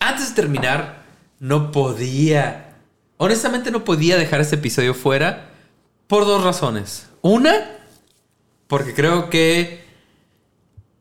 antes 0.00 0.30
de 0.30 0.34
terminar, 0.34 1.04
no 1.38 1.70
podía, 1.70 2.74
honestamente 3.18 3.70
no 3.70 3.84
podía 3.84 4.16
dejar 4.16 4.40
este 4.40 4.56
episodio 4.56 4.94
fuera 4.94 5.50
por 6.08 6.26
dos 6.26 6.42
razones. 6.42 7.06
Una, 7.22 7.52
porque 8.66 8.94
creo 8.94 9.30
que 9.30 9.84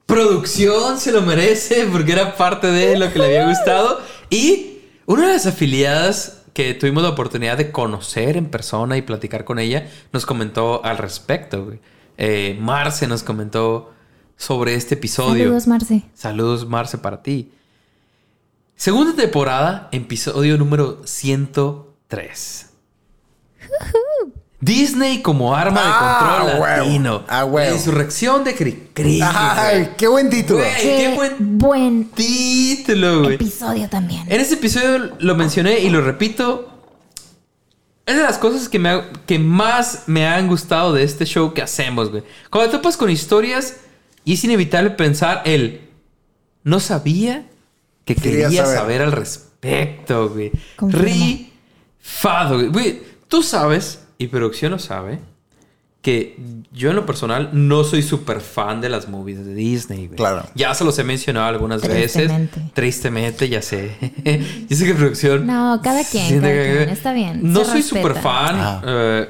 producción 0.06 1.00
se 1.00 1.12
lo 1.12 1.24
merece 1.24 1.88
porque 1.91 2.12
era 2.12 2.36
parte 2.36 2.68
de 2.68 2.95
lo 2.95 3.12
que 3.12 3.18
le 3.18 3.26
había 3.26 3.48
gustado. 3.48 4.02
Y 4.30 4.73
una 5.06 5.28
de 5.28 5.34
las 5.34 5.46
afiliadas 5.46 6.44
que 6.54 6.74
tuvimos 6.74 7.04
la 7.04 7.10
oportunidad 7.10 7.58
de 7.58 7.72
conocer 7.72 8.38
en 8.38 8.50
persona 8.50 8.98
y 8.98 9.02
platicar 9.02 9.44
con 9.44 9.60
ella 9.60 9.90
nos 10.12 10.26
comentó 10.26 10.84
al 10.86 10.98
respecto. 10.98 11.66
güey. 11.66 11.80
Eh, 12.18 12.58
Marce 12.62 13.08
nos 13.08 13.24
comentó 13.24 13.92
sobre 14.38 14.76
este 14.76 14.96
episodio. 14.96 15.46
Saludos, 15.46 15.68
Marce. 15.68 16.04
Saludos, 16.14 16.68
Marce, 16.68 16.98
para 16.98 17.24
ti. 17.24 17.52
Segunda 18.76 19.16
temporada, 19.16 19.90
episodio 19.92 20.58
número 20.58 21.02
103. 21.06 22.70
Disney 24.64 25.22
como 25.22 25.56
arma 25.56 25.81
de 25.81 25.88
Ah, 25.90 26.38
control 26.40 26.61
huevo. 26.61 26.77
latino. 26.84 27.23
Ah, 27.27 27.45
huevo. 27.45 27.69
La 27.69 27.76
insurrección 27.76 28.44
de 28.44 28.56
Cricri. 28.56 29.19
Ay, 29.22 29.90
qué 29.98 30.07
buen 30.07 30.30
título. 30.30 30.60
Güey, 30.60 30.73
qué 30.81 31.14
buen 31.15 31.57
buen 31.57 32.06
título, 32.11 33.23
güey. 33.23 33.35
episodio 33.35 33.90
también. 33.90 34.23
En 34.31 34.40
este 34.40 34.56
episodio 34.56 35.15
lo 35.19 35.35
mencioné 35.35 35.80
y 35.80 35.90
lo 35.90 36.02
repito. 36.02 36.69
Es 38.06 38.15
de 38.15 38.22
las 38.23 38.38
cosas 38.38 38.68
que, 38.69 38.80
me 38.80 38.90
ha- 38.90 39.10
que 39.26 39.40
más 39.40 40.03
me 40.07 40.27
han 40.27 40.48
gustado 40.48 40.94
de 40.94 41.03
este 41.03 41.26
show 41.26 41.53
que 41.53 41.61
hacemos, 41.61 42.11
güey. 42.11 42.23
Cuando 42.49 42.69
te 42.72 42.77
topas 42.77 42.98
con 42.98 43.10
historias 43.10 43.77
y 44.26 44.34
es 44.34 44.44
inevitable 44.44 44.91
pensar 44.91 45.41
el... 45.45 45.81
No 46.64 46.80
sabía 46.80 47.45
que 48.06 48.15
Quería 48.15 48.45
quería, 48.48 48.64
saber. 48.65 48.77
saber. 48.77 49.02
al 49.02 49.11
respecto, 49.14 50.30
güey. 50.30 50.52
Confirmo. 50.76 51.06
Rifado, 52.02 52.56
güey. 52.56 52.68
Güey, 52.69 53.14
Tú 53.30 53.41
sabes, 53.41 53.99
y 54.24 54.28
producción 54.28 54.72
lo 54.72 54.80
sabe, 54.80 55.20
que 56.02 56.36
yo 56.74 56.90
en 56.90 56.98
lo 56.98 57.06
personal 57.06 57.50
no 57.54 57.84
soy 57.86 58.02
súper 58.04 58.41
fan 58.41 58.82
de 58.82 58.90
las 58.90 59.08
movies 59.08 59.45
de 59.45 59.54
Disney, 59.54 60.08
güey. 60.08 60.18
Claro. 60.18 60.45
Ya 60.54 60.74
se 60.74 60.84
los 60.84 61.00
he 61.00 61.04
mencionado 61.06 61.48
algunas 61.48 61.82
Tristemente. 61.82 62.60
veces. 62.60 62.74
Tristemente, 62.74 63.48
ya 63.50 63.62
sé. 63.62 63.95
yo 64.70 64.76
sé 64.76 64.86
que 64.86 64.94
producción. 64.95 65.48
No, 65.48 65.80
cada 65.82 66.04
quien, 66.04 66.41
cada 66.41 66.52
está 66.84 67.14
bien, 67.14 67.40
No 67.41 67.64
se 67.64 67.72
soy 67.72 67.82
súper 67.84 68.16
fan. 68.16 68.82
Eh, 68.86 69.30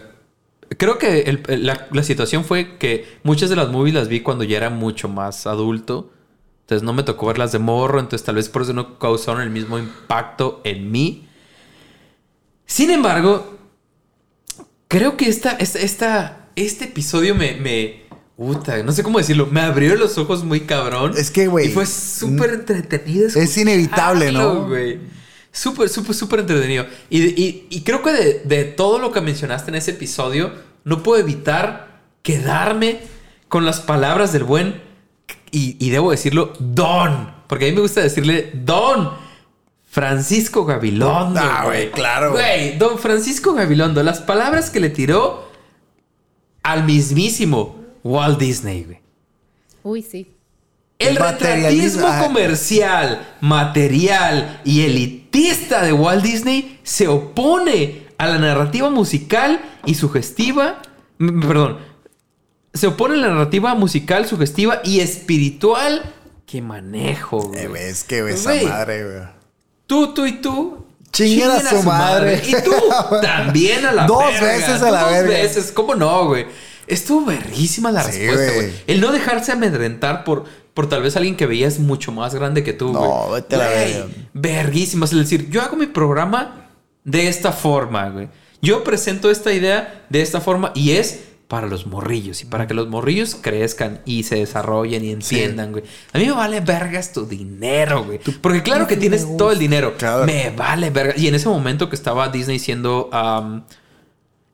creo 0.79 0.97
que 0.97 1.21
el- 1.21 1.65
la, 1.65 1.87
la 1.91 2.01
situación 2.03 2.43
fue 2.43 2.77
que 2.79 3.05
muchas 3.23 3.51
de 3.51 3.55
las 3.55 3.69
movies 3.69 3.93
las 3.93 4.07
vi 4.07 4.21
cuando 4.21 4.43
ya 4.43 4.57
era 4.57 4.71
mucho 4.71 5.07
más 5.09 5.45
adulto. 5.45 6.11
Entonces 6.61 6.83
no 6.83 6.93
me 6.93 7.03
tocó 7.03 7.27
verlas 7.27 7.51
de 7.51 7.59
morro. 7.59 7.99
Entonces 7.99 8.25
tal 8.25 8.35
vez 8.35 8.49
por 8.49 8.63
eso 8.63 8.73
no 8.73 8.97
causaron 8.97 9.41
el 9.43 9.51
mismo 9.51 9.77
impacto 9.77 10.59
en 10.63 10.91
mí. 10.91 11.27
Sin 12.65 12.89
embargo, 12.89 13.59
creo 14.97 15.17
que 15.17 15.27
esta, 15.27 15.51
esta, 15.53 15.79
esta- 15.79 16.47
este 16.55 16.85
episodio 16.85 17.35
me, 17.35 17.55
me. 17.55 18.03
Puta, 18.37 18.81
no 18.83 18.91
sé 18.91 19.03
cómo 19.03 19.17
decirlo. 19.19 19.47
Me 19.51 19.61
abrió 19.61 19.95
los 19.95 20.17
ojos 20.17 20.43
muy 20.43 20.61
cabrón. 20.61 21.13
Es 21.17 21.29
que, 21.31 21.47
güey, 21.47 21.67
Y 21.67 21.69
fue 21.71 21.85
súper 21.85 22.51
entretenido. 22.51 23.27
es 23.27 23.57
inevitable, 23.57 24.31
¿no? 24.31 24.67
güey. 24.67 24.99
Súper, 25.51 25.87
súper, 25.89 26.15
súper 26.15 26.39
entretenido. 26.39 26.85
Y, 27.09 27.21
y- 27.41 27.67
y 27.69 27.81
creo 27.81 28.01
que 28.01 28.11
de, 28.11 28.41
de 28.43 28.63
todo 28.63 28.97
lo 28.99 29.11
que 29.11 29.21
mencionaste 29.21 29.69
en 29.71 29.75
ese 29.75 29.91
episodio, 29.91 30.51
no 30.83 31.03
puedo 31.03 31.21
evitar 31.21 32.01
quedarme 32.23 32.99
con 33.49 33.65
las 33.65 33.79
palabras 33.81 34.33
del 34.33 34.43
buen, 34.45 34.81
y, 35.51 35.77
y 35.79 35.89
debo 35.91 36.09
decirlo, 36.11 36.53
Don. 36.59 37.31
Porque 37.47 37.65
a 37.65 37.69
mí 37.69 37.75
me 37.75 37.81
gusta 37.81 38.01
decirle 38.01 38.49
Don 38.55 39.11
Francisco 39.93 40.65
Gabilondo. 40.65 41.39
Ah, 41.39 41.65
güey, 41.65 41.91
claro, 41.91 42.31
güey. 42.31 42.79
Don 42.79 42.97
Francisco 42.97 43.53
Gabilondo, 43.53 44.01
las 44.01 44.21
palabras 44.21 44.71
que 44.71 44.79
le 44.79 44.89
tiró 44.89 45.51
al 46.63 46.83
mismísimo 46.83 47.79
Walt 48.03 48.39
Disney, 48.39 48.85
güey. 48.85 49.01
Uy, 49.83 50.01
sí. 50.01 50.33
El 50.97 51.09
El 51.09 51.19
materialismo, 51.19 52.07
retratismo 52.07 52.07
ah. 52.07 52.23
comercial, 52.23 53.35
material 53.39 54.61
y 54.63 54.81
elitista 54.81 55.83
de 55.83 55.93
Walt 55.93 56.23
Disney 56.23 56.79
se 56.81 57.07
opone 57.07 58.07
a 58.17 58.25
la 58.29 58.39
narrativa 58.39 58.89
musical 58.89 59.61
y 59.85 59.93
sugestiva. 59.93 60.81
Perdón. 61.19 61.77
Se 62.73 62.87
opone 62.87 63.13
a 63.13 63.17
la 63.17 63.27
narrativa 63.27 63.75
musical, 63.75 64.25
sugestiva 64.25 64.81
y 64.83 65.01
espiritual 65.01 66.01
que 66.47 66.63
manejo. 66.63 67.43
güey. 67.43 67.59
Eh, 67.59 67.67
güey, 67.67 67.83
es 67.83 68.03
que 68.03 68.23
güey, 68.23 68.33
esa 68.33 68.55
madre, 68.63 69.03
güey. 69.03 69.42
Tú, 69.93 70.07
tú 70.15 70.25
y 70.25 70.31
tú. 70.41 70.77
Chinguen 71.11 71.51
a 71.51 71.59
su 71.69 71.83
madre. 71.83 72.41
Y 72.47 72.51
tú 72.63 72.71
también 73.21 73.85
a 73.85 73.91
la 73.91 74.07
Dos 74.07 74.23
verga. 74.39 74.47
veces 74.47 74.81
a 74.81 74.89
la 74.89 75.01
Dos 75.03 75.11
verga. 75.11 75.29
veces. 75.29 75.71
¿Cómo 75.71 75.93
no, 75.93 76.25
güey? 76.29 76.47
Estuvo 76.87 77.25
verguísima 77.25 77.91
la 77.91 78.03
Sí, 78.03 78.25
respuesta, 78.25 78.53
güey. 78.55 78.71
El 78.87 79.01
no 79.01 79.11
dejarse 79.11 79.51
amedrentar 79.51 80.23
por, 80.23 80.45
por 80.73 80.89
tal 80.89 81.03
vez 81.03 81.15
alguien 81.15 81.35
que 81.37 81.45
veías 81.45 81.77
mucho 81.77 82.11
más 82.11 82.33
grande 82.33 82.63
que 82.63 82.73
tú, 82.73 82.91
güey. 82.91 83.03
No, 83.03 83.29
vete 83.29 83.55
la 83.55 83.67
verga. 83.67 84.07
Verguísima. 84.33 85.05
Es 85.05 85.11
decir, 85.11 85.47
yo 85.51 85.61
hago 85.61 85.75
mi 85.75 85.85
programa 85.85 86.69
de 87.03 87.27
esta 87.27 87.51
forma, 87.51 88.09
güey. 88.09 88.29
Yo 88.63 88.83
presento 88.83 89.29
esta 89.29 89.53
idea 89.53 90.05
de 90.09 90.23
esta 90.23 90.41
forma 90.41 90.71
y 90.73 90.93
es 90.93 91.19
para 91.53 91.67
los 91.67 91.85
morrillos 91.85 92.41
y 92.41 92.45
para 92.45 92.65
que 92.65 92.73
los 92.73 92.87
morrillos 92.87 93.35
crezcan 93.39 94.01
y 94.05 94.23
se 94.23 94.37
desarrollen 94.37 95.05
y 95.05 95.11
entiendan, 95.11 95.71
güey. 95.71 95.83
A 96.11 96.17
mí 96.17 96.25
me 96.25 96.31
vale 96.31 96.61
vergas 96.61 97.13
tu 97.13 97.27
dinero, 97.27 98.05
güey. 98.05 98.19
Porque 98.41 98.63
claro 98.63 98.87
que 98.87 98.97
tienes 98.97 99.37
todo 99.37 99.51
el 99.51 99.59
dinero. 99.59 99.93
Claro. 99.95 100.25
Me 100.25 100.49
vale 100.49 100.89
verga. 100.89 101.13
Y 101.15 101.27
en 101.27 101.35
ese 101.35 101.47
momento 101.47 101.89
que 101.89 101.95
estaba 101.95 102.29
Disney 102.29 102.57
siendo... 102.57 103.11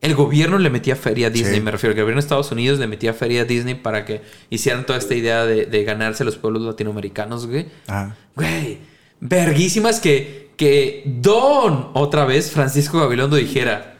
el 0.02 0.14
gobierno 0.14 0.58
le 0.58 0.68
metía 0.68 0.94
feria 0.94 1.28
a 1.28 1.30
Disney, 1.30 1.54
Sí. 1.54 1.60
me 1.62 1.70
refiero. 1.70 1.94
El 1.94 2.02
gobierno 2.02 2.20
de 2.20 2.26
Estados 2.26 2.52
Unidos 2.52 2.78
le 2.78 2.86
metía 2.86 3.14
feria 3.14 3.40
a 3.40 3.44
Disney 3.46 3.76
para 3.76 4.04
que 4.04 4.20
hicieran 4.50 4.84
toda 4.84 4.98
esta 4.98 5.14
idea 5.14 5.46
de, 5.46 5.64
de 5.64 5.84
ganarse 5.84 6.22
los 6.22 6.36
pueblos 6.36 6.60
latinoamericanos, 6.64 7.46
güey. 7.46 7.68
Ajá. 7.86 8.14
Güey, 8.36 8.76
verguísimas 9.20 10.00
que, 10.00 10.50
que 10.58 11.02
Don, 11.06 11.92
otra 11.94 12.26
vez, 12.26 12.50
Francisco 12.50 13.00
Gabilondo 13.00 13.36
dijera... 13.36 13.96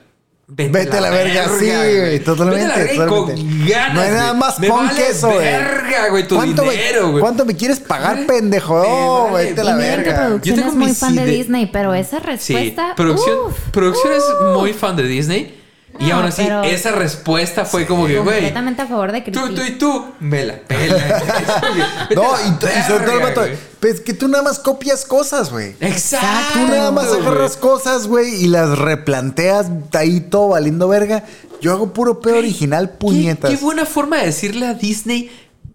Vete 0.52 0.96
a 0.96 1.00
la 1.00 1.10
verga, 1.10 1.44
sí, 1.58 1.66
güey, 1.66 2.18
totalmente, 2.20 2.64
Vete 2.66 2.72
a 2.72 2.76
la 2.76 2.84
verga 2.84 2.92
y 2.92 2.96
totalmente. 2.98 3.42
con 3.42 3.68
ganas, 3.68 3.94
No 3.94 4.00
hay 4.00 4.10
nada 4.10 4.28
güey. 4.30 4.40
más 4.40 4.58
Me 4.60 4.68
punk 4.68 4.82
vale 4.88 5.08
eso, 5.08 5.26
güey. 5.28 5.38
verga, 5.38 6.08
güey, 6.10 6.28
tu 6.28 6.34
¿Cuánto 6.34 6.64
me- 6.64 6.70
dinero, 6.72 7.08
güey. 7.10 7.20
¿Cuánto 7.20 7.44
me 7.44 7.56
quieres 7.56 7.80
pagar, 7.80 8.26
pendejo? 8.26 8.82
No, 8.82 9.30
vale 9.32 9.46
vete 9.50 9.60
a 9.60 9.64
la 9.64 9.76
verga. 9.76 10.16
producción 10.26 10.56
Yo 10.56 10.62
tengo 10.62 10.68
es 10.72 10.76
muy 10.76 10.94
fan 10.94 11.14
de 11.14 11.26
Disney, 11.26 11.66
pero 11.72 11.94
esa 11.94 12.18
Sí, 12.18 12.26
respuesta. 12.26 12.94
producción, 12.96 13.38
uf, 13.46 13.58
producción 13.70 14.12
es 14.12 14.22
uf. 14.24 14.56
muy 14.58 14.72
fan 14.72 14.96
de 14.96 15.04
Disney. 15.04 15.59
Y 15.98 16.06
No, 16.06 16.16
aún 16.16 16.24
así, 16.26 16.42
pero- 16.44 16.62
esa 16.62 16.92
respuesta 16.92 17.64
fue 17.64 17.84
como 17.86 18.06
que, 18.06 18.18
güey, 18.18 18.36
Completamente 18.36 18.82
a 18.82 18.86
favor 18.86 19.12
de 19.12 19.20
tú, 19.22 19.32
Cristi. 19.42 19.54
tú 19.54 19.62
y 19.66 19.70
tú, 19.78 20.04
me 20.20 20.44
la 20.44 20.54
pela. 20.60 20.96
No, 22.14 22.22
y, 22.40 22.48
y 22.48 22.82
sobre 22.88 23.04
todo 23.04 23.16
el 23.18 23.22
vato, 23.22 23.42
pues 23.80 24.00
que 24.00 24.14
tú 24.14 24.28
nada 24.28 24.42
más 24.44 24.58
copias 24.60 25.04
cosas, 25.04 25.50
güey. 25.50 25.74
Exacto. 25.80 26.60
Tú 26.60 26.66
nada 26.68 26.90
más 26.90 27.12
agarras 27.12 27.56
cosas, 27.56 28.06
güey, 28.06 28.34
y 28.44 28.48
las 28.48 28.78
replanteas 28.78 29.66
ahí 29.92 30.20
todo 30.20 30.48
valiendo 30.48 30.88
verga. 30.88 31.24
Yo 31.60 31.72
hago 31.72 31.92
puro 31.92 32.20
pedo 32.20 32.38
original, 32.38 32.90
Qué- 32.90 32.96
puñetas. 32.96 33.50
Qué, 33.50 33.56
buena 33.58 33.84
forma 33.84 34.18
de 34.18 34.26
decirle 34.26 34.66
a 34.66 34.74
Disney, 34.74 35.30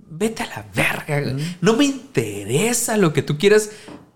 vete 0.09 0.41
a 0.43 0.47
la 0.47 0.65
verga, 0.73 1.19
güey. 1.21 1.55
No 1.61 1.73
me 1.75 1.85
interesa 1.85 2.97
lo 2.97 3.13
que 3.13 3.21
tú 3.21 3.37
quieras 3.37 3.69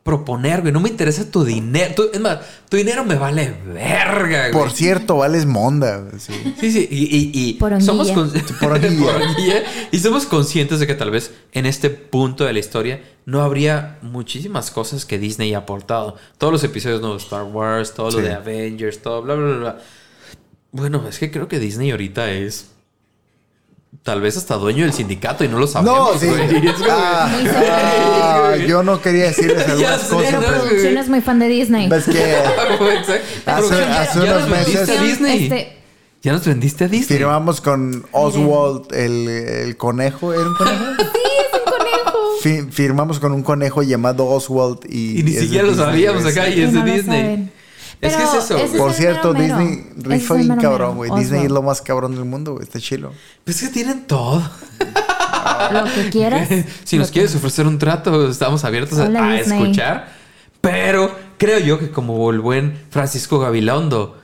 proponer, 0.09 0.61
güey. 0.61 0.73
No 0.73 0.79
me 0.79 0.89
interesa 0.89 1.29
tu 1.29 1.43
dinero. 1.43 1.93
Tu- 1.95 2.09
es 2.11 2.19
más, 2.19 2.39
tu 2.67 2.77
dinero 2.77 3.05
me 3.05 3.15
vale 3.15 3.53
verga, 3.65 4.49
güey. 4.49 4.51
Por 4.51 4.71
cierto, 4.71 5.17
vales 5.17 5.45
monda. 5.45 6.05
sí. 6.17 6.33
Sí, 6.59 6.71
sí, 6.71 6.87
y, 6.89 7.15
y- 7.15 7.57
y 7.77 7.81
somos 7.81 8.09
con- 8.11 8.31
Poronguilla. 8.59 9.11
Poronguilla. 9.13 9.63
y 9.91 9.99
somos 9.99 10.25
conscientes 10.25 10.79
de 10.79 10.87
que 10.87 10.95
tal 10.95 11.11
vez 11.11 11.31
en 11.51 11.65
este 11.67 11.89
punto 11.91 12.43
de 12.45 12.53
la 12.53 12.59
historia 12.59 13.01
no 13.25 13.41
habría 13.43 13.99
muchísimas 14.01 14.71
cosas 14.71 15.05
que 15.05 15.19
Disney 15.19 15.53
ha 15.53 15.59
aportado. 15.59 16.15
Todos 16.39 16.51
los 16.51 16.63
episodios 16.63 17.01
nuevos 17.01 17.21
de 17.21 17.25
Star 17.25 17.43
Wars, 17.43 17.93
todo 17.93 18.09
lo 18.09 18.17
Sí. 18.17 18.23
de 18.23 18.33
Avengers, 18.33 19.01
todo, 19.03 19.21
bla, 19.21 19.35
bla, 19.35 19.45
bla, 19.45 19.57
bla. 19.57 19.77
Bueno, 20.71 21.05
es 21.07 21.19
que 21.19 21.29
creo 21.31 21.47
que 21.47 21.59
Disney 21.59 21.91
ahorita 21.91 22.31
es 22.31 22.71
tal 24.03 24.21
vez 24.21 24.37
hasta 24.37 24.55
dueño 24.55 24.83
del 24.83 24.93
sindicato 24.93 25.43
y 25.43 25.47
no 25.47 25.57
lo 25.59 25.67
sabemos. 25.67 26.13
No, 26.13 26.19
sí. 26.19 26.27
güey. 26.27 26.67
Es 26.67 26.75
Ah, 26.89 27.29
ah, 27.31 28.51
serio. 28.51 28.67
yo 28.67 28.83
no 28.83 29.01
quería 29.01 29.25
decirles 29.25 29.67
algunas 29.67 30.01
sé, 30.01 30.07
cosas, 30.09 30.31
no, 30.33 30.39
pero 30.39 30.51
güey. 30.51 30.61
Producción 30.67 30.97
es 30.97 31.09
muy 31.09 31.21
fan 31.21 31.39
de 31.39 31.47
Disney. 31.47 31.89
ves 31.89 32.05
que. 32.05 32.35
Hace- 33.45 33.83
hace 33.83 34.19
ya 34.19 34.23
unos 34.25 34.41
nos 34.41 34.49
vendiste 34.49 34.79
meses- 34.81 34.99
a 34.99 35.03
Disney. 35.03 35.43
Este, 35.43 35.77
Ya 36.21 36.31
nos 36.33 36.45
vendiste 36.45 36.83
a 36.83 36.87
Disney. 36.87 37.17
firmamos 37.17 37.61
con 37.61 38.05
Oswald 38.11 38.93
el, 38.93 39.27
el 39.27 39.77
conejo. 39.77 40.33
¿Era 40.33 40.43
un 40.47 40.55
conejo? 40.55 40.83
sí, 40.97 41.19
es 41.39 41.59
un 41.59 41.71
conejo. 41.71 42.67
Fi- 42.67 42.71
firmamos 42.71 43.19
con 43.19 43.31
un 43.33 43.43
conejo 43.43 43.83
llamado 43.83 44.25
Oswald 44.27 44.79
y... 44.87 45.19
Y 45.19 45.23
ni 45.23 45.31
es 45.35 45.39
siquiera 45.41 45.63
lo 45.63 45.69
Disney, 45.71 45.85
sabíamos 45.87 46.25
acá 46.25 46.49
y 46.49 46.61
es 46.61 46.69
Y 46.69 46.73
de 46.73 46.79
no 46.79 46.85
Disney. 46.85 47.51
Es 48.01 48.15
que 48.15 48.23
es 48.23 48.33
eso. 48.33 48.57
Por 48.77 48.93
cierto, 48.93 49.33
mero 49.33 49.57
mero. 49.57 49.69
Disney 49.69 49.91
Ese 49.97 50.07
rifa 50.09 50.33
bien 50.35 50.47
mero 50.49 50.61
cabrón, 50.61 50.97
mero. 50.97 51.11
güey. 51.11 51.21
Disney 51.23 51.45
es 51.45 51.51
lo 51.51 51.61
más 51.61 51.81
cabrón 51.81 52.15
del 52.15 52.25
mundo, 52.25 52.53
güey. 52.53 52.63
Está 52.63 52.79
chilo. 52.79 53.11
Pues 53.43 53.61
es 53.61 53.67
que 53.69 53.73
tienen 53.73 54.07
todo. 54.07 54.41
Lo 55.71 55.83
que 55.85 56.09
quieras. 56.09 56.47
si 56.83 56.97
nos 56.97 57.11
quieres 57.11 57.33
ofrecer 57.35 57.65
un 57.67 57.77
trato, 57.79 58.29
estamos 58.29 58.63
abiertos 58.65 58.99
a, 58.99 59.05
Hola, 59.05 59.31
a 59.31 59.33
Disney. 59.35 59.61
escuchar. 59.61 60.11
Pero 60.61 61.13
creo 61.37 61.59
yo 61.59 61.79
que 61.79 61.91
como 61.91 62.29
el 62.31 62.39
buen 62.39 62.77
Francisco 62.89 63.39
Gabilondo, 63.39 64.17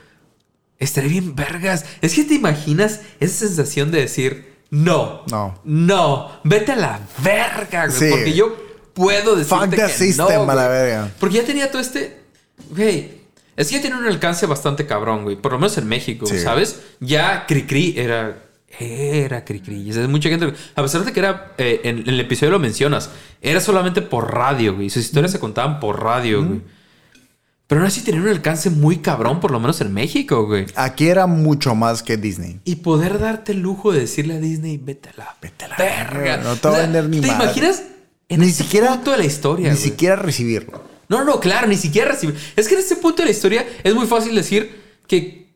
estaría 0.80 1.10
bien 1.10 1.35
vergas. 1.35 1.85
Es 2.02 2.14
que 2.15 2.23
te 2.23 2.34
imaginas 2.35 3.02
esa 3.19 3.45
sensación 3.47 3.91
de 3.91 4.02
decir, 4.02 4.56
no, 4.72 5.22
No. 5.30 5.60
no, 5.64 6.31
vete 6.43 6.73
a 6.73 6.76
la 6.76 6.99
verga, 7.23 7.88
güey. 7.88 7.97
Sí. 7.97 8.07
Porque 8.10 8.34
yo 8.34 8.56
puedo 8.93 9.35
decirte 9.35 9.56
Fuck 9.65 9.76
que 9.76 9.89
system, 9.89 10.45
no, 10.45 10.52
a 10.52 10.56
la 10.56 10.68
güey. 10.68 10.77
verga. 10.80 11.11
Porque 11.19 11.35
ya 11.38 11.45
tenía 11.45 11.72
todo 11.72 11.81
este, 11.81 12.22
güey. 12.72 13.24
Es 13.56 13.69
que 13.69 13.76
ya 13.76 13.82
tiene 13.82 13.98
un 13.98 14.06
alcance 14.06 14.45
bastante 14.45 14.86
cabrón, 14.86 15.23
güey. 15.23 15.36
Por 15.36 15.53
lo 15.53 15.60
menos 15.60 15.77
en 15.77 15.88
México, 15.88 16.26
Sí. 16.26 16.40
¿sabes? 16.40 16.82
Ya 16.99 17.45
Cricri 17.48 17.94
era. 17.98 18.41
Era 18.77 19.45
Cricri. 19.45 19.90
Es 19.90 19.98
mucha 20.10 20.27
gente. 20.27 20.53
A 20.76 20.82
pesar 20.82 21.06
de 21.06 21.14
que 21.14 21.19
era. 21.22 21.53
eh, 21.57 21.80
en, 21.86 21.99
en 21.99 22.10
el 22.10 22.19
episodio 22.19 22.52
lo 22.52 22.60
mencionas. 22.60 23.10
Era 23.41 23.61
solamente 23.61 24.02
por 24.02 24.34
radio, 24.34 24.76
güey. 24.76 24.90
Sus 24.90 25.06
historias 25.06 25.32
se 25.32 25.40
contaban 25.40 25.80
por 25.80 26.03
radio, 26.03 26.44
güey. 26.45 26.61
Pero 27.68 27.82
aún 27.82 27.88
así 27.88 28.02
tenía 28.02 28.22
un 28.22 28.27
alcance 28.27 28.69
muy 28.69 28.98
cabrón, 28.98 29.40
por 29.40 29.49
lo 29.52 29.60
menos 29.60 29.82
en 29.82 29.91
México, 29.94 30.45
güey. 30.45 30.65
Aquí 30.76 31.07
era 31.07 31.26
mucho 31.26 31.73
más 31.73 32.03
que 32.03 32.15
Disney. 32.18 32.60
Y 32.65 32.76
poder 32.77 33.18
darte 33.18 33.53
el 33.53 33.61
lujo 33.61 33.91
de 33.91 34.02
decirle 34.02 34.36
a 34.36 34.40
Disney, 34.40 34.77
vete 34.77 35.10
a 35.10 35.14
la, 35.18 35.38
vete 35.41 35.65
a 35.65 35.68
la 35.69 35.76
verga. 35.77 36.38
no 36.38 36.56
te 36.57 36.68
va 36.68 36.76
a 36.76 36.82
vender 36.82 37.10
ni 37.10 37.22
¿Te 37.22 37.27
madre. 37.27 37.44
imaginas? 37.45 37.82
En 38.30 38.41
Ni 38.41 38.49
siquiera- 38.52 38.90
punto 38.95 39.11
de 39.11 39.18
la 39.18 39.26
historia, 39.26 39.69
Ni 39.69 39.76
güey? 39.77 39.84
siquiera 39.84 40.15
recibirlo. 40.15 40.84
No, 41.10 41.23
no, 41.23 41.40
claro, 41.40 41.68
ni 41.68 41.77
siquiera 41.77 42.11
recibir. 42.11 42.36
Es 42.56 42.68
que 42.68 42.73
en 42.76 42.80
este 42.82 42.95
punto 42.95 43.22
de 43.22 43.26
la 43.26 43.32
historia 43.32 43.65
es 43.84 43.94
muy 43.94 44.07
fácil 44.07 44.34
decir 44.36 44.82
que 45.07 45.53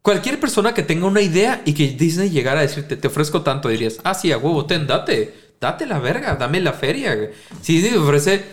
cualquier 0.00 0.40
persona 0.40 0.74
que 0.74 0.82
tenga 0.82 1.06
una 1.06 1.20
idea 1.20 1.62
y 1.64 1.74
que 1.74 1.88
Disney 1.88 2.30
llegara 2.30 2.60
a 2.60 2.62
decirte, 2.62 2.96
te 2.96 3.08
ofrezco 3.08 3.42
tanto, 3.42 3.68
dirías, 3.68 3.98
ah, 4.04 4.14
sí, 4.14 4.32
a 4.32 4.38
huevo, 4.38 4.64
ten, 4.66 4.86
date, 4.86 5.34
date 5.60 5.86
la 5.86 5.98
verga, 5.98 6.36
dame 6.36 6.60
la 6.60 6.72
feria. 6.72 7.14
güey. 7.14 7.28
Si 7.60 7.74
Disney 7.74 7.92
te 7.92 7.98
ofrece, 7.98 8.44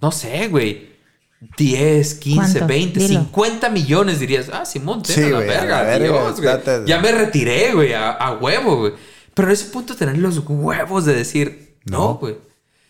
no 0.00 0.10
sé, 0.12 0.48
güey, 0.48 0.90
10, 1.56 2.14
15, 2.16 2.38
¿Cuánto? 2.40 2.66
20, 2.66 3.00
Dilo. 3.00 3.20
50 3.20 3.68
millones, 3.70 4.20
dirías, 4.20 4.50
ah, 4.52 4.66
Simón, 4.66 5.02
ten 5.02 5.14
Sí, 5.16 5.22
a 5.22 5.28
la 5.28 5.36
güey, 5.36 5.48
a 5.48 5.52
verga, 5.60 5.76
la 5.78 5.82
verga, 5.84 6.06
Dios, 6.06 6.32
güey. 6.40 6.44
date. 6.46 6.82
Ya 6.86 7.00
me 7.00 7.12
retiré, 7.12 7.72
güey, 7.72 7.94
a, 7.94 8.10
a 8.10 8.32
huevo, 8.34 8.76
güey. 8.76 8.92
Pero 9.32 9.48
en 9.48 9.54
ese 9.54 9.66
punto 9.66 9.96
tener 9.96 10.18
los 10.18 10.38
huevos 10.46 11.06
de 11.06 11.14
decir, 11.14 11.76
no, 11.84 11.98
No. 11.98 12.14
güey. 12.16 12.36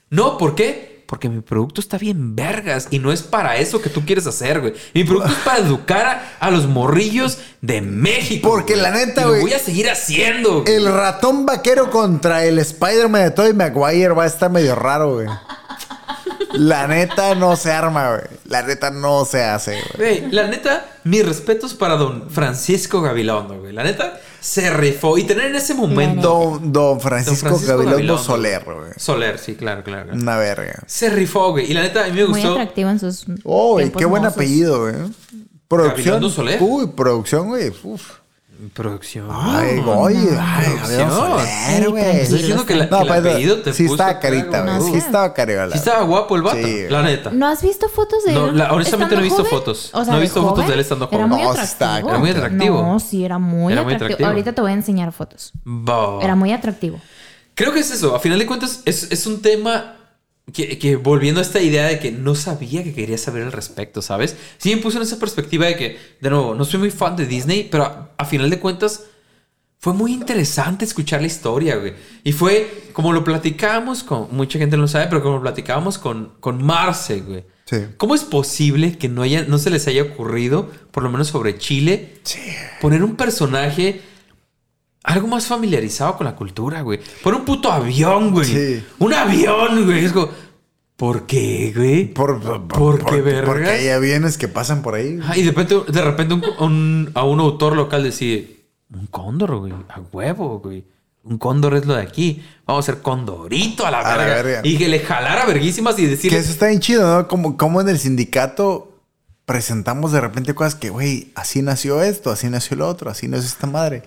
No, 0.09 0.37
¿por 0.37 0.57
qué? 0.57 0.90
Porque 1.11 1.29
mi 1.29 1.41
producto 1.41 1.81
está 1.81 1.99
bien 1.99 2.37
vergas 2.37 2.87
y 2.93 3.01
no 3.01 3.11
es 3.11 3.23
para 3.25 3.57
eso 3.57 3.83
que 3.83 3.91
tú 3.91 4.07
quieres 4.07 4.29
hacer, 4.29 4.61
güey. 4.61 4.75
Mi 4.95 5.03
producto 5.03 5.33
es 5.33 5.39
para 5.41 5.59
educar 5.59 6.07
a, 6.07 6.47
a 6.47 6.53
los 6.53 6.69
morrillos 6.69 7.39
de 7.61 7.81
México. 7.81 8.49
Porque 8.49 8.75
güey. 8.75 8.83
la 8.85 8.91
neta, 8.93 9.23
Y 9.23 9.25
lo 9.25 9.31
güey, 9.31 9.41
voy 9.43 9.53
a 9.55 9.59
seguir 9.59 9.91
haciendo. 9.91 10.63
güey. 10.63 10.73
El 10.73 10.87
ratón 10.87 11.47
vaquero 11.47 11.91
contra 11.91 12.45
el 12.45 12.61
Spider-Man 12.61 13.23
de 13.25 13.31
Tobey 13.33 13.53
Maguire 13.55 14.11
va 14.15 14.23
a 14.23 14.27
estar 14.29 14.51
medio 14.53 14.77
raro, 14.77 15.15
güey. 15.15 15.27
La 16.53 16.87
neta 16.87 17.35
no 17.35 17.57
se 17.57 17.73
arma, 17.73 18.11
güey. 18.11 18.23
La 18.47 18.63
neta 18.63 18.91
no 18.91 19.25
se 19.25 19.43
hace, 19.43 19.81
güey. 19.97 20.21
Güey, 20.21 20.31
la 20.33 20.47
neta, 20.47 20.87
mis 21.05 21.27
respetos 21.27 21.75
para 21.75 21.97
don 21.97 22.31
Francisco 22.31 23.01
Gabilondo, 23.03 23.59
güey. 23.61 23.73
La 23.73 23.83
neta, 23.83 24.21
se 24.41 24.71
rifó. 24.71 25.19
Y 25.19 25.25
tener 25.25 25.47
en 25.47 25.57
ese 25.57 25.75
momento... 25.75 26.59
Don, 26.61 26.73
don 26.73 27.01
Francisco, 27.01 27.51
Don 27.51 27.59
Francisco 27.59 27.73
Gabilondo, 27.73 27.97
Gabilondo. 27.97 28.23
Soler, 28.23 28.65
güey. 28.65 28.93
Soler, 28.97 29.39
sí, 29.39 29.55
claro, 29.55 29.85
claro. 29.85 30.05
claro. 30.05 30.21
Una 30.21 30.37
verga. 30.37 30.83
Se 30.87 31.11
rifó, 31.11 31.53
güey. 31.53 31.71
Y 31.71 31.75
la 31.75 31.83
neta, 31.83 32.05
a 32.05 32.09
mí 32.09 32.13
me 32.13 32.27
Muy 32.27 32.41
gustó... 32.41 32.53
atractivo 32.53 32.91
en 32.91 32.99
sus. 32.99 33.27
Oh, 33.45 33.79
qué 33.79 34.05
buen 34.07 34.23
mozos. 34.23 34.37
apellido, 34.37 34.81
güey. 34.83 34.95
Producción. 35.69 36.15
Gabilondo 36.15 36.31
Soler. 36.31 36.59
Uy, 36.61 36.87
producción, 36.89 37.49
güey. 37.49 37.73
Uf. 37.83 38.20
Producción. 38.75 39.27
Ay, 39.31 39.81
oye, 39.87 40.29
ay, 40.39 40.67
güey. 40.83 40.97
tranquilo. 40.97 41.99
Estoy 41.99 42.39
diciendo 42.39 42.67
que, 42.67 42.75
la, 42.75 42.87
No, 42.87 42.99
que 42.99 43.03
el 43.05 43.09
pero 43.09 43.31
apellido 43.31 43.57
te 43.63 43.73
sí 43.73 43.85
puso 43.85 43.95
estaba 43.95 44.19
carita, 44.21 44.63
güey. 44.63 44.75
No 44.75 44.83
Sí 44.83 44.95
estaba 44.95 45.33
cariola. 45.35 45.73
Sí 45.73 45.79
estaba 45.79 46.03
guapo 46.03 46.37
el 46.37 46.43
vato. 46.43 46.59
Sí. 46.59 46.85
La 46.89 47.03
neta. 47.03 47.31
¿No 47.31 47.47
has 47.47 47.63
visto 47.63 47.89
fotos 47.89 48.25
de 48.25 48.33
No, 48.33 48.49
él? 48.49 48.59
la- 48.59 48.73
honestamente 48.73 49.15
no 49.15 49.21
he 49.21 49.25
visto 49.25 49.45
fotos. 49.45 49.91
No 49.95 50.17
he 50.17 50.21
visto 50.21 50.43
fotos 50.43 50.67
de 50.67 50.75
él 50.75 50.81
estando 50.81 51.09
Era 51.11 51.25
joven. 51.25 51.29
muy 51.31 51.43
No, 51.43 51.55
sí 51.55 51.61
está- 51.63 51.87
atractivo. 51.97 52.09
era 52.11 52.19
muy 52.19 52.31
atractivo. 52.31 52.83
No, 52.83 53.01
sí, 53.01 53.25
era 53.25 53.39
muy, 53.39 53.73
Era 53.73 53.83
muy 53.83 53.95
atractivo. 53.95 54.15
atractivo. 54.17 54.29
Ahorita 54.29 54.53
te 54.53 54.61
voy 54.61 54.71
a 54.71 54.75
enseñar 54.75 55.13
fotos. 55.13 55.53
Bah. 55.65 56.19
Era 56.23 56.35
muy 56.35 56.53
atractivo. 56.53 57.01
Creo 57.55 57.73
que 57.73 57.81
es 57.81 57.91
eso. 57.91 58.15
A 58.15 58.21
final 58.21 58.39
de 58.39 58.47
cuentas, 58.47 58.83
es, 58.85 59.11
es 59.11 59.27
un 59.27 59.43
tema 59.43 59.97
que, 60.53 60.79
que 60.79 60.97
volviendo 60.97 61.41
a 61.41 61.43
esta 61.43 61.61
idea 61.61 61.87
de 61.87 61.99
que 61.99 62.11
no 62.11 62.35
sabía 62.35 62.85
que 62.85 62.95
quería 62.95 63.19
saber 63.19 63.43
al 63.43 63.53
respecto, 63.53 64.03
¿sabes? 64.03 64.37
Sí 64.59 64.75
me 64.75 64.81
puso 64.81 64.99
en 64.99 65.05
esa 65.05 65.19
perspectiva 65.19 65.67
de 65.67 65.77
que, 65.77 65.99
de 66.21 66.31
nuevo, 66.31 66.55
no 66.55 66.65
soy 66.65 66.81
muy 66.81 66.91
fan 66.91 67.17
de 67.17 67.27
Disney, 67.27 67.69
pero 67.71 67.85
a, 67.85 68.11
a 68.17 68.25
final 68.25 68.51
de 68.51 68.59
cuentas 68.59 69.05
fue 69.81 69.95
muy 69.95 70.13
interesante 70.13 70.85
escuchar 70.85 71.23
la 71.23 71.27
historia, 71.27 71.77
güey. 71.77 71.95
Y 72.23 72.33
fue 72.33 72.91
como 72.93 73.15
lo 73.15 73.25
platicábamos 73.25 74.05
con, 74.05 74.29
mucha 74.31 74.59
gente 74.59 74.77
no 74.77 74.83
lo 74.83 74.89
sabe, 74.89 75.07
pero 75.07 75.23
como 75.23 75.37
lo 75.37 75.43
platicábamos 75.43 75.97
con, 75.97 76.35
con 76.39 76.63
Marce, 76.63 77.21
güey. 77.21 77.45
Sí. 77.65 77.79
¿Cómo 77.97 78.15
es 78.15 78.23
posible 78.25 78.99
que 78.99 79.09
no, 79.09 79.23
haya, 79.23 79.45
no 79.45 79.57
se 79.57 79.71
les 79.71 79.87
haya 79.87 80.03
ocurrido, 80.03 80.69
por 80.91 81.03
lo 81.03 81.11
menos 81.11 81.29
sobre 81.29 81.57
Chile, 81.57 82.21
poner 82.83 83.03
un 83.03 83.17
personaje 83.17 84.03
algo 85.03 85.27
más 85.29 85.47
familiarizado 85.47 86.17
con 86.17 86.27
la 86.27 86.37
cultura, 86.37 86.83
güey? 86.83 87.01
Poner 87.23 87.41
un 87.41 87.47
puto 87.47 87.73
avión, 87.73 88.31
güey. 88.33 88.47
Sí. 88.47 88.85
Un 88.99 89.15
avión, 89.15 89.85
güey. 89.87 90.05
Es 90.05 90.13
como, 90.13 90.29
¿por 90.97 91.27
qué, 91.27 91.73
güey? 91.75 92.13
Por, 92.13 92.41
por, 92.41 92.67
¿Por 92.69 93.05
qué, 93.07 93.21
verga? 93.23 93.47
Porque 93.47 93.69
hay 93.71 93.89
aviones 93.89 94.37
que 94.39 94.49
pasan 94.49 94.83
por 94.83 94.95
ahí. 94.95 95.19
Ah, 95.27 95.37
y 95.37 95.43
de 95.43 95.51
repente, 95.51 95.75
de 95.91 96.03
repente 96.03 96.35
un- 96.35 96.45
un- 96.61 97.11
a 97.15 97.25
un 97.25 97.41
autor 97.41 97.75
local 97.77 98.03
decide, 98.03 98.65
un 98.93 99.07
cóndor, 99.07 99.57
güey, 99.57 99.73
a 99.73 100.01
huevo, 100.13 100.59
güey. 100.61 100.85
Un 101.23 101.37
cóndor 101.37 101.75
es 101.75 101.85
lo 101.85 101.95
de 101.95 102.03
aquí. 102.03 102.43
Vamos 102.67 102.89
a 102.89 102.91
hacer 102.93 103.03
condorito 103.03 103.87
a 103.87 103.91
la, 103.91 103.99
A 104.01 104.17
la 104.17 104.25
verga. 104.25 104.61
Y 104.65 104.79
que 104.79 104.89
le 104.89 105.01
jalara 105.01 105.45
verguísimas 105.45 105.99
y 105.99 106.03
Que 106.03 106.09
decirle, 106.09 106.39
eso 106.39 106.51
está 106.51 106.69
bien 106.69 106.81
chido, 106.81 107.07
¿no? 107.15 107.29
Como, 107.29 107.57
como 107.59 107.81
en 107.83 107.89
el 107.91 107.99
sindicato 107.99 108.99
presentamos 109.45 110.13
de 110.13 110.21
repente 110.21 110.55
cosas 110.55 110.75
que, 110.77 110.91
güey, 110.91 111.31
así 111.35 111.61
nació 111.63 112.03
esto, 112.03 112.31
así 112.31 112.49
nació 112.49 112.77
lo 112.79 112.89
otro, 112.89 113.11
así 113.11 113.29
nació 113.29 113.47
esta 113.49 113.67
madre. 113.67 114.03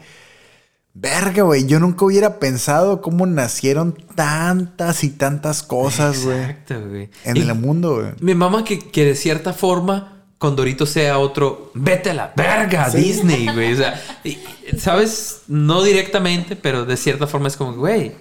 Verga, 0.95 1.41
güey, 1.43 1.65
yo 1.65 1.79
nunca 1.79 2.05
hubiera 2.05 2.37
pensado 2.39 3.01
cómo 3.01 3.25
nacieron 3.25 3.97
tantas 4.15 5.03
y 5.03 5.09
tantas 5.09 5.63
cosas, 5.63 6.23
güey, 6.23 6.37
Exacto, 6.39 6.81
güey. 6.87 7.09
en 7.23 7.37
Y 7.37 7.39
el 7.41 7.55
mundo, 7.55 7.95
güey. 7.95 8.11
Mi 8.19 8.35
mamá 8.35 8.63
que, 8.63 8.77
que 8.77 9.03
de 9.05 9.15
cierta 9.15 9.53
forma 9.53 10.09
Condorito 10.37 10.85
sea 10.85 11.17
otro, 11.19 11.71
vete 11.73 12.11
a 12.11 12.13
la 12.13 12.33
verga, 12.35 12.89
Disney, 12.89 13.47
güey. 13.53 13.73
O 13.73 13.77
sea, 13.77 13.99
y- 14.23 14.37
¿sabes? 14.77 15.41
No 15.47 15.81
directamente, 15.83 16.55
pero 16.55 16.85
de 16.85 16.95
cierta 16.97 17.25
forma 17.27 17.47
es 17.47 17.55
como, 17.57 17.73
güey. 17.73 18.11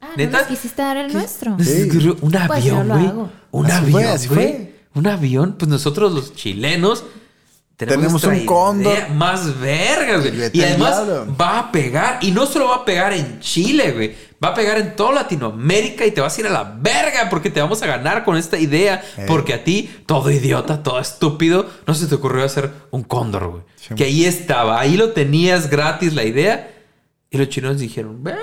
Ah, 0.00 0.08
¿Neta? 0.16 0.42
¿no 0.42 0.48
quisiste 0.48 0.82
dar 0.82 0.96
el 0.96 1.12
nuestro? 1.12 1.56
Sí. 1.60 1.88
Un 2.20 2.32
Pues 2.32 2.50
avión, 2.50 2.88
güey. 2.88 3.12
Un 3.52 3.66
Así 3.66 3.74
avión, 3.94 4.18
güey. 4.28 4.70
Un 4.94 5.06
avión. 5.06 5.54
Pues 5.58 5.68
nosotros 5.68 6.12
los 6.12 6.34
chilenos 6.34 7.04
tenemos, 7.86 8.20
Tenemos 8.20 8.40
un 8.40 8.46
cóndor. 8.46 9.10
Más 9.10 9.58
vergas, 9.60 10.20
güey. 10.20 10.50
Y 10.52 10.62
además 10.62 11.02
va 11.40 11.58
a 11.58 11.72
pegar. 11.72 12.18
Y 12.22 12.30
no 12.30 12.46
solo 12.46 12.68
va 12.68 12.76
a 12.76 12.84
pegar 12.84 13.12
en 13.12 13.40
Chile, 13.40 13.92
güey. 13.92 14.14
Va 14.42 14.48
a 14.48 14.54
pegar 14.54 14.78
en 14.78 14.96
toda 14.96 15.12
Latinoamérica 15.12 16.06
y 16.06 16.12
te 16.12 16.20
vas 16.20 16.36
a 16.36 16.40
ir 16.40 16.46
a 16.46 16.50
la 16.50 16.64
verga 16.64 17.28
porque 17.28 17.50
te 17.50 17.60
vamos 17.60 17.82
a 17.82 17.86
ganar 17.86 18.24
con 18.24 18.36
esta 18.36 18.58
idea. 18.58 19.02
Eh. 19.18 19.24
Porque 19.26 19.54
a 19.54 19.64
ti, 19.64 19.90
todo 20.06 20.30
idiota, 20.30 20.82
todo 20.82 20.98
estúpido, 20.98 21.66
no 21.86 21.94
se 21.94 22.06
te 22.06 22.14
ocurrió 22.14 22.44
hacer 22.44 22.70
un 22.90 23.02
cóndor, 23.02 23.48
güey. 23.48 23.62
Sí. 23.76 23.94
Que 23.94 24.04
ahí 24.04 24.24
estaba. 24.24 24.80
Ahí 24.80 24.96
lo 24.96 25.10
tenías 25.10 25.68
gratis 25.68 26.14
la 26.14 26.24
idea. 26.24 26.70
Y 27.30 27.38
los 27.38 27.48
chinos 27.48 27.78
dijeron, 27.78 28.22
"Ve, 28.24 28.34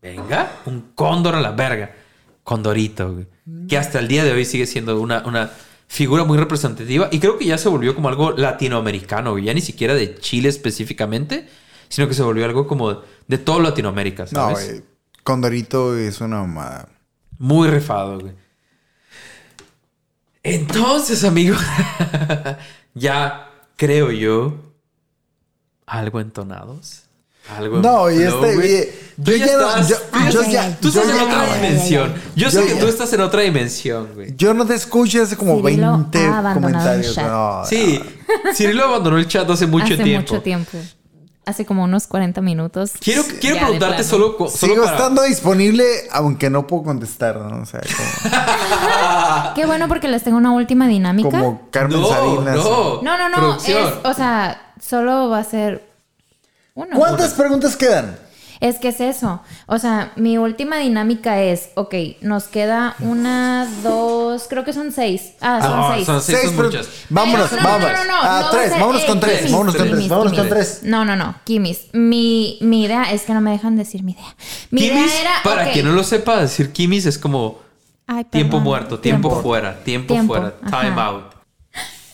venga, 0.00 0.52
un 0.66 0.92
cóndor 0.94 1.34
a 1.34 1.40
la 1.40 1.50
verga. 1.52 1.92
Condorito, 2.44 3.12
güey. 3.12 3.26
Que 3.68 3.76
hasta 3.76 3.98
el 3.98 4.08
día 4.08 4.24
de 4.24 4.32
hoy 4.32 4.44
sigue 4.44 4.66
siendo 4.66 5.00
una, 5.00 5.22
una 5.26 5.50
figura 5.90 6.22
muy 6.22 6.38
representativa. 6.38 7.08
Y 7.10 7.18
creo 7.18 7.36
que 7.36 7.44
ya 7.46 7.58
se 7.58 7.68
volvió 7.68 7.96
como 7.96 8.08
algo 8.08 8.30
latinoamericano. 8.30 9.36
Ya 9.38 9.52
ni 9.52 9.60
siquiera 9.60 9.92
de 9.92 10.14
Chile 10.14 10.48
específicamente, 10.48 11.48
sino 11.88 12.06
que 12.06 12.14
se 12.14 12.22
volvió 12.22 12.44
algo 12.44 12.68
como 12.68 13.02
de 13.26 13.38
todo 13.38 13.58
Latinoamérica, 13.58 14.22
No, 14.26 14.28
¿sabes? 14.30 14.70
güey. 14.70 14.82
Condorito 15.24 15.98
es 15.98 16.20
una 16.20 16.42
mamada. 16.42 16.88
Muy 17.38 17.68
rifado, 17.68 18.20
güey. 18.20 18.34
Entonces, 20.44 21.24
amigo, 21.24 21.56
ya 22.94 23.50
creo 23.76 24.12
yo 24.12 24.54
algo 25.86 26.20
entonados. 26.20 27.02
Algo 27.48 27.80
No, 27.80 28.08
y 28.12 28.22
este, 28.22 29.09
Tú 29.24 29.30
yo 29.32 29.36
ya 29.36 29.46
no- 29.56 29.68
estás, 29.68 29.88
yo- 29.88 29.96
tú 29.96 30.18
yo 30.18 30.28
estás- 30.40 30.52
ya- 30.52 30.76
tú 30.80 30.88
estás 30.88 31.04
yo 31.06 31.12
en 31.14 31.20
otra 31.20 31.54
dimensión. 31.54 32.14
Yo 32.36 32.50
sé 32.50 32.64
que 32.66 32.74
tú 32.74 32.86
estás 32.86 33.12
en 33.12 33.20
otra 33.20 33.42
dimensión, 33.42 34.08
güey. 34.14 34.34
Yo 34.36 34.54
no 34.54 34.66
te 34.66 34.74
escucho 34.74 35.22
hace 35.22 35.36
como 35.36 35.56
Cirilo 35.56 35.92
20 35.92 36.18
ha 36.26 36.38
abandonado 36.38 36.94
el 36.94 37.02
comentarios. 37.02 37.16
No, 37.18 37.62
Sí, 37.66 38.00
Cirilo 38.54 38.84
abandonó 38.84 39.18
el 39.18 39.26
chat 39.28 39.48
hace 39.50 39.66
mucho 39.66 39.94
Hace 39.94 40.02
tiempo. 40.02 40.32
mucho 40.32 40.42
tiempo. 40.42 40.78
Hace 41.46 41.64
como 41.66 41.82
unos 41.84 42.06
40 42.06 42.40
minutos. 42.42 42.92
Quiero, 43.00 43.24
preguntarte 43.24 44.04
solo, 44.04 44.36
solo 44.38 44.50
Sigo 44.50 44.84
para- 44.84 44.96
estando 44.96 45.22
disponible, 45.22 45.84
aunque 46.12 46.48
no 46.50 46.66
puedo 46.66 46.84
contestar, 46.84 47.36
¿no? 47.40 47.62
O 47.62 47.66
sea, 47.66 47.80
como, 47.80 49.54
Qué 49.54 49.66
bueno 49.66 49.88
porque 49.88 50.06
les 50.06 50.22
tengo 50.22 50.36
una 50.36 50.52
última 50.52 50.86
dinámica. 50.86 51.30
como 51.30 51.68
Carmen 51.70 52.00
No, 52.00 52.08
Salinas. 52.08 52.56
no. 52.56 53.02
No, 53.02 53.18
no, 53.18 53.28
no. 53.28 53.56
Es, 53.56 53.76
o 54.04 54.14
sea, 54.14 54.72
solo 54.80 55.28
va 55.30 55.38
a 55.40 55.44
ser 55.44 55.88
uno. 56.74 56.90
¿Cuántas 56.96 57.32
preguntas 57.32 57.74
quedan? 57.76 58.16
Es 58.60 58.78
que 58.78 58.88
es 58.88 59.00
eso. 59.00 59.40
O 59.66 59.78
sea, 59.78 60.12
mi 60.16 60.36
última 60.36 60.76
dinámica 60.76 61.40
es, 61.40 61.70
ok, 61.76 61.94
nos 62.20 62.44
queda 62.44 62.94
una, 63.00 63.66
dos, 63.82 64.46
creo 64.50 64.64
que 64.64 64.74
son 64.74 64.92
seis. 64.92 65.32
Ah, 65.40 65.60
son 65.62 65.76
No, 65.80 65.94
seis. 65.94 66.06
son 66.06 66.20
seis, 66.22 66.38
son 66.54 66.56
muchas. 66.66 66.88
Vámonos, 67.08 67.50
no, 67.52 67.58
vámonos. 67.62 67.90
No, 67.92 68.04
no, 68.04 68.04
no, 68.04 68.16
Ah, 68.22 68.22
no 68.22 68.44
va 68.44 68.48
a 68.48 68.50
tres, 68.50 68.70
vámonos 68.72 69.02
eh, 69.02 69.06
con 69.06 69.20
tres, 69.20 69.36
Kimis, 69.38 69.52
vámonos 69.52 69.76
con 69.76 69.84
Kimis, 69.86 69.98
tres, 69.98 70.08
vámonos 70.10 70.32
con 70.34 70.48
tres. 70.50 70.80
No, 70.82 71.04
no, 71.06 71.16
no, 71.16 71.34
Kimis. 71.44 71.86
Mi, 71.94 72.58
mi 72.60 72.84
idea 72.84 73.10
es 73.12 73.22
que 73.22 73.32
no 73.32 73.40
me 73.40 73.50
dejan 73.52 73.76
decir 73.76 74.02
mi 74.02 74.12
idea. 74.12 74.36
Mi 74.70 74.82
Kimis, 74.82 75.06
idea 75.06 75.20
era. 75.22 75.32
para 75.42 75.72
quien 75.72 75.86
no 75.86 75.92
lo 75.92 76.04
sepa, 76.04 76.38
decir 76.40 76.70
Kimis 76.70 77.06
es 77.06 77.18
como 77.18 77.60
ay, 78.06 78.24
tiempo 78.24 78.60
muerto, 78.60 78.98
tiempo, 79.00 79.40
fuera, 79.40 79.82
tiempo, 79.84 80.12
Tiempo, 80.12 80.34
fuera, 80.34 80.54
ajá. 80.62 80.80
time 80.82 81.00
out. 81.00 81.24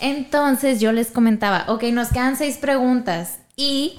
Entonces 0.00 0.80
yo 0.80 0.92
les 0.92 1.08
comentaba, 1.10 1.64
ok, 1.68 1.84
nos 1.84 2.08
quedan 2.08 2.36
seis 2.36 2.58
preguntas 2.58 3.38
y 3.56 3.98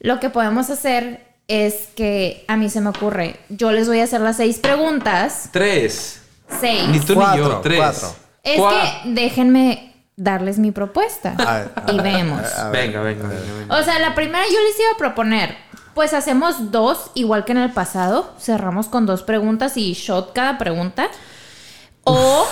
lo 0.00 0.20
que 0.20 0.30
podemos 0.30 0.70
hacer 0.70 1.23
es 1.48 1.88
que 1.96 2.44
a 2.48 2.56
mí 2.56 2.70
se 2.70 2.80
me 2.80 2.88
ocurre, 2.90 3.38
yo 3.48 3.70
les 3.72 3.86
voy 3.88 4.00
a 4.00 4.04
hacer 4.04 4.20
las 4.20 4.36
seis 4.38 4.58
preguntas, 4.58 5.48
Tres. 5.52 6.20
seis. 6.60 6.88
Ni 6.88 7.00
tú 7.00 7.14
ni 7.14 7.20
Cuatro, 7.20 7.48
yo, 7.48 7.60
tres. 7.60 7.78
cuatro. 7.78 8.14
Es 8.42 8.60
que 8.60 9.10
déjenme 9.10 9.94
darles 10.16 10.58
mi 10.58 10.70
propuesta 10.70 11.34
A 11.38 11.90
y 11.92 11.98
vemos. 11.98 12.40
a 12.58 12.68
ver. 12.70 12.86
Venga, 12.88 13.00
venga, 13.02 13.28
venga, 13.28 13.52
venga. 13.58 13.78
O 13.78 13.82
sea, 13.82 13.98
la 13.98 14.14
primera 14.14 14.44
yo 14.44 14.58
les 14.68 14.78
iba 14.78 14.90
a 14.94 14.98
proponer, 14.98 15.56
pues 15.94 16.12
hacemos 16.14 16.70
dos, 16.70 17.10
igual 17.14 17.44
que 17.44 17.52
en 17.52 17.58
el 17.58 17.72
pasado, 17.72 18.32
cerramos 18.38 18.88
con 18.88 19.06
dos 19.06 19.22
preguntas 19.22 19.76
y 19.76 19.92
shot 19.94 20.32
cada 20.32 20.56
pregunta. 20.58 21.08
O 22.04 22.46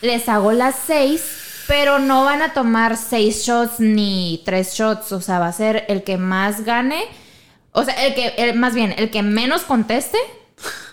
les 0.00 0.28
hago 0.28 0.52
las 0.52 0.74
seis, 0.86 1.22
pero 1.66 1.98
no 1.98 2.24
van 2.24 2.40
a 2.42 2.52
tomar 2.54 2.96
seis 2.96 3.44
shots 3.44 3.80
ni 3.80 4.42
tres 4.46 4.72
shots, 4.74 5.12
o 5.12 5.20
sea, 5.20 5.38
va 5.38 5.48
a 5.48 5.52
ser 5.52 5.84
el 5.88 6.02
que 6.04 6.16
más 6.16 6.64
gane, 6.64 7.04
o 7.78 7.84
sea, 7.84 8.06
el 8.06 8.14
que, 8.14 8.28
el- 8.38 8.54
más 8.58 8.74
bien, 8.74 8.94
el 8.96 9.10
que 9.10 9.22
menos 9.22 9.62
conteste 9.62 10.18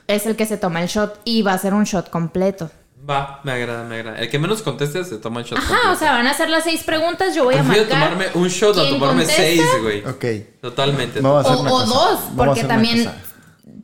es 0.07 0.25
el 0.25 0.35
que 0.35 0.45
se 0.45 0.57
toma 0.57 0.81
el 0.81 0.87
shot 0.87 1.19
y 1.25 1.41
va 1.41 1.53
a 1.53 1.57
ser 1.57 1.73
un 1.73 1.83
shot 1.83 2.09
completo. 2.09 2.69
Va, 3.07 3.39
me 3.43 3.51
agrada, 3.51 3.83
me 3.83 3.95
agrada. 3.99 4.17
El 4.19 4.29
que 4.29 4.39
menos 4.39 4.61
conteste 4.63 5.03
se 5.03 5.17
toma 5.17 5.41
el 5.41 5.45
shot. 5.45 5.59
Ajá, 5.59 5.67
completo. 5.67 5.91
o 5.91 5.95
sea, 5.95 6.11
van 6.13 6.25
a 6.27 6.33
ser 6.33 6.49
las 6.49 6.63
seis 6.63 6.81
preguntas, 6.83 7.35
yo 7.35 7.43
voy 7.43 7.55
a 7.55 7.61
marcar. 7.63 7.87
tomarme 7.87 8.25
un 8.33 8.47
shot 8.47 8.75
a 8.77 8.81
¿Quién 8.81 8.93
tomarme 8.99 9.21
contesta? 9.25 9.41
seis, 9.43 9.61
güey. 9.81 10.05
Ok. 10.05 10.25
Totalmente. 10.61 11.19
Hacer 11.19 11.25
O, 11.67 11.85
dos, 11.85 12.19
porque 12.35 12.51
hacer 12.61 12.67
también 12.67 13.11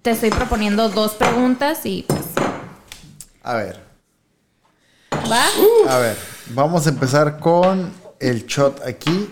te 0.01 0.11
estoy 0.11 0.31
proponiendo 0.31 0.89
dos 0.89 1.11
preguntas 1.13 1.85
y 1.85 2.03
pues 2.07 2.21
A 3.43 3.53
ver, 3.55 3.79
va. 5.31 5.45
a 5.87 5.97
ver. 5.99 6.17
Vamos 6.47 6.85
a 6.87 6.89
empezar 6.89 7.39
con 7.39 7.93
el 8.19 8.45
shot 8.47 8.81
aquí. 8.87 9.29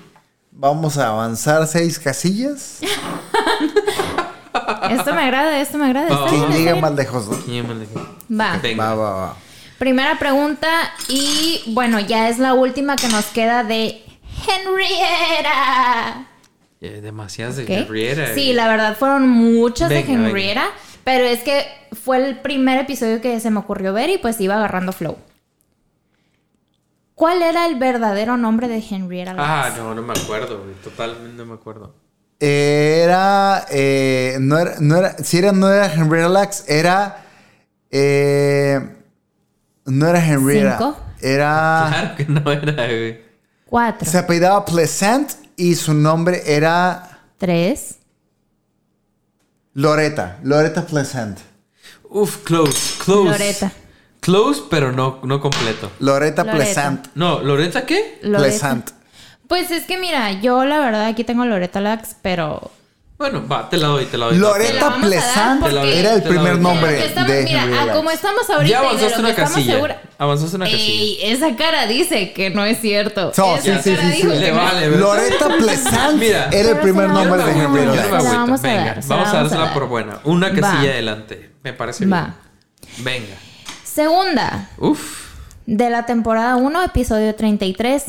Vamos 0.61 0.97
a 0.97 1.07
avanzar 1.07 1.65
seis 1.67 1.97
casillas. 1.97 2.79
Esto 4.91 5.13
me 5.13 5.21
agrada, 5.21 5.61
esto 5.61 5.77
me 5.77 5.85
agrada. 5.85 6.07
Está 6.09 6.47
llegue 6.49 6.63
bien. 6.63 6.81
más 6.81 6.93
lejos, 6.95 7.27
¿no? 7.29 7.37
¿Quién? 7.45 7.65
Va. 8.29 8.59
Va, 8.77 8.95
va, 8.95 9.11
va. 9.15 9.35
Primera 9.77 10.19
pregunta 10.19 10.67
y 11.07 11.61
bueno, 11.67 12.01
ya 12.01 12.27
es 12.27 12.39
la 12.39 12.55
última 12.55 12.97
que 12.97 13.07
nos 13.07 13.27
queda 13.27 13.63
de 13.63 14.03
Henrietta. 14.47 16.25
Eh, 16.81 16.99
demasiadas 17.01 17.55
de. 17.55 17.73
Henrietta. 17.73 18.25
Sí, 18.33 18.45
güey. 18.45 18.53
la 18.53 18.67
verdad 18.67 18.97
fueron 18.97 19.29
muchas 19.29 19.87
Venga, 19.87 20.07
de 20.07 20.13
venga. 20.13 20.27
Henrietta, 20.29 20.65
pero 21.05 21.23
es 21.23 21.41
que 21.43 21.67
fue 22.03 22.17
el 22.17 22.39
primer 22.39 22.79
episodio 22.79 23.21
que 23.21 23.39
se 23.39 23.49
me 23.49 23.59
ocurrió 23.59 23.93
ver 23.93 24.09
y 24.09 24.17
pues 24.17 24.41
iba 24.41 24.55
agarrando 24.55 24.91
flow. 24.91 25.17
¿Cuál 27.19 27.41
era 27.41 27.65
el 27.65 27.75
verdadero 27.75 28.37
nombre 28.37 28.69
de 28.69 28.77
Henrietta 28.77 29.33
Lacks? 29.33 29.45
Ah, 29.45 29.73
no, 29.75 29.93
no 29.93 30.01
me 30.01 30.13
acuerdo, 30.13 30.63
güey. 30.63 30.73
Totalmente 30.75 31.35
no 31.35 31.47
me 31.47 31.55
acuerdo. 31.55 31.93
Era, 32.39 33.65
eh, 33.69 34.37
no 34.39 34.57
era, 34.57 34.75
no 34.79 34.95
era, 34.95 35.17
si 35.17 35.37
era, 35.37 35.51
no 35.51 35.69
era 35.69 35.93
Henrietta 35.93 36.29
Lacks, 36.29 36.63
era, 36.69 37.25
eh, 37.91 38.79
no 39.83 40.07
era 40.07 40.25
Henrietta. 40.25 40.77
Cinco. 40.77 40.97
Era, 41.19 41.87
Claro 41.89 42.15
que 42.15 42.25
no 42.25 42.51
era, 42.53 42.85
güey. 42.87 43.21
Cuatro. 43.65 44.09
se 44.09 44.17
apellidaba 44.17 44.63
Pleasant 44.63 45.29
y 45.57 45.75
su 45.75 45.93
nombre 45.93 46.41
era 46.45 47.19
Tres. 47.37 47.97
Loretta, 49.73 50.39
Loretta 50.43 50.85
Pleasant. 50.85 51.37
Uf, 52.09 52.45
close, 52.45 52.95
close. 53.03 53.29
Loretta. 53.29 53.73
Close, 54.29 54.61
pero 54.69 54.91
no, 54.91 55.19
no 55.23 55.39
completo. 55.41 55.91
Loretta, 55.99 56.43
Loretta. 56.43 56.55
Pleasant. 56.63 57.07
No, 57.15 57.39
¿Loretta 57.41 57.85
qué? 57.85 58.19
Loretta. 58.21 58.39
Pleasant. 58.49 58.91
Pues 59.47 59.71
es 59.71 59.85
que 59.85 59.97
mira, 59.97 60.33
yo 60.33 60.63
la 60.65 60.79
verdad 60.79 61.05
aquí 61.07 61.23
tengo 61.23 61.43
Loretta 61.45 61.81
Lax, 61.81 62.15
pero 62.21 62.69
Bueno, 63.17 63.45
va, 63.51 63.67
te 63.69 63.77
la 63.77 63.87
doy, 63.87 64.05
te 64.05 64.17
la 64.19 64.27
doy. 64.27 64.35
Te 64.35 64.39
la 64.41 64.47
Loretta 64.49 64.73
vamos 64.79 64.85
a 64.85 64.99
dar 64.99 65.09
Pleasant 65.09 65.61
porque- 65.61 65.99
era 65.99 66.13
el 66.13 66.23
primer 66.23 66.59
nombre 66.59 66.91
De 66.91 67.05
estamos- 67.07 67.31
mira, 67.43 67.63
ah, 67.81 67.87
como 67.93 68.11
estamos 68.11 68.49
ahorita 68.49 68.69
Ya 68.71 68.77
y 68.77 68.81
de 68.81 68.87
avanzaste 68.87 69.21
lo 69.21 69.27
una 69.27 69.35
casilla. 69.35 69.73
segura- 69.73 70.01
Avanzaste 70.19 70.55
una 70.57 70.65
casilla. 70.65 70.83
Ey, 71.01 71.19
esa 71.23 71.55
cara 71.55 71.87
dice 71.87 72.31
que 72.31 72.49
no 72.51 72.63
es 72.63 72.79
cierto. 72.79 73.31
Esa 73.31 73.57
sí, 73.57 73.71
sí, 73.83 73.95
cara 73.95 74.11
sí, 74.13 74.23
Le 74.23 74.51
vale, 74.51 74.89
Pleasant 75.57 76.17
Mira. 76.19 76.49
era 76.51 76.69
el 76.69 76.77
primer 76.77 77.09
nombre 77.09 77.43
de 77.43 77.51
agüito. 77.61 78.09
vamos 78.11 78.59
a 78.59 78.67
Venga, 78.67 78.85
dar, 78.85 79.03
se 79.03 79.09
vamos 79.09 79.25
la 79.33 79.39
a 79.39 79.41
dársela 79.43 79.73
por 79.73 79.87
buena. 79.87 80.19
Una 80.25 80.53
casilla 80.53 80.91
adelante. 80.91 81.49
Me 81.63 81.73
parece 81.73 82.05
Va. 82.05 82.35
bien. 82.85 83.03
Venga. 83.03 83.35
Segunda, 84.03 84.69
Uf. 84.77 85.27
de 85.65 85.89
la 85.89 86.05
temporada 86.05 86.55
1, 86.55 86.83
episodio 86.83 87.35
33, 87.35 88.05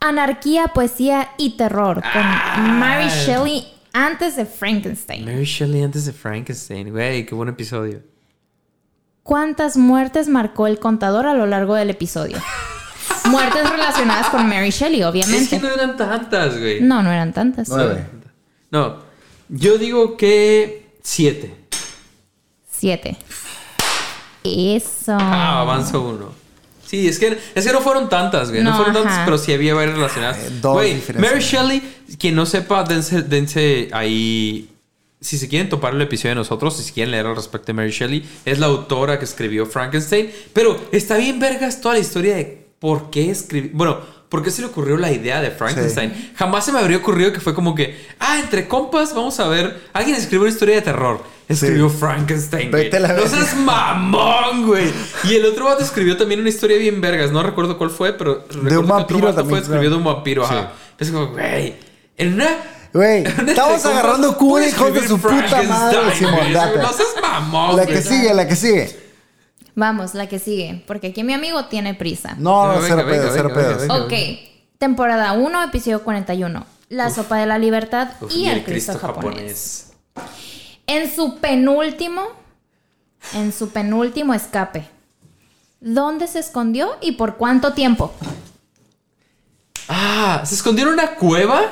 Anarquía, 0.00 0.68
Poesía 0.68 1.32
y 1.36 1.58
Terror, 1.58 1.96
con 1.96 2.22
Ah. 2.24 2.56
Mary 2.78 3.10
Shelley 3.10 3.62
antes 3.92 4.36
de 4.36 4.46
Frankenstein. 4.46 5.22
Mary 5.26 5.44
Shelley 5.44 5.82
antes 5.82 6.06
de 6.06 6.14
Frankenstein. 6.14 6.90
Güey, 6.90 7.26
qué 7.26 7.34
buen 7.34 7.50
episodio. 7.50 8.00
¿Cuántas 9.22 9.76
muertes 9.76 10.28
marcó 10.28 10.66
el 10.66 10.78
contador 10.78 11.26
a 11.26 11.34
lo 11.34 11.44
largo 11.44 11.74
del 11.74 11.90
episodio? 11.90 12.38
Muertes 13.26 13.68
relacionadas 13.68 14.28
con 14.30 14.48
Mary 14.48 14.70
Shelley, 14.70 15.00
Es 15.02 15.06
obviamente. 15.06 15.60
que 15.60 15.62
no 15.62 15.68
eran 15.74 15.94
tantas, 15.98 16.58
güey. 16.58 16.80
No, 16.80 17.02
no 17.02 17.12
eran 17.12 17.34
tantas. 17.34 17.68
Nueve. 17.68 18.06
No. 18.70 18.96
Yo 19.50 19.76
digo 19.76 20.16
que 20.16 20.90
siete. 21.02 21.54
Siete. 22.70 23.18
Eso. 24.44 25.16
Ah, 25.18 25.60
avanzo 25.62 26.02
uno. 26.02 26.32
Sí, 26.86 27.08
es 27.08 27.18
que, 27.18 27.38
es 27.54 27.66
que 27.66 27.72
no 27.72 27.80
fueron 27.80 28.08
tantas, 28.08 28.50
güey. 28.50 28.62
No, 28.62 28.70
No, 28.70 28.76
fueron 28.76 28.94
tantas, 28.94 29.24
pero 29.24 29.38
sí 29.38 29.52
había 29.52 29.74
varias 29.74 29.96
relacionadas. 29.96 30.38
Eh, 30.38 30.50
dos 30.60 30.74
Güey. 30.74 31.02
Mary 31.18 31.40
Shelley, 31.40 31.82
quien 32.18 32.34
no 32.36 32.44
sepa, 32.46 32.84
dense, 32.84 33.22
dense 33.22 33.88
ahí. 33.92 34.70
Si 35.20 35.38
se 35.38 35.48
quieren 35.48 35.70
topar 35.70 35.94
el 35.94 36.02
episodio 36.02 36.30
de 36.32 36.34
nosotros, 36.36 36.76
si 36.76 36.92
quieren 36.92 37.10
leer 37.10 37.24
al 37.26 37.34
respecto 37.36 37.68
de 37.68 37.72
Mary 37.72 37.90
Shelley, 37.90 38.28
es 38.44 38.58
la 38.58 38.66
autora 38.66 39.18
que 39.18 39.24
escribió 39.24 39.64
Frankenstein. 39.64 40.30
Pero 40.52 40.78
está 40.92 41.16
bien, 41.16 41.38
vergas, 41.40 41.80
toda 41.80 41.94
la 41.94 42.00
historia 42.00 42.36
de 42.36 42.68
por 42.78 43.08
qué 43.08 43.30
escribió. 43.30 43.70
Bueno, 43.72 43.98
¿por 44.34 44.42
qué 44.42 44.50
se 44.50 44.62
le 44.62 44.66
ocurrió 44.66 44.96
la 44.96 45.12
idea 45.12 45.40
de 45.40 45.52
Frankenstein? 45.52 46.32
Jamás 46.34 46.64
se 46.64 46.72
me 46.72 46.80
habría 46.80 46.96
ocurrido 46.96 47.32
que 47.32 47.38
fue 47.38 47.54
como 47.54 47.72
que, 47.72 48.04
ah, 48.18 48.40
entre 48.40 48.66
compas, 48.66 49.14
vamos 49.14 49.38
a 49.38 49.46
ver, 49.46 49.80
alguien 49.92 50.16
escribió 50.16 50.40
una 50.40 50.50
historia 50.50 50.74
de 50.74 50.82
terror. 50.82 51.22
Escribió 51.48 51.88
Frankenstein, 51.88 52.72
güey. 52.72 52.92
A 52.92 52.98
la 52.98 53.12
No 53.12 53.28
seas 53.28 53.54
mamón, 53.54 54.66
güey. 54.66 54.90
Y 55.22 55.36
el 55.36 55.44
otro 55.44 55.66
vato 55.66 55.84
escribió 55.84 56.16
también 56.16 56.40
una 56.40 56.48
historia 56.48 56.76
bien 56.78 57.00
vergas. 57.00 57.30
No 57.30 57.44
recuerdo 57.44 57.78
cuál 57.78 57.90
fue, 57.90 58.12
pero 58.14 58.44
que 58.48 58.58
otro 58.58 58.82
vampiro 58.82 59.20
vato 59.20 59.36
también, 59.36 59.50
fue 59.50 59.58
escribió 59.60 59.90
de 59.90 59.96
un 59.98 60.02
vampiro. 60.04 60.48
Sí. 60.48 60.52
Ajá. 60.52 60.72
Es 60.98 61.10
como, 61.12 61.28
güey, 61.28 61.76
en 62.16 62.34
una... 62.34 62.48
Güey, 62.92 63.22
estamos 63.46 63.86
agarrando 63.86 64.36
pude 64.36 64.68
hijos 64.68 64.94
de 64.94 65.06
su 65.06 65.20
puta 65.20 65.62
madre, 65.62 65.68
Frankenstein, 65.68 66.12
Simón. 66.18 66.52
No 66.82 66.92
seas 66.92 67.14
mamón, 67.22 67.76
La 67.76 67.84
güey. 67.84 67.94
que 67.94 68.02
sigue, 68.02 68.34
la 68.34 68.48
que 68.48 68.56
sigue. 68.56 69.03
Vamos, 69.76 70.14
la 70.14 70.28
que 70.28 70.38
sigue, 70.38 70.84
porque 70.86 71.08
aquí 71.08 71.24
mi 71.24 71.32
amigo 71.32 71.64
tiene 71.66 71.94
prisa. 71.94 72.34
No, 72.38 72.66
No, 72.68 72.74
no, 72.74 72.80
venga, 72.80 72.86
cero 72.88 73.06
venga, 73.08 73.30
cero 73.32 73.52
venga, 73.54 73.76
venga. 73.76 73.94
Ok, 74.04 74.12
temporada 74.78 75.32
1, 75.32 75.62
episodio 75.64 76.02
41. 76.04 76.64
La 76.90 77.10
sopa 77.10 77.38
de 77.38 77.46
la 77.46 77.58
libertad 77.58 78.10
Uf, 78.20 78.32
y 78.34 78.46
el 78.46 78.62
Cristo, 78.64 78.96
japonés. 78.98 79.92
japonés. 80.14 80.30
En 80.86 81.12
su 81.12 81.38
penúltimo, 81.38 82.22
en 83.34 83.52
su 83.52 83.70
penúltimo 83.70 84.32
escape. 84.34 84.86
¿Dónde 85.80 86.28
se 86.28 86.38
escondió 86.38 86.96
y 87.00 87.12
por 87.12 87.36
cuánto 87.36 87.72
tiempo? 87.72 88.12
Ah, 89.88 90.42
se 90.44 90.54
escondió 90.54 90.86
en 90.86 90.92
una 90.94 91.14
cueva 91.16 91.62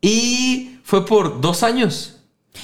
y 0.00 0.78
fue 0.84 1.04
por 1.04 1.40
dos 1.40 1.62
años. 1.62 2.13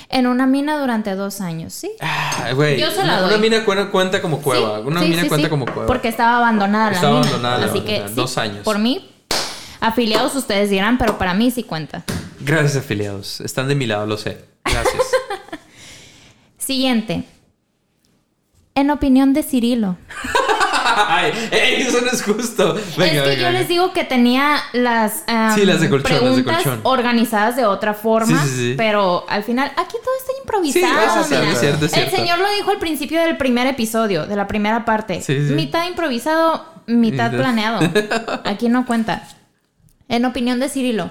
En 0.09 0.27
una 0.27 0.47
mina 0.47 0.79
durante 0.79 1.15
dos 1.15 1.41
años, 1.41 1.73
¿sí? 1.73 1.91
Ah, 2.01 2.51
güey. 2.55 2.81
Yo 2.81 2.91
se 2.91 2.99
la 2.99 3.03
una, 3.05 3.21
doy. 3.21 3.29
una 3.31 3.39
mina 3.39 3.65
cuenta, 3.65 3.91
cuenta 3.91 4.23
como 4.23 4.41
cueva. 4.41 4.79
Sí, 4.79 4.87
una 4.87 5.01
sí, 5.03 5.09
mina 5.09 5.23
sí, 5.23 5.29
cuenta 5.29 5.47
sí, 5.47 5.51
como 5.51 5.65
cueva. 5.67 5.87
Porque 5.87 6.09
estaba 6.09 6.37
abandonada 6.39 6.93
Estaba 6.93 7.15
la 7.15 7.19
mina. 7.21 7.29
abandonada 7.29 7.59
la 7.59 7.67
Así 7.73 7.81
que 7.81 8.09
sí, 8.09 8.15
dos 8.15 8.39
años. 8.39 8.65
Por 8.65 8.79
mí, 8.79 9.11
afiliados 9.81 10.35
ustedes 10.37 10.71
dirán, 10.71 10.99
pero 10.99 11.19
para 11.19 11.35
mí 11.35 11.51
sí 11.51 11.63
cuenta. 11.65 12.05
Gracias, 12.41 12.77
afiliados. 12.85 13.41
Están 13.41 13.69
de 13.69 13.75
mi 13.75 13.87
lado, 13.87 14.07
lo 14.07 14.17
sé. 14.17 14.45
Gracias. 14.65 15.03
Siguiente. 16.59 17.25
En 18.75 18.91
opinión 18.91 19.33
de 19.33 19.43
Cirilo. 19.43 19.97
Ay, 21.09 21.33
eso 21.79 22.01
no 22.01 22.11
es 22.11 22.23
justo. 22.23 22.75
Venga, 22.75 22.83
es 22.83 22.95
que 22.97 23.05
venga, 23.05 23.25
yo 23.35 23.47
venga. 23.47 23.51
les 23.53 23.69
digo 23.69 23.93
que 23.93 24.05
tenía 24.05 24.57
las, 24.73 25.25
Sí, 25.55 25.65
las 25.65 25.81
de 25.81 25.89
colchón, 25.91 26.45
las 26.47 26.65
de 26.65 26.79
organizadas 26.83 27.57
de 27.57 27.65
otra 27.65 27.95
forma, 27.95 28.45
Sí, 28.45 28.75
pero 28.77 29.25
al 29.29 29.43
final 29.45 29.73
aquí 29.77 29.97
todo 30.03 30.15
está 30.19 30.33
improvisado. 30.41 31.27
Mira. 31.29 31.51
es 31.53 31.61
cierto, 31.61 31.87
es 31.87 31.93
El 31.95 32.11
señor 32.11 32.39
lo 32.39 32.51
dijo 32.53 32.71
al 32.71 32.79
principio 32.79 33.21
del 33.23 33.37
primer 33.37 33.67
episodio, 33.67 34.27
de 34.27 34.37
la 34.37 34.47
primera 34.47 34.85
parte. 34.85 35.23
Mitad 35.55 35.87
improvisado, 35.87 36.65
mitad 36.87 37.31
Mitad. 37.31 37.39
planeado. 37.39 37.81
Aquí 38.45 38.69
no 38.69 38.87
cuenta. 38.87 39.23
En 40.09 40.25
opinión 40.25 40.59
de 40.59 40.69
Cirilo, 40.69 41.11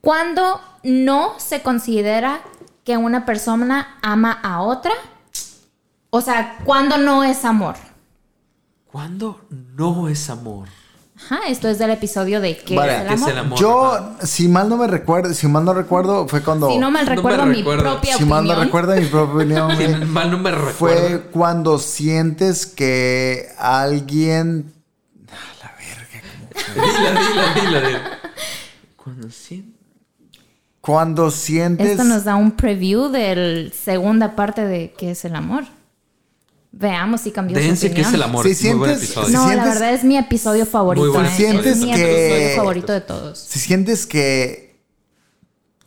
¿cuándo 0.00 0.60
no 0.82 1.34
se 1.38 1.62
considera 1.62 2.40
que 2.84 2.96
una 2.98 3.24
persona 3.24 3.96
ama 4.02 4.38
a 4.42 4.60
otra? 4.60 4.92
O 6.10 6.20
sea, 6.20 6.58
¿cuándo 6.64 6.98
no 6.98 7.24
es 7.24 7.44
amor? 7.44 7.76
¿Cuándo 8.94 9.40
no 9.50 10.08
es 10.08 10.30
amor? 10.30 10.68
Ajá, 11.16 11.40
esto 11.48 11.66
es 11.68 11.80
del 11.80 11.90
episodio 11.90 12.40
de 12.40 12.56
¿Qué 12.56 12.76
Vale, 12.76 12.92
es 12.94 13.00
el 13.00 13.08
¿qué 13.08 13.14
es 13.14 13.20
amor? 13.22 13.32
el 13.32 13.38
amor? 13.38 13.58
Yo, 13.58 14.16
si 14.22 14.46
mal 14.46 14.68
no 14.68 14.76
me 14.76 14.86
recuerdo, 14.86 15.34
si 15.34 15.48
mal 15.48 15.64
no 15.64 15.74
recuerdo, 15.74 16.28
fue 16.28 16.42
cuando. 16.42 16.70
Si 16.70 16.78
no 16.78 16.92
mal 16.92 17.04
No 17.04 17.12
recuerdo 17.16 17.44
mi 17.44 17.56
recuerdo. 17.56 17.82
propia 17.82 18.16
si 18.16 18.24
mal 18.24 18.38
opinión. 18.44 18.56
no 18.58 18.64
recuerdo 18.64 18.94
mi 18.94 19.06
propia 19.06 19.66
opinión, 19.66 19.76
Si 20.00 20.04
mal 20.06 20.30
no 20.30 20.38
me 20.38 20.50
recuerdo. 20.52 20.74
fue 21.08 21.22
cuando 21.32 21.78
sientes 21.80 22.66
que 22.66 23.48
alguien. 23.58 24.72
Dila, 26.76 27.10
dila, 27.10 27.54
dila, 27.80 27.80
dila. 27.88 28.18
Cuando 28.94 29.28
sí. 29.28 29.74
Cuando 30.80 31.32
sientes. 31.32 31.90
Esto 31.90 32.04
nos 32.04 32.22
da 32.22 32.36
un 32.36 32.52
preview 32.52 33.08
de 33.08 33.34
la 33.64 33.70
segunda 33.74 34.36
parte 34.36 34.64
de 34.64 34.94
¿Qué 34.96 35.10
es 35.10 35.24
el 35.24 35.34
amor? 35.34 35.64
Veamos 36.76 37.20
si 37.20 37.30
cambió 37.30 37.56
su 37.56 37.62
Dense 37.62 37.86
que 37.88 37.92
opinión. 37.92 38.08
es 38.08 38.14
el 38.14 38.22
amor. 38.22 38.46
Si 38.48 38.66
Muy 38.68 38.74
buen 38.78 38.90
sientes- 38.98 39.04
episodio. 39.10 39.38
No, 39.38 39.46
la 39.46 39.52
sientes- 39.52 39.74
verdad 39.74 39.94
es 39.94 40.04
mi 40.04 40.16
episodio 40.18 40.66
favorito. 40.66 41.12
buen 41.12 41.26
¿eh? 41.26 41.28
episodio. 41.28 41.60
es 41.60 41.76
mi 41.78 41.84
Sientes 41.84 41.96
que- 42.04 42.36
episodio 42.36 42.56
favorito 42.56 42.92
de 42.92 43.00
todos. 43.00 43.38
Si 43.38 43.58
sientes 43.60 44.06
que 44.06 44.76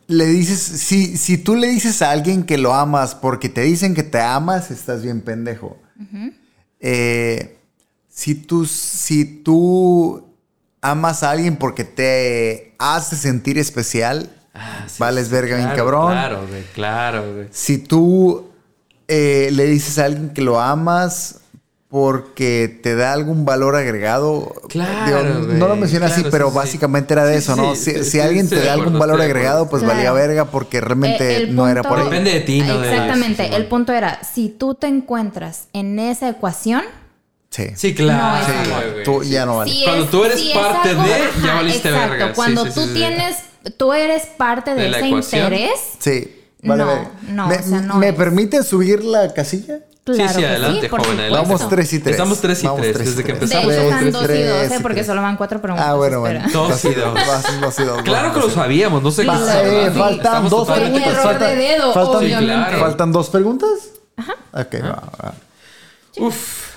le 0.06 0.24
dices, 0.26 0.58
si, 0.60 1.16
si 1.18 1.36
tú 1.36 1.54
le 1.56 1.66
dices 1.68 2.00
a 2.00 2.10
alguien 2.10 2.44
que 2.44 2.56
lo 2.56 2.72
amas 2.74 3.14
porque 3.14 3.48
te 3.50 3.60
dicen 3.62 3.94
que 3.94 4.02
te 4.02 4.20
amas, 4.20 4.70
estás 4.70 5.02
bien 5.02 5.20
pendejo. 5.20 5.76
Eh, 6.80 7.58
si, 8.08 8.34
tú, 8.34 8.64
si 8.66 9.24
tú 9.24 10.24
amas 10.80 11.22
a 11.22 11.30
alguien 11.32 11.56
porque 11.56 11.84
te 11.84 12.74
hace 12.78 13.16
sentir 13.16 13.58
especial, 13.58 14.30
Ah, 14.54 14.84
sí, 14.88 14.96
vales 14.98 15.28
verga 15.28 15.56
bien 15.56 15.68
claro, 15.68 15.84
cabrón. 15.84 16.12
Claro, 16.12 16.46
güey, 16.48 16.62
claro, 16.74 17.34
güey. 17.34 17.46
Si 17.50 17.78
tú 17.78 18.48
eh, 19.08 19.48
le 19.52 19.64
dices 19.66 19.98
a 19.98 20.04
alguien 20.04 20.30
que 20.30 20.42
lo 20.42 20.60
amas 20.60 21.40
porque 21.88 22.78
te 22.82 22.94
da 22.94 23.14
algún 23.14 23.46
valor 23.46 23.74
agregado, 23.74 24.52
Claro, 24.68 25.22
digo, 25.40 25.52
no 25.54 25.68
lo 25.68 25.76
mencioné 25.76 26.04
así, 26.04 26.16
claro, 26.20 26.30
pero 26.30 26.46
sí, 26.48 26.52
sí. 26.52 26.56
básicamente 26.58 27.14
era 27.14 27.24
de 27.24 27.36
eso, 27.38 27.54
sí, 27.54 27.60
¿no? 27.62 27.74
sí, 27.74 27.92
Si, 27.92 28.04
sí, 28.04 28.10
si 28.10 28.20
alguien 28.20 28.46
te 28.46 28.56
da 28.62 28.74
algún 28.74 28.88
acuerdo, 28.88 28.98
valor 28.98 29.20
agregado, 29.22 29.70
pues 29.70 29.82
Claro. 29.82 29.96
valía 29.96 30.12
verga 30.12 30.44
porque 30.44 30.82
realmente 30.82 31.44
Eh, 31.44 31.46
no 31.46 31.66
era 31.66 31.82
por 31.82 31.98
ahí. 31.98 32.04
Depende 32.04 32.32
de 32.34 32.40
ti, 32.40 32.60
no 32.60 32.78
de- 32.78 32.90
Exactamente. 32.90 33.56
el 33.56 33.64
punto 33.68 33.94
era, 33.94 34.20
si 34.22 34.50
tú 34.50 34.74
te 34.74 34.86
encuentras 34.86 35.68
en 35.72 35.98
esa 35.98 36.28
ecuación, 36.28 36.82
Sí. 37.50 37.64
Sí, 37.74 37.94
claro. 37.94 38.44
No, 38.44 38.44
Sí, 38.44 38.70
güey. 38.92 39.04
tú 39.04 39.22
ya 39.22 39.46
no 39.46 39.56
vale. 39.56 39.72
si 39.72 39.82
Cuando 39.84 40.04
es- 40.04 40.10
tú 40.10 40.24
eres 40.26 40.38
si 40.40 40.52
parte 40.52 40.90
algo- 40.90 41.02
de, 41.04 41.14
Ajá, 41.14 41.46
ya 41.46 41.54
valiste 41.54 41.88
exacto. 41.88 42.10
verga. 42.10 42.32
Cuando 42.34 42.64
sí, 42.66 42.68
sí, 42.68 42.74
tú 42.74 42.86
sí. 42.86 42.92
tienes, 42.92 43.36
tú 43.78 43.92
eres 43.94 44.26
parte 44.36 44.74
de, 44.74 44.82
De 44.82 44.90
ese 44.90 45.06
ecuación. 45.08 45.44
interés, 45.44 45.80
Sí. 45.98 46.37
Vale, 46.62 46.84
No, 46.84 47.08
no, 47.28 47.46
¿Me, 47.48 47.56
o 47.56 47.62
sea, 47.62 47.80
no 47.80 47.94
¿me 47.96 48.08
es. 48.08 48.14
permite 48.14 48.62
subir 48.64 49.04
la 49.04 49.32
casilla? 49.32 49.78
claro 50.04 50.28
sí, 50.32 50.38
sí, 50.38 50.44
adelante, 50.44 50.80
sí, 50.80 50.88
joven, 50.88 51.20
adelante. 51.20 51.48
Vamos 51.52 51.68
3 51.68 51.92
y 51.92 51.98
3. 51.98 52.12
Estamos 52.16 52.40
tres 52.40 52.64
y 52.64 52.66
tres, 52.66 52.98
desde 52.98 53.22
que 53.24 53.32
De 53.34 53.38
empezamos. 53.38 53.72
hecho, 53.74 53.82
Vamos 53.82 53.84
están 53.84 54.00
tres, 54.00 54.12
2 54.14 54.22
y 54.22 54.26
tres 54.26 54.48
12 54.70 54.76
y 54.76 54.82
porque 54.82 55.04
solo 55.04 55.20
van 55.22 55.36
cuatro 55.36 55.60
preguntas. 55.60 55.86
Ah, 55.86 55.94
bueno, 55.94 56.20
bueno. 56.20 56.40
Dos 56.50 56.84
y 56.86 56.94
dos. 56.94 57.14
Vas, 57.14 57.60
dos 57.60 57.78
y 57.78 57.82
dos, 57.84 58.02
Claro 58.02 58.28
vas, 58.28 58.34
que 58.34 58.40
lo 58.40 58.50
sabíamos, 58.50 59.02
no 59.02 59.10
sé 59.10 59.22
qué 59.22 59.28
eh, 59.86 59.90
faltan 59.90 60.16
Estamos 60.16 60.50
dos 60.50 60.66
totalmente- 60.66 61.00
preguntas. 61.00 61.24
error 61.24 61.38
de 61.38 61.46
faltan- 61.46 61.58
dedo, 61.58 61.92
faltan. 61.92 62.80
¿Faltan 62.80 63.12
preguntas? 63.28 63.70
Ajá. 64.16 64.32
Ok, 64.54 64.74
va, 64.82 65.02
va. 65.22 65.34
Uf. 66.16 66.67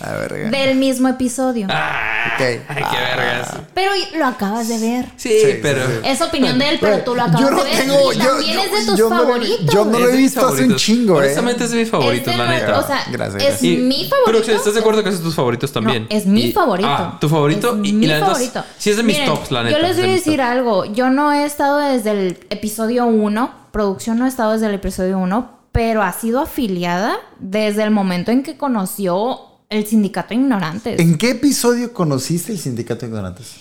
A 0.00 0.12
ver, 0.12 0.50
Del 0.50 0.76
mismo 0.76 1.08
episodio. 1.08 1.66
Ah, 1.70 2.32
Ok. 2.34 2.40
Ay, 2.40 2.60
qué 2.68 2.82
Ah. 2.84 3.16
vergas. 3.16 3.54
Pero 3.74 3.90
lo 4.16 4.26
acabas 4.26 4.68
de 4.68 4.78
ver. 4.78 5.06
Sí, 5.16 5.30
Sí, 5.42 5.58
pero. 5.62 5.84
sí, 5.86 5.92
sí. 6.02 6.08
Es 6.08 6.20
opinión 6.22 6.58
de 6.58 6.68
él, 6.68 6.78
pero 6.80 6.98
tú 7.02 7.14
lo 7.14 7.22
acabas 7.22 7.40
yo 7.40 7.50
no 7.50 7.64
de 7.64 7.70
ver. 7.70 7.80
tengo- 7.80 8.12
y 8.12 8.16
yo- 8.18 8.24
también 8.28 8.52
yo- 8.54 8.60
es 8.60 8.70
de 8.72 8.86
tus 8.86 8.98
yo 8.98 9.08
no 9.08 9.16
lo- 9.16 9.22
favoritos. 9.24 9.74
yo 9.74 9.84
no 9.84 9.98
lo 9.98 10.08
Es 10.08 10.14
he 10.14 10.16
visto 10.16 10.46
hace 10.46 10.64
un 10.64 10.76
chingo, 10.76 11.14
eh. 11.20 11.24
Honestamente 11.24 11.64
es 11.64 11.70
de 11.70 11.76
mis 11.78 11.90
favoritos, 11.90 12.36
la 12.36 12.46
neta. 12.48 12.78
O 12.78 12.86
sea, 12.86 13.04
Gracias, 13.10 13.42
es. 13.54 13.62
Y- 13.62 13.76
mi 13.78 14.04
favorito. 14.08 14.42
Pero 14.46 14.56
¿estás 14.58 14.74
de 14.74 14.80
acuerdo 14.80 15.02
que 15.02 15.08
es 15.10 15.18
de 15.18 15.24
tus 15.24 15.34
favoritos 15.34 15.72
también? 15.72 16.06
No, 16.10 16.16
es 16.16 16.26
mi 16.26 16.42
Y- 16.46 16.52
favorito. 16.52 16.88
Ah, 16.88 17.18
tu 17.20 17.28
favorito 17.28 17.74
Es 17.80 17.84
y, 17.84 17.88
y 17.88 17.92
mi 17.94 18.06
la 18.06 18.20
favorito. 18.20 18.64
Sí, 18.76 18.90
es 18.90 18.96
de 18.98 19.02
mis 19.02 19.16
Miren, 19.16 19.34
tops, 19.34 19.50
la 19.50 19.62
neta. 19.64 19.76
Yo 19.78 19.82
les 19.86 19.96
voy 19.96 20.08
a 20.08 20.12
decir 20.12 20.40
algo. 20.42 20.84
Yo 20.84 21.10
no 21.10 21.32
he 21.32 21.44
estado 21.44 21.78
desde 21.78 22.10
el 22.10 22.38
episodio 22.50 23.06
1. 23.06 23.50
Producción 23.72 24.18
no 24.18 24.26
ha 24.26 24.28
estado 24.28 24.52
desde 24.52 24.66
el 24.66 24.74
episodio 24.74 25.18
1. 25.18 25.58
Pero 25.72 26.02
ha 26.02 26.12
sido 26.12 26.40
afiliada 26.40 27.16
desde 27.38 27.82
el 27.82 27.90
momento 27.90 28.30
en 28.30 28.42
que 28.42 28.56
conoció 28.56 29.40
el 29.70 29.86
sindicato 29.86 30.30
de 30.30 30.36
ignorantes. 30.36 30.98
¿En 31.00 31.18
qué 31.18 31.30
episodio 31.30 31.92
conociste 31.92 32.52
el 32.52 32.58
Sindicato 32.58 33.00
de 33.02 33.06
Ignorantes? 33.08 33.54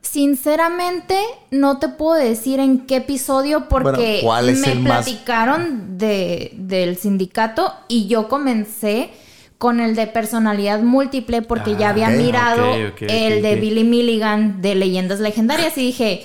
Sinceramente, 0.00 1.18
no 1.50 1.78
te 1.78 1.88
puedo 1.88 2.14
decir 2.14 2.60
en 2.60 2.86
qué 2.86 2.96
episodio 2.96 3.68
porque 3.68 3.90
Bueno, 3.90 4.20
¿cuál 4.22 4.48
es 4.50 4.60
me 4.60 4.72
el 4.72 4.80
más- 4.80 5.04
platicaron 5.04 5.98
de, 5.98 6.52
del 6.56 6.96
sindicato 6.96 7.74
y 7.88 8.06
yo 8.06 8.28
comencé 8.28 9.10
con 9.58 9.80
el 9.80 9.96
de 9.96 10.06
personalidad 10.06 10.80
múltiple 10.80 11.42
porque 11.42 11.74
ya 11.76 11.88
Ah, 11.88 11.90
había 11.90 12.08
mirado 12.10 12.72
el 13.00 13.42
de. 13.42 13.56
Billy 13.56 13.82
Milligan 13.82 14.62
de 14.62 14.76
Leyendas 14.76 15.18
Legendarias 15.18 15.76
y 15.76 15.80
dije, 15.82 16.24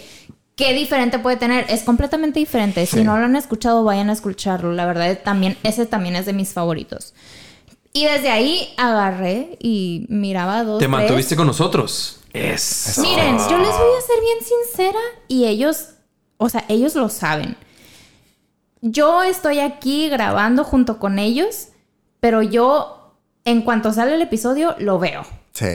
¿qué 0.55 0.73
diferente 0.75 1.17
puede 1.17 1.37
tener? 1.37 1.65
Es 1.67 1.81
completamente 1.81 2.39
diferente. 2.39 2.85
Sí. 2.85 2.97
Si 2.99 3.03
no 3.03 3.17
lo 3.17 3.25
han 3.25 3.35
escuchado, 3.35 3.83
vayan 3.83 4.11
a 4.11 4.13
escucharlo. 4.13 4.71
La 4.73 4.85
verdad, 4.85 5.17
también, 5.23 5.57
ese 5.63 5.87
también 5.87 6.15
es 6.15 6.27
de 6.27 6.33
mis 6.33 6.49
favoritos. 6.53 7.15
Y 7.95 8.05
desde 8.05 8.29
ahí 8.31 8.73
agarré 8.77 9.55
y 9.61 10.07
miraba 10.09 10.63
dos. 10.63 10.79
Te 10.79 10.85
tres. 10.85 10.89
mantuviste 10.89 11.35
con 11.35 11.45
nosotros. 11.45 12.19
Es. 12.33 12.97
Miren, 12.99 13.37
yo 13.37 13.57
les 13.59 13.69
voy 13.69 13.97
a 13.97 14.01
ser 14.01 14.19
bien 14.21 14.37
sincera 14.41 14.99
y 15.27 15.45
ellos, 15.45 15.89
o 16.37 16.49
sea, 16.49 16.65
ellos 16.67 16.95
lo 16.95 17.09
saben. 17.09 17.55
Yo 18.81 19.21
estoy 19.21 19.59
aquí 19.59 20.09
grabando 20.09 20.63
junto 20.63 20.97
con 20.97 21.19
ellos, 21.19 21.67
pero 22.19 22.41
yo, 22.41 23.15
en 23.45 23.61
cuanto 23.61 23.93
sale 23.93 24.15
el 24.15 24.21
episodio, 24.23 24.75
lo 24.79 24.97
veo. 24.97 25.23
Sí. 25.53 25.67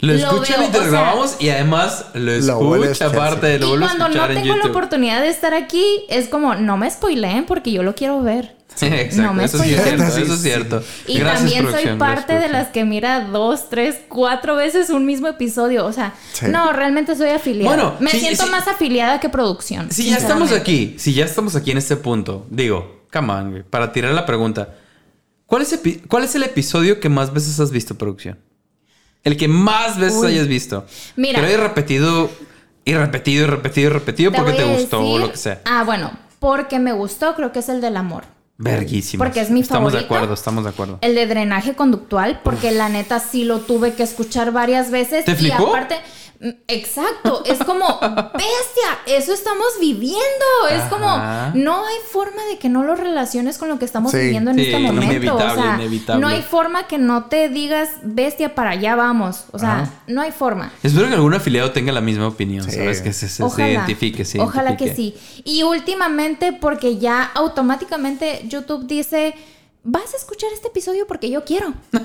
Lo 0.00 0.12
Lo 0.14 0.18
escucha 0.18 0.52
veo, 0.52 0.58
mientras 0.60 0.86
o 0.86 0.90
sea- 0.90 1.00
grabamos 1.00 1.36
y 1.40 1.50
además 1.50 2.06
lo 2.14 2.32
escucha 2.32 3.06
aparte 3.06 3.46
de 3.48 3.58
lo 3.58 3.74
y 3.74 3.78
cuando 3.80 4.08
no 4.08 4.26
tengo 4.28 4.56
la 4.56 4.66
oportunidad 4.66 5.20
de 5.20 5.28
estar 5.28 5.52
aquí, 5.52 6.04
es 6.08 6.28
como, 6.28 6.54
no 6.54 6.76
me 6.76 6.88
spoileen 6.88 7.44
porque 7.44 7.72
yo 7.72 7.82
lo 7.82 7.96
quiero 7.96 8.22
ver. 8.22 8.56
Exacto, 8.86 9.22
No 9.22 9.34
me 9.34 9.44
eso 9.44 9.58
sí 9.58 9.74
es 9.74 9.82
cierto, 9.82 10.04
Sí, 10.10 10.22
eso 10.22 10.32
es 10.34 10.40
sí. 10.40 10.48
cierto. 10.48 10.82
Y 11.06 11.18
Gracias, 11.18 11.38
también 11.54 11.70
soy 11.70 11.96
parte 11.98 12.34
de 12.38 12.48
las 12.48 12.68
que 12.68 12.84
mira 12.84 13.20
dos, 13.26 13.68
tres, 13.68 13.96
cuatro 14.08 14.56
veces 14.56 14.90
un 14.90 15.06
mismo 15.06 15.28
episodio. 15.28 15.86
O 15.86 15.92
sea, 15.92 16.14
Sí. 16.32 16.46
no, 16.48 16.72
realmente 16.72 17.16
soy 17.16 17.30
afiliada. 17.30 17.74
Bueno, 17.74 17.96
Me 18.00 18.10
sí, 18.10 18.20
siento 18.20 18.44
sí. 18.44 18.50
más 18.50 18.66
afiliada 18.68 19.20
que 19.20 19.28
producción. 19.28 19.90
Si 19.90 20.08
ya 20.10 20.16
estamos 20.16 20.52
aquí, 20.52 20.94
si 20.98 21.12
ya 21.14 21.24
estamos 21.24 21.56
aquí 21.56 21.70
en 21.70 21.78
este 21.78 21.96
punto, 21.96 22.46
digo, 22.50 23.04
come 23.12 23.32
on, 23.32 23.64
para 23.68 23.92
tirar 23.92 24.12
la 24.14 24.26
pregunta, 24.26 24.74
¿cuál 25.46 25.62
es, 25.62 25.78
¿cuál 26.08 26.24
es 26.24 26.34
el 26.34 26.42
episodio 26.44 27.00
que 27.00 27.08
más 27.08 27.32
veces 27.32 27.58
has 27.60 27.70
visto, 27.70 27.96
producción? 27.96 28.38
El 29.22 29.36
que 29.36 29.48
más 29.48 29.98
veces 29.98 30.18
Uy. 30.18 30.28
hayas 30.28 30.48
visto. 30.48 30.86
Mira. 31.16 31.40
Lo 31.40 31.46
hayas 31.46 31.60
repetido 31.60 32.30
y 32.86 32.94
repetido 32.94 33.44
y 33.44 33.46
repetido 33.46 33.90
y 33.90 33.92
repetido 33.92 34.32
porque 34.32 34.52
te 34.52 34.64
gustó 34.64 35.00
o 35.02 35.18
lo 35.18 35.30
que 35.30 35.36
sea. 35.36 35.60
Ah, 35.66 35.82
bueno, 35.84 36.10
porque 36.38 36.78
me 36.78 36.92
gustó, 36.92 37.34
creo 37.34 37.52
que 37.52 37.58
es 37.58 37.68
el 37.68 37.82
del 37.82 37.98
amor. 37.98 38.24
Verguísimo. 38.62 39.24
Porque 39.24 39.40
es 39.40 39.50
mi 39.50 39.60
Estamos 39.60 39.92
de 39.92 40.00
favorito. 40.00 40.14
acuerdo, 40.14 40.34
estamos 40.34 40.64
de 40.64 40.70
acuerdo. 40.70 40.98
El 41.00 41.14
de 41.14 41.26
drenaje 41.26 41.74
conductual, 41.74 42.40
porque 42.44 42.70
la 42.72 42.90
neta 42.90 43.18
sí 43.18 43.44
lo 43.44 43.60
tuve 43.60 43.94
que 43.94 44.02
escuchar 44.02 44.52
varias 44.52 44.90
veces. 44.90 45.24
¿Te 45.24 45.32
y 45.32 45.34
flipó? 45.36 45.68
aparte, 45.68 45.96
exacto, 46.68 47.42
es 47.44 47.58
como, 47.58 47.84
bestia, 48.00 48.98
eso 49.06 49.32
estamos 49.32 49.66
viviendo. 49.80 50.18
Es 50.70 50.80
Ajá. 50.80 50.88
como, 50.88 51.62
no 51.62 51.84
hay 51.86 51.96
forma 52.10 52.42
de 52.50 52.58
que 52.58 52.68
no 52.68 52.82
lo 52.82 52.94
relaciones 52.96 53.58
con 53.58 53.68
lo 53.68 53.78
que 53.78 53.84
estamos 53.84 54.10
Sí. 54.12 54.18
viviendo 54.18 54.50
en 54.50 54.56
Sí, 54.56 54.62
este 54.66 54.78
momento. 54.78 55.02
inevitable, 55.12 55.44
o 55.44 55.62
sea, 55.62 55.74
inevitable. 55.76 56.20
no 56.20 56.28
hay 56.28 56.42
forma 56.42 56.86
que 56.86 56.98
no 56.98 57.24
te 57.24 57.48
digas, 57.50 57.90
bestia, 58.02 58.54
para 58.54 58.70
allá 58.70 58.94
vamos. 58.96 59.44
O 59.52 59.58
sea, 59.58 59.82
Ajá. 59.82 59.90
no 60.06 60.22
hay 60.22 60.32
forma. 60.32 60.72
Espero 60.82 61.08
que 61.08 61.14
algún 61.14 61.34
afiliado 61.34 61.72
tenga 61.72 61.92
la 61.92 62.00
misma 62.00 62.28
opinión, 62.28 62.64
Sí. 62.64 62.76
¿sabes? 62.76 63.02
Que 63.02 63.12
se, 63.12 63.28
se- 63.28 63.36
se 63.36 63.42
Ojalá. 63.42 63.68
identifique, 63.70 64.24
se 64.24 64.40
Ojalá 64.40 64.76
que 64.76 64.94
sí. 64.94 65.14
Y 65.44 65.62
últimamente, 65.62 66.52
porque 66.52 66.98
ya 66.98 67.30
automáticamente 67.34 68.42
YouTube 68.48 68.86
dice. 68.86 69.34
Vas 69.82 70.12
a 70.12 70.16
escuchar 70.18 70.50
este 70.52 70.68
episodio 70.68 71.06
porque 71.06 71.30
yo 71.30 71.42
quiero. 71.44 71.72
es 71.92 72.00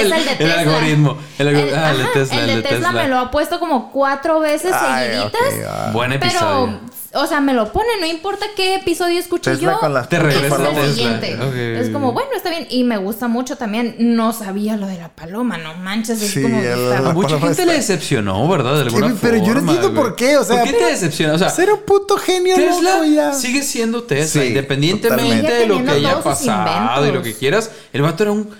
el 0.00 0.10
de 0.10 0.16
El 0.32 0.38
Tesla. 0.38 0.60
algoritmo, 0.60 1.18
el 1.38 1.48
algoritmo. 1.48 1.78
Ah, 1.78 1.90
el 1.90 1.98
de 1.98 2.06
Tesla, 2.06 2.40
el 2.40 2.46
de 2.46 2.62
Tesla 2.62 2.92
me 2.92 3.08
lo 3.08 3.18
ha 3.18 3.30
puesto 3.30 3.60
como 3.60 3.92
cuatro 3.92 4.40
veces 4.40 4.72
Ay, 4.74 5.08
seguiditas. 5.10 5.40
ok, 5.42 5.64
ah. 5.68 5.90
Buen 5.92 6.12
episodio. 6.12 6.80
Pero, 6.80 6.80
o 7.14 7.26
sea, 7.26 7.40
me 7.40 7.54
lo 7.54 7.72
pone, 7.72 7.86
no 8.00 8.06
importa 8.06 8.46
qué 8.56 8.76
episodio 8.76 9.18
escuche 9.18 9.52
Tesla 9.52 9.72
yo. 9.74 9.80
con 9.80 9.94
las 9.94 10.08
Te 10.08 10.16
es 10.16 10.22
regresa 10.22 10.56
el 10.56 10.74
Tesla. 10.74 10.88
siguiente. 10.94 11.80
Es 11.80 11.90
como, 11.90 12.12
bueno, 12.12 12.30
está 12.36 12.50
bien. 12.50 12.66
Y 12.70 12.84
me 12.84 12.96
gusta 12.96 13.28
mucho 13.28 13.56
también. 13.56 13.96
No 13.98 14.32
sabía 14.32 14.76
lo 14.76 14.86
de 14.86 14.98
la 14.98 15.08
paloma, 15.08 15.56
no 15.58 15.74
manches. 15.74 16.20
Es 16.22 16.30
Sí, 16.32 16.42
como. 16.42 16.58
el- 16.60 16.92
A 16.92 17.12
mucha 17.12 17.38
gente 17.38 17.50
está- 17.52 17.64
le 17.66 17.74
decepcionó, 17.74 18.46
¿verdad? 18.48 18.74
De 18.76 18.82
alguna 18.82 19.08
Sí, 19.10 19.18
pero 19.20 19.36
yo 19.38 19.54
no 19.54 19.60
entiendo 19.60 19.90
güey. 19.90 20.02
por 20.02 20.16
qué, 20.16 20.36
o 20.36 20.44
sea, 20.44 20.60
¿Por 20.60 20.68
qué 20.68 20.72
te 20.74 20.84
decepciona? 20.86 21.34
O 21.34 21.38
sea, 21.38 21.50
Ser 21.50 21.72
un 21.72 21.80
puto 21.80 22.16
genio 22.16 22.54
Tesla 22.56 22.94
loco 22.98 23.04
ya. 23.04 23.32
sigue 23.32 23.62
siendo 23.62 24.02
Tesla, 24.04 24.42
Sí, 24.42 24.48
independientemente 24.48 25.52
de 25.52 25.66
lo 25.66 25.82
que 25.84 25.90
haya 25.90 26.20
pasado 26.22 27.06
y 27.06 27.12
lo 27.12 27.22
que 27.22 27.34
quieras. 27.34 27.70
El 27.92 28.02
vato 28.02 28.22
era 28.24 28.32
un 28.32 28.50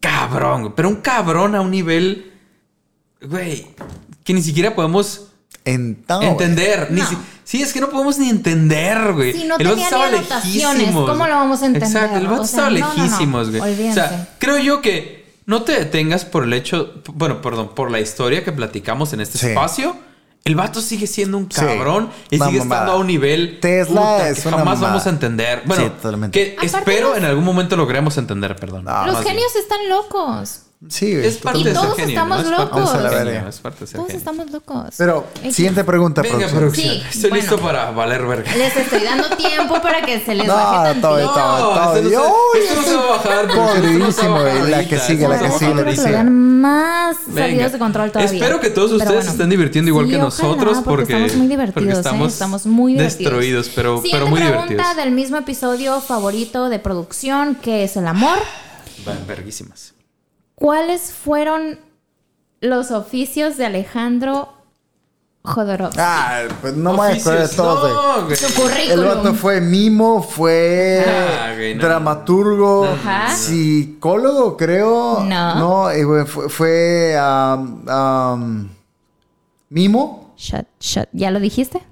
cabrón, 0.00 0.72
pero 0.76 0.88
un 0.88 0.96
cabrón 0.96 1.54
a 1.54 1.60
un 1.60 1.70
nivel, 1.70 2.32
güey, 3.20 3.66
que 4.24 4.32
ni 4.34 4.42
siquiera 4.42 4.74
podemos 4.74 5.28
entender. 5.64 6.88
Ni 6.90 7.00
No. 7.00 7.08
si- 7.08 7.16
sí, 7.46 7.62
es 7.62 7.72
que 7.72 7.80
no 7.80 7.88
podemos 7.88 8.18
ni 8.18 8.28
entender, 8.28 9.14
güey. 9.14 9.32
Si 9.32 9.44
no 9.44 9.56
el 9.56 9.64
vato 9.64 9.70
tenía 9.70 9.84
estaba 9.86 10.10
lejísimos. 10.10 11.08
¿cómo 11.10 11.26
lo 11.26 11.34
vamos 11.34 11.62
a 11.62 11.66
entender? 11.66 11.88
Exacto, 11.88 12.18
el 12.18 12.26
vato 12.26 12.42
O 12.42 12.44
sea, 12.46 12.68
estaba 12.68 12.70
no, 12.70 12.78
no, 12.78 12.94
no. 12.94 13.02
lejísimos, 13.04 13.50
güey. 13.50 13.88
O 13.88 13.94
sea, 13.94 14.28
creo 14.38 14.58
yo 14.58 14.82
que 14.82 15.24
no 15.46 15.62
te 15.62 15.72
detengas 15.72 16.24
por 16.26 16.44
el 16.44 16.52
hecho, 16.52 16.94
bueno, 17.14 17.40
perdón, 17.40 17.74
por 17.74 17.90
la 17.90 18.00
historia 18.00 18.44
que 18.44 18.52
platicamos 18.52 19.12
en 19.14 19.20
este 19.22 19.38
Sí. 19.38 19.46
espacio. 19.46 19.96
El 20.44 20.54
vato 20.54 20.80
sigue 20.80 21.08
siendo 21.08 21.38
un 21.38 21.50
Sí. 21.50 21.60
cabrón 21.60 22.10
y 22.30 22.36
sigue 22.38 22.58
mamada. 22.60 22.62
estando 22.82 22.92
a 22.92 22.96
un 22.98 23.06
nivel 23.08 23.58
Tesla 23.60 24.28
es 24.28 24.42
que 24.42 24.48
una 24.48 24.58
jamás 24.58 24.74
mamada. 24.76 24.92
vamos 24.92 25.06
a 25.06 25.10
entender. 25.10 25.62
Bueno, 25.64 25.84
Sí, 25.84 25.90
totalmente. 26.00 26.38
que 26.38 26.52
Aparte 26.56 26.66
espero 26.78 27.08
los- 27.08 27.18
en 27.18 27.24
algún 27.24 27.42
momento 27.44 27.76
logremos 27.76 28.16
entender, 28.16 28.54
perdón. 28.54 28.84
Los 28.84 29.20
bien. 29.22 29.24
genios 29.34 29.56
están 29.56 29.88
locos. 29.88 30.65
Sí, 30.90 31.10
es 31.10 31.38
parte 31.38 31.60
Y 31.60 31.64
de 31.64 31.72
ser 31.72 31.80
todos 31.80 31.96
genio, 31.96 32.10
estamos 32.10 32.36
¿no? 32.44 32.52
Es 32.52 32.58
locos. 32.58 33.02
la 33.02 33.10
genio. 33.10 33.48
Es 33.48 33.58
parte 33.60 33.80
de 33.80 33.86
ser 33.86 33.96
Todos 33.96 34.06
genio. 34.08 34.18
estamos 34.18 34.50
locos. 34.50 34.94
Pero, 34.98 35.26
siguiente 35.50 35.84
pregunta, 35.84 36.20
Venga, 36.20 36.36
producción. 36.36 36.60
producción. 36.60 36.94
Sí, 36.94 37.02
Estoy 37.08 37.30
bueno. 37.30 37.42
listo 37.42 37.58
para 37.60 37.90
valer 37.92 38.26
verga. 38.26 38.54
Les 38.56 38.76
estoy 38.76 39.02
dando 39.02 39.28
tiempo 39.36 39.80
para 39.80 40.02
que 40.02 40.20
se 40.20 40.34
les 40.34 40.46
No, 40.46 40.54
baje 40.54 41.00
todo, 41.00 41.16
tantito. 41.16 41.32
todo, 41.32 41.58
todo. 41.74 41.94
no 41.94 41.94
se- 41.94 42.06
Uy, 42.06 42.12
esto 42.62 42.74
no 42.76 42.82
se 42.82 42.94
va 42.94 43.02
a 43.02 43.06
bajar, 43.16 43.46
producción, 43.46 43.84
esto 43.86 43.98
no 43.98 44.12
se 44.12 44.22
va 44.22 44.26
a 44.26 44.28
Podridísimo, 44.28 44.32
bajar 44.34 44.58
güey. 44.58 44.70
La 44.70 44.88
que 44.88 44.98
sigue, 44.98 45.28
la 45.28 45.38
que 45.38 45.50
sigue, 45.50 45.74
la 45.74 45.84
que 45.84 45.90
Espero 45.90 45.90
que 45.90 45.96
sigue. 45.96 46.24
más 46.24 47.16
salidos 47.34 47.72
de 47.72 47.78
control 47.78 48.12
todavía. 48.12 48.32
Espero 48.34 48.60
que 48.60 48.70
todos 48.70 48.92
ustedes 48.92 49.24
se 49.24 49.30
estén 49.30 49.48
divirtiendo 49.48 49.88
igual 49.88 50.08
que 50.08 50.18
nosotros 50.18 50.78
porque, 50.84 51.12
estamos 51.14 51.36
muy 51.36 51.46
divertidos, 51.48 51.88
¿eh? 51.88 51.92
estamos, 52.00 52.32
estamos 52.34 52.66
muy 52.66 52.92
divertidos. 52.92 53.18
destruidos, 53.18 53.70
pero, 53.74 54.00
muy 54.02 54.10
pregunta 54.10 54.66
divertidos. 54.68 54.96
del 54.96 55.10
mismo 55.12 55.38
episodio 55.38 56.00
favorito 56.02 56.68
de 56.68 56.78
producción, 56.78 57.54
que 57.56 57.84
es 57.84 57.96
el 57.96 58.06
amor. 58.06 58.38
Van 59.06 59.26
verguísimas. 59.26 59.94
¿Cuáles 60.56 61.12
fueron 61.12 61.78
los 62.60 62.90
oficios 62.90 63.56
de 63.58 63.66
Alejandro 63.66 64.48
Jodorowsky? 65.44 65.98
Ah, 66.00 66.44
pues 66.62 66.74
no 66.74 66.94
me 66.94 67.12
acuerdo 67.18 67.46
de 67.46 67.56
no. 67.56 68.36
Su 68.36 68.68
El 68.90 69.04
vato 69.04 69.34
fue 69.34 69.60
mimo, 69.60 70.22
fue 70.22 71.04
Ah, 71.06 71.52
güey, 71.54 71.74
no. 71.74 71.82
dramaturgo, 71.84 72.86
Ajá. 72.86 73.36
psicólogo, 73.36 74.56
creo. 74.56 75.20
No. 75.24 75.54
No, 75.56 75.90
eh, 75.90 76.24
fue, 76.26 76.48
fue 76.48 77.16
um, 77.20 77.86
um, 77.88 78.68
mimo. 79.68 80.32
Shut, 80.38 80.66
shut. 80.80 81.08
¿Ya 81.12 81.30
lo 81.30 81.38
dijiste? 81.38 81.82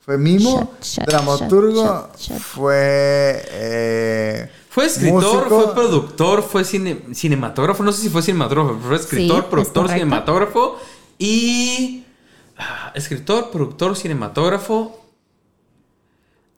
Fue 0.00 0.16
mimo, 0.18 0.60
Shut, 0.80 0.82
shut, 0.82 1.06
dramaturgo, 1.06 2.08
shut, 2.12 2.18
shut. 2.18 2.38
fue 2.38 3.42
eh, 3.50 4.50
Fue 4.74 4.86
escritor, 4.86 5.22
músico. 5.44 5.60
fue 5.62 5.74
productor, 5.74 6.42
fue 6.42 6.62
cine- 6.64 7.14
cinematógrafo. 7.14 7.84
No 7.84 7.92
sé 7.92 8.02
si 8.02 8.08
fue 8.08 8.22
cinematógrafo, 8.22 8.76
fue 8.84 8.96
escritor, 8.96 9.38
es 9.38 9.44
productor, 9.44 9.88
cinematógrafo 9.88 10.78
y. 11.16 12.02
ah, 12.58 12.90
escritor, 12.96 13.50
productor, 13.50 13.96
cinematógrafo. 13.96 15.00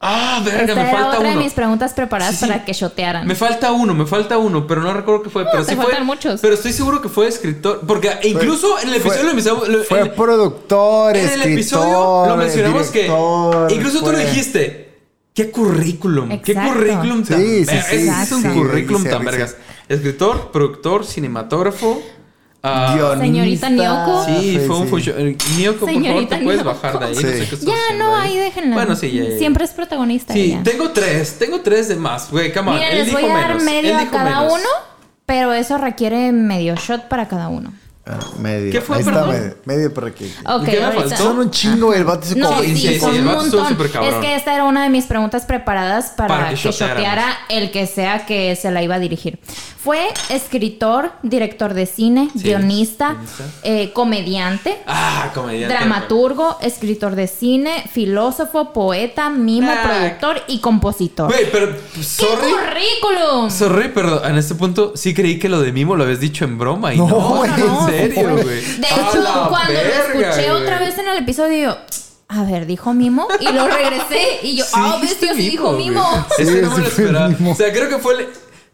Ah, 0.01 0.41
verga, 0.45 0.61
Esta 0.63 0.75
me 0.75 0.81
era 0.83 0.91
falta 0.93 1.09
otra 1.19 1.21
uno. 1.31 1.39
de 1.39 1.45
mis 1.45 1.53
preguntas 1.55 1.95
preparadas 1.95 2.35
Sí, 2.37 2.45
sí. 2.45 2.51
para 2.51 2.65
que 2.67 2.73
shotearan. 2.75 3.27
Me 3.27 3.35
falta 3.35 3.73
uno, 3.73 3.95
me 3.95 4.05
falta 4.07 4.37
uno, 4.39 4.67
pero 4.67 4.83
no 4.83 4.93
recuerdo 4.93 5.23
qué 5.23 5.31
fue. 5.31 5.45
pero 5.51 5.65
te 5.65 5.71
sí 5.71 5.77
fue. 5.77 5.85
faltan 5.87 6.07
muchos. 6.07 6.41
Pero 6.41 6.55
estoy 6.55 6.73
seguro 6.75 7.01
que 7.03 7.09
fue 7.09 7.27
escritor. 7.29 7.81
Porque 7.87 8.13
incluso 8.25 8.79
en 8.79 8.91
el 8.95 9.01
fue- 9.01 9.15
episodio 9.21 9.67
lo 9.67 9.79
lo- 9.79 9.85
Fue 9.85 10.01
en- 10.01 10.15
productor, 10.15 11.17
en 11.17 11.23
el 11.23 11.29
escritor, 11.33 11.53
episodio 11.53 12.27
lo 12.29 12.37
mencionamos 12.37 12.93
director, 12.93 13.69
que. 13.69 13.75
Incluso 13.75 14.01
tú 14.03 14.13
lo 14.13 14.19
dijiste. 14.19 14.86
¿Qué 15.37 15.51
currículum? 15.51 16.29
¿Qué 16.41 16.53
Exacto. 16.53 16.73
currículum 16.73 17.23
tan 17.23 17.39
Sí, 17.41 17.65
sí, 17.65 17.71
sí, 17.71 17.77
Ese 17.97 18.09
es 18.23 18.33
un 18.33 18.43
sí, 18.43 18.49
currículum 18.49 19.03
sí, 19.03 19.09
tan 19.11 19.19
sí. 19.21 19.25
vergas. 19.27 19.57
Escritor, 19.89 20.51
productor, 20.51 21.05
cinematógrafo. 21.07 22.03
Guionista. 22.63 23.19
Señorita 23.21 23.69
Nyoko. 23.71 24.25
Sí, 24.25 24.59
fue 24.67 24.77
un 24.79 24.89
fusion. 24.89 25.15
eh, 25.21 25.37
Nyoko, 25.59 25.87
por 25.87 26.03
favor, 26.03 26.27
te 26.29 26.37
puedes 26.39 26.65
Nyoko. 26.65 26.65
bajar 26.65 26.99
de 26.99 27.07
ahí. 27.07 27.15
Sí. 27.15 27.23
No 27.23 27.31
sé 27.31 27.37
qué 27.39 27.43
estás 27.55 27.61
Ya, 27.65 27.97
no, 27.97 28.17
ahí. 28.17 28.31
ahí 28.33 28.39
déjenla. 28.39 28.75
Bueno, 28.75 28.97
sí, 28.97 29.13
ya, 29.13 29.23
ya, 29.25 29.31
ya. 29.31 29.39
Siempre 29.39 29.65
es 29.67 29.71
protagonista 29.73 30.33
Sí, 30.33 30.41
ella. 30.47 30.63
tengo 30.65 30.91
tres. 30.91 31.39
Tengo 31.39 31.61
tres 31.61 31.89
de 31.89 31.97
más. 31.97 32.29
Güey, 32.31 32.53
come 32.53 32.71
on. 32.73 32.79
Él 32.83 32.97
les 32.99 33.07
dijo 33.07 33.21
voy 33.21 33.31
a 33.31 33.35
dar 33.35 33.49
menos. 33.51 33.63
medio 33.63 33.91
Él 33.91 34.07
a 34.07 34.11
cada 34.11 34.41
menos. 34.41 34.53
uno, 34.55 34.69
pero 35.27 35.53
eso 35.53 35.79
requiere 35.79 36.33
medio 36.33 36.75
shot 36.77 37.09
para 37.09 37.29
cada 37.29 37.49
uno. 37.49 37.73
Ah, 38.09 38.21
medio. 38.39 38.71
¿Qué 38.71 38.81
fue, 38.81 38.97
Ahí 38.97 39.01
está, 39.03 39.15
perdón? 39.15 39.31
medio, 39.31 39.55
medio 39.65 39.93
por 39.95 40.05
aquí. 40.05 40.33
Ok, 40.47 40.63
¿Y 40.63 40.71
qué 40.71 40.79
me 40.79 40.85
ahorita. 40.85 41.03
faltó? 41.09 41.17
Son 41.25 41.39
un 41.41 41.51
chingo. 41.51 41.93
El 41.93 42.05
vato 42.05 42.27
No, 42.37 42.49
como 42.51 42.63
Sí, 42.63 42.77
sí, 42.77 43.01
sí, 43.01 43.05
el 43.05 43.19
un 43.21 43.27
vato 43.27 43.41
estuvo 43.43 43.61
montón. 43.63 43.69
súper 43.69 43.91
cabrón. 43.91 44.15
Es 44.15 44.21
que 44.21 44.37
esta 44.37 44.55
era 44.55 44.63
una 44.65 44.85
de 44.85 44.91
mis 44.91 45.07
preguntas 45.07 45.45
preparadas 45.45 46.11
para, 46.17 46.29
Para 46.29 46.49
que 46.51 46.55
que, 46.55 47.57
el 47.57 47.71
que 47.73 47.87
sea 47.89 48.25
que 48.25 48.55
se 48.55 48.71
la 48.71 48.83
iba 48.83 48.95
a 48.95 48.99
dirigir. 49.01 49.41
Fue 49.83 50.09
escritor, 50.31 51.13
director 51.23 51.73
de 51.75 51.87
cine, 51.87 52.29
Sí, 52.33 52.43
guionista, 52.43 53.17
eh, 53.63 53.93
comediante, 53.93 54.77
Ah, 54.87 55.31
comediante. 55.35 55.75
dramaturgo, 55.77 56.59
escritor 56.61 57.15
de 57.15 57.27
cine, 57.29 57.85
filósofo, 57.93 58.73
poeta, 58.73 59.31
mimo, 59.31 59.71
Ah. 59.71 59.83
productor 59.85 60.43
y 60.49 60.59
compositor. 60.61 61.29
Güey, 61.29 61.51
pero. 61.53 61.77
¡Qué 61.95 62.03
Sorry. 62.03 62.53
currículum! 62.53 63.51
Sorry, 63.51 63.91
pero 63.95 64.25
en 64.25 64.37
este 64.37 64.55
punto 64.57 64.93
sí 64.97 65.15
creí 65.15 65.39
que 65.39 65.49
lo 65.49 65.61
de 65.61 65.73
Mimo 65.73 65.95
lo 65.97 66.03
habías 66.05 66.21
dicho 66.21 66.45
en 66.45 66.59
broma 66.59 66.93
y 66.95 66.99
No, 66.99 67.09
no, 67.09 67.45
en 67.45 67.51
no, 67.61 67.87
serio, 67.97 68.31
güey. 68.33 68.61
De 68.61 68.87
hecho, 68.87 69.49
cuando 69.49 69.73
lo 69.73 70.21
escuché 70.23 70.51
otra 70.51 70.79
vez 70.79 70.99
en 70.99 71.09
el 71.09 71.19
episodio, 71.19 71.77
a 72.29 72.43
ver, 72.45 72.67
dijo 72.67 72.93
Mimo, 72.95 73.29
y 73.41 73.53
lo 73.53 73.67
regresé, 73.69 74.41
y 74.43 74.57
yo, 74.57 74.65
Sí 74.65 74.71
ah, 74.75 74.99
dijiste 75.01 75.27
bestia, 75.27 75.35
sí 75.45 75.51
dijo. 75.51 75.73
Mimo. 75.73 76.27
Sí, 76.37 76.45
no 76.45 76.51
me 76.53 76.61
lo 76.61 76.69
sí 76.71 76.75
fue 76.75 76.89
esperaba. 76.89 77.29
Mimo. 77.29 77.53
O 77.53 77.55
sea, 77.55 77.73
creo 77.73 77.89
que 77.89 77.99
fue 77.99 78.15
el, 78.15 78.27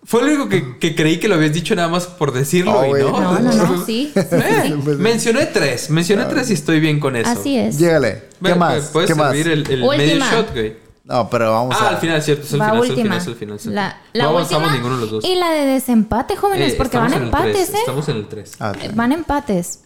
fue 0.05 0.23
lo 0.23 0.29
único 0.29 0.49
que, 0.49 0.79
que 0.79 0.95
creí 0.97 1.19
que 1.21 1.29
lo 1.29 1.35
habías 1.37 1.53
dicho 1.53 1.75
nada 1.77 1.89
más 1.89 2.07
por 2.07 2.33
decirlo 2.33 2.73
No, 2.73 2.87
y 2.97 3.01
no. 3.03 3.21
No, 3.21 3.39
no, 3.39 3.53
no, 3.53 3.85
sí. 3.87 4.11
sí, 4.15 4.21
sí, 4.21 4.27
Eh, 4.37 4.63
sí. 4.67 4.75
mencioné 4.99 5.47
tres, 5.47 5.91
mencioné 5.91 6.25
tres 6.25 6.51
y 6.51 6.55
estoy 6.55 6.81
bien 6.81 6.99
con 6.99 7.15
eso. 7.15 7.29
Así 7.31 7.57
es. 7.59 7.79
Llégale. 7.79 8.25
Ve, 8.41 8.51
¿Qué 8.51 8.55
más? 8.55 8.85
Puedes 8.93 9.11
¿Qué 9.11 9.15
más? 9.15 9.35
el, 9.35 9.47
el 9.71 9.85
medio 9.85 10.17
shot, 10.25 10.53
güey. 10.53 10.82
No, 11.05 11.29
pero 11.29 11.51
vamos 11.53 11.77
Ah, 11.81 11.87
a. 11.87 11.89
al 11.91 11.99
final, 11.99 12.23
cierto, 12.23 12.45
es 12.45 12.53
el 12.53 12.61
final, 12.61 12.77
es 12.77 12.85
el 12.85 12.91
última. 12.91 13.03
final, 13.05 13.19
es 13.19 13.27
el 13.27 13.35
final. 13.35 13.57
es 13.57 13.67
el 13.67 13.75
La, 13.75 13.91
final. 13.91 14.07
la 14.13 14.25
no 14.25 14.31
avanzamos 14.31 14.63
última 14.69 14.75
ninguno 14.77 14.95
de 14.97 15.01
los 15.03 15.11
dos. 15.11 15.25
y 15.25 15.35
la 15.35 15.51
de 15.51 15.67
desempate, 15.67 16.37
jóvenes, 16.37 16.73
Eh, 16.73 16.77
porque 16.77 16.97
van 16.99 17.13
en 17.13 17.23
empates, 17.25 17.53
tres, 17.55 17.69
¿eh? 17.71 17.79
Estamos 17.81 18.09
en 18.09 18.17
el 18.17 18.29
3. 18.29 18.53
Ah, 18.61 18.73
Eh, 18.81 18.91
Van 18.95 19.11
empates. 19.13 19.81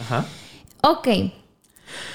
Ajá. 0.00 0.24
Ok. 0.82 1.08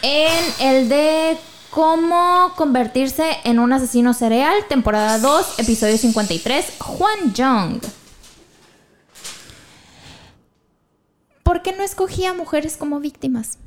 En 0.02 0.44
el 0.60 0.90
de 0.90 1.38
¿Cómo 1.70 2.52
convertirse 2.58 3.38
en 3.46 3.58
un 3.58 3.72
asesino 3.72 4.14
serial? 4.14 4.54
Temporada 4.68 5.20
2, 5.20 5.60
episodio 5.60 5.98
53. 5.98 6.66
Juan 6.80 7.34
Jong. 7.38 7.80
¿Por 11.44 11.62
qué 11.62 11.74
no 11.74 11.84
escogía 11.84 12.34
mujeres 12.34 12.76
como 12.78 13.00
víctimas? 13.00 13.58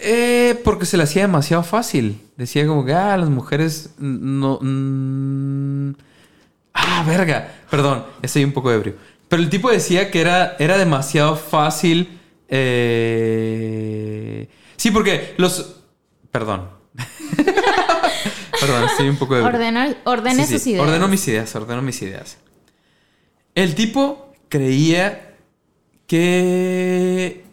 Eh, 0.00 0.60
porque 0.64 0.86
se 0.86 0.96
le 0.96 1.04
hacía 1.04 1.22
demasiado 1.22 1.62
fácil. 1.62 2.20
Decía 2.36 2.66
como 2.66 2.84
que, 2.84 2.92
ah, 2.92 3.16
las 3.16 3.30
mujeres 3.30 3.90
no... 3.98 4.58
mm, 4.60 5.90
ah, 6.74 7.04
verga. 7.06 7.54
Perdón, 7.70 8.04
estoy 8.22 8.44
un 8.44 8.52
poco 8.52 8.72
ebrio. 8.72 8.94
Pero 9.28 9.42
el 9.42 9.50
tipo 9.50 9.70
decía 9.70 10.10
que 10.10 10.20
era, 10.20 10.56
era 10.58 10.78
demasiado 10.78 11.36
fácil. 11.36 12.18
eh, 12.48 14.48
Sí, 14.76 14.90
porque 14.90 15.34
los... 15.36 15.76
Perdón. 16.30 16.68
Perdón, 18.60 18.84
estoy 18.90 19.08
un 19.08 19.16
poco 19.16 19.36
ebrio. 19.36 19.48
Ordena, 19.48 19.96
ordene 20.04 20.44
Sí, 20.46 20.52
sí, 20.52 20.58
sus 20.58 20.66
ideas. 20.68 20.86
Ordeno 20.86 21.08
mis 21.08 21.26
ideas, 21.28 21.54
ordeno 21.56 21.82
mis 21.82 22.00
ideas. 22.02 22.38
El 23.54 23.74
tipo 23.74 24.32
creía 24.48 25.34
que. 26.06 27.44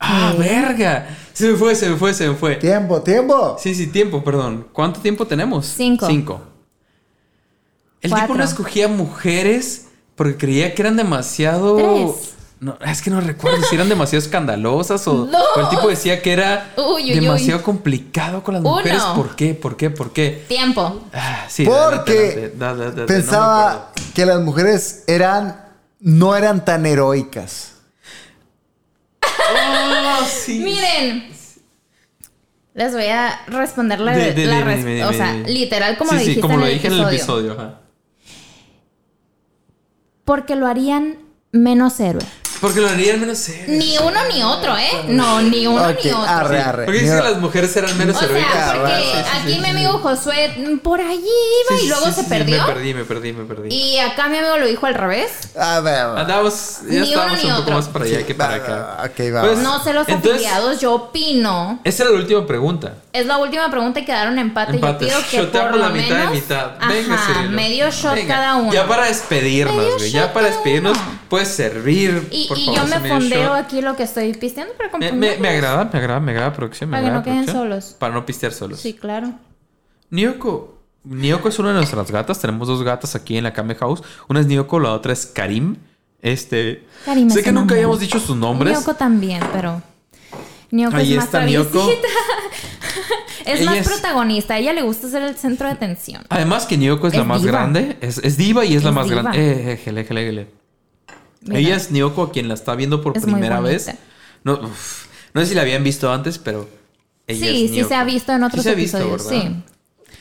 ¡Ah, 0.00 0.34
verga! 0.38 1.08
Se 1.32 1.50
me 1.52 1.56
fue, 1.58 1.74
se 1.74 1.88
me 1.90 1.96
fue, 1.96 2.14
se 2.14 2.28
me 2.28 2.34
fue. 2.36 2.56
Tiempo, 2.56 3.02
tiempo. 3.02 3.56
Sí, 3.60 3.74
sí, 3.74 3.88
tiempo, 3.88 4.22
perdón. 4.22 4.68
¿Cuánto 4.72 5.00
tiempo 5.00 5.26
tenemos? 5.26 5.66
Cinco. 5.66 6.06
Cinco. 6.06 6.40
El 8.00 8.14
tipo 8.14 8.34
no 8.34 8.44
escogía 8.44 8.86
mujeres 8.88 9.86
porque 10.14 10.36
creía 10.36 10.74
que 10.74 10.82
eran 10.82 10.96
demasiado. 10.96 11.76
Tres. 11.76 12.34
No, 12.60 12.76
es 12.84 13.02
que 13.02 13.10
no 13.10 13.20
recuerdo 13.20 13.62
si 13.64 13.76
eran 13.76 13.88
demasiado 13.88 14.24
escandalosas 14.24 15.06
o, 15.06 15.12
Dos. 15.26 15.42
o 15.56 15.60
el 15.60 15.68
tipo 15.68 15.86
decía 15.88 16.20
que 16.22 16.32
era 16.32 16.72
Uy, 16.76 17.12
uy, 17.12 17.20
demasiado 17.20 17.62
complicado 17.62 18.42
con 18.42 18.54
las 18.54 18.62
Uno. 18.62 18.70
mujeres. 18.76 19.00
¿Por 19.14 19.36
qué? 19.36 19.54
¿Por 19.54 19.76
qué? 19.76 19.90
¿Por 19.90 20.12
qué? 20.12 20.44
Tiempo. 20.48 21.02
Ah, 21.12 21.44
sí, 21.48 21.64
Porque 21.64 21.78
adelante, 21.86 22.28
adelante. 22.34 22.56
Da- 22.56 22.74
da- 22.74 22.84
da- 22.84 22.84
da- 22.84 22.90
no 22.90 23.00
me 23.02 23.06
pensaba 23.06 23.92
que 24.14 24.26
las 24.26 24.40
mujeres 24.40 25.04
eran 25.06 25.66
no 26.00 26.34
eran 26.36 26.64
tan 26.64 26.84
heroicas. 26.86 27.74
Sí. 30.28 30.58
Miren. 30.64 31.28
Les 32.74 32.92
voy 32.92 33.06
a 33.06 33.40
responder 33.48 33.98
la, 33.98 34.12
De- 34.16 34.32
de- 34.34 34.46
la 34.46 34.58
dime, 34.58 34.64
res- 34.64 34.84
dime, 34.84 35.04
O 35.04 35.12
sea, 35.12 35.32
literal 35.34 35.98
como 35.98 36.10
Sí, 36.12 36.16
lo 36.16 36.20
sí, 36.22 36.26
dijiste 36.28 36.40
como 36.42 36.54
en, 36.54 36.60
lo 36.60 36.66
el 36.66 36.72
dije 36.74 36.86
episodio. 36.86 37.02
en 37.02 37.08
el 37.08 37.14
episodio. 37.16 37.52
ajá. 37.52 37.80
Porque 40.24 40.54
lo 40.56 40.66
harían 40.66 41.18
menos 41.52 41.98
héroe. 42.00 42.22
Porque 42.60 42.80
lo 42.80 42.88
harían 42.88 43.20
menos 43.20 43.38
serio. 43.38 43.64
Ni 43.68 43.96
uno 43.98 44.18
ni 44.32 44.42
otro, 44.42 44.76
¿eh? 44.76 45.04
No, 45.06 45.40
ni 45.40 45.66
uno 45.66 45.86
ni 45.92 46.10
otro. 46.10 46.22
arre, 46.22 46.60
arre. 46.60 46.84
Porque 46.86 47.00
dice 47.00 47.12
Mira, 47.14 47.24
que 47.26 47.30
las 47.32 47.40
mujeres 47.40 47.76
eran 47.76 47.96
menos 47.98 48.16
O 48.16 48.18
sea, 48.20 48.28
heroicas. 48.28 48.74
porque 48.74 48.96
sí, 48.96 49.02
sí, 49.12 49.38
aquí 49.40 49.58
mi 49.60 49.68
amigo 49.68 49.92
Josué 49.98 50.54
mm, 50.56 50.78
por 50.78 51.00
allí 51.00 51.18
iba 51.20 51.78
Sí, 51.78 51.84
y 51.84 51.88
luego 51.88 52.06
sí, 52.06 52.12
se 52.12 52.22
sí, 52.22 52.26
perdió. 52.28 52.58
Me 52.66 52.72
perdí, 52.72 52.94
me 52.94 53.04
perdí, 53.04 53.32
me 53.32 53.44
perdí. 53.44 53.74
Y 53.74 53.98
acá 53.98 54.28
mi 54.28 54.38
amigo 54.38 54.56
lo 54.56 54.66
dijo 54.66 54.86
al 54.86 54.94
revés. 54.94 55.30
A 55.58 55.80
ver. 55.80 56.00
Andamos, 56.00 56.78
Ni 56.84 57.08
ya 57.10 57.26
uno 57.26 57.36
ni 57.36 57.50
un 57.50 57.56
poco 57.58 57.70
más 57.72 57.88
para 57.88 58.04
allá 58.04 58.26
que 58.26 58.34
para 58.34 58.58
Va, 58.58 58.64
acá. 58.64 58.74
va, 59.34 59.40
Pues. 59.42 59.58
No 59.58 59.82
sé 59.84 59.92
los 59.92 60.08
Entonces- 60.08 60.32
afiliados, 60.46 60.80
yo 60.80 60.94
opino. 60.94 61.80
Esa 61.84 62.02
era 62.04 62.12
la 62.12 62.18
última 62.18 62.46
pregunta. 62.46 62.94
Es 63.12 63.26
la 63.26 63.38
última 63.38 63.70
pregunta 63.70 64.00
y 64.00 64.04
quedaron 64.04 64.38
empate. 64.38 64.72
Empate. 64.72 65.06
Yo 65.08 65.20
pido 65.30 65.50
que 65.50 65.58
por 65.58 65.70
lo 65.72 65.78
la 65.78 65.88
mitad 65.90 66.16
menos, 66.16 66.32
y 66.32 66.36
mitad. 66.36 66.70
Venga, 66.88 67.14
ajá, 67.14 67.42
medio 67.42 67.90
shot 67.90 68.14
Venga. 68.14 68.34
cada 68.34 68.56
uno. 68.56 68.72
Ya 68.72 68.86
para 68.86 69.06
despedirnos, 69.06 69.94
güey. 69.98 70.10
Ya 70.10 70.32
para 70.32 70.46
despedirnos. 70.48 70.98
Puedes 71.28 71.48
servir. 71.48 72.28
Y, 72.30 72.48
por 72.48 72.58
y 72.58 72.64
favor, 72.66 72.80
yo 72.90 73.00
me 73.00 73.08
fondeo 73.08 73.52
aquí 73.54 73.80
lo 73.80 73.96
que 73.96 74.02
estoy 74.04 74.32
pisteando 74.34 74.74
para 74.74 74.96
Me, 74.98 75.12
me, 75.12 75.36
me 75.38 75.48
agrada, 75.48 75.88
me 75.92 75.98
agrada, 75.98 76.20
me 76.20 76.32
agrada 76.32 76.52
producción. 76.52 76.90
Me 76.90 76.96
Para 76.96 77.02
que 77.02 77.06
agrada 77.08 77.20
no 77.20 77.24
queden 77.24 77.44
producción. 77.44 77.82
solos. 77.82 77.96
Para 77.98 78.14
no 78.14 78.26
pistear 78.26 78.52
solos. 78.52 78.80
Sí, 78.80 78.94
claro. 78.94 79.32
Nioko. 80.10 80.78
Nioko 81.04 81.48
es 81.48 81.58
una 81.58 81.68
de 81.68 81.74
nuestras 81.76 82.10
gatas. 82.10 82.38
Tenemos 82.40 82.68
dos 82.68 82.82
gatas 82.82 83.14
aquí 83.14 83.36
en 83.36 83.44
la 83.44 83.52
Kame 83.52 83.74
House. 83.76 84.02
Una 84.28 84.40
es 84.40 84.46
Nioko, 84.46 84.78
la 84.80 84.92
otra 84.92 85.12
es 85.12 85.26
Karim. 85.26 85.76
Este. 86.20 86.84
Karim 87.04 87.30
sé 87.30 87.38
es 87.40 87.44
que 87.44 87.50
un 87.50 87.56
nunca 87.56 87.74
hayamos 87.76 88.00
dicho 88.00 88.18
sus 88.18 88.36
nombres. 88.36 88.76
Nyoko 88.78 88.94
también, 88.94 89.40
pero. 89.52 89.80
Nyoko 90.70 90.96
Ahí 90.96 91.12
es 91.12 91.16
más 91.16 91.24
está 91.26 91.44
Nyoko. 91.46 91.70
traviesita. 91.70 92.08
es 93.46 93.60
Ella 93.60 93.70
más 93.70 93.78
es- 93.80 93.88
protagonista. 93.88 94.54
A 94.54 94.58
ella 94.58 94.72
le 94.72 94.82
gusta 94.82 95.08
ser 95.08 95.22
el 95.22 95.36
centro 95.36 95.66
de 95.68 95.72
atención. 95.74 96.24
Además 96.28 96.66
que 96.66 96.76
Nioko 96.76 97.06
es, 97.06 97.14
la 97.14 97.24
más 97.24 97.40
diva. 97.42 97.52
grande. 97.52 97.96
Es, 98.00 98.36
diva 98.36 98.64
y 98.64 98.74
es, 98.74 98.82
la 98.84 98.92
más 98.92 99.08
diva. 99.08 99.22
grande. 99.22 99.38
Eh, 99.40 99.72
eh, 99.72 99.76
jele, 99.76 100.04
jele, 100.04 100.24
jele. 100.26 100.57
Mira. 101.42 101.58
Ella 101.60 101.76
es 101.76 101.90
Nioko, 101.90 102.22
a 102.24 102.32
quien 102.32 102.48
la 102.48 102.54
está 102.54 102.74
viendo 102.74 103.00
por 103.02 103.16
Es 103.16 103.22
primera 103.24 103.60
vez. 103.60 103.90
No, 104.44 104.54
uf, 104.54 105.06
no 105.34 105.40
sé 105.40 105.48
si 105.48 105.54
la 105.54 105.62
habían 105.62 105.84
visto 105.84 106.12
antes, 106.12 106.38
pero. 106.38 106.68
Ella 107.26 107.46
Sí, 107.46 107.64
es 107.64 107.70
sí 107.70 107.76
Nyoko. 107.76 107.88
se 107.88 107.94
ha 107.94 108.04
visto 108.04 108.32
en 108.32 108.42
otros 108.42 108.62
Sí 108.62 108.68
se 108.68 108.72
ha 108.72 108.74
visto, 108.76 108.98
episodios. 108.98 109.54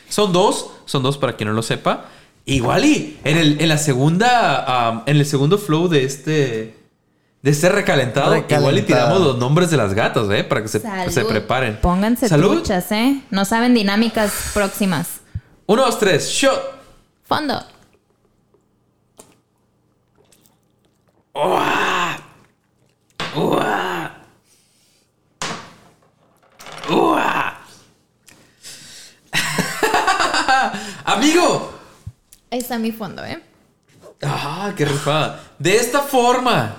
Son 0.10 0.32
dos, 0.34 0.70
son 0.86 1.04
dos 1.04 1.18
para 1.18 1.36
quien 1.36 1.50
no 1.50 1.54
lo 1.54 1.62
sepa. 1.64 2.06
Igual 2.46 2.86
y 2.86 3.20
en, 3.26 3.38
el, 3.38 3.60
en 3.62 3.68
la 3.70 3.78
segunda, 3.78 5.04
en 5.06 5.18
el 5.18 5.26
segundo 5.26 5.58
flow 5.58 5.90
de 5.90 6.06
este, 6.06 6.78
de 7.42 7.52
este 7.52 7.68
recalentado, 7.68 8.30
Recalentado. 8.32 8.62
igual 8.62 8.78
y 8.78 8.82
tiramos 8.84 9.20
los 9.22 9.38
nombres 9.38 9.70
de 9.70 9.76
las 9.78 9.94
gatas, 9.94 10.30
¿eh? 10.32 10.46
Para 10.46 10.62
que 10.62 10.70
se, 10.70 10.80
Salud. 10.80 11.12
se 11.12 11.26
preparen. 11.26 11.78
Pónganse 11.82 12.30
Salud. 12.30 12.54
truchas, 12.56 12.90
¿eh? 12.94 13.22
No 13.32 13.44
saben 13.44 13.74
dinámicas 13.74 14.52
próximas. 14.54 15.20
Uno, 15.66 15.84
dos, 15.86 16.00
tres, 16.00 16.30
shot. 16.30 16.58
Fondo. 17.26 17.62
Uah. 21.38 22.18
Uah. 26.90 27.58
Amigo. 31.06 31.74
Ahí 32.50 32.58
está 32.58 32.80
mi 32.80 32.92
fondo, 32.92 33.24
¿eh? 33.24 33.40
Ah, 34.24 34.74
qué 34.76 34.86
rifada. 34.86 35.44
De 35.60 35.76
esta 35.76 36.02
forma, 36.02 36.76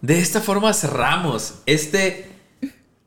de 0.00 0.18
esta 0.18 0.40
forma 0.40 0.74
cerramos 0.74 1.60
este 1.64 2.28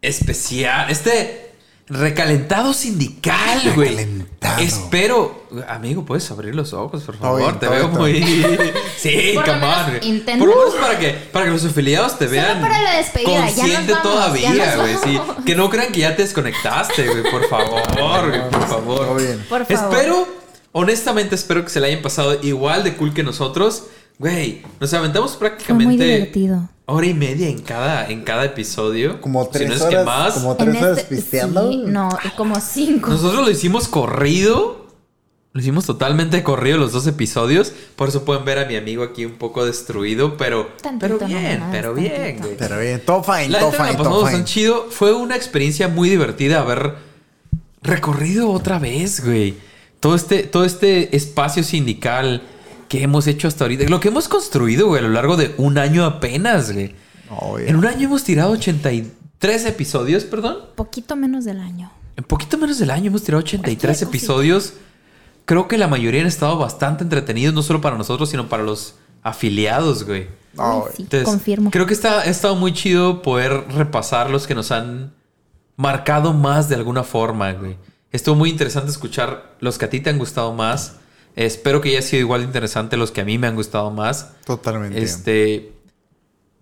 especial, 0.01 0.89
este 0.89 1.48
recalentado 1.90 2.74
sindical, 2.74 3.74
güey. 3.76 3.90
Recalentado. 3.90 4.61
Espero, 4.61 5.44
amigo, 5.68 6.06
puedes 6.06 6.30
abrir 6.32 6.56
los 6.56 6.74
ojos, 6.74 7.03
por 7.03 7.18
favor. 7.18 7.41
bien, 7.41 7.60
te 7.60 7.66
todo 7.68 7.76
veo 7.76 8.06
bien. 8.06 8.24
muy. 8.24 8.72
Sí, 8.99 9.32
Por 9.34 9.45
come 9.45 9.66
on. 9.66 10.40
Por 10.40 10.48
lo 10.49 10.56
menos 10.57 10.76
para 10.76 10.99
que, 10.99 11.10
para 11.32 11.45
que 11.45 11.52
los 11.52 11.64
afiliados 11.66 12.20
te 12.20 12.28
vean. 12.28 12.60
para 12.61 12.82
la 12.82 12.98
despedida, 12.98 13.32
ya 13.32 13.41
nos 13.45 13.53
consciente 13.53 13.91
vamos, 13.94 14.03
todavía, 14.03 14.76
güey. 14.76 14.95
Sí. 15.03 15.20
Que 15.45 15.56
no 15.56 15.70
crean 15.70 15.91
que 15.94 16.02
ya 16.02 16.16
te 16.16 16.24
desconectaste, 16.24 17.07
güey. 17.07 17.24
Por 17.32 17.48
favor, 17.48 17.82
güey, 18.30 18.49
por 18.49 18.68
favor. 18.68 18.98
Todo 19.06 19.16
bien. 19.16 19.45
Por 19.48 19.66
favor. 19.66 19.94
Espero, 19.95 20.28
honestamente 20.74 21.36
espero 21.36 21.64
que 21.64 21.70
se 21.70 21.80
le 21.80 21.88
hayan 21.88 22.02
pasado 22.02 22.38
igual 22.44 22.84
de 22.84 22.95
cool 22.95 23.14
que 23.14 23.24
nosotros. 23.24 23.84
Güey, 24.20 24.62
nos 24.82 24.94
aventamos 24.94 25.36
prácticamente 25.38 26.04
divertido. 26.04 26.68
hora 26.86 27.06
y 27.08 27.14
media 27.14 27.48
en 27.48 27.62
cada, 27.62 28.08
en 28.10 28.24
cada 28.24 28.44
episodio. 28.46 29.22
Como 29.22 29.46
si 29.46 29.52
tres 29.52 29.70
no 29.70 29.76
es 29.76 29.82
horas. 29.82 30.00
que 30.00 30.06
más. 30.06 30.34
Como 30.34 30.56
tres 30.58 30.76
horas 30.82 30.98
este- 31.00 31.16
pisteando. 31.16 31.72
sí, 31.72 31.84
no, 31.88 32.10
como 32.36 32.60
cinco. 32.60 33.10
Nosotros 33.10 33.46
lo 33.46 33.50
hicimos 33.50 33.88
corrido. 33.88 34.88
Lo 35.52 35.62
hicimos 35.62 35.86
totalmente 35.86 36.44
corrido 36.44 36.78
los 36.78 36.91
dos 36.91 37.08
episodios. 37.08 37.72
Por 37.96 38.10
eso 38.10 38.24
pueden 38.26 38.44
ver 38.46 38.60
a 38.60 38.66
mi 38.66 38.76
amigo 38.76 39.04
aquí 39.04 39.26
un 39.26 39.36
poco 39.36 39.66
destruido. 39.66 40.36
Pero, 40.38 40.68
Tantito 40.82 41.18
pero 41.18 41.26
bien, 41.28 41.64
pero 41.72 41.94
bien, 41.96 42.38
güey. 42.40 42.56
Pero 42.58 42.78
bien, 42.80 43.02
todo 43.06 43.24
fine, 43.24 43.50
La 43.50 43.60
todo 43.60 43.72
fine, 43.72 43.96
todo 43.96 44.28
fine. 44.28 44.44
chido. 44.44 44.88
Fue 44.91 45.14
una 45.14 45.36
experiencia 45.36 45.88
muy 45.88 46.10
divertida 46.10 46.60
haber 46.60 46.96
recorrido 47.82 48.52
otra 48.52 48.78
vez, 48.80 49.24
güey. 49.26 49.56
Todo 50.00 50.16
este, 50.16 50.44
todo 50.44 50.66
este 50.66 51.16
espacio 51.16 51.64
sindical 51.64 52.44
que 52.90 53.03
hemos 53.03 53.28
hecho 53.28 53.48
hasta 53.48 53.64
ahorita. 53.64 53.86
Lo 53.86 53.99
que 54.02 54.10
hemos 54.10 54.28
construido, 54.28 54.88
güey, 54.88 54.99
a 54.99 55.07
lo 55.07 55.14
largo 55.14 55.38
de 55.38 55.53
un 55.57 55.78
año 55.78 56.03
apenas, 56.03 56.74
güey. 56.74 56.95
Oh. 57.30 57.57
En 57.57 57.76
un 57.78 57.86
año 57.86 58.07
hemos 58.07 58.24
tirado 58.24 58.52
83 58.52 59.66
episodios, 59.66 60.26
perdón. 60.26 60.57
Poquito 60.76 61.16
menos 61.16 61.45
del 61.45 61.60
año. 61.60 61.91
En 62.18 62.24
poquito 62.26 62.57
menos 62.57 62.80
del 62.80 62.90
año 62.90 63.07
hemos 63.07 63.24
tirado 63.24 63.40
83 63.44 63.70
Cualquier 63.72 63.91
cosita. 63.91 64.10
episodios. 64.10 64.74
Creo 65.45 65.68
que 65.68 65.78
la 65.78 65.88
mayoría 65.88 66.22
han 66.22 66.28
estado 66.28 66.57
bastante 66.57 67.03
entretenidos, 67.03 67.53
no 67.53 67.64
solo 67.64 67.80
para 67.80 67.98
nosotros, 67.98 68.30
sino 68.30 68.49
para 68.49 68.64
los 68.64 68.95
afiliados, 69.24 70.03
güey. 70.03 70.28
Oh, 70.57 70.88
sí, 70.95 71.03
Entonces, 71.03 71.28
confirmo. 71.28 71.72
Creo 71.72 71.86
que 71.86 71.94
está, 71.94 72.22
ha 72.22 72.26
estado 72.26 72.56
muy 72.56 72.74
chido 72.74 73.22
poder 73.22 73.66
repasar 73.70 74.30
los 74.30 74.48
que 74.48 74.56
nos 74.56 74.72
han 74.72 75.14
marcado 75.78 76.34
más 76.34 76.68
de 76.70 76.76
alguna 76.76 77.03
forma, 77.03 77.53
güey. 77.53 77.78
Estuvo 78.11 78.36
muy 78.36 78.49
interesante 78.49 78.90
escuchar 78.90 79.56
los 79.60 79.78
que 79.78 79.86
a 79.86 79.90
ti 79.90 79.99
te 79.99 80.10
han 80.10 80.18
gustado 80.18 80.53
más. 80.53 80.95
Espero 81.40 81.80
que 81.80 81.88
haya 81.88 82.02
sido 82.02 82.20
igual 82.20 82.41
de 82.41 82.48
interesante 82.48 82.98
los 82.98 83.11
que 83.11 83.22
a 83.22 83.26
mí 83.26 83.38
me 83.38 83.48
han 83.48 83.56
gustado 83.56 83.91
más. 83.91 84.34
Totalmente. 84.45 85.02
Este. 85.02 85.72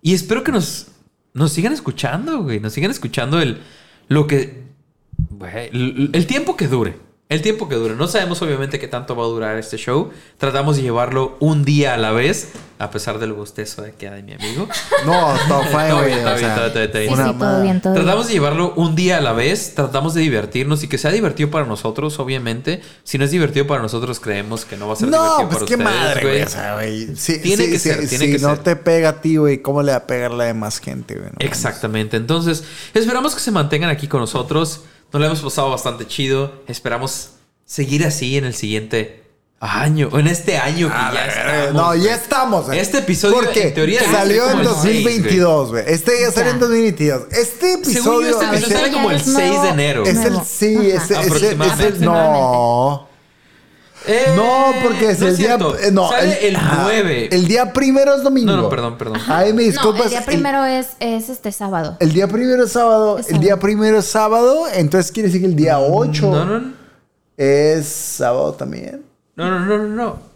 Y 0.04 0.14
espero 0.14 0.44
que 0.44 0.52
nos, 0.52 0.90
nos 1.34 1.52
sigan 1.52 1.74
escuchando, 1.74 2.44
güey. 2.44 2.60
Nos 2.60 2.74
sigan 2.74 2.92
escuchando 2.92 3.42
el. 3.42 3.64
Lo 4.08 4.28
que. 4.28 4.66
güey, 5.32 5.70
el, 5.72 6.12
el 6.14 6.28
tiempo 6.28 6.56
que 6.56 6.68
dure. 6.68 7.07
El 7.30 7.42
tiempo 7.42 7.68
que 7.68 7.76
dure. 7.76 7.94
No 7.96 8.08
sabemos 8.08 8.42
obviamente 8.42 8.80
qué 8.80 8.88
tanto 8.88 9.14
va 9.14 9.24
a 9.26 9.28
durar 9.28 9.58
este 9.58 9.76
show. 9.76 10.12
Tratamos 10.38 10.78
de 10.78 10.84
llevarlo 10.84 11.36
un 11.42 11.66
día 11.66 11.94
a 11.94 11.98
la 11.98 12.12
vez, 12.12 12.52
a 12.80 12.90
pesar 12.90 13.20
del 13.20 13.34
bostezo 13.34 13.82
de 13.82 13.92
que 13.94 14.08
hay 14.08 14.24
mi 14.24 14.34
amigo. 14.34 14.66
No, 15.06 15.34
todo 15.50 15.64
fue, 15.64 15.92
güey. 15.92 16.06
bien, 16.06 16.24
todo 16.24 16.34
o 16.34 16.38
bien, 16.38 16.48
sea, 16.56 16.56
todo 16.56 16.74
bien, 16.74 16.92
todo 16.92 17.00
bien. 17.02 17.08
Sí, 17.10 17.14
una 17.14 17.24
sí, 17.26 17.30
todo 17.32 17.40
madre. 17.40 17.64
bien, 17.64 17.82
todo 17.82 17.94
bien. 17.94 18.06
Tratamos 18.06 18.28
de 18.28 18.34
llevarlo 18.34 18.74
un 18.78 18.96
día 18.96 19.18
a 19.18 19.22
la 19.22 19.34
vez, 19.34 19.76
tratamos 19.76 20.14
de 20.14 20.22
divertirnos 20.22 20.84
y 20.84 20.88
que 20.88 20.98
sea 20.98 21.12
divertido 21.12 21.52
para 21.52 21.66
nosotros, 21.66 22.18
obviamente. 22.20 22.82
Si 23.04 23.18
no 23.18 23.26
es 23.26 23.32
divertido 23.32 23.68
para 23.68 23.82
nosotros, 23.82 24.22
creemos 24.22 24.64
que 24.64 24.78
no 24.78 24.88
va 24.88 24.94
a 24.94 24.96
ser 24.96 25.10
No, 25.10 25.18
divertido 25.38 25.50
pues 25.50 25.58
para 25.58 25.66
qué 25.68 25.76
ustedes, 25.76 26.06
madre, 26.06 26.22
güey. 26.30 26.42
O 26.44 26.48
sea, 26.50 26.74
güey. 26.76 27.16
Sí, 27.18 27.40
Tiene 27.42 27.66
sí, 27.66 27.72
que 27.72 27.80
sí, 27.80 27.90
ser, 27.90 28.08
tiene 28.08 28.26
si 28.26 28.32
que 28.34 28.40
no 28.40 28.56
ser. 28.56 28.60
te 28.64 28.76
pega 28.78 29.10
a 29.10 29.22
ti, 29.22 29.36
güey, 29.36 29.62
¿cómo 29.62 29.84
le 29.84 29.92
va 29.92 29.98
a 29.98 30.08
pegar 30.08 30.32
la 30.32 30.46
demás 30.46 30.80
gente, 30.80 31.16
güey? 31.16 31.28
No 31.30 31.36
Exactamente. 31.40 32.16
Entonces, 32.16 32.64
esperamos 32.94 33.36
que 33.36 33.42
se 33.42 33.52
mantengan 33.52 33.90
aquí 33.90 34.08
con 34.08 34.22
nosotros. 34.22 34.82
Nos 35.14 35.20
lo 35.22 35.26
hemos 35.26 35.42
pasado 35.42 35.70
bastante 35.72 36.06
chido. 36.08 36.64
Esperamos 36.68 37.32
seguir 37.66 38.06
así 38.06 38.38
en 38.38 38.46
el 38.46 38.54
siguiente 38.54 39.24
año, 39.60 40.10
o 40.12 40.20
en 40.20 40.28
este 40.28 40.58
año 40.58 40.88
que 40.88 40.94
A 40.96 41.12
ya 41.14 41.20
ver, 41.26 41.30
estamos. 41.30 41.74
no, 41.74 41.96
ya 41.96 42.16
estamos. 42.16 42.66
güey. 42.68 42.80
Este 42.80 43.00
episodio, 43.00 43.36
Porque 43.38 43.68
en 43.70 43.74
teoría, 43.74 44.02
debe 44.02 44.14
salió 44.14 44.44
en 44.46 44.50
como 44.52 44.62
el 44.62 44.68
seis, 44.76 45.04
2022, 45.04 45.70
güey. 45.72 45.84
Este 45.88 46.12
ya 46.22 46.32
salió 46.32 46.52
en 46.52 46.58
Ya. 46.60 46.66
2022. 46.66 47.22
Este 47.32 47.38
yo, 47.38 47.42
este 47.42 47.74
es 47.74 47.76
episodio 47.96 48.28
el- 48.42 48.66
sale 48.66 48.92
como 48.92 49.10
el 49.12 49.18
es 49.18 49.24
6 49.24 49.34
nuevo. 49.36 49.64
de 49.64 49.70
enero. 49.70 50.04
es 50.06 50.18
el 50.18 50.36
sí, 50.46 50.78
es, 50.92 50.96
es- 50.96 51.04
es 51.04 51.10
el- 51.12 51.18
Aproximadamente. 51.18 52.00
no. 52.06 53.08
Eh, 54.08 54.34
No, 54.36 54.74
porque 54.84 55.12
es 55.12 55.20
no 55.20 55.28
el 55.28 55.38
día 55.38 55.58
eh, 55.82 55.92
no, 55.92 56.10
Sale 56.10 56.48
el, 56.48 56.56
ajá, 56.56 56.80
9. 56.84 57.30
El 57.32 57.48
día 57.48 57.74
primero 57.74 58.16
es 58.16 58.24
domingo. 58.24 58.52
No, 58.52 58.62
no, 58.64 58.70
perdón, 58.70 58.98
perdón. 58.98 59.20
Ay, 59.28 59.54
me 59.54 59.64
No, 59.64 59.68
disculpas. 59.70 60.06
el 60.06 60.10
día 60.12 60.26
primero 60.26 60.64
es, 60.66 60.90
es 61.00 61.30
este 61.30 61.52
sábado. 61.52 61.98
El, 62.00 62.08
el 62.10 62.14
día 62.14 62.28
primero 62.28 62.64
es 62.64 62.72
sábado. 62.72 63.18
Es 63.20 63.30
El 63.30 63.40
día 63.40 63.58
primero 63.60 64.00
es 64.00 64.06
sábado. 64.06 64.66
Entonces 64.74 65.12
quiere 65.12 65.28
decir 65.28 65.42
que 65.42 65.48
el 65.48 65.56
día 65.56 65.80
8 65.80 66.22
No, 66.32 66.46
no, 66.46 66.60
no. 66.60 66.74
es 67.36 67.86
sábado 67.88 68.54
también. 68.54 69.04
No, 69.36 69.50
no, 69.52 69.60
no, 69.66 69.78
no, 69.78 69.88
no. 69.88 70.27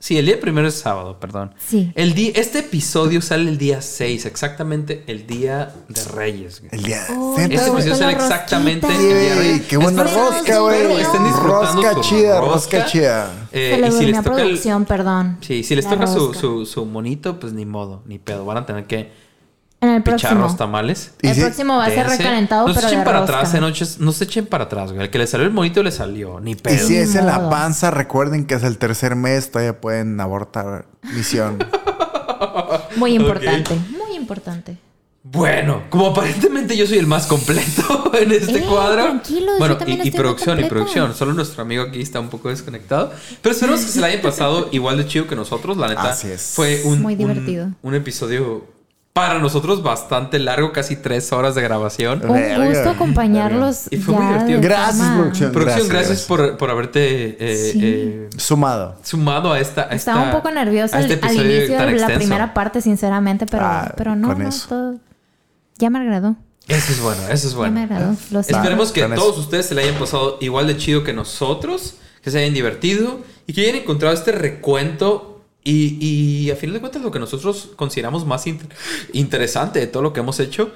Sí, 0.00 0.16
el 0.16 0.26
día 0.26 0.38
primero 0.38 0.68
es 0.68 0.74
sábado, 0.76 1.18
perdón. 1.18 1.54
Sí. 1.58 1.90
El 1.96 2.14
día, 2.14 2.30
este 2.36 2.60
episodio 2.60 3.20
sale 3.20 3.50
el 3.50 3.58
día 3.58 3.82
6, 3.82 4.26
exactamente 4.26 5.02
el 5.08 5.26
día 5.26 5.74
de 5.88 6.04
Reyes. 6.04 6.60
güey. 6.60 6.70
El 6.72 6.82
día. 6.84 7.04
Oh, 7.10 7.34
¿Neta, 7.36 7.54
Este 7.56 7.68
episodio 7.70 7.94
sale 7.96 8.12
exactamente 8.12 8.86
el 8.86 8.96
día 8.98 9.14
de 9.16 9.34
Reyes. 9.34 9.54
Ey, 9.60 9.66
qué 9.68 9.76
buena 9.76 10.04
Espero- 10.04 10.30
rosca, 10.30 10.58
güey. 10.60 11.00
estén 11.00 11.24
disfrutando 11.24 11.82
Rosca 11.82 12.00
chida, 12.00 12.40
rosca. 12.40 12.54
rosca 12.78 12.86
chida. 12.86 13.48
Eh, 13.50 13.84
y 13.88 13.90
si 13.92 14.06
les 14.06 14.16
toca 14.22 14.36
el, 14.36 14.42
producción, 14.42 14.84
perdón. 14.84 15.38
Sí, 15.40 15.64
si 15.64 15.74
les 15.74 15.84
La 15.86 15.90
toca 15.90 16.06
su, 16.06 16.32
su, 16.32 16.64
su 16.64 16.84
monito, 16.86 17.40
pues 17.40 17.52
ni 17.52 17.66
modo, 17.66 18.02
ni 18.06 18.20
pedo. 18.20 18.44
Van 18.44 18.58
a 18.58 18.66
tener 18.66 18.86
que 18.86 19.10
En 19.80 19.90
el 19.90 20.02
pichar 20.02 20.18
próximo. 20.18 20.40
los 20.42 20.56
tamales. 20.56 21.12
Y 21.22 21.28
El 21.28 21.36
próximo 21.40 21.76
va 21.76 21.84
a 21.86 21.90
ser 21.90 22.06
recalentado, 22.08 22.66
no 22.66 22.74
se 22.74 22.80
pero 22.80 22.88
echen 22.88 22.98
de 23.00 23.04
para 23.04 23.20
rosca. 23.20 23.36
atrás, 23.38 23.54
eh, 23.54 23.96
no, 24.00 24.12
se 24.12 24.24
echen 24.24 24.46
para 24.46 24.64
atrás, 24.64 24.90
güey. 24.90 25.04
El 25.04 25.10
que 25.10 25.18
le 25.18 25.26
salió 25.28 25.46
el 25.46 25.52
monito 25.52 25.82
le 25.84 25.92
salió, 25.92 26.40
ni 26.40 26.52
Y 26.52 26.54
pedo. 26.56 26.84
si 26.86 26.96
es 26.96 27.14
en 27.14 27.26
la 27.26 27.48
panza, 27.48 27.90
recuerden 27.92 28.44
que 28.46 28.54
es 28.56 28.64
el 28.64 28.76
tercer 28.78 29.14
mes, 29.14 29.52
todavía 29.52 29.80
pueden 29.80 30.20
abortar 30.20 30.86
misión. 31.14 31.58
Muy 32.96 33.14
importante, 33.14 33.74
muy 33.74 34.16
importante. 34.16 34.76
Bueno, 35.22 35.82
como 35.90 36.06
aparentemente 36.08 36.76
yo 36.76 36.86
soy 36.86 36.98
el 36.98 37.06
más 37.06 37.26
completo 37.26 38.10
en 38.18 38.32
este 38.32 38.58
Eh, 38.58 38.64
cuadro. 38.68 39.02
tranquilos, 39.04 39.54
yo 39.54 39.58
bueno, 39.58 39.76
y, 39.86 40.08
y 40.08 40.10
producción, 40.10 40.58
y 40.60 40.64
producción. 40.64 41.14
Solo 41.14 41.34
nuestro 41.34 41.62
amigo 41.62 41.82
aquí 41.84 42.00
está 42.00 42.18
un 42.20 42.28
poco 42.28 42.48
desconectado. 42.48 43.12
Pero 43.42 43.52
esperemos 43.54 43.82
que 43.82 43.88
se 43.92 44.00
la 44.00 44.06
haya 44.06 44.22
pasado 44.22 44.68
igual 44.72 44.96
de 44.96 45.06
chido 45.06 45.26
que 45.26 45.36
nosotros. 45.36 45.76
La 45.76 45.88
neta, 45.88 46.10
Así 46.10 46.28
es. 46.30 46.52
fue 46.54 46.82
un, 46.84 47.02
Muy 47.02 47.12
un- 47.14 47.18
divertido. 47.18 47.68
Un, 47.82 47.94
episodio 47.94 48.64
para 49.18 49.38
nosotros 49.40 49.82
bastante 49.82 50.38
largo, 50.38 50.72
casi 50.72 50.96
tres 50.96 51.32
horas 51.32 51.54
de 51.54 51.62
grabación. 51.62 52.22
Un 52.24 52.32
Verga. 52.34 52.66
gusto 52.66 52.90
acompañarlos. 52.90 53.86
Y 53.90 53.96
fue 53.98 54.14
muy 54.14 54.26
divertido. 54.26 54.60
Gracias, 54.60 55.08
producción. 55.10 55.52
Producción, 55.52 55.88
Gracias, 55.88 56.06
gracias, 56.08 56.26
por, 56.26 56.56
por 56.56 56.70
haberte 56.70 57.36
eh, 57.40 57.70
Sí. 57.72 57.80
eh, 57.82 58.28
Sumado. 58.36 58.96
sumado 59.02 59.52
a 59.52 59.60
esta. 59.60 59.82
a 59.82 59.94
Estaba 59.94 60.20
esta- 60.24 60.36
un 60.36 60.42
poco 60.42 60.50
nerviosa 60.54 61.00
este 61.00 61.14
al, 61.14 61.18
episodio 61.18 61.56
inicio 61.56 61.78
de 61.78 61.84
la 61.86 61.90
extenso. 61.92 62.18
primera 62.18 62.54
parte, 62.54 62.80
sinceramente, 62.80 63.46
pero, 63.46 63.64
Ah, 63.64 63.92
pero 63.96 64.14
no, 64.16 64.34
no, 64.34 64.48
eso. 64.48 64.68
todo. 64.68 64.94
Ya 65.78 65.90
me 65.90 65.98
agradó. 65.98 66.36
Eso 66.68 66.92
es 66.92 67.00
bueno, 67.00 67.22
eso 67.30 67.48
es 67.48 67.54
Ya 67.54 67.58
me 67.70 67.86
bueno. 67.86 67.94
agradó. 67.94 68.40
Esperemos 68.40 68.92
que 68.92 69.00
eso. 69.00 69.14
todos 69.14 69.38
ustedes 69.38 69.66
se 69.66 69.74
le 69.74 69.82
hayan 69.82 69.94
pasado 69.96 70.38
igual 70.40 70.66
de 70.66 70.76
chido 70.76 71.02
que 71.02 71.12
nosotros, 71.12 71.96
que 72.22 72.30
se 72.30 72.38
hayan 72.38 72.52
divertido 72.54 73.20
y 73.46 73.52
que 73.52 73.62
hayan 73.62 73.76
encontrado 73.76 74.14
este 74.14 74.32
recuento 74.32 75.27
y, 75.64 75.98
y 76.46 76.50
a 76.50 76.56
fin 76.56 76.72
de 76.72 76.80
cuentas 76.80 77.02
lo 77.02 77.10
que 77.10 77.18
nosotros 77.18 77.70
consideramos 77.76 78.24
más 78.26 78.46
inter- 78.46 78.68
interesante 79.12 79.80
de 79.80 79.86
todo 79.86 80.02
lo 80.02 80.12
que 80.12 80.20
hemos 80.20 80.40
hecho. 80.40 80.70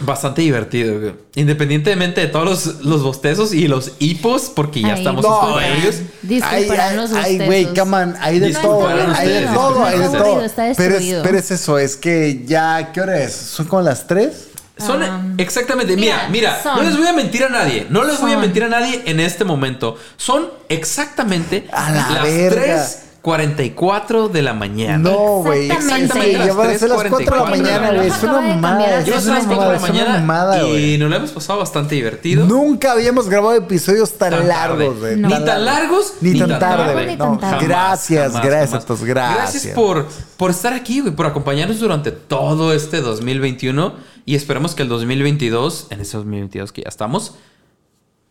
Bastante 0.00 0.40
divertido, 0.42 0.98
güey. 0.98 1.12
Independientemente 1.36 2.22
de 2.22 2.26
todos 2.26 2.44
los, 2.66 2.84
los 2.84 3.02
bostezos 3.02 3.52
y 3.54 3.68
los 3.68 3.92
hipos, 4.00 4.50
porque 4.54 4.80
ya 4.80 4.94
Ay, 4.94 4.98
estamos 4.98 5.22
no, 5.22 5.28
un 5.28 5.40
poco 5.40 5.52
güey. 5.52 5.68
nervios. 5.68 5.96
Disculparán 6.22 6.96
los 6.96 7.12
ay, 7.12 7.38
güey, 7.38 7.66
come 7.74 7.96
on, 7.98 8.14
hay 8.18 8.40
de 8.40 8.52
todo, 8.52 8.88
hay 8.88 9.28
de 9.28 9.46
todo, 9.46 9.84
hay 9.84 9.98
de 9.98 10.04
está 10.06 10.18
todo. 10.18 10.26
aburrido, 10.26 10.44
está 10.44 10.62
Pero 10.62 10.70
es, 10.72 10.78
destruido. 10.78 11.22
pero 11.22 11.38
es 11.38 11.50
eso, 11.52 11.78
es 11.78 11.96
que 11.96 12.42
ya, 12.46 12.90
¿qué 12.92 13.00
hora 13.02 13.22
es? 13.22 13.32
¿Son 13.34 13.66
como 13.66 13.82
las 13.82 14.06
3? 14.08 14.48
Son 14.78 15.02
Ah. 15.02 15.22
exactamente, 15.38 15.96
mira, 15.96 16.28
mira, 16.30 16.58
no 16.64 16.82
les 16.82 16.96
voy 16.96 17.06
a 17.06 17.12
mentir 17.12 17.44
a 17.44 17.48
nadie, 17.48 17.86
no 17.90 18.04
les 18.04 18.20
voy 18.20 18.32
a 18.32 18.38
mentir 18.38 18.64
a 18.64 18.68
nadie 18.68 19.02
en 19.06 19.20
este 19.20 19.44
momento. 19.44 19.96
Son 20.16 20.48
exactamente 20.68 21.68
A 21.72 21.90
la 21.90 22.10
las 22.10 22.22
verga. 22.24 22.86
3:44 23.22 24.28
de 24.28 24.42
la 24.42 24.52
mañana. 24.52 24.98
No, 24.98 25.42
güey. 25.42 25.70
Exactamente. 25.70 26.20
Sí, 26.20 26.32
ya 26.32 26.52
van 26.54 26.70
a 26.70 26.78
ser 26.78 26.88
las 26.88 26.98
4 27.02 27.18
de 27.18 27.24
la 27.24 27.30
3:44 27.30 27.50
mañana, 27.50 27.92
güey. 27.92 28.08
Es 28.08 28.22
una 28.22 28.40
mamada. 28.40 28.98
Es 29.00 29.08
una 29.26 29.34
las 29.36 29.46
4 29.46 29.70
de 29.70 29.78
mamada, 30.18 30.56
la 30.56 30.58
es 30.58 30.64
una 30.64 30.78
y 30.80 30.98
nos 30.98 31.10
lo 31.10 31.16
hemos 31.16 31.30
pasado 31.30 31.58
bastante 31.60 31.94
divertido. 31.94 32.44
Nunca 32.46 32.92
habíamos 32.92 33.28
grabado 33.28 33.54
episodios 33.54 34.12
tan, 34.18 34.30
Tan 34.30 34.48
largos, 34.48 34.98
güey. 34.98 35.16
No. 35.16 35.28
Ni 35.28 35.44
tan 35.44 35.64
largos 35.64 36.14
Ni 36.20 36.38
tan 36.38 36.58
tarde, 36.58 36.84
güey. 36.84 36.94
güey. 36.94 37.06
Ni 37.08 37.16
tan 37.16 37.32
No, 37.32 37.38
tarde. 37.38 37.66
gracias, 37.66 38.26
Jamás, 38.32 38.44
gracias, 38.46 38.70
jamás. 38.70 38.86
Tos, 38.86 39.04
gracias. 39.04 39.52
Gracias 39.52 39.74
por, 39.74 40.06
por 40.36 40.50
estar 40.50 40.72
aquí, 40.72 41.00
güey, 41.00 41.14
por 41.14 41.26
acompañarnos 41.26 41.78
durante 41.78 42.10
todo 42.10 42.72
este 42.72 43.00
2021 43.00 44.10
y 44.24 44.34
esperemos 44.34 44.74
que 44.74 44.82
el 44.82 44.88
2022, 44.88 45.88
en 45.90 46.00
ese 46.00 46.16
2022 46.16 46.72
que 46.72 46.82
ya 46.82 46.88
estamos, 46.88 47.34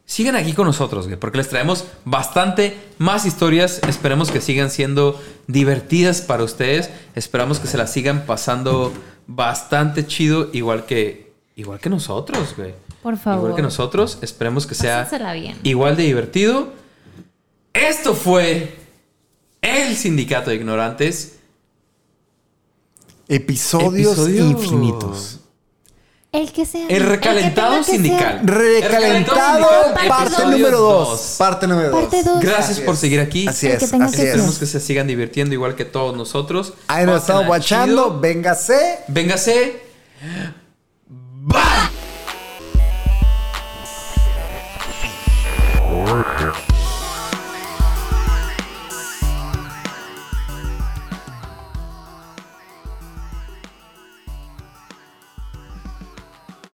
sigan 0.05 0.35
aquí 0.35 0.53
con 0.53 0.65
nosotros, 0.67 1.07
güey, 1.07 1.17
porque 1.19 1.37
les 1.37 1.49
traemos 1.49 1.85
bastante 2.05 2.77
más 2.97 3.25
historias. 3.25 3.79
Esperemos 3.87 4.31
que 4.31 4.41
sigan 4.41 4.69
siendo 4.69 5.21
divertidas 5.47 6.21
para 6.21 6.43
ustedes. 6.43 6.89
Esperamos 7.15 7.59
que 7.59 7.67
se 7.67 7.77
las 7.77 7.91
sigan 7.91 8.25
pasando 8.25 8.91
bastante 9.27 10.05
chido, 10.07 10.49
igual 10.53 10.85
que, 10.85 11.33
igual 11.55 11.79
que 11.79 11.89
nosotros, 11.89 12.55
güey. 12.57 12.73
Por 13.03 13.17
favor. 13.17 13.39
Igual 13.39 13.55
que 13.55 13.61
nosotros. 13.63 14.19
Esperemos 14.21 14.67
que 14.67 14.75
sea 14.75 15.09
bien. 15.33 15.57
igual 15.63 15.95
de 15.95 16.03
divertido. 16.03 16.73
Esto 17.73 18.13
fue 18.13 18.75
el 19.61 19.95
Sindicato 19.95 20.49
de 20.49 20.57
Ignorantes. 20.57 21.37
Episodios 23.27 24.17
Episodio- 24.17 24.45
infinitos. 24.49 25.39
El 26.31 26.49
que 26.53 26.65
sea. 26.65 26.87
El 26.87 27.03
recalentado 27.03 27.77
que 27.79 27.91
sindical. 27.91 28.39
Recalentado, 28.43 29.67
parte 30.07 30.45
número 30.45 30.79
dos. 30.79 31.09
2. 31.09 31.35
Parte 31.37 31.67
número 31.67 31.89
2. 31.89 32.01
Parte 32.01 32.23
dos. 32.23 32.39
Gracias 32.39 32.79
por 32.79 32.95
seguir 32.95 33.19
aquí. 33.19 33.47
Así 33.49 33.67
El 33.67 33.77
que 33.77 33.85
es, 33.85 33.93
así 33.93 34.15
que. 34.15 34.23
Esperemos 34.23 34.53
es. 34.53 34.59
que 34.59 34.65
se 34.65 34.79
sigan 34.79 35.07
divirtiendo 35.07 35.53
igual 35.53 35.75
que 35.75 35.83
todos 35.83 36.15
nosotros. 36.15 36.73
Ahí 36.87 37.05
nos 37.05 37.21
estamos 37.21 37.47
guachando. 37.47 38.17
Véngase. 38.19 38.99
Véngase. 39.09 39.81
Bye. 41.09 42.00